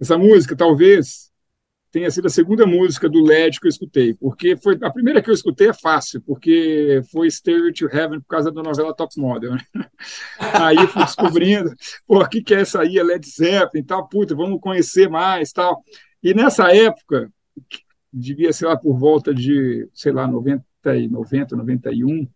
essa 0.00 0.18
música 0.18 0.56
talvez 0.56 1.32
tenha 1.92 2.10
sido 2.10 2.26
a 2.26 2.30
segunda 2.30 2.66
música 2.66 3.08
do 3.08 3.22
LED 3.22 3.60
que 3.60 3.68
eu 3.68 3.70
escutei, 3.70 4.14
porque 4.14 4.56
foi 4.56 4.76
a 4.82 4.90
primeira 4.90 5.22
que 5.22 5.30
eu 5.30 5.34
escutei 5.34 5.68
é 5.68 5.72
fácil, 5.72 6.20
porque 6.22 7.00
foi 7.12 7.30
Stairway 7.30 7.72
to 7.72 7.86
Heaven 7.86 8.18
por 8.18 8.26
causa 8.26 8.50
da 8.50 8.64
novela 8.64 8.92
Top 8.92 9.16
Model. 9.16 9.52
Né? 9.52 9.60
Aí 10.60 10.74
eu 10.74 10.88
fui 10.88 11.04
descobrindo, 11.04 11.72
pô, 12.04 12.20
o 12.20 12.28
que, 12.28 12.42
que 12.42 12.52
é 12.52 12.62
essa 12.62 12.80
aí? 12.80 12.98
É 12.98 13.02
Led 13.04 13.24
Zeppelin 13.24 13.84
e 13.84 13.86
tal, 13.86 14.08
puta, 14.08 14.34
vamos 14.34 14.60
conhecer 14.60 15.08
mais 15.08 15.52
tal. 15.52 15.84
E 16.20 16.34
nessa 16.34 16.74
época, 16.74 17.30
devia 18.14 18.52
ser 18.52 18.66
lá 18.66 18.76
por 18.76 18.96
volta 18.96 19.34
de, 19.34 19.88
sei 19.92 20.12
lá, 20.12 20.26
90, 20.26 20.64
90 21.10 21.56
91, 21.56 22.28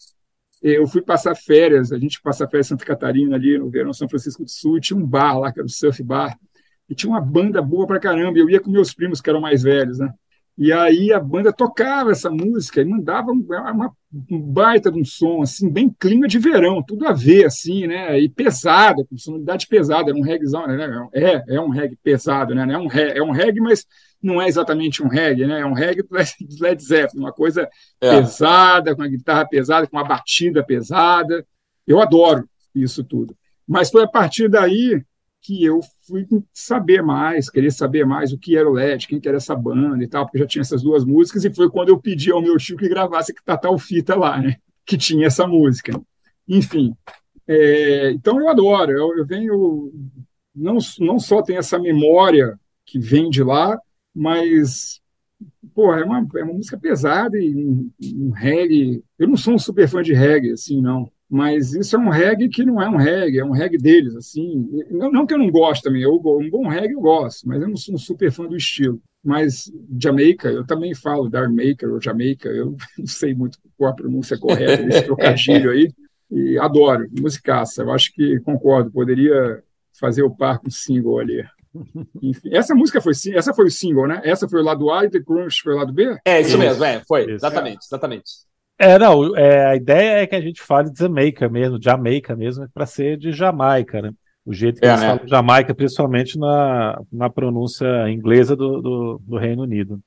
eu 0.60 0.86
fui 0.88 1.00
passar 1.00 1.36
férias, 1.36 1.92
a 1.92 1.98
gente 1.98 2.20
passa 2.20 2.48
férias 2.48 2.66
em 2.66 2.70
Santa 2.70 2.84
Catarina, 2.84 3.36
ali 3.36 3.56
no 3.56 3.70
verão 3.70 3.92
São 3.92 4.08
Francisco 4.08 4.44
do 4.44 4.50
Sul, 4.50 4.80
tinha 4.80 4.98
um 4.98 5.06
bar 5.06 5.38
lá, 5.38 5.52
que 5.52 5.60
era 5.60 5.66
o 5.66 5.70
Surf 5.70 6.02
Bar, 6.02 6.36
e 6.88 6.94
tinha 6.94 7.10
uma 7.10 7.20
banda 7.20 7.62
boa 7.62 7.86
pra 7.86 8.00
caramba, 8.00 8.38
eu 8.38 8.50
ia 8.50 8.60
com 8.60 8.70
meus 8.70 8.92
primos, 8.92 9.20
que 9.20 9.30
eram 9.30 9.40
mais 9.40 9.62
velhos, 9.62 9.98
né? 9.98 10.12
E 10.58 10.72
aí 10.72 11.12
a 11.12 11.20
banda 11.20 11.52
tocava 11.52 12.10
essa 12.10 12.28
música 12.28 12.80
e 12.80 12.84
mandava 12.84 13.30
uma, 13.30 13.92
um 14.28 14.40
baita 14.40 14.90
de 14.90 15.00
um 15.00 15.04
som, 15.04 15.40
assim, 15.40 15.70
bem 15.70 15.88
clima 15.88 16.26
de 16.26 16.36
verão, 16.36 16.82
tudo 16.82 17.06
a 17.06 17.12
ver, 17.12 17.44
assim, 17.44 17.86
né? 17.86 18.18
E 18.18 18.28
pesada, 18.28 19.04
com 19.08 19.16
sonoridade 19.16 19.68
pesada, 19.68 20.10
era 20.10 20.18
um 20.18 20.22
reggaezão, 20.22 20.66
né? 20.66 21.08
É, 21.14 21.54
é 21.54 21.60
um 21.60 21.68
reggae 21.68 21.96
pesado, 22.02 22.56
né? 22.56 22.66
É 22.74 22.76
um, 22.76 22.88
reggae, 22.88 23.18
é 23.18 23.22
um 23.22 23.30
reggae, 23.30 23.60
mas 23.60 23.86
não 24.20 24.42
é 24.42 24.48
exatamente 24.48 25.00
um 25.00 25.06
reggae, 25.06 25.46
né? 25.46 25.60
É 25.60 25.64
um 25.64 25.74
reggae 25.74 26.02
do 26.02 26.08
Led 26.60 26.82
Zeppelin, 26.82 27.20
uma 27.20 27.32
coisa 27.32 27.68
é. 28.00 28.10
pesada, 28.20 28.96
com 28.96 29.02
a 29.02 29.08
guitarra 29.08 29.46
pesada, 29.46 29.86
com 29.86 29.96
a 29.96 30.02
batida 30.02 30.64
pesada. 30.64 31.46
Eu 31.86 32.00
adoro 32.00 32.48
isso 32.74 33.04
tudo. 33.04 33.32
Mas 33.64 33.90
foi 33.90 34.02
a 34.02 34.08
partir 34.08 34.48
daí 34.48 35.00
que 35.40 35.64
eu 35.64 35.80
fui 36.06 36.26
saber 36.52 37.02
mais, 37.02 37.48
querer 37.48 37.70
saber 37.70 38.04
mais 38.04 38.32
o 38.32 38.38
que 38.38 38.56
era 38.56 38.68
o 38.68 38.72
LED, 38.72 39.06
quem 39.06 39.20
que 39.20 39.28
era 39.28 39.36
essa 39.36 39.54
banda 39.54 40.02
e 40.02 40.08
tal, 40.08 40.26
porque 40.26 40.38
já 40.38 40.46
tinha 40.46 40.62
essas 40.62 40.82
duas 40.82 41.04
músicas, 41.04 41.44
e 41.44 41.54
foi 41.54 41.70
quando 41.70 41.90
eu 41.90 41.98
pedi 41.98 42.30
ao 42.30 42.42
meu 42.42 42.56
tio 42.56 42.76
que 42.76 42.88
gravasse 42.88 43.32
que 43.32 43.44
Tatal 43.44 43.78
Fita 43.78 44.14
lá, 44.14 44.40
né? 44.40 44.56
Que 44.84 44.96
tinha 44.96 45.26
essa 45.26 45.46
música. 45.46 45.98
Enfim, 46.46 46.94
é, 47.46 48.10
então 48.10 48.40
eu 48.40 48.48
adoro, 48.48 48.92
eu, 48.92 49.18
eu, 49.18 49.26
venho, 49.26 49.92
não, 50.54 50.78
não 51.00 51.18
só 51.18 51.42
tem 51.42 51.56
essa 51.56 51.78
memória 51.78 52.58
que 52.84 52.98
vem 52.98 53.30
de 53.30 53.42
lá, 53.42 53.78
mas, 54.14 55.00
pô, 55.74 55.94
é 55.94 56.04
uma, 56.04 56.26
é 56.36 56.42
uma 56.42 56.54
música 56.54 56.78
pesada 56.78 57.38
e 57.38 57.54
um, 57.54 57.90
um 58.02 58.30
reggae, 58.30 59.02
eu 59.18 59.28
não 59.28 59.36
sou 59.36 59.54
um 59.54 59.58
super 59.58 59.88
fã 59.88 60.02
de 60.02 60.12
reggae, 60.12 60.52
assim, 60.52 60.80
não, 60.80 61.10
mas 61.30 61.74
isso 61.74 61.94
é 61.94 61.98
um 61.98 62.08
reggae 62.08 62.48
que 62.48 62.64
não 62.64 62.80
é 62.80 62.88
um 62.88 62.96
reggae, 62.96 63.38
é 63.38 63.44
um 63.44 63.50
reggae 63.50 63.76
deles, 63.76 64.16
assim. 64.16 64.66
Não, 64.90 65.10
não 65.10 65.26
que 65.26 65.34
eu 65.34 65.38
não 65.38 65.50
gosto 65.50 65.82
também, 65.82 66.02
eu, 66.02 66.14
um 66.14 66.50
bom 66.50 66.66
reggae 66.66 66.94
eu 66.94 67.00
gosto, 67.00 67.46
mas 67.46 67.60
eu 67.60 67.68
não 67.68 67.76
sou 67.76 67.94
um 67.94 67.98
super 67.98 68.32
fã 68.32 68.46
do 68.46 68.56
estilo. 68.56 69.00
Mas 69.22 69.70
Jamaica, 70.00 70.48
eu 70.48 70.64
também 70.66 70.94
falo 70.94 71.28
Darmaker 71.28 71.92
ou 71.92 72.00
Jamaica, 72.00 72.48
eu 72.48 72.76
não 72.98 73.06
sei 73.06 73.34
muito 73.34 73.58
qual 73.76 73.90
a 73.90 73.94
pronúncia 73.94 74.38
correta 74.38 74.82
desse 74.82 75.02
trocadilho 75.02 75.70
aí, 75.70 75.90
e 76.30 76.58
adoro, 76.58 77.06
musicaça, 77.20 77.82
eu 77.82 77.90
acho 77.90 78.12
que 78.12 78.40
concordo, 78.40 78.90
poderia 78.90 79.62
fazer 79.98 80.22
o 80.22 80.34
par 80.34 80.58
com 80.58 80.68
o 80.68 80.72
single 80.72 81.18
ali. 81.18 81.44
Enfim, 82.22 82.50
essa 82.54 82.74
música 82.74 83.00
foi 83.00 83.12
essa 83.34 83.52
foi 83.52 83.66
o 83.66 83.70
single, 83.70 84.06
né? 84.06 84.20
Essa 84.24 84.48
foi 84.48 84.60
o 84.60 84.64
lado 84.64 84.90
A 84.90 85.04
e 85.04 85.10
The 85.10 85.20
Crunch 85.20 85.62
foi 85.62 85.74
o 85.74 85.76
lado 85.76 85.92
B? 85.92 86.18
É, 86.24 86.40
isso 86.40 86.56
mesmo, 86.56 86.82
é, 86.84 87.02
foi, 87.06 87.30
exatamente, 87.30 87.84
exatamente. 87.84 88.47
É, 88.78 88.96
não, 88.98 89.36
é, 89.36 89.66
a 89.66 89.76
ideia 89.76 90.22
é 90.22 90.26
que 90.26 90.36
a 90.36 90.40
gente 90.40 90.62
fale 90.62 90.90
de 90.90 90.98
Jamaica 91.00 91.48
mesmo, 91.48 91.82
Jamaica 91.82 92.36
mesmo, 92.36 92.68
para 92.72 92.86
ser 92.86 93.16
de 93.16 93.32
Jamaica, 93.32 94.00
né? 94.00 94.12
O 94.46 94.54
jeito 94.54 94.80
que 94.80 94.86
é, 94.86 94.90
eles 94.90 95.00
né? 95.00 95.08
falam 95.08 95.26
Jamaica, 95.26 95.74
principalmente 95.74 96.38
na, 96.38 96.98
na 97.12 97.28
pronúncia 97.28 98.08
inglesa 98.08 98.54
do, 98.54 98.80
do, 98.80 99.22
do 99.22 99.36
Reino 99.36 99.62
Unido. 99.62 100.00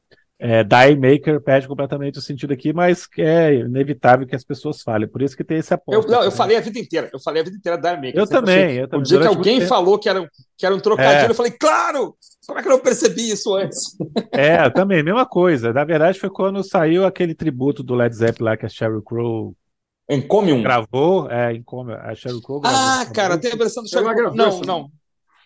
É, 0.43 0.63
Die 0.63 0.95
Maker 0.95 1.39
perde 1.39 1.67
completamente 1.67 2.17
o 2.17 2.21
sentido 2.21 2.51
aqui, 2.51 2.73
mas 2.73 3.07
é 3.19 3.53
inevitável 3.53 4.25
que 4.25 4.35
as 4.35 4.43
pessoas 4.43 4.81
falem. 4.81 5.07
Por 5.07 5.21
isso 5.21 5.37
que 5.37 5.43
tem 5.43 5.59
esse 5.59 5.71
apoio. 5.71 6.01
Eu, 6.01 6.07
não, 6.07 6.23
eu 6.23 6.31
falei 6.31 6.57
a 6.57 6.59
vida 6.59 6.79
inteira. 6.79 7.11
Eu 7.13 7.19
falei 7.19 7.43
a 7.43 7.45
vida 7.45 7.57
inteira 7.57 7.77
Die 7.77 7.95
Maker. 7.95 8.13
Eu 8.15 8.25
também, 8.25 8.75
eu 8.77 8.87
também. 8.87 9.01
O 9.01 9.03
dia 9.03 9.19
que 9.19 9.27
alguém 9.27 9.61
falou 9.61 9.99
que 9.99 10.09
era, 10.09 10.27
que 10.57 10.65
era 10.65 10.73
um 10.73 10.79
trocadilho, 10.79 11.27
é. 11.27 11.29
eu 11.29 11.35
falei, 11.35 11.51
claro! 11.51 12.15
Como 12.47 12.57
é 12.57 12.63
que 12.63 12.67
eu 12.67 12.71
não 12.71 12.79
percebi 12.79 13.29
isso 13.29 13.55
antes? 13.55 13.95
É, 14.31 14.67
também, 14.71 15.03
mesma 15.03 15.27
coisa. 15.27 15.71
Na 15.71 15.83
verdade, 15.83 16.19
foi 16.19 16.31
quando 16.31 16.63
saiu 16.63 17.05
aquele 17.05 17.35
tributo 17.35 17.83
do 17.83 17.93
Led 17.93 18.15
Zeppelin 18.15 18.49
lá 18.49 18.57
que 18.57 18.65
a 18.65 18.69
Sheryl 18.69 19.03
Crow 19.03 19.55
Encomium. 20.09 20.63
Gravou, 20.63 21.29
é, 21.29 21.53
Encomium. 21.53 21.97
A 22.01 22.15
Sheryl 22.15 22.41
Crow 22.41 22.59
gravou. 22.59 22.79
Ah, 22.79 23.05
cara, 23.13 23.37
tem 23.37 23.51
a 23.51 23.55
versão 23.55 23.83
do 23.83 23.89
Sheryl 23.89 24.15
Crow. 24.15 24.33
Não, 24.33 24.59
não. 24.61 24.91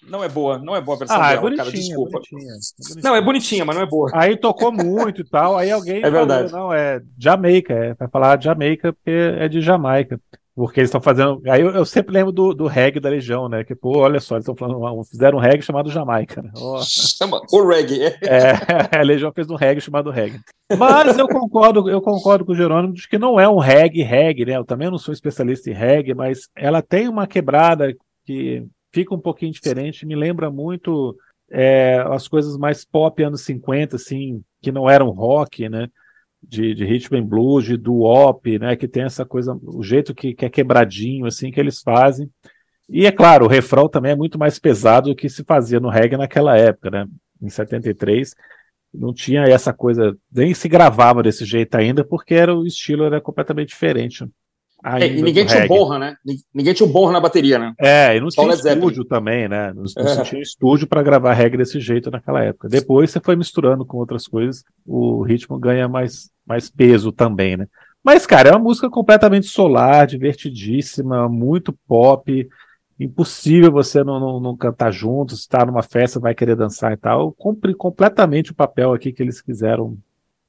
Não 0.08 0.24
é 0.24 0.30
boa, 0.30 0.58
não 0.58 0.76
é 0.76 0.82
boa 0.82 0.96
a 0.96 1.00
versão 1.00 1.22
ah, 1.22 1.32
é 1.32 1.36
dela, 1.36 1.54
é 1.54 1.58
cara, 1.58 1.72
desculpa. 1.72 2.12
Bonitinha, 2.12 2.42
é 2.42 2.46
bonitinha. 2.46 3.02
Não, 3.04 3.16
é 3.16 3.22
bonitinha, 3.22 3.66
mas 3.66 3.76
não 3.76 3.84
é 3.84 3.86
boa. 3.88 4.10
Aí 4.14 4.38
tocou 4.38 4.72
muito 4.72 5.22
e 5.22 5.24
tal, 5.24 5.58
aí 5.58 5.72
alguém 5.72 5.98
é 6.04 6.10
verdade. 6.10 6.50
falou, 6.50 6.68
não, 6.68 6.74
é 6.74 7.02
Jamaica, 7.18 7.74
é 7.74 7.94
pra 7.94 8.08
falar 8.08 8.42
Jamaica 8.42 8.94
porque 8.94 9.12
é 9.12 9.48
de 9.48 9.62
Jamaica. 9.62 10.20
Porque 10.56 10.80
eles 10.80 10.88
estão 10.88 11.02
fazendo. 11.02 11.42
Aí 11.48 11.62
eu, 11.62 11.70
eu, 11.72 11.86
sempre 11.86 12.14
lembro 12.14 12.32
do, 12.32 12.54
do 12.54 12.66
reggae 12.66 13.02
da 13.02 13.10
Legião, 13.10 13.50
né? 13.50 13.66
Que, 13.66 13.76
pô, 13.76 13.98
olha 14.00 14.22
só, 14.22 14.36
eles 14.36 14.48
estão 14.48 14.56
falando. 14.56 15.04
Fizeram 15.04 15.38
um 15.38 15.42
reggae 15.42 15.62
chamado 15.62 15.92
Jamaica. 15.92 16.42
Né? 16.42 16.50
Oh. 16.56 16.80
Chama 16.82 17.42
o 17.52 17.68
reggae. 17.68 18.00
É, 18.24 18.98
a 18.98 19.02
Legião 19.02 19.34
fez 19.34 19.50
um 19.50 19.56
reggae 19.56 19.82
chamado 19.82 20.10
reggae. 20.10 20.40
Mas 20.78 21.18
eu 21.18 21.28
concordo, 21.28 21.90
eu 21.90 22.02
concordo 22.02 22.46
com 22.46 22.54
o 22.54 22.56
Jerônimo 22.56 22.94
de 22.94 23.08
que 23.08 23.18
não 23.18 23.38
é 23.38 23.50
um 23.50 23.60
reggae, 23.60 24.02
reggae, 24.02 24.46
né? 24.46 24.56
Eu 24.56 24.64
também 24.64 24.90
não 24.90 24.98
sou 24.98 25.14
especialista 25.14 25.70
em 25.70 25.74
reggae, 25.74 26.14
mas 26.14 26.48
ela 26.56 26.82
tem 26.82 27.10
uma 27.10 27.28
quebrada 27.28 27.94
que 28.26 28.66
fica 28.96 29.14
um 29.14 29.20
pouquinho 29.20 29.52
diferente, 29.52 30.06
me 30.06 30.16
lembra 30.16 30.50
muito 30.50 31.18
é, 31.52 32.02
as 32.08 32.30
coisas 32.30 32.58
mais 32.58 32.86
pop 32.86 33.22
anos 33.22 33.42
50, 33.42 33.98
assim, 33.98 34.42
que 34.62 34.72
não 34.72 34.90
eram 34.90 35.10
rock, 35.10 35.68
né? 35.68 35.90
de, 36.48 36.74
de 36.74 36.86
rhythm 36.86 37.16
and 37.16 37.26
blues, 37.26 37.66
de 37.66 37.76
doo-wop, 37.76 38.60
né, 38.60 38.76
que 38.76 38.88
tem 38.88 39.04
essa 39.04 39.26
coisa, 39.26 39.58
o 39.64 39.84
jeito 39.84 40.14
que, 40.14 40.34
que 40.34 40.46
é 40.46 40.50
quebradinho, 40.50 41.26
assim, 41.26 41.52
que 41.52 41.60
eles 41.60 41.82
fazem. 41.82 42.30
E 42.88 43.06
é 43.08 43.12
claro, 43.12 43.46
o 43.46 43.50
refrão 43.50 43.90
também 43.90 44.12
é 44.12 44.16
muito 44.16 44.38
mais 44.38 44.60
pesado 44.60 45.10
do 45.10 45.16
que 45.16 45.28
se 45.28 45.44
fazia 45.44 45.80
no 45.80 45.90
reggae 45.90 46.18
naquela 46.18 46.56
época, 46.56 46.92
né? 46.92 47.08
Em 47.42 47.50
73 47.50 48.36
não 48.94 49.14
tinha 49.14 49.42
essa 49.44 49.74
coisa, 49.74 50.16
nem 50.32 50.54
se 50.54 50.70
gravava 50.70 51.22
desse 51.22 51.44
jeito 51.44 51.76
ainda, 51.76 52.06
porque 52.06 52.34
era 52.34 52.56
o 52.56 52.66
estilo 52.66 53.04
era 53.04 53.20
completamente 53.20 53.70
diferente. 53.70 54.26
É, 54.86 55.08
e 55.08 55.22
ninguém 55.22 55.48
tinha 55.48 55.66
o 55.66 55.68
Borra, 55.68 55.98
né? 55.98 56.16
Ninguém 56.54 56.74
tinha 56.76 56.88
o 56.88 56.92
Borra 56.92 57.12
na 57.12 57.20
bateria, 57.20 57.58
né? 57.58 57.74
É, 57.80 58.16
e 58.16 58.20
não 58.20 58.30
Só 58.30 58.44
tinha 58.44 58.54
estúdio 58.54 59.04
também, 59.04 59.48
né? 59.50 59.74
Não, 59.74 59.84
não 59.98 60.12
é. 60.12 60.24
tinha 60.24 60.40
estúdio 60.40 60.86
para 60.86 61.02
gravar 61.02 61.34
regra 61.34 61.58
desse 61.58 61.80
jeito 61.80 62.12
naquela 62.12 62.44
época. 62.44 62.70
Depois 62.70 63.10
você 63.10 63.20
foi 63.20 63.36
misturando 63.36 63.84
com 63.84 63.98
outras 63.98 64.28
coisas, 64.28 64.64
o 64.86 65.24
ritmo 65.24 65.58
ganha 65.58 65.88
mais, 65.88 66.30
mais 66.46 66.70
peso 66.70 67.12
também, 67.12 67.58
né? 67.58 67.68
Mas, 68.04 68.28
cara, 68.28 68.50
é 68.50 68.52
uma 68.52 68.60
música 68.60 68.88
completamente 68.88 69.48
solar, 69.48 70.06
divertidíssima, 70.06 71.28
muito 71.28 71.74
pop. 71.88 72.48
Impossível 73.00 73.72
você 73.72 74.04
não, 74.04 74.20
não, 74.20 74.40
não 74.40 74.56
cantar 74.56 74.92
junto, 74.92 75.34
estar 75.34 75.60
tá 75.60 75.66
numa 75.66 75.82
festa, 75.82 76.20
vai 76.20 76.36
querer 76.36 76.56
dançar 76.56 76.94
e 76.94 76.98
tal. 76.98 77.32
Cumpre 77.32 77.74
completamente 77.74 78.52
o 78.52 78.56
papel 78.56 78.94
aqui 78.94 79.12
que 79.12 79.24
eles 79.24 79.42
quiseram 79.42 79.98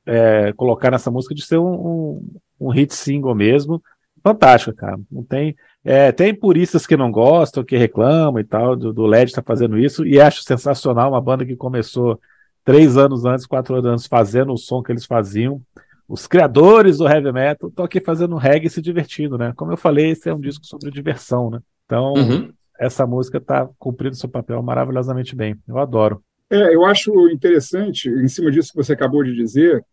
é, 0.05 0.53
colocar 0.53 0.91
nessa 0.91 1.11
música 1.11 1.35
de 1.35 1.43
ser 1.43 1.57
um, 1.57 1.73
um, 1.73 2.31
um 2.61 2.69
hit 2.69 2.95
single 2.95 3.35
mesmo 3.35 3.83
fantástica, 4.27 4.73
cara. 4.73 4.99
Não 5.11 5.23
tem, 5.23 5.55
é, 5.85 6.11
tem 6.11 6.35
puristas 6.35 6.85
que 6.85 6.97
não 6.97 7.13
gostam, 7.13 7.65
que 7.65 7.77
reclamam 7.77 8.41
e 8.41 8.45
tal, 8.45 8.75
do, 8.75 8.93
do 8.93 9.07
LED 9.07 9.33
tá 9.33 9.43
fazendo 9.43 9.79
isso, 9.79 10.05
e 10.05 10.21
acho 10.21 10.43
sensacional 10.43 11.11
uma 11.11 11.21
banda 11.21 11.47
que 11.47 11.55
começou 11.55 12.21
três 12.65 12.97
anos 12.97 13.25
antes, 13.25 13.47
quatro 13.47 13.77
anos 13.77 13.87
antes, 13.87 14.07
fazendo 14.07 14.53
o 14.53 14.59
som 14.59 14.83
que 14.83 14.91
eles 14.91 15.07
faziam. 15.07 15.61
Os 16.09 16.27
criadores 16.27 16.99
do 16.99 17.09
heavy 17.09 17.33
metal 17.33 17.69
estão 17.69 17.85
aqui 17.85 18.01
fazendo 18.01 18.37
reggae 18.37 18.67
e 18.67 18.71
se 18.71 18.83
divertindo, 18.83 19.39
né? 19.39 19.53
Como 19.57 19.73
eu 19.73 19.77
falei, 19.77 20.11
esse 20.11 20.29
é 20.29 20.35
um 20.35 20.41
disco 20.41 20.67
sobre 20.67 20.91
diversão, 20.91 21.51
né? 21.51 21.61
Então, 21.85 22.15
uhum. 22.15 22.53
essa 22.81 23.07
música 23.07 23.39
está 23.39 23.69
cumprindo 23.79 24.17
seu 24.17 24.29
papel 24.29 24.61
maravilhosamente 24.63 25.37
bem. 25.37 25.57
Eu 25.69 25.79
adoro. 25.79 26.21
É, 26.51 26.75
eu 26.75 26.85
acho 26.85 27.29
interessante, 27.31 28.09
em 28.09 28.29
cima 28.29 28.51
disso 28.51 28.71
que 28.73 28.77
você 28.77 28.93
acabou 28.93 29.23
de 29.23 29.35
dizer, 29.35 29.85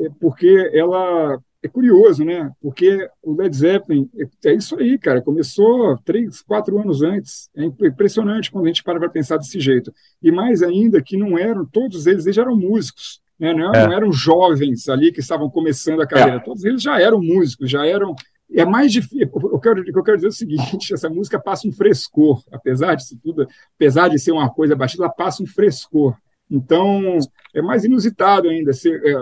é 0.00 0.08
porque 0.20 0.70
ela 0.74 1.38
é 1.62 1.68
curioso, 1.68 2.24
né? 2.24 2.50
Porque 2.60 3.08
o 3.22 3.34
Led 3.34 3.56
Zeppelin 3.56 4.10
é, 4.18 4.50
é 4.50 4.54
isso 4.54 4.76
aí, 4.76 4.98
cara. 4.98 5.22
Começou 5.22 5.96
três, 6.04 6.42
quatro 6.42 6.78
anos 6.78 7.02
antes. 7.02 7.48
É 7.54 7.64
impressionante 7.64 8.50
quando 8.50 8.64
a 8.64 8.68
gente 8.68 8.82
para 8.82 8.98
para 8.98 9.08
pensar 9.08 9.36
desse 9.36 9.60
jeito. 9.60 9.94
E 10.20 10.32
mais 10.32 10.62
ainda 10.62 11.00
que 11.00 11.16
não 11.16 11.38
eram 11.38 11.64
todos 11.64 12.06
eles, 12.06 12.24
eles 12.26 12.34
já 12.34 12.42
eram 12.42 12.56
músicos, 12.56 13.20
né? 13.38 13.54
Não, 13.54 13.72
é. 13.72 13.86
não 13.86 13.92
eram 13.92 14.12
jovens 14.12 14.88
ali 14.88 15.12
que 15.12 15.20
estavam 15.20 15.48
começando 15.48 16.02
a 16.02 16.06
carreira. 16.06 16.38
É. 16.38 16.40
Todos 16.40 16.64
eles 16.64 16.82
já 16.82 17.00
eram 17.00 17.22
músicos, 17.22 17.70
já 17.70 17.86
eram. 17.86 18.16
É 18.52 18.64
mais 18.64 18.92
difícil. 18.92 19.30
Eu 19.32 19.60
quero, 19.60 19.84
eu 19.88 20.02
quero 20.02 20.16
dizer 20.16 20.28
o 20.28 20.32
seguinte: 20.32 20.92
essa 20.92 21.08
música 21.08 21.40
passa 21.40 21.68
um 21.68 21.72
frescor, 21.72 22.42
apesar 22.50 22.96
disso 22.96 23.16
tudo, 23.22 23.46
apesar 23.76 24.08
de 24.08 24.18
ser 24.18 24.32
uma 24.32 24.50
coisa 24.50 24.74
batida, 24.74 25.04
ela 25.04 25.12
passa 25.12 25.44
um 25.44 25.46
frescor. 25.46 26.16
Então, 26.50 27.18
é 27.54 27.62
mais 27.62 27.84
inusitado 27.84 28.48
ainda. 28.48 28.72
Ser, 28.72 29.00
é, 29.06 29.14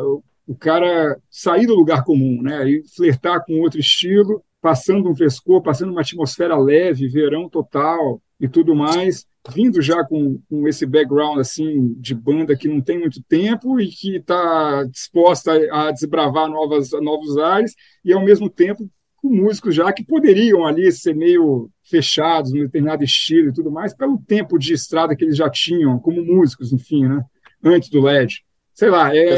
o 0.51 0.57
cara 0.57 1.17
sair 1.31 1.65
do 1.65 1.77
lugar 1.77 2.03
comum, 2.03 2.43
né? 2.43 2.69
E 2.69 2.83
flertar 2.97 3.45
com 3.45 3.61
outro 3.61 3.79
estilo, 3.79 4.43
passando 4.61 5.09
um 5.09 5.15
frescor, 5.15 5.63
passando 5.63 5.93
uma 5.93 6.01
atmosfera 6.01 6.59
leve, 6.59 7.07
verão 7.07 7.49
total 7.49 8.21
e 8.41 8.49
tudo 8.49 8.75
mais, 8.75 9.25
vindo 9.55 9.81
já 9.81 10.05
com, 10.05 10.41
com 10.51 10.67
esse 10.67 10.85
background 10.85 11.39
assim 11.39 11.95
de 12.01 12.17
banda 12.17 12.57
que 12.57 12.67
não 12.67 12.81
tem 12.81 12.99
muito 12.99 13.23
tempo 13.23 13.79
e 13.79 13.87
que 13.87 14.17
está 14.17 14.83
disposta 14.91 15.53
a 15.71 15.93
desbravar 15.93 16.49
novas, 16.49 16.91
novos 17.01 17.39
ares 17.39 17.77
e 18.05 18.13
ao 18.13 18.25
mesmo 18.25 18.51
tempo 18.51 18.91
com 19.23 19.29
músicos 19.29 19.73
já 19.73 19.93
que 19.93 20.05
poderiam 20.05 20.67
ali 20.67 20.91
ser 20.91 21.15
meio 21.15 21.71
fechados 21.85 22.53
num 22.53 22.63
determinado 22.63 23.05
estilo 23.05 23.51
e 23.51 23.55
tudo 23.55 23.71
mais, 23.71 23.95
pelo 23.95 24.19
tempo 24.27 24.59
de 24.59 24.73
estrada 24.73 25.15
que 25.15 25.25
eles 25.25 25.37
já 25.37 25.49
tinham 25.49 25.97
como 26.01 26.25
músicos, 26.25 26.73
enfim, 26.73 27.07
né? 27.07 27.23
Antes 27.63 27.89
do 27.89 28.01
LED. 28.01 28.43
Sei 28.75 28.89
lá, 28.89 29.15
é, 29.15 29.37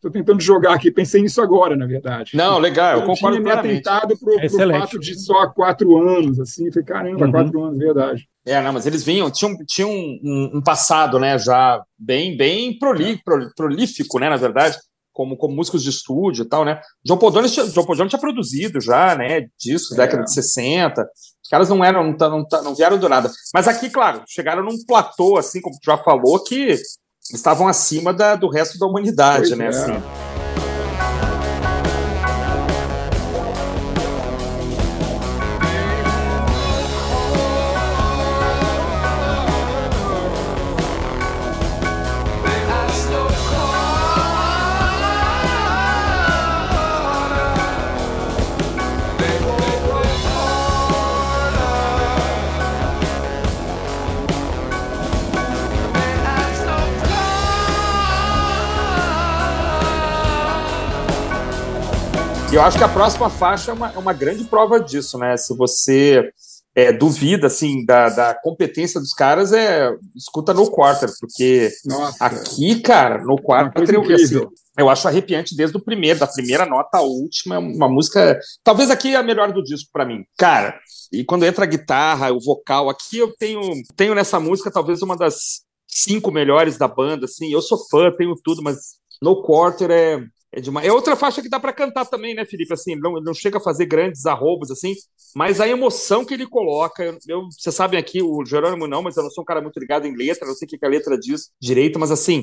Estou 0.00 0.10
tentando 0.10 0.40
jogar 0.40 0.72
aqui, 0.72 0.90
pensei 0.90 1.20
nisso 1.20 1.42
agora, 1.42 1.76
na 1.76 1.84
verdade. 1.84 2.34
Não, 2.34 2.58
legal, 2.58 2.94
eu, 2.94 3.00
eu 3.00 3.06
concordo 3.06 3.36
tinha 3.36 3.42
me 3.42 3.50
atentado 3.50 4.18
para 4.18 4.34
o 4.34 4.40
é 4.40 4.48
fato 4.48 4.98
de 4.98 5.14
só 5.20 5.46
quatro 5.48 5.94
anos, 5.98 6.40
assim, 6.40 6.72
falei, 6.72 6.86
caramba, 6.86 7.26
uhum. 7.26 7.30
quatro 7.30 7.62
anos, 7.62 7.78
verdade. 7.78 8.26
É, 8.46 8.62
não, 8.62 8.72
mas 8.72 8.86
eles 8.86 9.04
vinham, 9.04 9.30
tinham, 9.30 9.54
tinham 9.66 9.90
um, 9.90 10.52
um 10.54 10.62
passado, 10.62 11.18
né, 11.18 11.38
já 11.38 11.84
bem, 11.98 12.34
bem 12.34 12.78
proli, 12.78 13.20
prolífico, 13.54 14.18
né, 14.18 14.30
na 14.30 14.38
verdade, 14.38 14.78
como, 15.12 15.36
como 15.36 15.54
músicos 15.54 15.82
de 15.82 15.90
estúdio 15.90 16.44
e 16.44 16.48
tal, 16.48 16.64
né. 16.64 16.80
John 17.04 17.18
Paul 17.18 17.32
Jones 17.32 17.52
tinha, 17.52 17.66
John 17.66 17.84
Paul 17.84 17.96
Jones 17.96 18.08
tinha 18.08 18.20
produzido 18.20 18.80
já, 18.80 19.14
né, 19.14 19.48
discos, 19.60 19.92
é. 19.92 19.96
década 19.96 20.24
de 20.24 20.32
60, 20.32 21.02
os 21.02 21.48
caras 21.50 21.68
não 21.68 21.84
eram, 21.84 22.16
não, 22.18 22.28
não, 22.30 22.62
não 22.64 22.74
vieram 22.74 22.96
do 22.96 23.06
nada. 23.06 23.30
Mas 23.52 23.68
aqui, 23.68 23.90
claro, 23.90 24.22
chegaram 24.26 24.62
num 24.62 24.82
platô, 24.86 25.36
assim, 25.36 25.60
como 25.60 25.76
tu 25.76 25.84
já 25.84 25.98
falou, 25.98 26.42
que 26.42 26.78
estavam 27.32 27.68
acima 27.68 28.12
da, 28.12 28.34
do 28.34 28.48
resto 28.48 28.78
da 28.78 28.86
humanidade, 28.86 29.48
pois 29.48 29.58
né? 29.58 29.64
É. 29.64 29.68
Assim. 29.68 30.02
E 62.52 62.56
eu 62.56 62.62
acho 62.62 62.76
que 62.76 62.82
a 62.82 62.88
próxima 62.88 63.30
faixa 63.30 63.70
é 63.70 63.74
uma, 63.74 63.92
é 63.92 63.98
uma 63.98 64.12
grande 64.12 64.42
prova 64.42 64.80
disso, 64.80 65.16
né? 65.16 65.36
Se 65.36 65.56
você 65.56 66.32
é, 66.74 66.92
duvida 66.92 67.46
assim 67.46 67.84
da, 67.84 68.08
da, 68.08 68.34
competência 68.34 69.00
dos 69.00 69.12
caras, 69.12 69.52
é 69.52 69.88
escuta 70.16 70.52
no 70.52 70.68
quarter, 70.68 71.08
porque 71.20 71.70
Nossa. 71.84 72.24
aqui, 72.24 72.80
cara, 72.80 73.22
no 73.22 73.40
quarter 73.40 73.94
eu, 73.94 74.02
assim, 74.12 74.44
eu 74.76 74.88
acho 74.88 75.06
arrepiante 75.06 75.54
desde 75.54 75.76
o 75.76 75.80
primeiro, 75.80 76.18
da 76.18 76.26
primeira 76.26 76.66
nota 76.66 76.98
à 76.98 77.02
última, 77.02 77.54
é 77.54 77.58
uma 77.58 77.88
música, 77.88 78.36
talvez 78.64 78.90
aqui 78.90 79.14
é 79.14 79.16
a 79.16 79.22
melhor 79.22 79.52
do 79.52 79.62
disco 79.62 79.88
para 79.92 80.04
mim. 80.04 80.24
Cara, 80.36 80.76
e 81.12 81.24
quando 81.24 81.46
entra 81.46 81.62
a 81.62 81.68
guitarra, 81.68 82.32
o 82.32 82.40
vocal, 82.40 82.90
aqui 82.90 83.18
eu 83.18 83.32
tenho 83.36 83.60
tenho 83.94 84.12
nessa 84.12 84.40
música 84.40 84.72
talvez 84.72 85.02
uma 85.02 85.16
das 85.16 85.60
cinco 85.86 86.32
melhores 86.32 86.76
da 86.76 86.88
banda, 86.88 87.26
assim. 87.26 87.52
Eu 87.52 87.62
sou 87.62 87.78
fã, 87.88 88.10
tenho 88.10 88.34
tudo, 88.42 88.60
mas 88.60 88.76
no 89.22 89.40
quarter 89.40 89.90
é 89.92 90.20
é, 90.52 90.86
é 90.86 90.92
outra 90.92 91.14
faixa 91.14 91.40
que 91.40 91.48
dá 91.48 91.60
para 91.60 91.72
cantar 91.72 92.06
também, 92.06 92.34
né, 92.34 92.44
Felipe? 92.44 92.72
Assim, 92.72 92.96
não, 92.96 93.16
ele 93.16 93.24
não 93.24 93.34
chega 93.34 93.58
a 93.58 93.62
fazer 93.62 93.86
grandes 93.86 94.26
arrobos, 94.26 94.70
assim, 94.70 94.94
mas 95.34 95.60
a 95.60 95.68
emoção 95.68 96.24
que 96.24 96.34
ele 96.34 96.46
coloca. 96.46 97.04
Eu, 97.04 97.18
eu, 97.28 97.48
vocês 97.50 97.74
sabem 97.74 97.98
aqui, 97.98 98.22
o 98.22 98.44
Jerônimo 98.44 98.86
não, 98.86 99.02
mas 99.02 99.16
eu 99.16 99.22
não 99.22 99.30
sou 99.30 99.42
um 99.42 99.46
cara 99.46 99.60
muito 99.60 99.78
ligado 99.78 100.06
em 100.06 100.16
letra, 100.16 100.46
não 100.46 100.54
sei 100.54 100.66
o 100.66 100.68
que 100.68 100.84
a 100.84 100.88
letra 100.88 101.18
diz 101.18 101.50
direito, 101.60 101.98
mas 101.98 102.10
assim, 102.10 102.42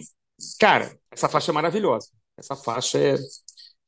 cara, 0.60 0.96
essa 1.12 1.28
faixa 1.28 1.52
é 1.52 1.54
maravilhosa. 1.54 2.08
Essa 2.38 2.56
faixa 2.56 2.98
é, 2.98 3.18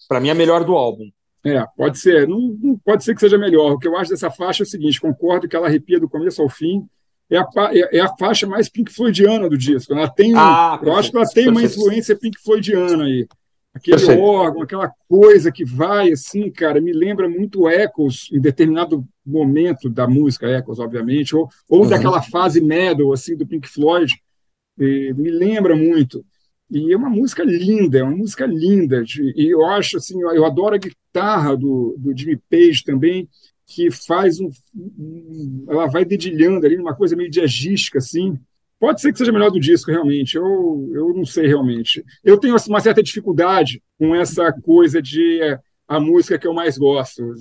para 0.07 0.19
mim, 0.19 0.29
a 0.29 0.35
melhor 0.35 0.63
do 0.63 0.73
álbum. 0.75 1.09
É, 1.45 1.63
pode 1.77 1.99
ser. 1.99 2.27
Não, 2.27 2.57
não, 2.61 2.77
pode 2.77 3.03
ser 3.03 3.13
que 3.13 3.21
seja 3.21 3.37
melhor. 3.37 3.71
O 3.71 3.79
que 3.79 3.87
eu 3.87 3.95
acho 3.95 4.11
dessa 4.11 4.29
faixa 4.29 4.63
é 4.63 4.65
o 4.65 4.67
seguinte: 4.67 4.99
concordo 4.99 5.47
que 5.47 5.55
ela 5.55 5.67
arrepia 5.67 5.99
do 5.99 6.09
começo 6.09 6.41
ao 6.41 6.49
fim. 6.49 6.85
É 7.29 7.37
a, 7.37 7.47
é, 7.71 7.97
é 7.97 7.99
a 8.01 8.09
faixa 8.17 8.47
mais 8.47 8.67
Pink 8.67 8.91
Floydiana 8.91 9.47
do 9.47 9.57
disco. 9.57 9.93
Ela 9.93 10.09
tem, 10.09 10.33
ah, 10.35 10.79
eu 10.81 10.95
acho 10.95 11.11
que 11.11 11.17
ela 11.17 11.27
tem 11.27 11.47
uma 11.47 11.61
influência 11.61 12.17
Pink 12.17 12.41
Floydiana 12.41 13.05
aí. 13.05 13.27
Aquele 13.73 14.19
órgão, 14.19 14.63
aquela 14.63 14.91
coisa 15.07 15.51
que 15.51 15.63
vai 15.63 16.11
assim, 16.11 16.49
cara, 16.49 16.81
me 16.81 16.91
lembra 16.91 17.29
muito 17.29 17.69
Echoes 17.69 18.27
em 18.33 18.41
determinado 18.41 19.07
momento 19.23 19.89
da 19.89 20.07
música 20.07 20.49
Echoes, 20.49 20.79
obviamente, 20.79 21.35
ou, 21.35 21.47
ou 21.69 21.83
uhum. 21.83 21.89
daquela 21.89 22.21
fase 22.21 22.61
metal 22.61 23.13
assim 23.13 23.37
do 23.37 23.45
Pink 23.45 23.67
Floyd, 23.69 24.15
me 24.77 25.29
lembra 25.29 25.75
muito. 25.75 26.25
E 26.71 26.93
é 26.93 26.97
uma 26.97 27.09
música 27.09 27.43
linda, 27.43 27.99
é 27.99 28.03
uma 28.03 28.15
música 28.15 28.45
linda. 28.45 29.03
E 29.35 29.53
eu 29.53 29.65
acho 29.65 29.97
assim, 29.97 30.21
eu 30.21 30.45
adoro 30.45 30.75
a 30.75 30.79
guitarra 30.79 31.55
do, 31.55 31.95
do 31.97 32.15
Jimmy 32.15 32.39
Page 32.49 32.83
também, 32.83 33.27
que 33.65 33.91
faz 33.91 34.39
um, 34.39 34.49
um, 34.75 35.65
ela 35.67 35.87
vai 35.87 36.03
dedilhando 36.03 36.65
ali 36.65 36.75
numa 36.75 36.95
coisa 36.95 37.15
meio 37.15 37.29
jazzística 37.29 37.99
assim 37.99 38.39
Pode 38.79 39.01
ser 39.01 39.11
que 39.11 39.17
seja 39.17 39.31
melhor 39.31 39.51
do 39.51 39.59
disco, 39.59 39.91
realmente. 39.91 40.35
Eu, 40.35 40.89
eu 40.93 41.13
não 41.13 41.25
sei 41.25 41.47
realmente. 41.47 42.03
Eu 42.23 42.37
tenho 42.37 42.55
assim, 42.55 42.71
uma 42.71 42.79
certa 42.79 43.03
dificuldade 43.03 43.83
com 43.97 44.15
essa 44.15 44.53
coisa 44.53 45.01
de 45.01 45.41
é, 45.41 45.59
a 45.87 45.99
música 45.99 46.39
que 46.39 46.47
eu 46.47 46.53
mais 46.53 46.77
gosto. 46.77 47.33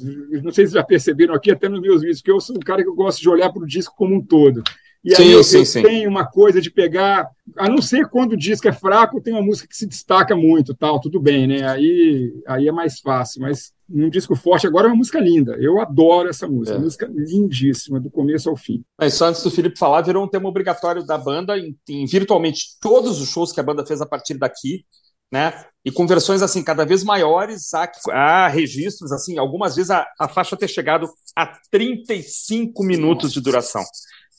Não 0.43 0.51
sei 0.51 0.66
se 0.66 0.72
já 0.74 0.82
perceberam 0.82 1.34
aqui, 1.34 1.51
até 1.51 1.68
nos 1.68 1.80
meus 1.80 2.01
vídeos, 2.01 2.20
que 2.20 2.30
eu 2.30 2.41
sou 2.41 2.57
um 2.57 2.61
cara 2.61 2.82
que 2.82 2.89
eu 2.89 2.95
gosto 2.95 3.20
de 3.20 3.28
olhar 3.28 3.53
para 3.53 3.62
o 3.62 3.66
disco 3.66 3.95
como 3.97 4.16
um 4.16 4.24
todo. 4.24 4.62
E 5.05 5.14
sim, 5.14 5.22
aí 5.22 5.32
eu, 5.32 5.45
sim, 5.45 5.59
eu 5.59 5.64
sim. 5.64 5.82
tenho 5.82 6.11
uma 6.11 6.26
coisa 6.26 6.61
de 6.61 6.70
pegar, 6.70 7.28
a 7.57 7.68
não 7.68 7.80
ser 7.80 8.09
quando 8.09 8.32
o 8.32 8.36
disco 8.36 8.66
é 8.66 8.72
fraco, 8.72 9.20
tem 9.20 9.32
uma 9.32 9.43
música 9.43 9.68
que 9.68 9.76
se 9.76 9.86
destaca 9.86 10.34
muito, 10.34 10.74
tal, 10.74 11.01
tudo 11.01 11.20
bem, 11.20 11.47
né? 11.47 11.68
Aí, 11.68 12.32
aí 12.49 12.66
é 12.66 12.72
mais 12.72 12.99
fácil, 12.99 13.43
mas 13.43 13.72
num 13.89 14.11
disco 14.11 14.36
forte 14.36 14.66
agora 14.66 14.86
é 14.86 14.91
uma 14.91 14.97
música 14.97 15.18
linda. 15.18 15.57
Eu 15.59 15.80
adoro 15.80 16.28
essa 16.28 16.47
música, 16.47 16.76
é. 16.76 16.80
música 16.80 17.11
lindíssima, 17.11 17.99
do 17.99 18.11
começo 18.11 18.51
ao 18.51 18.57
fim. 18.57 18.84
Mas 18.99 19.14
só 19.14 19.26
antes 19.26 19.43
do 19.43 19.51
Felipe 19.51 19.78
falar, 19.78 20.03
virou 20.03 20.24
um 20.24 20.28
tema 20.28 20.49
obrigatório 20.49 21.05
da 21.05 21.16
banda 21.16 21.59
em, 21.59 21.76
em 21.89 22.05
virtualmente 22.05 22.78
todos 22.80 23.20
os 23.20 23.28
shows 23.28 23.53
que 23.53 23.61
a 23.61 23.62
banda 23.62 23.86
fez 23.86 24.01
a 24.01 24.07
partir 24.07 24.34
daqui, 24.34 24.84
né? 25.32 25.64
E 25.84 25.91
com 25.91 26.07
versões 26.07 26.43
assim 26.43 26.62
cada 26.62 26.84
vez 26.84 27.03
maiores, 27.03 27.72
há, 27.72 27.91
há 28.11 28.49
registros 28.49 29.11
assim, 29.12 29.39
algumas 29.39 29.76
vezes 29.76 29.91
a, 29.91 30.07
a 30.20 30.28
faixa 30.28 30.57
ter 30.57 30.68
chegado 30.68 31.09
a 31.34 31.47
35 31.70 32.84
minutos 32.84 33.32
de 33.32 33.41
duração. 33.41 33.84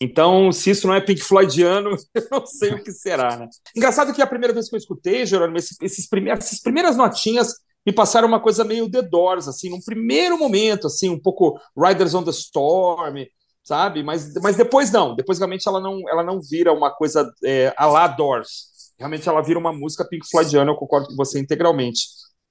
Então, 0.01 0.51
se 0.51 0.69
isso 0.69 0.87
não 0.87 0.93
é 0.93 1.01
Pink 1.01 1.21
Floydiano, 1.21 1.89
eu 2.15 2.27
não 2.31 2.45
sei 2.45 2.73
o 2.73 2.83
que 2.83 2.91
será, 2.91 3.35
né? 3.35 3.49
Engraçado 3.75 4.13
que 4.13 4.21
a 4.21 4.27
primeira 4.27 4.53
vez 4.53 4.69
que 4.69 4.75
eu 4.75 4.79
escutei, 4.79 5.25
Jerônimo, 5.25 5.57
esses, 5.57 5.77
esses 5.81 6.07
primeiros, 6.07 6.45
essas 6.45 6.61
primeiras 6.61 6.95
notinhas 6.95 7.53
me 7.85 7.93
passaram 7.93 8.27
uma 8.27 8.39
coisa 8.39 8.63
meio 8.63 8.89
The 8.89 9.01
Doors, 9.01 9.47
assim, 9.47 9.69
num 9.69 9.81
primeiro 9.81 10.37
momento, 10.37 10.87
assim, 10.87 11.09
um 11.09 11.19
pouco 11.19 11.59
Riders 11.77 12.13
on 12.13 12.23
the 12.23 12.31
Storm, 12.31 13.25
sabe? 13.63 14.03
Mas, 14.03 14.33
mas 14.41 14.55
depois 14.57 14.91
não, 14.91 15.15
depois 15.15 15.37
realmente 15.37 15.67
ela 15.67 15.79
não, 15.79 16.07
ela 16.09 16.23
não 16.23 16.39
vira 16.41 16.73
uma 16.73 16.91
coisa 16.91 17.31
é, 17.43 17.73
a 17.77 17.85
la 17.85 18.07
Doors. 18.07 18.69
Realmente 18.97 19.27
ela 19.29 19.41
vira 19.41 19.57
uma 19.57 19.71
música 19.71 20.07
Pink 20.07 20.27
Floydiana, 20.29 20.71
eu 20.71 20.75
concordo 20.75 21.07
com 21.07 21.15
você 21.15 21.39
integralmente. 21.39 22.01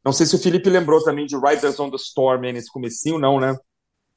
Não 0.05 0.13
sei 0.13 0.27
se 0.27 0.35
o 0.35 0.39
Felipe 0.39 0.71
lembrou 0.71 1.03
também 1.03 1.27
de 1.27 1.37
Riders 1.37 1.79
on 1.79 1.91
the 1.91 1.97
Storm 1.97 2.41
nesse 2.41 2.71
comecinho, 2.73 3.19
não, 3.19 3.39
né? 3.39 3.57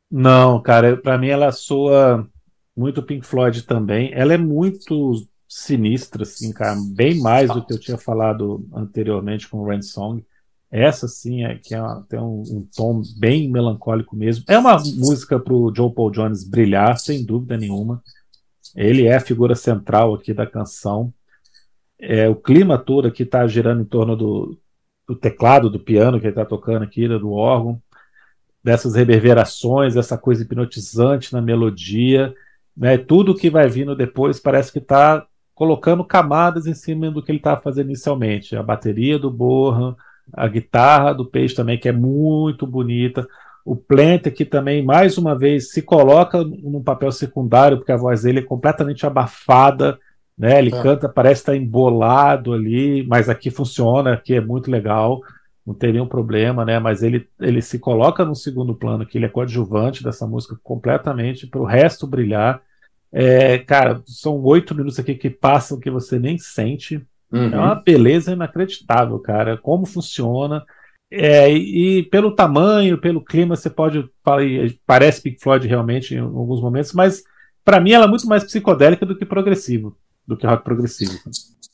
Não, 0.09 0.61
cara, 0.61 0.95
para 0.97 1.17
mim 1.17 1.29
ela 1.29 1.51
soa 1.51 2.27
muito 2.75 3.03
Pink 3.03 3.25
Floyd 3.25 3.63
também. 3.63 4.11
Ela 4.13 4.33
é 4.33 4.37
muito 4.37 5.13
sinistra, 5.47 6.23
assim, 6.23 6.53
cara, 6.53 6.77
bem 6.93 7.19
mais 7.19 7.51
do 7.51 7.65
que 7.65 7.73
eu 7.73 7.79
tinha 7.79 7.97
falado 7.97 8.65
anteriormente 8.73 9.49
com 9.49 9.59
o 9.59 9.65
Rand 9.65 9.81
Song. 9.81 10.25
Essa, 10.71 11.05
sim, 11.05 11.43
é 11.43 11.57
que 11.57 11.75
é 11.75 11.81
uma, 11.81 12.05
tem 12.07 12.17
um, 12.17 12.41
um, 12.41 12.67
tom 12.73 13.01
bem 13.17 13.51
melancólico 13.51 14.15
mesmo. 14.15 14.45
É 14.47 14.57
uma 14.57 14.77
música 14.77 15.37
para 15.37 15.53
o 15.53 15.73
Joe 15.75 15.93
Paul 15.93 16.09
Jones 16.09 16.45
brilhar, 16.45 16.97
sem 16.97 17.25
dúvida 17.25 17.57
nenhuma. 17.57 18.01
Ele 18.73 19.05
é 19.05 19.15
a 19.15 19.19
figura 19.19 19.53
central 19.53 20.15
aqui 20.15 20.33
da 20.33 20.47
canção. 20.47 21.13
É, 21.99 22.29
o 22.29 22.35
clima 22.35 22.77
todo 22.77 23.09
aqui 23.09 23.23
está 23.23 23.45
girando 23.47 23.81
em 23.81 23.85
torno 23.85 24.15
do, 24.15 24.57
do 25.05 25.13
teclado, 25.13 25.69
do 25.69 25.77
piano 25.79 26.19
que 26.19 26.25
ele 26.25 26.31
está 26.31 26.45
tocando 26.45 26.83
aqui, 26.83 27.05
do 27.05 27.33
órgão, 27.33 27.81
dessas 28.63 28.95
reverberações, 28.95 29.97
essa 29.97 30.17
coisa 30.17 30.43
hipnotizante 30.43 31.33
na 31.33 31.41
melodia. 31.41 32.33
Né? 32.77 32.97
Tudo 32.97 33.35
que 33.35 33.49
vai 33.49 33.67
vindo 33.67 33.93
depois 33.93 34.39
parece 34.39 34.71
que 34.71 34.79
está 34.79 35.27
colocando 35.53 36.05
camadas 36.05 36.65
em 36.65 36.73
cima 36.73 37.11
do 37.11 37.21
que 37.21 37.29
ele 37.29 37.39
estava 37.39 37.57
tá 37.57 37.61
fazendo 37.61 37.87
inicialmente. 37.87 38.55
A 38.55 38.63
bateria 38.63 39.19
do 39.19 39.29
Borra, 39.29 39.95
a 40.33 40.47
guitarra 40.47 41.13
do 41.13 41.25
Peixe 41.25 41.55
também, 41.55 41.77
que 41.77 41.89
é 41.89 41.91
muito 41.91 42.65
bonita. 42.65 43.27
O 43.63 43.75
Plant 43.75 44.25
aqui 44.25 44.43
também, 44.43 44.83
mais 44.83 45.17
uma 45.17 45.37
vez, 45.37 45.71
se 45.71 45.81
coloca 45.81 46.43
num 46.43 46.81
papel 46.81 47.11
secundário, 47.11 47.77
porque 47.77 47.91
a 47.91 47.97
voz 47.97 48.23
dele 48.23 48.39
é 48.39 48.43
completamente 48.43 49.05
abafada, 49.05 49.99
né? 50.37 50.57
Ele 50.57 50.73
é. 50.73 50.81
canta, 50.81 51.07
parece 51.07 51.41
estar 51.41 51.55
embolado 51.55 52.53
ali, 52.53 53.05
mas 53.07 53.29
aqui 53.29 53.51
funciona, 53.51 54.13
aqui 54.13 54.33
é 54.33 54.41
muito 54.41 54.71
legal, 54.71 55.21
não 55.65 55.73
tem 55.75 55.91
nenhum 55.93 56.07
problema, 56.07 56.65
né? 56.65 56.79
Mas 56.79 57.03
ele, 57.03 57.27
ele 57.39 57.61
se 57.61 57.77
coloca 57.77 58.25
no 58.25 58.35
segundo 58.35 58.73
plano, 58.73 59.05
que 59.05 59.17
ele 59.17 59.25
é 59.25 59.29
coadjuvante 59.29 60.03
dessa 60.03 60.25
música 60.25 60.57
completamente, 60.63 61.45
para 61.45 61.61
o 61.61 61.65
resto 61.65 62.07
brilhar. 62.07 62.61
É, 63.11 63.59
cara, 63.59 64.01
são 64.05 64.41
oito 64.41 64.73
minutos 64.73 64.97
aqui 64.97 65.13
que 65.13 65.29
passam 65.29 65.79
que 65.79 65.91
você 65.91 66.17
nem 66.17 66.37
sente. 66.37 67.05
Uhum. 67.31 67.53
É 67.53 67.57
uma 67.57 67.75
beleza 67.75 68.33
inacreditável, 68.33 69.17
cara. 69.19 69.57
Como 69.57 69.85
funciona. 69.85 70.63
É, 71.09 71.51
e 71.51 72.03
pelo 72.03 72.33
tamanho, 72.33 72.97
pelo 72.97 73.23
clima, 73.23 73.55
você 73.55 73.69
pode 73.69 74.09
falar, 74.23 74.43
parece 74.85 75.21
Pink 75.21 75.41
Floyd 75.41 75.67
realmente 75.67 76.15
em 76.15 76.19
alguns 76.19 76.61
momentos, 76.61 76.93
mas 76.93 77.21
para 77.65 77.81
mim 77.81 77.91
ela 77.91 78.05
é 78.05 78.07
muito 78.07 78.25
mais 78.27 78.45
psicodélica 78.45 79.05
do 79.05 79.17
que 79.17 79.25
progressivo, 79.25 79.97
do 80.25 80.37
que 80.37 80.47
rock 80.47 80.63
progressivo. 80.63 81.11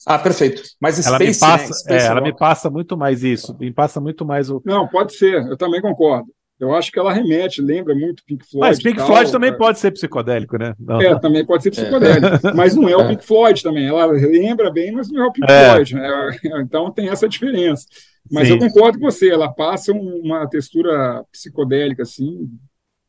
Ah, 0.07 0.17
perfeito. 0.17 0.63
Mas 0.81 1.05
ela 1.05 1.19
me 1.19 1.37
passa, 1.37 1.89
né? 1.89 1.97
é, 1.97 2.05
ela 2.05 2.21
me 2.21 2.35
passa 2.35 2.69
muito 2.69 2.97
mais 2.97 3.23
isso, 3.23 3.55
me 3.59 3.71
passa 3.71 4.01
muito 4.01 4.25
mais 4.25 4.49
o. 4.49 4.59
Não, 4.65 4.87
pode 4.87 5.15
ser. 5.15 5.45
Eu 5.47 5.57
também 5.57 5.81
concordo. 5.81 6.27
Eu 6.59 6.73
acho 6.73 6.91
que 6.91 6.97
ela 6.97 7.13
remete, 7.13 7.61
lembra 7.61 7.93
muito 7.93 8.23
Pink 8.25 8.43
Floyd. 8.49 8.67
Mas 8.67 8.81
Pink 8.81 8.97
tal, 8.97 9.07
Floyd 9.07 9.31
também 9.31 9.51
cara. 9.51 9.59
pode 9.59 9.79
ser 9.79 9.91
psicodélico, 9.91 10.57
né? 10.57 10.73
Não. 10.79 10.99
É, 10.99 11.19
também 11.19 11.45
pode 11.45 11.61
ser 11.61 11.69
psicodélico. 11.69 12.47
É. 12.47 12.53
Mas 12.55 12.75
não 12.75 12.89
é 12.89 12.97
o 12.97 13.01
é. 13.01 13.07
Pink 13.09 13.23
Floyd 13.23 13.61
também. 13.61 13.87
Ela 13.87 14.05
lembra 14.07 14.71
bem, 14.71 14.91
mas 14.91 15.09
não 15.11 15.23
é 15.23 15.27
o 15.27 15.31
Pink 15.31 15.51
é. 15.51 15.71
Floyd. 15.71 15.95
Né? 15.95 16.39
Então 16.61 16.91
tem 16.91 17.09
essa 17.09 17.29
diferença. 17.29 17.85
Mas 18.31 18.47
Sim. 18.47 18.55
eu 18.55 18.59
concordo 18.59 18.99
com 18.99 19.05
você, 19.05 19.29
ela 19.29 19.53
passa 19.53 19.93
uma 19.93 20.47
textura 20.49 21.23
psicodélica, 21.31 22.03
assim, 22.03 22.49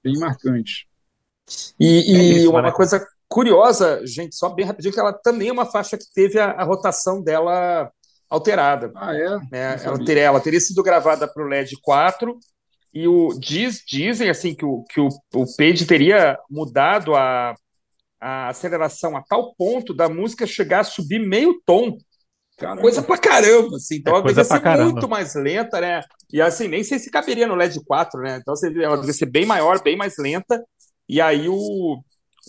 bem 0.04 0.18
marcante. 0.18 0.86
E, 1.80 2.12
e 2.12 2.16
é 2.16 2.22
isso, 2.38 2.50
uma, 2.50 2.70
coisa 2.70 3.04
curiosa, 3.26 4.06
gente, 4.06 4.36
só 4.36 4.50
bem 4.50 4.66
rapidinho, 4.66 4.92
que 4.92 5.00
ela 5.00 5.12
também 5.12 5.48
é 5.48 5.52
uma 5.52 5.66
faixa 5.66 5.96
que 5.96 6.04
teve 6.14 6.38
a, 6.38 6.50
a 6.50 6.64
rotação 6.64 7.22
dela 7.22 7.90
alterada. 8.28 8.92
Ah, 8.94 9.14
é? 9.16 9.38
Né? 9.50 9.80
Ela, 9.82 10.04
teria, 10.04 10.22
ela 10.22 10.40
teria 10.40 10.60
sido 10.60 10.82
gravada 10.82 11.26
para 11.26 11.42
o 11.42 11.48
LED 11.48 11.76
4 11.82 12.38
e 12.98 13.06
o, 13.06 13.28
diz, 13.38 13.84
dizem 13.86 14.28
assim 14.28 14.56
que 14.56 14.64
o, 14.64 14.82
que 14.82 15.00
o, 15.00 15.08
o 15.32 15.44
Page 15.56 15.86
teria 15.86 16.36
mudado 16.50 17.14
a, 17.14 17.54
a 18.20 18.48
aceleração 18.48 19.16
a 19.16 19.22
tal 19.22 19.54
ponto 19.54 19.94
da 19.94 20.08
música 20.08 20.48
chegar 20.48 20.80
a 20.80 20.84
subir 20.84 21.20
meio 21.20 21.62
tom. 21.64 21.96
Caramba. 22.56 22.82
Coisa 22.82 23.00
pra 23.00 23.16
caramba, 23.16 23.76
assim. 23.76 23.98
Então 23.98 24.14
é 24.14 24.16
ela 24.16 24.26
devia 24.26 24.42
ser 24.42 24.60
caramba. 24.60 24.90
muito 24.90 25.08
mais 25.08 25.36
lenta, 25.36 25.80
né? 25.80 26.02
E 26.32 26.42
assim, 26.42 26.66
nem 26.66 26.82
sei 26.82 26.98
se 26.98 27.08
caberia 27.08 27.46
no 27.46 27.54
LED 27.54 27.84
4, 27.84 28.20
né? 28.20 28.40
Então 28.42 28.52
ela 28.82 28.96
devia 28.96 29.14
ser 29.14 29.26
bem 29.26 29.46
maior, 29.46 29.80
bem 29.80 29.96
mais 29.96 30.14
lenta. 30.18 30.60
E 31.08 31.20
aí 31.20 31.48
o, 31.48 32.02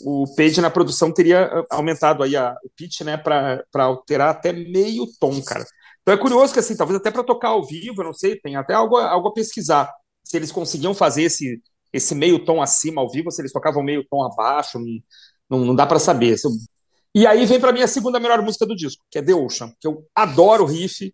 o 0.03 0.35
Page 0.35 0.61
na 0.61 0.71
produção 0.71 1.13
teria 1.13 1.43
ah, 1.43 1.65
aumentado 1.69 2.23
aí 2.23 2.35
a, 2.35 2.55
o 2.65 2.71
pitch, 2.75 3.01
né? 3.01 3.17
Para 3.17 3.63
alterar 3.75 4.29
até 4.29 4.51
meio 4.51 5.05
tom, 5.19 5.39
cara. 5.43 5.63
Então 6.01 6.11
é 6.11 6.17
curioso 6.17 6.51
que, 6.51 6.59
assim, 6.59 6.75
talvez 6.75 6.99
até 6.99 7.11
para 7.11 7.23
tocar 7.23 7.49
ao 7.49 7.63
vivo, 7.63 8.01
eu 8.01 8.05
não 8.05 8.13
sei, 8.13 8.39
tem 8.39 8.55
até 8.55 8.73
algo, 8.73 8.97
algo 8.97 9.27
a 9.27 9.33
pesquisar 9.33 9.93
se 10.23 10.37
eles 10.37 10.51
conseguiam 10.51 10.93
fazer 10.93 11.23
esse, 11.23 11.61
esse 11.91 12.13
meio 12.15 12.43
tom 12.43 12.61
acima 12.61 13.01
ao 13.01 13.09
vivo, 13.09 13.31
se 13.31 13.41
eles 13.41 13.51
tocavam 13.51 13.83
meio 13.83 14.05
tom 14.09 14.23
abaixo, 14.23 14.79
não, 15.49 15.65
não 15.65 15.75
dá 15.75 15.85
para 15.85 15.99
saber. 15.99 16.35
E 17.15 17.25
aí 17.25 17.45
vem 17.45 17.59
para 17.59 17.71
mim 17.71 17.81
a 17.81 17.87
segunda 17.87 18.19
melhor 18.19 18.41
música 18.41 18.65
do 18.65 18.75
disco, 18.75 19.03
que 19.09 19.19
é 19.19 19.21
The 19.21 19.33
Ocean, 19.33 19.73
que 19.79 19.87
eu 19.87 20.05
adoro 20.15 20.63
o 20.63 20.67
riff 20.67 21.13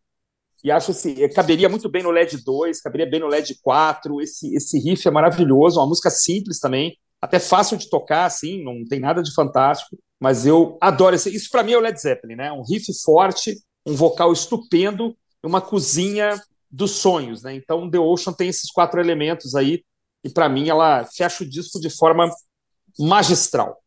e 0.66 0.72
acho 0.72 0.90
assim, 0.90 1.16
caberia 1.30 1.70
muito 1.70 1.88
bem 1.88 2.02
no 2.02 2.10
LED 2.10 2.44
2, 2.44 2.82
caberia 2.82 3.08
bem 3.08 3.20
no 3.20 3.28
LED 3.28 3.60
4. 3.62 4.20
Esse, 4.20 4.56
esse 4.56 4.80
riff 4.80 5.08
é 5.08 5.12
maravilhoso, 5.12 5.80
uma 5.80 5.86
música 5.86 6.10
simples 6.10 6.60
também, 6.60 6.98
até 7.22 7.38
fácil 7.38 7.78
de 7.78 7.88
tocar, 7.88 8.26
assim, 8.26 8.64
não 8.64 8.84
tem 8.84 9.00
nada 9.00 9.22
de 9.22 9.32
fantástico, 9.32 9.96
mas 10.20 10.44
eu 10.46 10.76
adoro 10.82 11.16
esse. 11.16 11.30
Isso 11.30 11.50
para 11.52 11.62
mim 11.62 11.74
é 11.74 11.78
o 11.78 11.82
Led 11.82 12.02
Zeppelin, 12.02 12.36
né? 12.36 12.52
Um 12.52 12.64
riff 12.64 12.92
forte, 13.04 13.56
um 13.86 13.94
vocal 13.94 14.34
estupendo, 14.34 15.16
uma 15.44 15.62
cozinha 15.62 16.42
dos 16.76 16.92
sonhos, 16.92 17.42
né? 17.42 17.56
Então, 17.56 17.90
The 17.90 18.00
Ocean 18.00 18.34
tem 18.34 18.50
esses 18.50 18.70
quatro 18.70 19.00
elementos 19.00 19.56
aí, 19.56 19.84
e 20.24 20.30
para 20.30 20.50
mim 20.50 20.68
ela 20.68 21.06
fecha 21.06 21.44
o 21.44 21.50
disco 21.50 21.80
de 21.80 21.90
forma 21.90 22.30
magistral. 23.00 23.78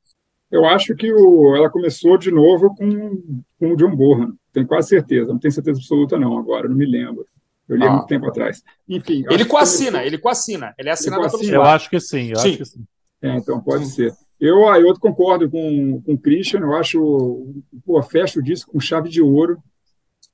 Eu 0.50 0.64
acho 0.64 0.94
que 0.96 1.12
o, 1.12 1.54
ela 1.54 1.68
começou 1.68 2.16
de 2.16 2.30
novo 2.30 2.74
com, 2.74 3.42
com 3.58 3.72
o 3.72 3.76
John 3.76 3.94
Bonham, 3.94 4.32
tenho 4.52 4.66
quase 4.66 4.88
certeza, 4.88 5.30
não 5.30 5.38
tenho 5.38 5.52
certeza 5.52 5.78
absoluta 5.78 6.18
não 6.18 6.38
agora, 6.38 6.68
não 6.68 6.76
me 6.76 6.86
lembro. 6.86 7.26
Eu 7.68 7.76
li 7.76 7.84
há 7.84 7.88
ah. 7.88 7.92
muito 7.96 8.06
tempo 8.06 8.26
atrás. 8.26 8.62
Enfim. 8.88 9.24
Ele 9.28 9.44
coassina, 9.44 10.02
ele 10.02 10.16
coassina, 10.16 10.74
ele 10.78 10.88
é 10.88 10.92
assinado 10.92 11.30
pelo 11.30 11.44
Eu 11.44 11.62
acho 11.62 11.90
que 11.90 12.00
sim, 12.00 12.30
eu 12.30 12.36
sim. 12.36 12.48
acho 12.48 12.58
que 12.58 12.64
sim. 12.64 12.84
É, 13.20 13.36
então 13.36 13.60
pode 13.60 13.86
ser. 13.86 14.14
Eu, 14.40 14.60
eu 14.76 14.98
concordo 14.98 15.50
com, 15.50 16.00
com 16.00 16.14
o 16.14 16.18
Christian, 16.18 16.60
eu 16.60 16.74
acho, 16.74 17.52
pô, 17.84 18.00
fecha 18.02 18.38
o 18.38 18.42
disco 18.42 18.72
com 18.72 18.80
chave 18.80 19.10
de 19.10 19.20
ouro, 19.20 19.62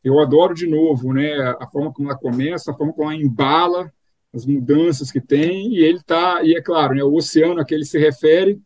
eu 0.05 0.21
adoro 0.21 0.55
de 0.55 0.67
novo, 0.67 1.15
né, 1.15 1.35
a 1.59 1.67
forma 1.67 1.91
como 1.91 2.11
ela 2.11 2.19
começa, 2.19 2.71
a 2.71 2.75
forma 2.75 2.93
como 2.93 3.11
ela 3.11 3.21
embala, 3.21 3.91
as 4.35 4.45
mudanças 4.45 5.11
que 5.11 5.21
tem, 5.21 5.73
e 5.75 5.79
ele 5.79 6.03
tá, 6.03 6.43
e 6.43 6.55
é 6.55 6.61
claro, 6.61 6.95
né, 6.95 7.03
o 7.03 7.15
oceano 7.15 7.59
a 7.59 7.65
que 7.65 7.75
ele 7.75 7.87
se 7.87 7.99
refere 7.99 8.61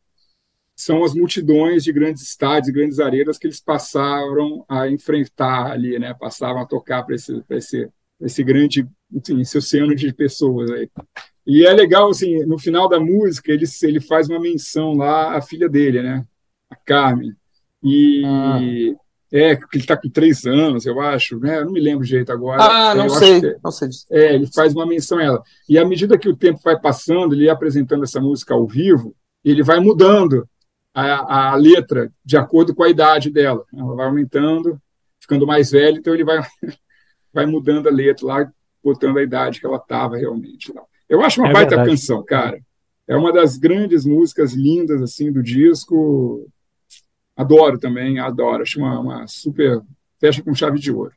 são 0.74 1.04
as 1.04 1.14
multidões 1.14 1.84
de 1.84 1.92
grandes 1.92 2.22
estádios, 2.22 2.74
grandes 2.74 2.98
areias 2.98 3.38
que 3.38 3.46
eles 3.46 3.60
passaram 3.60 4.64
a 4.68 4.88
enfrentar 4.88 5.70
ali, 5.70 5.96
né, 5.98 6.12
passavam 6.12 6.60
a 6.60 6.66
tocar 6.66 7.04
para 7.04 7.14
esse, 7.14 7.40
esse, 7.50 7.88
esse 8.20 8.42
grande, 8.42 8.88
enfim, 9.12 9.40
esse 9.40 9.56
oceano 9.56 9.94
de 9.94 10.12
pessoas 10.12 10.70
aí. 10.72 10.90
E 11.46 11.64
é 11.64 11.72
legal, 11.72 12.10
assim, 12.10 12.44
no 12.46 12.58
final 12.58 12.88
da 12.88 12.98
música, 12.98 13.52
ele, 13.52 13.64
ele 13.82 14.00
faz 14.00 14.28
uma 14.28 14.40
menção 14.40 14.94
lá 14.94 15.36
à 15.36 15.40
filha 15.40 15.68
dele, 15.68 16.02
né, 16.02 16.26
a 16.68 16.74
Carmen, 16.74 17.32
e... 17.80 18.22
Ah 18.26 18.58
é, 19.32 19.56
que 19.56 19.64
ele 19.74 19.82
está 19.82 19.96
com 19.96 20.08
três 20.08 20.44
anos, 20.46 20.86
eu 20.86 21.00
acho, 21.00 21.38
né? 21.38 21.58
Eu 21.58 21.66
não 21.66 21.72
me 21.72 21.80
lembro 21.80 22.04
jeito 22.04 22.32
agora. 22.32 22.62
Ah, 22.62 22.94
não 22.94 23.04
eu 23.04 23.10
sei, 23.10 23.40
que, 23.40 23.56
não 23.62 23.70
sei. 23.70 23.88
É, 24.10 24.34
ele 24.34 24.46
faz 24.46 24.74
uma 24.74 24.86
menção 24.86 25.18
a 25.18 25.22
ela. 25.22 25.42
E 25.68 25.78
à 25.78 25.84
medida 25.84 26.18
que 26.18 26.28
o 26.28 26.36
tempo 26.36 26.60
vai 26.64 26.78
passando, 26.80 27.34
ele 27.34 27.44
ia 27.44 27.52
apresentando 27.52 28.04
essa 28.04 28.20
música 28.20 28.54
ao 28.54 28.66
vivo, 28.66 29.14
ele 29.44 29.62
vai 29.62 29.80
mudando 29.80 30.48
a, 30.94 31.50
a 31.50 31.54
letra 31.56 32.10
de 32.24 32.36
acordo 32.36 32.74
com 32.74 32.82
a 32.82 32.88
idade 32.88 33.30
dela. 33.30 33.64
Ela 33.76 33.94
vai 33.94 34.06
aumentando, 34.06 34.80
ficando 35.20 35.46
mais 35.46 35.70
velha, 35.70 35.98
então 35.98 36.14
ele 36.14 36.24
vai, 36.24 36.40
vai 37.32 37.44
mudando 37.44 37.88
a 37.88 37.92
letra 37.92 38.26
lá, 38.26 38.52
botando 38.82 39.18
a 39.18 39.22
idade 39.22 39.60
que 39.60 39.66
ela 39.66 39.76
estava 39.76 40.16
realmente. 40.16 40.72
Eu 41.08 41.22
acho 41.22 41.40
uma 41.40 41.50
é 41.50 41.52
baita 41.52 41.70
verdade. 41.70 41.90
canção, 41.90 42.24
cara. 42.24 42.58
É 43.06 43.16
uma 43.16 43.32
das 43.32 43.56
grandes 43.56 44.04
músicas 44.04 44.52
lindas 44.52 45.02
assim 45.02 45.30
do 45.30 45.42
disco 45.42 46.46
Adoro 47.38 47.78
também, 47.78 48.18
adoro. 48.18 48.62
Acho 48.62 48.80
uma, 48.80 48.98
uma 48.98 49.26
super. 49.28 49.80
Fecha 50.20 50.42
com 50.42 50.52
chave 50.52 50.80
de 50.80 50.90
ouro. 50.90 51.12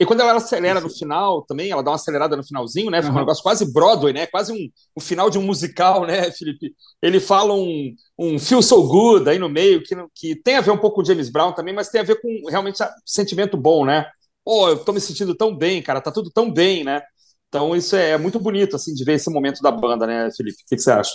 E 0.00 0.06
quando 0.06 0.20
ela 0.20 0.34
acelera 0.34 0.80
no 0.80 0.88
final 0.88 1.42
também, 1.42 1.70
ela 1.70 1.82
dá 1.82 1.90
uma 1.90 1.96
acelerada 1.96 2.34
no 2.34 2.42
finalzinho, 2.42 2.90
né? 2.90 3.02
Fica 3.02 3.12
uhum. 3.12 3.18
um 3.18 3.20
negócio 3.20 3.42
quase 3.42 3.70
Broadway, 3.70 4.14
né? 4.14 4.26
Quase 4.26 4.52
um, 4.52 4.70
o 4.94 5.00
final 5.00 5.28
de 5.28 5.38
um 5.38 5.42
musical, 5.42 6.06
né, 6.06 6.30
Felipe? 6.32 6.74
Ele 7.02 7.20
fala 7.20 7.52
um, 7.54 7.94
um 8.18 8.38
Feel 8.38 8.62
So 8.62 8.82
Good 8.88 9.28
aí 9.28 9.38
no 9.38 9.48
meio, 9.48 9.82
que, 9.82 9.94
que 10.14 10.36
tem 10.36 10.56
a 10.56 10.60
ver 10.62 10.70
um 10.70 10.78
pouco 10.78 10.96
com 10.96 11.04
James 11.04 11.28
Brown 11.28 11.52
também, 11.52 11.74
mas 11.74 11.90
tem 11.90 12.00
a 12.00 12.04
ver 12.04 12.20
com 12.20 12.48
realmente 12.48 12.78
sentimento 13.04 13.56
bom, 13.56 13.84
né? 13.84 14.06
Pô, 14.44 14.64
oh, 14.64 14.68
eu 14.70 14.78
tô 14.78 14.92
me 14.92 15.00
sentindo 15.00 15.34
tão 15.34 15.54
bem, 15.54 15.82
cara, 15.82 16.00
tá 16.00 16.10
tudo 16.10 16.30
tão 16.30 16.50
bem, 16.50 16.82
né? 16.82 17.02
Então 17.48 17.76
isso 17.76 17.94
é 17.94 18.16
muito 18.16 18.40
bonito, 18.40 18.76
assim, 18.76 18.94
de 18.94 19.04
ver 19.04 19.14
esse 19.14 19.30
momento 19.30 19.60
da 19.60 19.70
banda, 19.70 20.06
né, 20.06 20.30
Felipe? 20.34 20.62
O 20.62 20.66
que, 20.66 20.76
que 20.76 20.82
você 20.82 20.90
acha? 20.90 21.12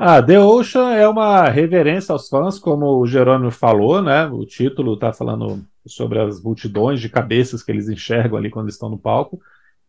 Ah, 0.00 0.22
The 0.22 0.38
Ocean 0.38 0.94
é 0.94 1.08
uma 1.08 1.48
reverência 1.48 2.12
aos 2.12 2.28
fãs, 2.28 2.56
como 2.56 3.00
o 3.00 3.06
Jerônimo 3.08 3.50
falou, 3.50 4.00
né? 4.00 4.28
O 4.28 4.46
título 4.46 4.94
está 4.94 5.12
falando 5.12 5.66
sobre 5.84 6.20
as 6.20 6.40
multidões 6.40 7.00
de 7.00 7.08
cabeças 7.08 7.64
que 7.64 7.72
eles 7.72 7.88
enxergam 7.88 8.38
ali 8.38 8.48
quando 8.48 8.68
estão 8.68 8.88
no 8.88 8.96
palco. 8.96 9.40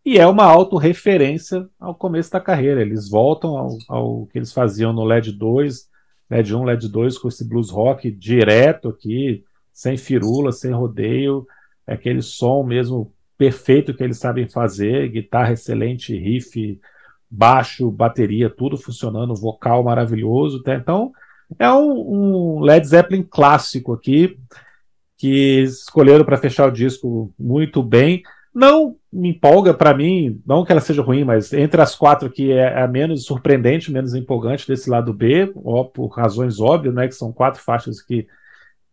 E 0.03 0.17
é 0.17 0.25
uma 0.25 0.45
autorreferência 0.45 1.69
ao 1.79 1.93
começo 1.93 2.31
da 2.31 2.39
carreira. 2.39 2.81
Eles 2.81 3.07
voltam 3.07 3.55
ao, 3.55 3.77
ao, 3.87 4.25
que 4.25 4.39
eles 4.39 4.51
faziam 4.51 4.91
no 4.91 5.03
LED 5.03 5.31
2, 5.33 5.87
LED 6.27 6.55
1, 6.55 6.63
LED 6.63 6.89
2, 6.89 7.17
com 7.19 7.27
esse 7.27 7.47
blues 7.47 7.69
rock 7.69 8.09
direto 8.09 8.89
aqui, 8.89 9.43
sem 9.71 9.95
firula, 9.95 10.51
sem 10.51 10.71
rodeio, 10.71 11.45
é 11.85 11.93
aquele 11.93 12.23
som 12.23 12.63
mesmo 12.63 13.13
perfeito 13.37 13.93
que 13.93 14.03
eles 14.03 14.17
sabem 14.17 14.49
fazer, 14.49 15.07
guitarra 15.09 15.53
excelente, 15.53 16.17
riff 16.17 16.79
baixo, 17.29 17.91
bateria, 17.91 18.49
tudo 18.49 18.77
funcionando, 18.77 19.35
vocal 19.35 19.83
maravilhoso. 19.83 20.63
Tá? 20.63 20.75
Então, 20.75 21.11
é 21.57 21.71
um, 21.71 22.57
um, 22.57 22.59
Led 22.61 22.85
Zeppelin 22.87 23.23
clássico 23.23 23.93
aqui, 23.93 24.37
que 25.17 25.61
escolheram 25.61 26.25
para 26.25 26.37
fechar 26.37 26.67
o 26.67 26.71
disco 26.71 27.33
muito 27.37 27.83
bem. 27.83 28.23
Não 28.53 28.95
me 29.11 29.29
empolga 29.29 29.73
para 29.73 29.93
mim, 29.93 30.41
não 30.45 30.65
que 30.65 30.71
ela 30.71 30.81
seja 30.81 31.01
ruim, 31.01 31.23
mas 31.23 31.53
entre 31.53 31.81
as 31.81 31.95
quatro 31.95 32.27
aqui 32.27 32.51
é 32.51 32.81
a 32.81 32.87
menos 32.87 33.25
surpreendente, 33.25 33.91
menos 33.91 34.15
empolgante 34.15 34.67
desse 34.67 34.89
lado 34.89 35.13
B, 35.13 35.51
ó, 35.63 35.83
por 35.83 36.07
razões 36.07 36.59
óbvias, 36.59 36.93
né, 36.93 37.07
que 37.07 37.15
são 37.15 37.31
quatro 37.31 37.61
faixas 37.61 37.99
aqui 37.99 38.27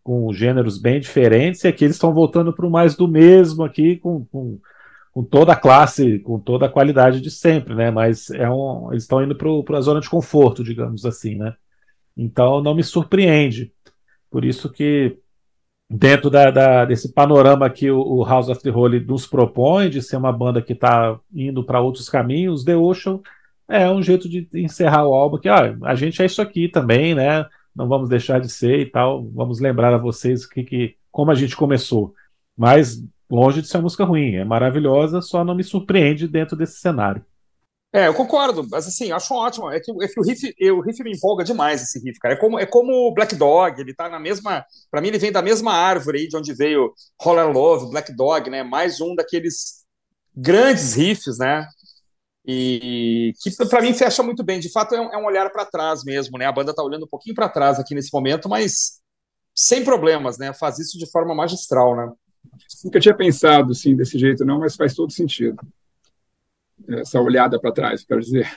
com 0.05 0.33
gêneros 0.33 0.79
bem 0.79 1.01
diferentes, 1.01 1.65
e 1.65 1.69
aqui 1.69 1.85
eles 1.85 1.97
estão 1.97 2.13
voltando 2.13 2.53
para 2.53 2.67
o 2.67 2.71
mais 2.71 2.95
do 2.95 3.09
mesmo 3.09 3.65
aqui, 3.65 3.97
com, 3.97 4.25
com 4.27 4.59
com 5.17 5.25
toda 5.25 5.55
a 5.55 5.57
classe, 5.57 6.19
com 6.19 6.39
toda 6.39 6.67
a 6.67 6.69
qualidade 6.69 7.23
de 7.23 7.31
sempre, 7.31 7.75
né? 7.75 7.91
Mas 7.91 8.29
é 8.29 8.51
um, 8.51 8.93
eles 8.93 9.05
estão 9.05 9.25
indo 9.25 9.35
para 9.35 9.79
a 9.79 9.81
zona 9.81 9.99
de 9.99 10.11
conforto, 10.11 10.63
digamos 10.63 11.07
assim, 11.07 11.37
né? 11.37 11.55
Então 12.15 12.63
não 12.63 12.75
me 12.75 12.85
surpreende. 12.85 13.73
Por 14.31 14.45
isso 14.45 14.71
que 14.71 15.17
dentro 15.89 16.29
da, 16.29 16.51
da, 16.51 16.85
desse 16.85 17.15
panorama 17.15 17.71
que 17.71 17.91
o, 17.91 17.99
o, 17.99 18.25
House 18.27 18.51
of 18.51 18.63
the 18.63 18.71
Holy 18.71 19.01
nos 19.01 19.27
propõe 19.27 19.89
de 19.89 20.03
ser 20.03 20.19
uma 20.19 20.31
banda 20.31 20.61
que 20.61 20.75
está 20.75 21.19
indo 21.33 21.65
para 21.65 21.81
outros 21.81 22.11
caminhos, 22.11 22.63
The 22.63 22.77
Ocean 22.77 23.21
é 23.71 23.91
um 23.91 24.03
jeito 24.03 24.29
de 24.29 24.47
encerrar 24.53 25.09
o 25.09 25.15
álbum 25.15 25.39
que 25.39 25.49
ah, 25.49 25.79
a 25.85 25.95
gente 25.95 26.21
é 26.21 26.27
isso 26.27 26.43
aqui 26.43 26.69
também, 26.69 27.15
né? 27.15 27.47
Não 27.75 27.89
vamos 27.89 28.11
deixar 28.11 28.39
de 28.39 28.51
ser 28.51 28.81
e 28.81 28.85
tal. 28.85 29.27
Vamos 29.31 29.61
lembrar 29.61 29.95
a 29.95 29.99
vocês 29.99 30.45
que, 30.45 30.63
que 30.63 30.95
como 31.11 31.31
a 31.31 31.35
gente 31.35 31.57
começou. 31.57 32.15
Mas 32.55 33.03
longe 33.31 33.63
de 33.63 33.69
ser 33.69 33.79
uma 33.79 33.85
música 33.85 34.05
ruim, 34.05 34.35
é 34.35 34.45
maravilhosa, 34.45 35.21
só 35.21 35.45
não 35.45 35.55
me 35.55 35.65
surpreende 35.65 36.29
dentro 36.29 36.57
desse 36.57 36.81
cenário. 36.81 37.25
É, 37.93 38.09
eu 38.09 38.15
concordo, 38.15 38.67
mas 38.71 38.87
assim, 38.87 39.11
acho 39.11 39.33
ótimo. 39.33 39.71
É 39.71 39.81
que, 39.81 39.91
é 39.91 40.09
que 40.09 40.21
o, 40.21 40.23
riff, 40.23 40.55
o 40.71 40.81
riff 40.81 41.03
me 41.03 41.13
empolga 41.13 41.43
demais, 41.43 41.83
esse 41.83 41.99
riff, 41.99 42.19
cara. 42.19 42.35
É 42.35 42.37
como, 42.37 42.59
é 42.59 42.67
como 42.67 42.93
o 42.93 43.15
Black 43.15 43.35
Dog, 43.35 43.81
ele 43.81 43.95
tá 43.95 44.09
na 44.09 44.19
mesma. 44.19 44.65
Para 44.91 45.01
mim, 45.01 45.09
ele 45.09 45.19
vem 45.19 45.33
da 45.33 45.41
mesma 45.41 45.73
árvore 45.73 46.19
aí 46.19 46.29
de 46.29 46.37
onde 46.37 46.53
veio 46.53 46.93
Roller 47.19 47.51
Love, 47.51 47.91
Black 47.91 48.15
Dog, 48.15 48.51
né? 48.51 48.63
Mais 48.63 49.01
um 49.01 49.15
daqueles 49.15 49.87
grandes 50.37 50.95
riffs, 50.95 51.39
né? 51.39 51.67
E 52.47 53.33
que 53.43 53.51
para 53.67 53.81
mim 53.81 53.95
fecha 53.95 54.23
muito 54.23 54.45
bem. 54.45 54.61
De 54.61 54.71
fato, 54.71 54.95
é 54.95 55.01
um, 55.01 55.13
é 55.15 55.17
um 55.17 55.25
olhar 55.25 55.51
para 55.51 55.65
trás 55.65 56.05
mesmo, 56.05 56.37
né? 56.37 56.45
A 56.45 56.53
banda 56.53 56.75
tá 56.75 56.83
olhando 56.83 57.05
um 57.07 57.09
pouquinho 57.09 57.35
para 57.35 57.49
trás 57.49 57.81
aqui 57.81 57.95
nesse 57.95 58.13
momento, 58.13 58.49
mas 58.49 59.01
sem 59.55 59.83
problemas, 59.83 60.37
né? 60.37 60.53
Faz 60.53 60.79
isso 60.79 60.99
de 60.99 61.11
forma 61.11 61.35
magistral, 61.35 61.97
né? 61.97 62.13
Nunca 62.85 63.01
tinha 63.01 63.15
pensado 63.15 63.73
assim 63.73 63.95
desse 63.97 64.19
jeito, 64.19 64.45
não, 64.45 64.61
mas 64.61 64.77
faz 64.77 64.95
todo 64.95 65.13
sentido. 65.13 65.57
Essa 66.89 67.21
olhada 67.21 67.59
para 67.59 67.73
trás, 67.73 68.05
quero 68.05 68.21
dizer. 68.21 68.51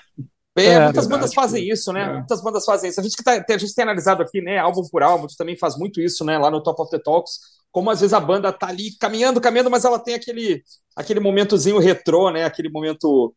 É, 0.58 0.64
é 0.66 0.80
muitas 0.80 1.06
verdade, 1.06 1.08
bandas 1.08 1.34
fazem 1.34 1.70
isso, 1.70 1.94
né? 1.94 2.02
É. 2.02 2.14
Muitas 2.14 2.42
bandas 2.42 2.66
fazem 2.66 2.90
isso. 2.90 3.00
A 3.00 3.04
gente 3.04 3.16
que 3.16 3.24
tá, 3.24 3.46
a 3.48 3.58
gente 3.58 3.74
tem 3.74 3.84
analisado 3.84 4.22
aqui, 4.22 4.42
né, 4.42 4.58
álbum 4.58 4.84
por 4.92 5.04
álbum, 5.04 5.28
também 5.38 5.56
faz 5.56 5.78
muito 5.78 6.02
isso, 6.02 6.26
né, 6.26 6.38
lá 6.38 6.52
no 6.52 6.62
Top 6.62 6.82
of 6.82 6.92
the 6.92 7.00
Talks, 7.00 7.40
como 7.72 7.90
às 7.90 8.02
vezes 8.02 8.14
a 8.14 8.20
banda 8.20 8.52
tá 8.52 8.68
ali 8.68 8.98
caminhando, 9.00 9.40
caminhando, 9.40 9.70
mas 9.70 9.86
ela 9.86 10.00
tem 10.00 10.16
aquele 10.16 10.64
aquele 10.96 11.20
momentozinho 11.20 11.80
retrô, 11.80 12.30
né, 12.32 12.44
aquele 12.44 12.70
momento 12.70 13.34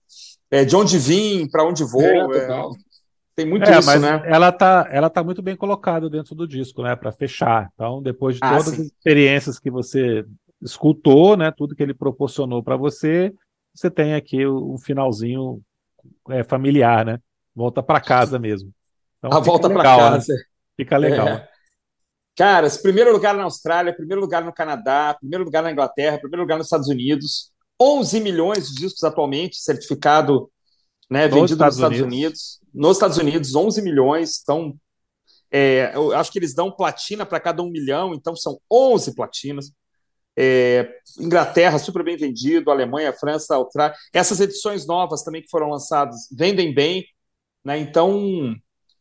é, 0.51 0.65
de 0.65 0.75
onde 0.75 0.99
vim, 0.99 1.49
para 1.49 1.65
onde 1.65 1.85
vou. 1.85 2.03
É, 2.03 2.39
é, 2.39 2.69
tem 3.35 3.47
muito 3.47 3.69
é, 3.69 3.79
isso, 3.79 3.87
mas 3.87 4.01
né? 4.01 4.23
Ela 4.27 4.53
tá, 4.53 4.89
ela 4.91 5.09
tá 5.09 5.23
muito 5.23 5.41
bem 5.41 5.57
colocada 5.57 6.11
dentro 6.11 6.35
do 6.35 6.47
disco, 6.47 6.83
né, 6.83 6.97
para 6.97 7.13
fechar. 7.13 7.71
Então, 7.75 8.03
depois 8.03 8.35
de 8.35 8.41
ah, 8.43 8.51
todas 8.51 8.75
sim. 8.75 8.83
as 8.83 8.87
experiências 8.89 9.59
que 9.59 9.71
você 9.71 10.25
escutou, 10.63 11.37
né, 11.37 11.51
tudo 11.51 11.75
que 11.75 11.83
ele 11.83 11.95
proporcionou 11.95 12.63
para 12.63 12.77
você, 12.77 13.33
você 13.75 13.91
tem 13.91 14.15
aqui 14.15 14.47
o, 14.47 14.75
o 14.75 14.79
finalzinho 14.79 15.61
é, 16.29 16.43
familiar, 16.45 17.05
né? 17.05 17.19
Volta 17.55 17.83
para 17.83 18.01
casa 18.01 18.39
mesmo. 18.39 18.73
Então, 19.19 19.33
a 19.33 19.41
volta 19.41 19.69
para 19.69 19.79
né? 19.79 19.85
casa. 19.85 20.35
Né? 20.35 20.41
Fica 20.77 20.97
legal. 20.97 21.29
É. 21.29 21.49
Caras, 22.37 22.79
primeiro 22.79 23.13
lugar 23.13 23.35
na 23.35 23.45
Austrália, 23.45 23.95
primeiro 23.95 24.21
lugar 24.21 24.43
no 24.43 24.53
Canadá, 24.53 25.15
primeiro 25.19 25.45
lugar 25.45 25.63
na 25.63 25.71
Inglaterra, 25.71 26.19
primeiro 26.19 26.43
lugar 26.43 26.57
nos 26.57 26.67
Estados 26.67 26.89
Unidos. 26.89 27.53
11 27.81 28.21
milhões 28.21 28.69
de 28.69 28.75
discos 28.77 29.03
atualmente 29.05 29.57
certificado, 29.57 30.51
né, 31.11 31.27
nos 31.27 31.35
vendido 31.35 31.55
Estados 31.55 31.77
nos 31.77 31.85
Estados 31.85 32.01
Unidos. 32.01 32.17
Unidos. 32.17 32.61
Nos 32.73 32.97
Estados 32.97 33.19
Unidos, 33.19 33.55
11 33.55 33.83
milhões. 33.83 34.41
Então, 34.43 34.75
é, 35.51 35.93
eu 35.95 36.15
acho 36.17 36.33
que 36.33 36.39
eles 36.39 36.55
dão 36.55 36.71
platina 36.71 37.27
para 37.27 37.41
cada 37.41 37.63
um 37.63 37.71
milhão, 37.71 38.15
então 38.15 38.35
são 38.35 38.59
11 38.71 39.15
platinas. 39.15 39.73
É, 40.37 40.89
Inglaterra 41.19 41.79
super 41.79 42.03
bem 42.03 42.17
vendido, 42.17 42.71
Alemanha, 42.71 43.13
França, 43.13 43.57
Austrália. 43.57 43.97
Essas 44.13 44.41
edições 44.41 44.87
novas 44.87 45.23
também 45.23 45.43
que 45.43 45.51
foram 45.51 45.69
lançadas 45.69 46.29
vendem 46.31 46.75
bem, 46.75 47.05
né? 47.65 47.79
Então 47.79 48.55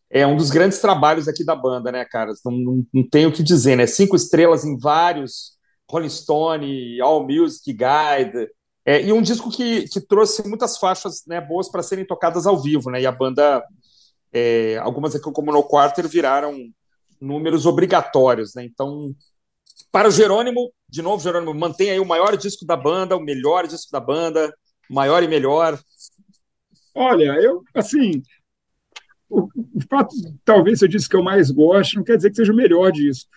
é 0.10 0.28
um 0.28 0.36
dos 0.36 0.50
grandes 0.50 0.80
trabalhos 0.80 1.28
aqui 1.28 1.44
da 1.44 1.56
banda, 1.56 1.92
né, 1.92 2.04
cara? 2.06 2.34
Não, 2.46 2.52
não, 2.52 2.86
não 2.94 3.10
tenho 3.10 3.30
o 3.30 3.32
que 3.32 3.44
dizer, 3.44 3.78
né? 3.78 3.88
Cinco 3.88 4.16
estrelas 4.16 4.66
em 4.66 4.78
vários 4.78 5.58
Rolling 5.90 6.10
Stone, 6.10 7.02
All 7.02 7.24
Music 7.26 7.72
Guide. 7.72 8.50
É, 8.86 9.02
e 9.02 9.14
um 9.14 9.22
disco 9.22 9.50
que, 9.50 9.88
que 9.88 10.02
trouxe 10.02 10.48
muitas 10.48 10.78
faixas 10.78 11.24
né, 11.28 11.40
boas 11.40 11.70
para 11.70 11.84
serem 11.84 12.06
tocadas 12.06 12.46
ao 12.46 12.62
vivo, 12.62 12.90
né? 12.90 13.02
E 13.02 13.06
a 13.06 13.12
banda, 13.12 13.64
é, 14.34 14.78
algumas 14.80 15.16
aqui 15.16 15.32
como 15.32 15.52
no 15.52 15.64
Quarter, 15.64 16.08
viraram 16.10 16.58
números 17.20 17.66
obrigatórios, 17.66 18.54
né? 18.56 18.66
Então 18.66 19.16
para 19.92 20.08
o 20.08 20.12
Jerônimo, 20.12 20.72
de 20.92 21.02
novo, 21.02 21.24
Jerônimo, 21.24 21.54
mantém 21.54 21.90
aí 21.90 22.00
o 22.00 22.06
maior 22.06 22.36
disco 22.36 22.66
da 22.66 22.76
banda, 22.76 23.16
o 23.16 23.22
melhor 23.22 23.66
disco 23.66 23.90
da 23.94 24.00
banda, 24.00 24.54
maior 24.90 25.24
e 25.24 25.28
melhor. 25.28 25.80
Olha, 26.94 27.38
eu, 27.42 27.64
assim, 27.74 28.22
o, 29.30 29.48
fato, 29.90 30.14
talvez 30.44 30.82
eu 30.82 30.90
disse 30.90 31.08
que 31.08 31.16
eu 31.16 31.24
mais 31.24 31.50
gosto, 31.50 31.96
não 31.96 32.04
quer 32.04 32.18
dizer 32.18 32.30
que 32.30 32.36
seja 32.36 32.52
o 32.52 32.56
melhor 32.56 32.92
disco. 32.92 33.32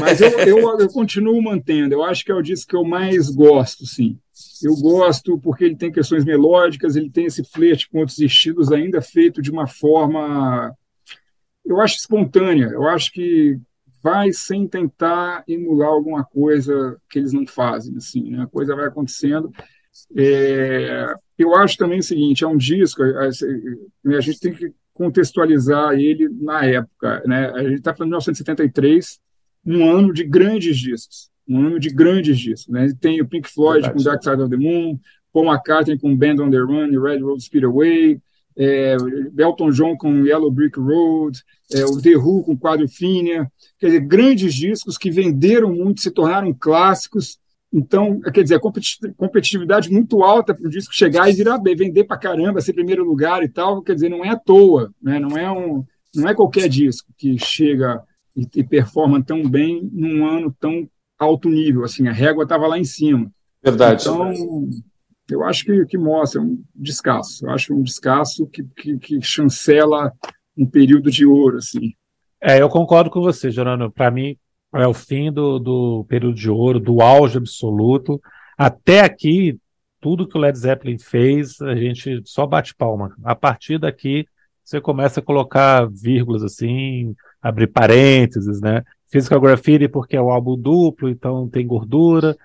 Mas 0.00 0.20
eu, 0.20 0.30
eu, 0.40 0.80
eu, 0.80 0.88
continuo 0.88 1.40
mantendo. 1.40 1.94
Eu 1.94 2.02
acho 2.02 2.24
que 2.24 2.32
é 2.32 2.34
o 2.34 2.42
disco 2.42 2.70
que 2.70 2.76
eu 2.76 2.84
mais 2.84 3.30
gosto, 3.30 3.86
sim. 3.86 4.18
Eu 4.60 4.74
gosto 4.74 5.38
porque 5.38 5.64
ele 5.64 5.76
tem 5.76 5.92
questões 5.92 6.24
melódicas, 6.24 6.96
ele 6.96 7.08
tem 7.08 7.26
esse 7.26 7.44
flerte 7.44 7.88
com 7.88 8.00
outros 8.00 8.18
estilos 8.18 8.72
ainda 8.72 9.00
feito 9.00 9.40
de 9.40 9.52
uma 9.52 9.68
forma, 9.68 10.74
eu 11.64 11.80
acho 11.80 11.94
espontânea. 11.94 12.66
Eu 12.66 12.88
acho 12.88 13.12
que 13.12 13.60
vai 14.06 14.32
sem 14.32 14.68
tentar 14.68 15.42
emular 15.48 15.88
alguma 15.88 16.22
coisa 16.22 16.96
que 17.10 17.18
eles 17.18 17.32
não 17.32 17.44
fazem, 17.44 17.96
assim, 17.96 18.30
né? 18.30 18.44
A 18.44 18.46
coisa 18.46 18.76
vai 18.76 18.86
acontecendo. 18.86 19.50
É, 20.16 21.12
eu 21.36 21.56
acho 21.56 21.76
também 21.76 21.98
o 21.98 22.04
seguinte, 22.04 22.44
é 22.44 22.46
um 22.46 22.56
disco, 22.56 23.02
a, 23.02 23.26
a 23.26 24.20
gente 24.20 24.38
tem 24.38 24.54
que 24.54 24.72
contextualizar 24.94 25.94
ele 25.94 26.28
na 26.28 26.64
época, 26.64 27.20
né? 27.26 27.50
A 27.50 27.64
gente 27.64 27.78
está 27.78 27.92
falando 27.92 28.10
de 28.10 28.28
1973, 28.30 29.18
um 29.66 29.90
ano 29.90 30.12
de 30.12 30.22
grandes 30.22 30.78
discos, 30.78 31.28
um 31.48 31.66
ano 31.66 31.80
de 31.80 31.90
grandes 31.90 32.38
discos. 32.38 32.72
Né? 32.72 32.86
Tem 33.00 33.20
o 33.20 33.26
Pink 33.26 33.48
Floyd 33.48 33.82
Verdade. 33.82 34.04
com 34.04 34.08
Dark 34.08 34.22
Side 34.22 34.40
of 34.40 34.50
the 34.50 34.56
Moon, 34.56 35.00
Paul 35.32 35.52
McCartney 35.52 35.98
com 35.98 36.16
Band 36.16 36.36
on 36.40 36.48
the 36.48 36.58
Run 36.58 36.92
e 36.92 36.98
Red 36.98 37.22
Road 37.22 37.42
Speedway, 37.42 38.20
é, 38.56 38.96
Elton 39.38 39.70
John 39.70 39.96
com 39.96 40.24
Yellow 40.24 40.50
Brick 40.50 40.78
Road, 40.78 41.42
é, 41.72 41.84
o 41.84 42.00
The 42.00 42.16
Who 42.16 42.44
com 42.44 42.58
Quadrophenia, 42.58 43.50
quer 43.78 43.86
dizer, 43.86 44.00
grandes 44.00 44.54
discos 44.54 44.96
que 44.96 45.10
venderam 45.10 45.74
muito, 45.74 46.00
se 46.00 46.10
tornaram 46.10 46.52
clássicos. 46.54 47.38
Então, 47.72 48.20
quer 48.20 48.42
dizer, 48.42 48.60
competitividade 49.16 49.90
muito 49.90 50.22
alta 50.22 50.54
para 50.54 50.66
o 50.66 50.70
disco 50.70 50.94
chegar 50.94 51.28
e 51.28 51.34
virar 51.34 51.58
vender 51.58 52.04
para 52.04 52.16
caramba, 52.16 52.60
ser 52.60 52.72
primeiro 52.72 53.04
lugar 53.04 53.42
e 53.42 53.48
tal, 53.48 53.82
quer 53.82 53.94
dizer, 53.94 54.08
não 54.08 54.24
é 54.24 54.30
à 54.30 54.36
toa, 54.36 54.94
né? 55.02 55.18
não, 55.18 55.36
é 55.36 55.50
um, 55.50 55.84
não 56.14 56.28
é 56.28 56.34
qualquer 56.34 56.68
disco 56.68 57.12
que 57.18 57.36
chega 57.38 58.02
e, 58.34 58.48
e 58.54 58.64
performa 58.64 59.22
tão 59.22 59.46
bem 59.46 59.90
num 59.92 60.26
ano 60.26 60.54
tão 60.58 60.88
alto 61.18 61.48
nível, 61.48 61.84
assim, 61.84 62.08
a 62.08 62.12
régua 62.12 62.44
estava 62.44 62.66
lá 62.66 62.78
em 62.78 62.84
cima. 62.84 63.30
Verdade. 63.62 64.02
Então, 64.02 64.32
eu 65.30 65.44
acho 65.44 65.64
que, 65.64 65.86
que 65.86 65.98
mostra 65.98 66.40
um 66.40 66.62
descasso, 66.74 67.46
eu 67.46 67.50
acho 67.50 67.74
um 67.74 67.82
descasso 67.82 68.46
que, 68.46 68.62
que, 68.62 68.98
que 68.98 69.22
chancela 69.22 70.12
um 70.56 70.66
período 70.66 71.10
de 71.10 71.26
ouro, 71.26 71.58
assim. 71.58 71.92
É, 72.40 72.60
eu 72.60 72.68
concordo 72.68 73.10
com 73.10 73.20
você, 73.20 73.50
Gerando. 73.50 73.90
Para 73.90 74.10
mim, 74.10 74.36
é 74.74 74.86
o 74.86 74.94
fim 74.94 75.32
do, 75.32 75.58
do 75.58 76.04
período 76.08 76.34
de 76.34 76.50
ouro, 76.50 76.80
do 76.80 77.00
auge 77.00 77.38
absoluto. 77.38 78.20
Até 78.56 79.00
aqui, 79.00 79.58
tudo 80.00 80.26
que 80.28 80.36
o 80.36 80.40
Led 80.40 80.56
Zeppelin 80.56 80.98
fez, 80.98 81.60
a 81.60 81.74
gente 81.74 82.22
só 82.24 82.46
bate 82.46 82.74
palma. 82.74 83.14
A 83.24 83.34
partir 83.34 83.78
daqui, 83.78 84.26
você 84.64 84.80
começa 84.80 85.20
a 85.20 85.22
colocar 85.22 85.88
vírgulas 85.90 86.42
assim, 86.42 87.14
abrir 87.40 87.68
parênteses, 87.68 88.60
né? 88.60 88.82
Physical 89.08 89.40
Graffiti 89.40 89.88
porque 89.88 90.16
é 90.16 90.20
o 90.20 90.30
álbum 90.30 90.58
duplo, 90.58 91.08
então 91.08 91.48
tem 91.48 91.66
gordura. 91.66 92.36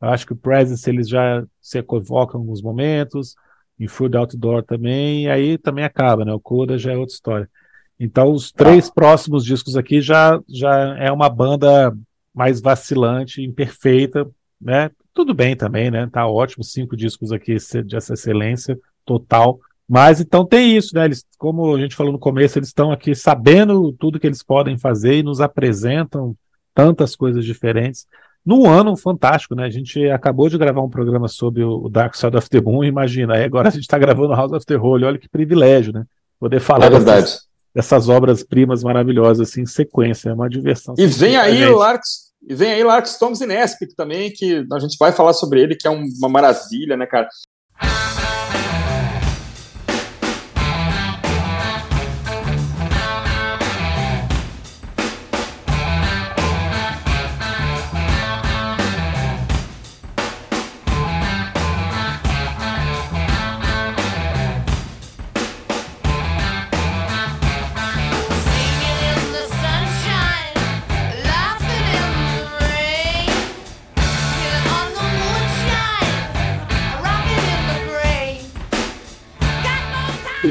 Eu 0.00 0.08
acho 0.08 0.26
que 0.26 0.32
o 0.32 0.36
Presence 0.36 0.88
eles 0.88 1.08
já 1.08 1.44
se 1.60 1.78
equivocam 1.78 2.40
em 2.40 2.42
alguns 2.42 2.62
momentos. 2.62 3.34
Em 3.78 3.86
Food 3.86 4.16
Outdoor 4.16 4.64
também, 4.64 5.24
e 5.24 5.30
aí 5.30 5.56
também 5.56 5.84
acaba, 5.84 6.24
né? 6.24 6.32
O 6.32 6.40
Coda 6.40 6.76
já 6.76 6.92
é 6.92 6.96
outra 6.96 7.14
história. 7.14 7.50
Então, 7.98 8.32
os 8.32 8.50
três 8.50 8.88
ah. 8.88 8.92
próximos 8.92 9.44
discos 9.44 9.76
aqui 9.76 10.00
já, 10.00 10.40
já 10.48 10.96
é 10.98 11.12
uma 11.12 11.28
banda 11.28 11.96
mais 12.34 12.60
vacilante, 12.60 13.42
imperfeita, 13.42 14.28
né? 14.60 14.90
Tudo 15.14 15.34
bem 15.34 15.56
também, 15.56 15.90
né? 15.90 16.08
Tá 16.12 16.26
ótimo, 16.26 16.62
cinco 16.62 16.96
discos 16.96 17.32
aqui 17.32 17.56
de 17.84 17.96
essa 17.96 18.14
excelência 18.14 18.78
total. 19.04 19.60
Mas 19.88 20.20
então 20.20 20.44
tem 20.44 20.76
isso, 20.76 20.94
né? 20.94 21.06
Eles, 21.06 21.24
como 21.38 21.74
a 21.74 21.80
gente 21.80 21.96
falou 21.96 22.12
no 22.12 22.18
começo, 22.18 22.58
eles 22.58 22.68
estão 22.68 22.92
aqui 22.92 23.14
sabendo 23.14 23.92
tudo 23.92 24.20
que 24.20 24.26
eles 24.26 24.42
podem 24.42 24.76
fazer 24.76 25.14
e 25.14 25.22
nos 25.22 25.40
apresentam 25.40 26.36
tantas 26.74 27.16
coisas 27.16 27.44
diferentes. 27.44 28.06
Num 28.48 28.66
ano 28.66 28.96
fantástico, 28.96 29.54
né? 29.54 29.66
A 29.66 29.70
gente 29.70 30.08
acabou 30.08 30.48
de 30.48 30.56
gravar 30.56 30.80
um 30.80 30.88
programa 30.88 31.28
sobre 31.28 31.62
o 31.62 31.86
Dark 31.86 32.14
Side 32.14 32.34
of 32.34 32.48
the 32.48 32.62
Moon, 32.62 32.82
imagina. 32.82 33.34
Aí 33.34 33.44
agora 33.44 33.68
a 33.68 33.70
gente 33.70 33.82
está 33.82 33.98
gravando 33.98 34.32
House 34.32 34.52
of 34.52 34.64
the 34.64 34.74
Holy, 34.74 35.04
olha 35.04 35.18
que 35.18 35.28
privilégio, 35.28 35.92
né? 35.92 36.04
Poder 36.40 36.58
falar 36.58 36.86
é 36.86 36.98
dessas, 36.98 37.40
dessas 37.74 38.08
obras-primas 38.08 38.82
maravilhosas 38.82 39.50
assim, 39.50 39.60
em 39.60 39.66
sequência, 39.66 40.30
é 40.30 40.32
uma 40.32 40.48
diversão. 40.48 40.94
E 40.96 41.06
vem 41.06 41.36
aí 41.36 41.62
o 41.66 41.76
Larks, 41.76 42.32
e 42.48 42.54
vem 42.54 42.72
aí 42.72 42.82
Larks 42.82 43.18
Thomas 43.18 43.42
Inespic 43.42 43.94
também, 43.94 44.32
que 44.32 44.64
a 44.72 44.78
gente 44.78 44.96
vai 44.98 45.12
falar 45.12 45.34
sobre 45.34 45.60
ele, 45.60 45.76
que 45.76 45.86
é 45.86 45.90
uma 45.90 46.30
maravilha, 46.30 46.96
né, 46.96 47.04
cara? 47.04 47.28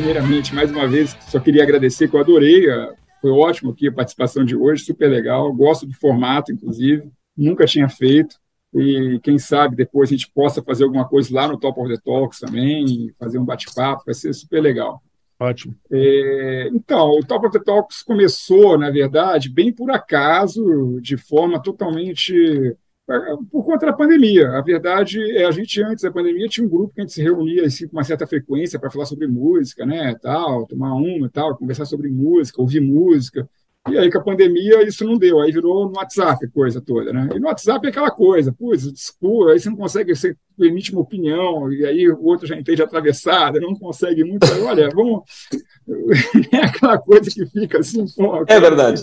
Primeiramente, 0.08 0.56
mais 0.56 0.72
uma 0.72 0.88
vez, 0.88 1.18
só 1.28 1.38
queria 1.38 1.64
agradecer, 1.64 2.08
que 2.08 2.16
eu 2.16 2.22
adorei, 2.22 2.66
foi 3.20 3.30
ótimo 3.30 3.72
aqui 3.72 3.90
a 3.90 3.92
participação 3.92 4.46
de 4.46 4.56
hoje, 4.56 4.86
super 4.86 5.10
legal, 5.10 5.52
gosto 5.52 5.86
do 5.86 5.94
formato, 5.94 6.50
inclusive, 6.50 7.12
nunca 7.36 7.66
tinha 7.66 7.90
feito, 7.90 8.38
e 8.74 9.20
quem 9.22 9.38
sabe 9.38 9.76
depois 9.76 10.08
a 10.08 10.14
gente 10.14 10.32
possa 10.34 10.64
fazer 10.64 10.86
alguma 10.86 11.06
coisa 11.06 11.36
lá 11.36 11.46
no 11.50 11.60
Top 11.60 11.78
of 11.78 11.94
the 11.94 12.00
Talks 12.02 12.40
também, 12.40 13.14
fazer 13.20 13.38
um 13.38 13.44
bate-papo, 13.44 14.04
vai 14.06 14.16
ser 14.16 14.32
super 14.32 14.62
legal. 14.62 15.02
Ótimo. 15.38 15.76
É, 15.92 16.70
então, 16.72 17.10
o 17.10 17.20
Top 17.20 17.46
of 17.46 17.60
the 17.60 17.62
Talks 17.62 18.02
começou, 18.02 18.78
na 18.78 18.90
verdade, 18.90 19.50
bem 19.50 19.74
por 19.74 19.92
acaso, 19.92 21.02
de 21.02 21.18
forma 21.18 21.62
totalmente 21.62 22.78
por 23.50 23.66
conta 23.66 23.86
da 23.86 23.94
pandemia. 23.94 24.50
A 24.50 24.62
verdade 24.62 25.20
é 25.38 25.46
a 25.46 25.52
gente 25.52 25.82
antes 25.82 26.04
da 26.04 26.12
pandemia 26.12 26.48
tinha 26.48 26.66
um 26.66 26.70
grupo 26.70 26.94
que 26.94 27.00
a 27.00 27.04
gente 27.04 27.14
se 27.14 27.22
reunia 27.22 27.66
assim, 27.66 27.88
com 27.88 27.96
uma 27.96 28.04
certa 28.04 28.28
frequência 28.28 28.78
para 28.78 28.92
falar 28.92 29.06
sobre 29.06 29.28
música, 29.28 29.86
né, 29.86 30.14
tal, 30.22 30.68
tomar 30.68 30.94
uma, 30.94 31.30
tal, 31.30 31.58
conversar 31.58 31.86
sobre 31.86 32.10
música, 32.10 32.62
ouvir 32.62 32.82
música. 32.82 33.48
E 33.90 33.98
aí 33.98 34.12
com 34.12 34.18
a 34.18 34.24
pandemia 34.24 34.86
isso 34.86 35.06
não 35.06 35.18
deu, 35.18 35.40
aí 35.40 35.50
virou 35.50 35.88
no 35.88 35.96
WhatsApp 35.96 36.46
a 36.46 36.50
coisa 36.50 36.82
toda, 36.82 37.14
né? 37.14 37.30
E 37.34 37.40
no 37.40 37.48
WhatsApp 37.48 37.86
é 37.86 37.90
aquela 37.90 38.12
coisa, 38.12 38.52
putz, 38.52 38.92
desculpa, 38.92 39.52
aí 39.52 39.60
você 39.60 39.70
não 39.70 39.78
consegue, 39.78 40.14
você 40.14 40.36
emite 40.60 40.92
uma 40.92 41.00
opinião, 41.00 41.72
e 41.72 41.86
aí 41.86 42.10
o 42.10 42.22
outro 42.26 42.46
já 42.46 42.58
entende 42.58 42.82
atravessada, 42.82 43.62
não 43.62 43.74
consegue 43.74 44.26
muito, 44.26 44.44
aí, 44.44 44.62
olha, 44.62 44.90
vamos... 44.94 45.22
é 46.52 46.58
aquela 46.58 46.98
coisa 46.98 47.32
que 47.32 47.46
fica 47.46 47.80
assim... 47.80 48.04
Pô, 48.14 48.44
é 48.46 48.60
verdade. 48.60 49.02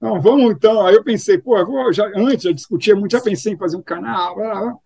Não, 0.00 0.20
vamos 0.20 0.52
então. 0.52 0.86
Aí 0.86 0.94
eu 0.94 1.04
pensei, 1.04 1.38
pô, 1.38 1.64
vou, 1.64 1.92
já, 1.92 2.10
antes 2.16 2.44
eu 2.44 2.52
discutia 2.54 2.96
muito, 2.96 3.12
já 3.12 3.20
pensei 3.20 3.52
em 3.52 3.58
fazer 3.58 3.76
um 3.76 3.82
canal. 3.82 4.34
Blá, 4.34 4.60
blá. 4.60 4.78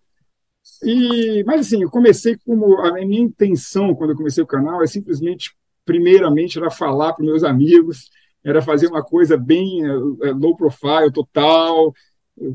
E, 0.83 1.43
mas 1.45 1.61
assim, 1.67 1.83
eu 1.83 1.89
comecei 1.89 2.37
como. 2.45 2.79
A 2.81 2.91
minha 3.05 3.21
intenção 3.21 3.95
quando 3.95 4.11
eu 4.11 4.17
comecei 4.17 4.43
o 4.43 4.47
canal 4.47 4.83
é 4.83 4.87
simplesmente, 4.87 5.55
primeiramente, 5.85 6.57
era 6.57 6.71
falar 6.71 7.13
para 7.13 7.25
meus 7.25 7.43
amigos, 7.43 8.09
era 8.43 8.61
fazer 8.61 8.87
uma 8.87 9.03
coisa 9.03 9.37
bem 9.37 9.87
uh, 9.89 10.17
low 10.37 10.55
profile, 10.55 11.11
total, 11.13 11.93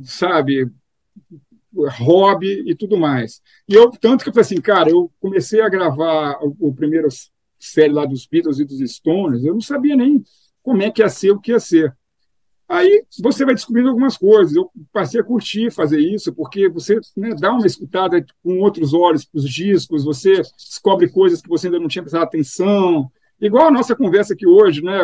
sabe? 0.05 0.71
Hobby 1.73 2.65
e 2.69 2.75
tudo 2.75 2.97
mais. 2.97 3.41
E 3.69 3.75
eu, 3.75 3.91
tanto 3.93 4.25
que 4.25 4.29
eu 4.31 4.33
falei 4.35 4.43
assim, 4.43 4.61
cara, 4.61 4.91
eu 4.91 5.11
comecei 5.21 5.61
a 5.61 5.69
gravar 5.69 6.39
o, 6.43 6.57
o 6.69 6.75
primeiro 6.75 7.09
série 7.59 7.93
lá 7.93 8.05
dos 8.05 8.27
Beatles 8.27 8.59
e 8.59 8.65
dos 8.65 8.79
Stones, 8.93 9.45
eu 9.45 9.53
não 9.55 9.61
sabia 9.61 9.95
nem 9.95 10.23
como 10.63 10.83
é 10.83 10.91
que 10.91 11.03
ia 11.03 11.09
ser 11.09 11.31
o 11.31 11.41
que 11.41 11.53
ia 11.53 11.61
ser. 11.61 11.95
Aí 12.71 13.05
você 13.21 13.45
vai 13.45 13.53
descobrindo 13.53 13.89
algumas 13.89 14.17
coisas. 14.17 14.55
Eu 14.55 14.71
passei 14.93 15.21
a 15.21 15.25
curtir 15.25 15.73
fazer 15.73 15.99
isso, 15.99 16.33
porque 16.33 16.69
você 16.69 17.01
né, 17.17 17.35
dá 17.35 17.53
uma 17.53 17.67
escutada 17.67 18.25
com 18.45 18.61
outros 18.61 18.95
olhos 18.95 19.25
para 19.25 19.41
os 19.41 19.51
discos, 19.51 20.05
você 20.05 20.41
descobre 20.57 21.11
coisas 21.11 21.43
que 21.43 21.49
você 21.49 21.67
ainda 21.67 21.81
não 21.81 21.89
tinha 21.89 22.03
prestado 22.03 22.23
atenção. 22.23 23.11
Igual 23.41 23.67
a 23.67 23.71
nossa 23.73 23.97
conversa 23.97 24.35
aqui 24.35 24.47
hoje, 24.47 24.85
né? 24.85 25.01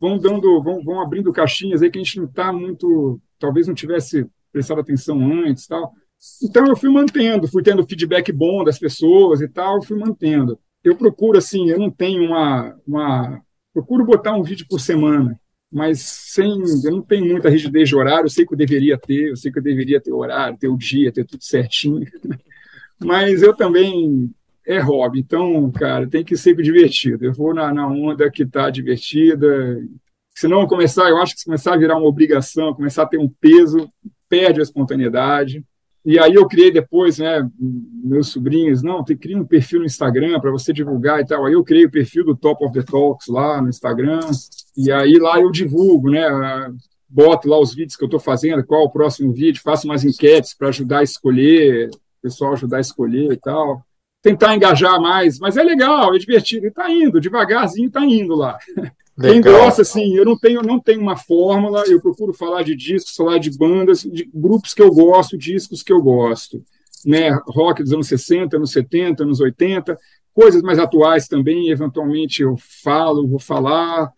Vão 0.00 0.16
dando, 0.16 0.62
vão, 0.62 0.82
vão 0.82 1.02
abrindo 1.02 1.30
caixinhas 1.34 1.82
aí 1.82 1.90
que 1.90 1.98
a 1.98 2.02
gente 2.02 2.16
não 2.16 2.24
está 2.24 2.50
muito, 2.50 3.20
talvez 3.38 3.66
não 3.68 3.74
tivesse 3.74 4.26
prestado 4.50 4.80
atenção 4.80 5.20
antes, 5.20 5.66
tal. 5.66 5.92
Então 6.42 6.66
eu 6.66 6.76
fui 6.76 6.88
mantendo, 6.88 7.46
fui 7.46 7.62
tendo 7.62 7.86
feedback 7.86 8.32
bom 8.32 8.64
das 8.64 8.78
pessoas 8.78 9.42
e 9.42 9.48
tal, 9.48 9.82
fui 9.82 9.98
mantendo. 9.98 10.58
Eu 10.82 10.96
procuro 10.96 11.36
assim, 11.36 11.68
eu 11.68 11.78
não 11.78 11.90
tenho 11.90 12.24
uma, 12.24 12.74
uma 12.86 13.42
procuro 13.74 14.02
botar 14.02 14.34
um 14.34 14.42
vídeo 14.42 14.64
por 14.66 14.80
semana 14.80 15.38
mas 15.70 16.00
sem, 16.00 16.62
eu 16.84 16.90
não 16.90 17.02
tenho 17.02 17.26
muita 17.26 17.48
rigidez 17.48 17.88
de 17.88 17.96
horário, 17.96 18.26
eu 18.26 18.30
sei 18.30 18.46
que 18.46 18.54
eu 18.54 18.58
deveria 18.58 18.98
ter, 18.98 19.30
eu 19.30 19.36
sei 19.36 19.50
que 19.52 19.58
eu 19.58 19.62
deveria 19.62 20.00
ter 20.00 20.12
horário, 20.12 20.58
ter 20.58 20.68
o 20.68 20.76
dia, 20.76 21.12
ter 21.12 21.24
tudo 21.24 21.42
certinho, 21.44 22.06
mas 23.02 23.42
eu 23.42 23.54
também 23.54 24.30
é 24.66 24.78
hobby, 24.78 25.20
então, 25.20 25.70
cara, 25.70 26.08
tem 26.08 26.24
que 26.24 26.36
ser 26.36 26.56
divertido. 26.56 27.24
Eu 27.24 27.32
vou 27.32 27.54
na, 27.54 27.72
na 27.72 27.86
onda 27.86 28.28
que 28.28 28.42
está 28.42 28.68
divertida, 28.68 29.80
Senão 30.36 30.66
começar, 30.66 31.08
eu 31.08 31.16
acho 31.16 31.32
que 31.32 31.40
se 31.40 31.46
começar 31.46 31.72
a 31.72 31.78
virar 31.78 31.96
uma 31.96 32.06
obrigação, 32.06 32.74
começar 32.74 33.04
a 33.04 33.06
ter 33.06 33.18
um 33.18 33.26
peso, 33.40 33.90
perde 34.28 34.60
a 34.60 34.62
espontaneidade. 34.62 35.64
E 36.04 36.18
aí 36.18 36.34
eu 36.34 36.46
criei 36.46 36.70
depois, 36.70 37.18
né, 37.18 37.48
meus 37.58 38.28
sobrinhos, 38.28 38.82
não, 38.82 39.02
tem 39.02 39.16
cria 39.16 39.38
um 39.38 39.46
perfil 39.46 39.80
no 39.80 39.86
Instagram 39.86 40.38
para 40.38 40.50
você 40.50 40.74
divulgar 40.74 41.20
e 41.20 41.26
tal. 41.26 41.46
Aí 41.46 41.54
eu 41.54 41.64
criei 41.64 41.86
o 41.86 41.90
perfil 41.90 42.22
do 42.22 42.36
Top 42.36 42.62
of 42.62 42.74
the 42.74 42.82
Talks 42.82 43.28
lá 43.28 43.62
no 43.62 43.70
Instagram, 43.70 44.20
e 44.76 44.92
aí 44.92 45.18
lá 45.18 45.40
eu 45.40 45.50
divulgo, 45.50 46.10
né, 46.10 46.28
boto 47.08 47.48
lá 47.48 47.58
os 47.58 47.74
vídeos 47.74 47.96
que 47.96 48.04
eu 48.04 48.06
estou 48.06 48.20
fazendo, 48.20 48.64
qual 48.64 48.84
o 48.84 48.90
próximo 48.90 49.32
vídeo, 49.32 49.62
faço 49.62 49.86
umas 49.86 50.04
enquetes 50.04 50.54
para 50.54 50.68
ajudar 50.68 50.98
a 50.98 51.04
escolher, 51.04 51.88
o 51.88 52.22
pessoal 52.22 52.52
ajudar 52.52 52.78
a 52.78 52.80
escolher 52.80 53.32
e 53.32 53.36
tal. 53.36 53.82
Tentar 54.22 54.56
engajar 54.56 55.00
mais, 55.00 55.38
mas 55.38 55.56
é 55.56 55.62
legal, 55.62 56.14
é 56.14 56.18
divertido, 56.18 56.66
e 56.66 56.68
está 56.68 56.90
indo, 56.90 57.20
devagarzinho 57.20 57.86
está 57.86 58.04
indo 58.04 58.34
lá. 58.34 58.58
Legal. 59.18 59.32
Quem 59.32 59.40
gosta, 59.40 59.80
assim, 59.80 60.14
eu 60.14 60.26
não 60.26 60.38
tenho, 60.38 60.60
não 60.60 60.78
tenho 60.78 61.00
uma 61.00 61.16
fórmula, 61.16 61.84
eu 61.86 62.02
procuro 62.02 62.34
falar 62.34 62.62
de 62.62 62.76
discos, 62.76 63.16
falar 63.16 63.38
de 63.38 63.50
bandas, 63.56 64.02
de 64.02 64.28
grupos 64.32 64.74
que 64.74 64.82
eu 64.82 64.90
gosto, 64.90 65.38
discos 65.38 65.82
que 65.82 65.90
eu 65.90 66.02
gosto. 66.02 66.62
Né? 67.02 67.30
Rock 67.46 67.82
dos 67.82 67.94
anos 67.94 68.08
60, 68.08 68.58
anos 68.58 68.72
70, 68.72 69.22
anos 69.22 69.40
80, 69.40 69.98
coisas 70.34 70.60
mais 70.60 70.78
atuais 70.78 71.26
também, 71.28 71.70
eventualmente 71.70 72.42
eu 72.42 72.56
falo, 72.58 73.26
vou 73.26 73.38
falar. 73.38 74.12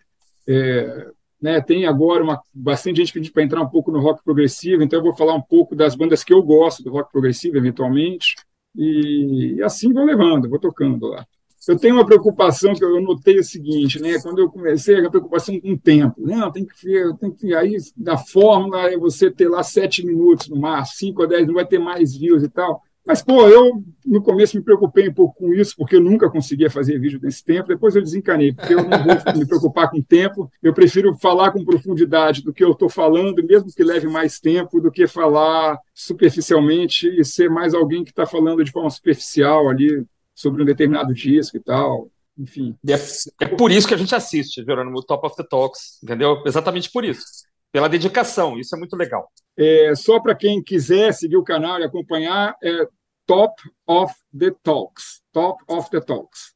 É, 0.49 1.11
né, 1.41 1.61
tem 1.61 1.87
agora 1.87 2.25
uma, 2.25 2.41
bastante 2.53 2.97
gente 2.97 3.13
pedindo 3.13 3.33
para 3.33 3.43
entrar 3.43 3.61
um 3.61 3.69
pouco 3.69 3.93
no 3.93 4.01
rock 4.01 4.25
progressivo, 4.25 4.83
então 4.83 4.99
eu 4.99 5.05
vou 5.05 5.15
falar 5.15 5.35
um 5.35 5.43
pouco 5.43 5.77
das 5.77 5.95
bandas 5.95 6.25
que 6.25 6.33
eu 6.33 6.43
gosto 6.43 6.83
do 6.83 6.91
rock 6.91 7.13
progressivo, 7.13 7.57
eventualmente, 7.57 8.35
e, 8.75 9.55
e 9.57 9.63
assim 9.63 9.93
vou 9.93 10.05
levando, 10.05 10.49
vou 10.49 10.59
tocando 10.59 11.07
lá. 11.07 11.27
Eu 11.69 11.79
tenho 11.79 11.97
uma 11.97 12.07
preocupação 12.07 12.75
que 12.75 12.83
eu 12.83 12.99
notei 13.03 13.39
o 13.39 13.45
seguinte, 13.45 14.01
né? 14.01 14.19
Quando 14.23 14.39
eu 14.39 14.49
comecei, 14.49 15.05
a 15.05 15.11
preocupação 15.11 15.61
com 15.61 15.73
o 15.73 15.79
tempo. 15.79 16.15
Não, 16.19 16.51
tem 16.51 16.65
que 16.65 16.75
tem 17.21 17.31
que 17.31 17.55
aí 17.55 17.77
da 17.95 18.17
fórmula 18.17 18.91
é 18.91 18.97
você 18.97 19.31
ter 19.31 19.49
lá 19.49 19.63
sete 19.63 20.07
minutos 20.07 20.49
no 20.49 20.57
mar, 20.57 20.87
cinco 20.87 21.23
a 21.23 21.27
dez, 21.27 21.47
não 21.47 21.53
vai 21.53 21.67
ter 21.67 21.79
mais 21.79 22.17
views 22.17 22.43
e 22.43 22.49
tal. 22.49 22.83
Mas, 23.09 23.23
pô, 23.23 23.49
eu 23.49 23.83
no 24.05 24.23
começo 24.23 24.55
me 24.55 24.63
preocupei 24.63 25.09
um 25.09 25.15
pouco 25.15 25.35
com 25.39 25.55
isso, 25.55 25.75
porque 25.79 25.97
eu 25.97 26.01
nunca 26.01 26.29
conseguia 26.29 26.71
fazer 26.71 26.99
vídeo 26.99 27.19
nesse 27.23 27.43
tempo. 27.43 27.69
Depois 27.69 27.97
eu 27.97 28.03
desencanei, 28.03 28.53
porque 28.53 28.75
eu 28.75 28.85
não 28.85 29.03
vou 29.03 29.17
me 29.35 29.47
preocupar 29.47 29.91
com 29.91 29.97
o 29.97 30.05
tempo. 30.05 30.53
Eu 30.63 30.75
prefiro 30.75 31.17
falar 31.17 31.51
com 31.51 31.65
profundidade 31.65 32.43
do 32.43 32.53
que 32.53 32.63
eu 32.63 32.73
estou 32.73 32.91
falando, 32.91 33.43
mesmo 33.43 33.73
que 33.75 33.83
leve 33.83 34.07
mais 34.09 34.39
tempo, 34.39 34.79
do 34.79 34.91
que 34.91 35.07
falar 35.07 35.79
superficialmente 35.95 37.09
e 37.19 37.25
ser 37.25 37.49
mais 37.49 37.73
alguém 37.73 38.05
que 38.05 38.11
está 38.11 38.27
falando 38.27 38.63
de 38.63 38.71
forma 38.71 38.91
superficial 38.91 39.71
ali 39.71 40.05
sobre 40.35 40.63
um 40.63 40.67
determinado 40.67 41.15
disco 41.15 41.57
e 41.57 41.61
tal. 41.61 42.11
Enfim. 42.39 42.77
É, 42.87 43.45
é, 43.47 43.49
por 43.57 43.71
isso 43.71 43.89
que 43.89 43.95
a 43.95 43.99
gente 43.99 44.15
assiste, 44.15 44.63
Jerônimo, 44.63 45.03
Top 45.03 45.27
of 45.27 45.35
the 45.35 45.45
Talks, 45.45 45.99
entendeu? 46.03 46.43
Exatamente 46.45 46.91
por 46.93 47.07
isso. 47.07 47.25
Pela 47.73 47.89
dedicação, 47.89 48.59
isso 48.59 48.77
é 48.77 48.79
muito 48.79 48.97
legal. 48.97 49.31
É, 49.57 49.95
só 49.95 50.21
para 50.21 50.35
quem 50.35 50.63
quiser 50.63 51.13
seguir 51.13 51.37
o 51.37 51.43
canal 51.43 51.81
e 51.81 51.85
acompanhar, 51.85 52.55
é 52.63 52.87
Top 53.29 53.63
of 53.87 54.15
the 54.37 54.51
Talks. 54.65 55.21
Top 55.35 55.63
of 55.69 55.91
the 55.91 56.01
Talks. 56.01 56.55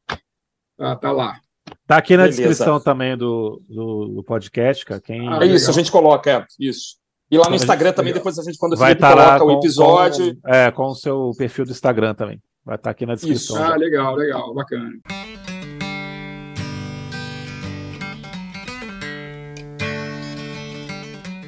Tá, 0.78 0.97
tá 0.97 1.12
lá. 1.12 1.39
Tá 1.86 1.99
aqui 1.99 2.16
na 2.16 2.23
Beleza. 2.23 2.39
descrição 2.39 2.81
também 2.81 3.15
do, 3.15 3.62
do, 3.69 4.09
do, 4.16 4.24
podcast, 4.24 4.82
cara. 4.86 5.01
Quem... 5.01 5.28
Ah, 5.28 5.39
é 5.43 5.47
isso, 5.47 5.69
a 5.69 5.73
gente 5.74 5.93
coloca, 5.93 6.31
é, 6.31 6.47
isso. 6.59 6.97
E 7.31 7.36
lá 7.36 7.49
no 7.51 7.57
Instagram 7.57 7.93
também, 7.93 8.15
depois 8.15 8.39
a 8.39 8.43
gente, 8.43 8.57
quando 8.57 8.77
vai 8.77 8.93
estar 8.93 9.15
tá 9.15 9.39
coloca 9.39 9.44
o 9.44 9.59
episódio. 9.59 10.35
Com, 10.40 10.49
é, 10.49 10.70
com 10.70 10.86
o 10.86 10.94
seu 10.94 11.31
perfil 11.36 11.66
do 11.66 11.73
Instagram 11.73 12.15
também. 12.15 12.43
Vai 12.65 12.77
estar 12.77 12.85
tá 12.85 12.90
aqui 12.90 13.05
na 13.05 13.15
descrição. 13.15 13.57
Isso. 13.57 13.65
Ah, 13.65 13.77
legal, 13.77 14.15
legal, 14.15 14.55
bacana. 14.55 14.90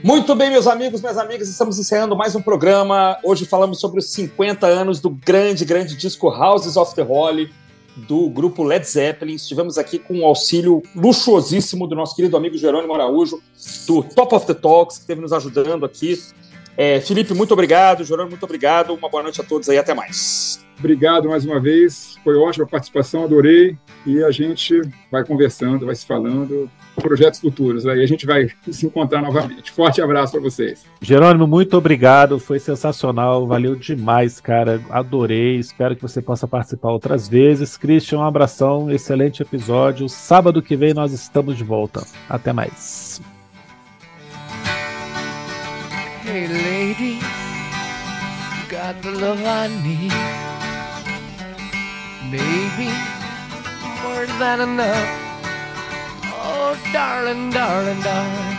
Muito 0.05 0.35
bem, 0.35 0.51
meus 0.51 0.67
amigos, 0.67 1.01
minhas 1.01 1.17
amigas, 1.17 1.49
estamos 1.49 1.79
encerrando 1.79 2.15
mais 2.15 2.37
um 2.37 2.43
programa. 2.43 3.17
Hoje 3.25 3.47
falamos 3.47 3.81
sobre 3.81 4.01
os 4.01 4.13
50 4.13 4.67
anos 4.67 5.01
do 5.01 5.09
grande, 5.09 5.65
grande 5.65 5.97
disco 5.97 6.29
Houses 6.29 6.77
of 6.77 6.95
the 6.95 7.03
Holy, 7.03 7.51
do 7.97 8.29
grupo 8.29 8.63
Led 8.63 8.87
Zeppelin. 8.87 9.33
Estivemos 9.33 9.79
aqui 9.79 9.99
com 9.99 10.21
o 10.21 10.27
auxílio 10.27 10.83
luxuosíssimo 10.95 11.87
do 11.87 11.97
nosso 11.97 12.15
querido 12.15 12.37
amigo 12.37 12.59
Jerônimo 12.59 12.93
Araújo, 12.93 13.41
do 13.87 14.03
Top 14.03 14.35
of 14.35 14.47
the 14.47 14.53
Talks, 14.53 14.97
que 14.97 15.05
esteve 15.05 15.23
nos 15.23 15.33
ajudando 15.33 15.87
aqui. 15.87 16.23
É, 16.77 17.01
Felipe, 17.01 17.33
muito 17.33 17.55
obrigado. 17.55 18.05
Jerônimo, 18.05 18.33
muito 18.33 18.45
obrigado. 18.45 18.93
Uma 18.93 19.09
boa 19.09 19.23
noite 19.23 19.41
a 19.41 19.45
todos 19.45 19.71
aí. 19.71 19.79
Até 19.79 19.95
mais. 19.95 20.64
Obrigado 20.79 21.29
mais 21.29 21.45
uma 21.45 21.61
vez. 21.61 22.19
Foi 22.23 22.37
ótima 22.37 22.65
a 22.65 22.69
participação, 22.69 23.25
adorei. 23.25 23.77
E 24.07 24.23
a 24.23 24.31
gente 24.31 24.81
vai 25.11 25.25
conversando, 25.25 25.87
vai 25.87 25.95
se 25.95 26.07
falando 26.07 26.71
projetos 26.97 27.41
futuros. 27.41 27.87
Aí 27.87 28.03
a 28.03 28.07
gente 28.07 28.27
vai 28.27 28.49
se 28.71 28.87
encontrar 28.87 29.23
novamente. 29.23 29.71
Forte 29.71 30.01
abraço 30.01 30.33
para 30.33 30.41
vocês. 30.41 30.85
Jerônimo, 31.01 31.47
muito 31.47 31.77
obrigado. 31.77 32.39
Foi 32.39 32.59
sensacional. 32.59 33.47
Valeu 33.47 33.75
demais, 33.75 34.41
cara. 34.41 34.81
Adorei. 34.91 35.57
Espero 35.57 35.97
que 35.97 36.03
você 36.03 36.21
possa 36.21 36.47
participar 36.47 36.91
outras 36.91 37.29
vezes. 37.29 37.77
Christian, 37.77 38.19
um 38.19 38.25
abração. 38.25 38.91
Excelente 38.91 39.43
episódio. 39.43 40.09
Sábado 40.09 40.63
que 40.63 40.77
vem 40.77 40.95
nós 40.95 41.13
estamos 41.13 41.57
de 41.57 41.65
volta. 41.65 42.05
Até 42.29 42.53
mais. 42.53 43.21
Hey 46.27 46.49
lady, 46.49 47.19
got 48.71 49.01
the 49.03 49.11
love 49.11 49.45
I 49.45 49.69
need. 49.83 50.54
Baby, 52.35 52.91
more 54.03 54.27
than 54.41 54.61
enough. 54.63 55.09
Oh, 56.43 56.77
darling, 56.93 57.51
darling, 57.51 58.01
darling, 58.03 58.59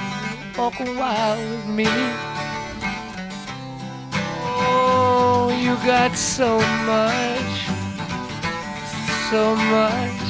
walk 0.58 0.80
a 0.80 0.86
while 0.94 1.38
with 1.38 1.68
me. 1.68 1.88
Oh, 4.64 5.54
you 5.62 5.76
got 5.86 6.16
so 6.16 6.58
much, 6.88 7.56
so 9.30 9.56
much, 9.58 10.22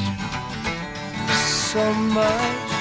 so 1.38 1.93
much. 1.93 2.74